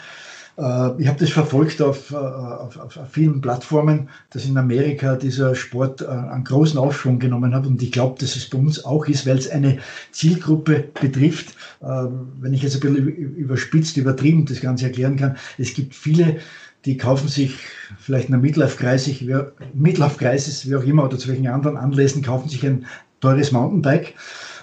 Äh, 0.59 1.01
ich 1.01 1.09
habe 1.09 1.19
das 1.21 1.31
verfolgt 1.31 1.81
auf, 1.81 2.11
äh, 2.11 2.17
auf, 2.17 2.77
auf, 2.79 2.99
vielen 3.11 3.41
Plattformen, 3.41 4.09
dass 4.31 4.45
in 4.45 4.57
Amerika 4.57 5.15
dieser 5.15 5.55
Sport 5.55 6.03
äh, 6.03 6.07
einen 6.07 6.45
großen 6.45 6.79
Aufschwung 6.79 7.19
genommen 7.19 7.55
hat. 7.55 7.67
Und 7.67 7.81
ich 7.83 7.93
glaube, 7.93 8.19
dass 8.19 8.35
es 8.35 8.51
bei 8.51 8.59
uns 8.59 8.85
auch 8.85 9.07
ist, 9.07 9.27
weil 9.27 9.39
es 9.39 9.49
eine 9.49 9.79
Zielgruppe 10.11 10.85
betrifft. 11.01 11.55
Wenn 11.81 12.55
ich 12.55 12.63
jetzt 12.63 12.75
ein 12.75 12.81
bisschen 12.81 13.07
überspitzt, 13.07 13.97
übertrieben 13.97 14.47
das 14.47 14.61
Ganze 14.61 14.87
erklären 14.87 15.17
kann, 15.17 15.37
es 15.59 15.75
gibt 15.75 15.95
viele, 15.95 16.39
die 16.85 16.97
kaufen 16.97 17.29
sich 17.29 17.55
vielleicht 18.01 18.27
in 18.27 18.33
der 18.33 18.41
Midlife-Crisis, 18.41 19.23
Midlife 19.75 20.21
wie 20.21 20.77
auch 20.77 20.83
immer, 20.83 21.05
oder 21.05 21.19
zu 21.19 21.29
welchen 21.29 21.47
anderen 21.47 21.77
Anlässen, 21.77 22.23
kaufen 22.23 22.49
sich 22.49 22.67
ein 22.67 22.87
teures 23.21 23.53
Mountainbike 23.53 24.15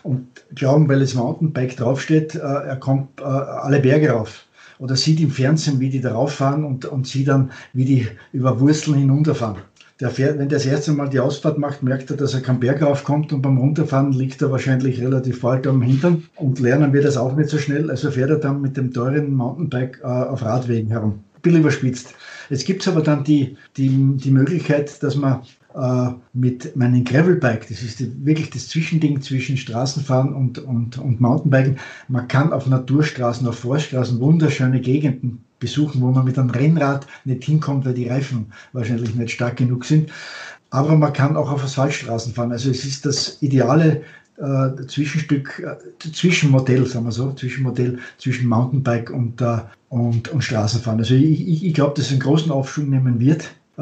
und 0.04 0.28
glauben, 0.56 0.90
weil 0.90 1.02
es 1.02 1.16
Mountainbike 1.16 1.78
draufsteht, 1.78 2.36
er 2.36 2.76
kommt 2.76 3.22
alle 3.22 3.80
Berge 3.80 4.10
rauf 4.10 4.46
oder 4.80 4.96
sieht 4.96 5.20
im 5.20 5.32
Fernsehen, 5.32 5.80
wie 5.80 5.90
die 5.90 6.02
darauf 6.02 6.34
fahren 6.34 6.64
und, 6.64 6.86
und 6.86 7.08
sieht 7.08 7.28
dann, 7.28 7.52
wie 7.74 7.86
die 7.86 8.08
über 8.34 8.60
Wurzeln 8.60 8.98
hinunterfahren. 8.98 9.58
Der 10.02 10.10
fährt, 10.10 10.38
wenn 10.40 10.50
der 10.50 10.58
das 10.58 10.66
erste 10.66 10.92
Mal 10.92 11.08
die 11.08 11.22
Ausfahrt 11.22 11.58
macht, 11.58 11.82
merkt 11.82 12.12
er, 12.12 12.18
dass 12.18 12.34
er 12.34 12.42
keinen 12.42 12.60
Berg 12.60 12.82
raufkommt 12.82 13.32
und 13.32 13.42
beim 13.42 13.58
Runterfahren 13.58 14.12
liegt 14.12 14.42
er 14.42 14.52
wahrscheinlich 14.52 15.00
relativ 15.00 15.40
bald 15.40 15.66
am 15.68 15.82
Hintern 15.82 16.26
und 16.36 16.60
lernen 16.60 16.92
wir 16.92 17.02
das 17.02 17.16
auch 17.16 17.34
nicht 17.34 17.50
so 17.50 17.58
schnell. 17.58 17.90
Also 17.90 18.12
fährt 18.12 18.30
er 18.30 18.40
dann 18.40 18.62
mit 18.62 18.76
dem 18.76 18.92
teuren 18.92 19.34
Mountainbike 19.34 20.02
äh, 20.04 20.08
auf 20.08 20.44
Radwegen 20.44 20.90
herum. 20.90 21.24
Ein 21.46 21.56
überspitzt. 21.56 22.14
Jetzt 22.50 22.66
gibt 22.66 22.82
es 22.82 22.88
aber 22.90 23.02
dann 23.02 23.24
die, 23.24 23.56
die, 23.78 24.18
die 24.18 24.32
Möglichkeit, 24.32 25.02
dass 25.02 25.16
man 25.16 25.44
äh, 25.76 26.10
mit 26.34 26.76
meinem 26.76 27.04
Gravelbike, 27.04 27.68
das 27.68 27.82
ist 27.82 28.26
wirklich 28.26 28.50
das 28.50 28.70
Zwischending 28.70 29.22
zwischen 29.22 29.58
Straßenfahren 29.58 30.34
und, 30.34 30.60
und, 30.60 30.98
und 30.98 31.20
Mountainbiken, 31.20 31.78
man 32.08 32.28
kann 32.28 32.54
auf 32.54 32.68
Naturstraßen, 32.68 33.48
auf 33.48 33.60
Forststraßen 33.60 34.20
wunderschöne 34.20 34.80
Gegenden 34.80 35.44
besuchen, 35.60 36.02
wo 36.02 36.12
man 36.12 36.26
mit 36.26 36.38
einem 36.38 36.50
Rennrad 36.50 37.08
nicht 37.26 37.44
hinkommt, 37.44 37.86
weil 37.86 37.94
die 37.94 38.08
Reifen 38.08 38.48
wahrscheinlich 38.74 39.16
nicht 39.16 39.32
stark 39.32 39.58
genug 39.58 39.86
sind. 39.86 40.12
Aber 40.70 40.96
man 40.96 41.14
kann 41.14 41.38
auch 41.38 41.52
auf 41.52 41.64
Asphaltstraßen 41.64 42.34
fahren. 42.34 42.52
Also 42.52 42.70
es 42.70 42.86
ist 42.86 43.06
das 43.06 43.42
ideale 43.42 44.02
äh, 44.38 44.86
Zwischenstück, 44.88 45.60
äh, 45.60 46.12
Zwischenmodell, 46.12 46.86
sagen 46.86 47.06
wir 47.06 47.12
so, 47.12 47.32
Zwischenmodell 47.34 48.00
zwischen 48.18 48.48
Mountainbike 48.48 49.10
und, 49.10 49.42
äh, 49.42 49.60
und, 49.90 50.30
und 50.30 50.44
Straßenfahren. 50.44 51.00
Also 51.00 51.16
ich, 51.16 51.48
ich, 51.48 51.66
ich 51.66 51.74
glaube, 51.74 51.94
dass 51.96 52.08
es 52.08 52.12
einen 52.12 52.22
großen 52.22 52.52
Aufschwung 52.52 52.90
nehmen 52.90 53.20
wird. 53.20 53.56
Äh, 53.78 53.82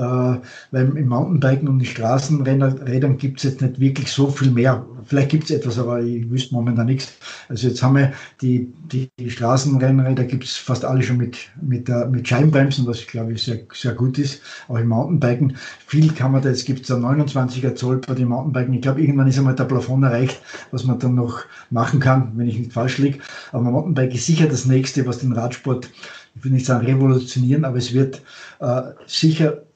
weil 0.72 0.98
im 0.98 1.08
Mountainbiken 1.08 1.68
und 1.68 1.80
den 1.80 1.86
Straßenrädern 1.86 3.18
gibt 3.18 3.38
es 3.38 3.44
jetzt 3.44 3.62
nicht 3.62 3.80
wirklich 3.80 4.12
so 4.12 4.28
viel 4.28 4.50
mehr. 4.50 4.86
Vielleicht 5.06 5.30
gibt 5.30 5.44
es 5.46 5.52
etwas, 5.52 5.78
aber 5.78 6.02
ich 6.02 6.30
wüsste 6.32 6.56
momentan 6.56 6.88
nichts. 6.88 7.14
Also 7.50 7.68
jetzt 7.68 7.84
haben 7.84 7.98
wir 7.98 8.14
die, 8.42 8.74
die, 8.92 9.10
die 9.20 9.30
Straßenrennräder 9.30 10.24
gibt 10.24 10.46
es 10.46 10.56
fast 10.56 10.84
alle 10.86 11.04
schon 11.04 11.18
mit, 11.18 11.38
mit, 11.62 11.90
uh, 11.90 12.08
mit 12.10 12.28
Scheibenbremsen, 12.28 12.88
was 12.88 13.06
glaube 13.06 13.34
ich 13.34 13.44
sehr, 13.44 13.60
sehr 13.74 13.94
gut 13.94 14.18
ist. 14.18 14.42
Auch 14.68 14.78
im 14.78 14.88
Mountainbiken. 14.88 15.58
Viel 15.86 16.12
kann 16.14 16.32
man 16.32 16.42
da, 16.42 16.50
jetzt 16.50 16.66
gibt 16.66 16.82
es 16.82 16.88
da 16.88 16.96
29er 16.96 17.76
Zoll 17.76 17.98
bei 18.08 18.16
den 18.16 18.30
Mountainbiken. 18.30 18.74
Ich 18.74 18.82
glaube, 18.82 19.02
irgendwann 19.02 19.28
ist 19.28 19.38
einmal 19.38 19.56
der 19.56 19.66
Plafond 19.66 20.04
erreicht, 20.04 20.42
was 20.72 20.86
man 20.86 20.98
dann 21.00 21.16
noch 21.16 21.42
machen 21.70 22.00
kann, 22.00 22.32
wenn 22.36 22.48
ich 22.48 22.58
nicht 22.58 22.74
falsch 22.74 22.98
liege. 22.98 23.20
Aber 23.52 23.64
Mountainbike 23.64 24.16
ist 24.16 24.26
sicher 24.26 24.48
das 24.48 24.66
nächste, 24.66 25.06
was 25.06 25.20
den 25.20 25.34
Radsport 25.34 25.90
ich 26.36 26.44
will 26.44 26.52
nicht 26.52 26.66
sagen 26.66 26.86
revolutionieren, 26.86 27.66
aber 27.66 27.78
es 27.78 27.94
wird 27.94 28.22
äh, 28.60 28.82
sicher 29.06 29.54
äh, 29.54 29.73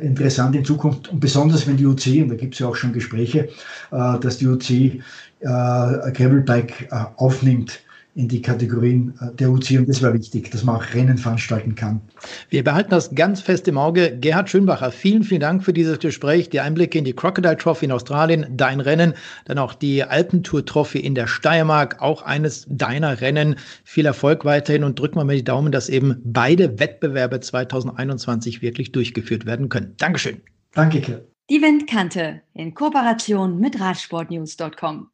interessant 0.00 0.56
in 0.56 0.64
Zukunft. 0.64 1.08
Und 1.08 1.20
besonders 1.20 1.66
wenn 1.66 1.76
die 1.76 1.86
UC, 1.86 2.22
und 2.22 2.28
da 2.28 2.34
gibt 2.34 2.54
es 2.54 2.60
ja 2.60 2.68
auch 2.68 2.76
schon 2.76 2.92
Gespräche, 2.92 3.48
äh, 3.90 4.18
dass 4.20 4.38
die 4.38 4.46
UC 4.46 4.70
äh, 4.70 5.00
Gravelbike 5.40 6.88
äh, 6.90 7.04
aufnimmt 7.16 7.80
in 8.16 8.28
die 8.28 8.40
Kategorien 8.40 9.14
äh, 9.20 9.34
der 9.36 9.50
UCI 9.50 9.78
und 9.78 9.88
das 9.88 10.02
war 10.02 10.14
wichtig, 10.14 10.50
dass 10.50 10.64
man 10.64 10.76
auch 10.76 10.94
Rennen 10.94 11.18
veranstalten 11.18 11.74
kann. 11.74 12.00
Wir 12.48 12.64
behalten 12.64 12.90
das 12.90 13.14
ganz 13.14 13.42
fest 13.42 13.68
im 13.68 13.76
Auge. 13.76 14.16
Gerhard 14.18 14.48
Schönbacher, 14.48 14.90
vielen, 14.90 15.22
vielen 15.22 15.42
Dank 15.42 15.62
für 15.62 15.74
dieses 15.74 15.98
Gespräch, 15.98 16.48
die 16.48 16.60
Einblicke 16.60 16.98
in 16.98 17.04
die 17.04 17.12
Crocodile 17.12 17.58
Trophy 17.58 17.84
in 17.84 17.92
Australien, 17.92 18.46
dein 18.50 18.80
Rennen, 18.80 19.12
dann 19.44 19.58
auch 19.58 19.74
die 19.74 20.02
Alpentour 20.02 20.64
Trophy 20.64 20.98
in 20.98 21.14
der 21.14 21.26
Steiermark, 21.26 22.00
auch 22.00 22.22
eines 22.22 22.66
deiner 22.70 23.20
Rennen. 23.20 23.56
Viel 23.84 24.06
Erfolg 24.06 24.46
weiterhin 24.46 24.82
und 24.82 24.98
drücken 24.98 25.18
wir 25.18 25.24
mir 25.24 25.36
die 25.36 25.44
Daumen, 25.44 25.70
dass 25.70 25.90
eben 25.90 26.16
beide 26.24 26.80
Wettbewerbe 26.80 27.40
2021 27.40 28.62
wirklich 28.62 28.92
durchgeführt 28.92 29.44
werden 29.44 29.68
können. 29.68 29.94
Dankeschön. 29.98 30.40
Danke, 30.72 31.02
Kurt. 31.02 31.28
Die 31.50 31.60
Windkante 31.62 32.40
in 32.54 32.74
Kooperation 32.74 33.60
mit 33.60 33.78
Radsportnews.com. 33.78 35.10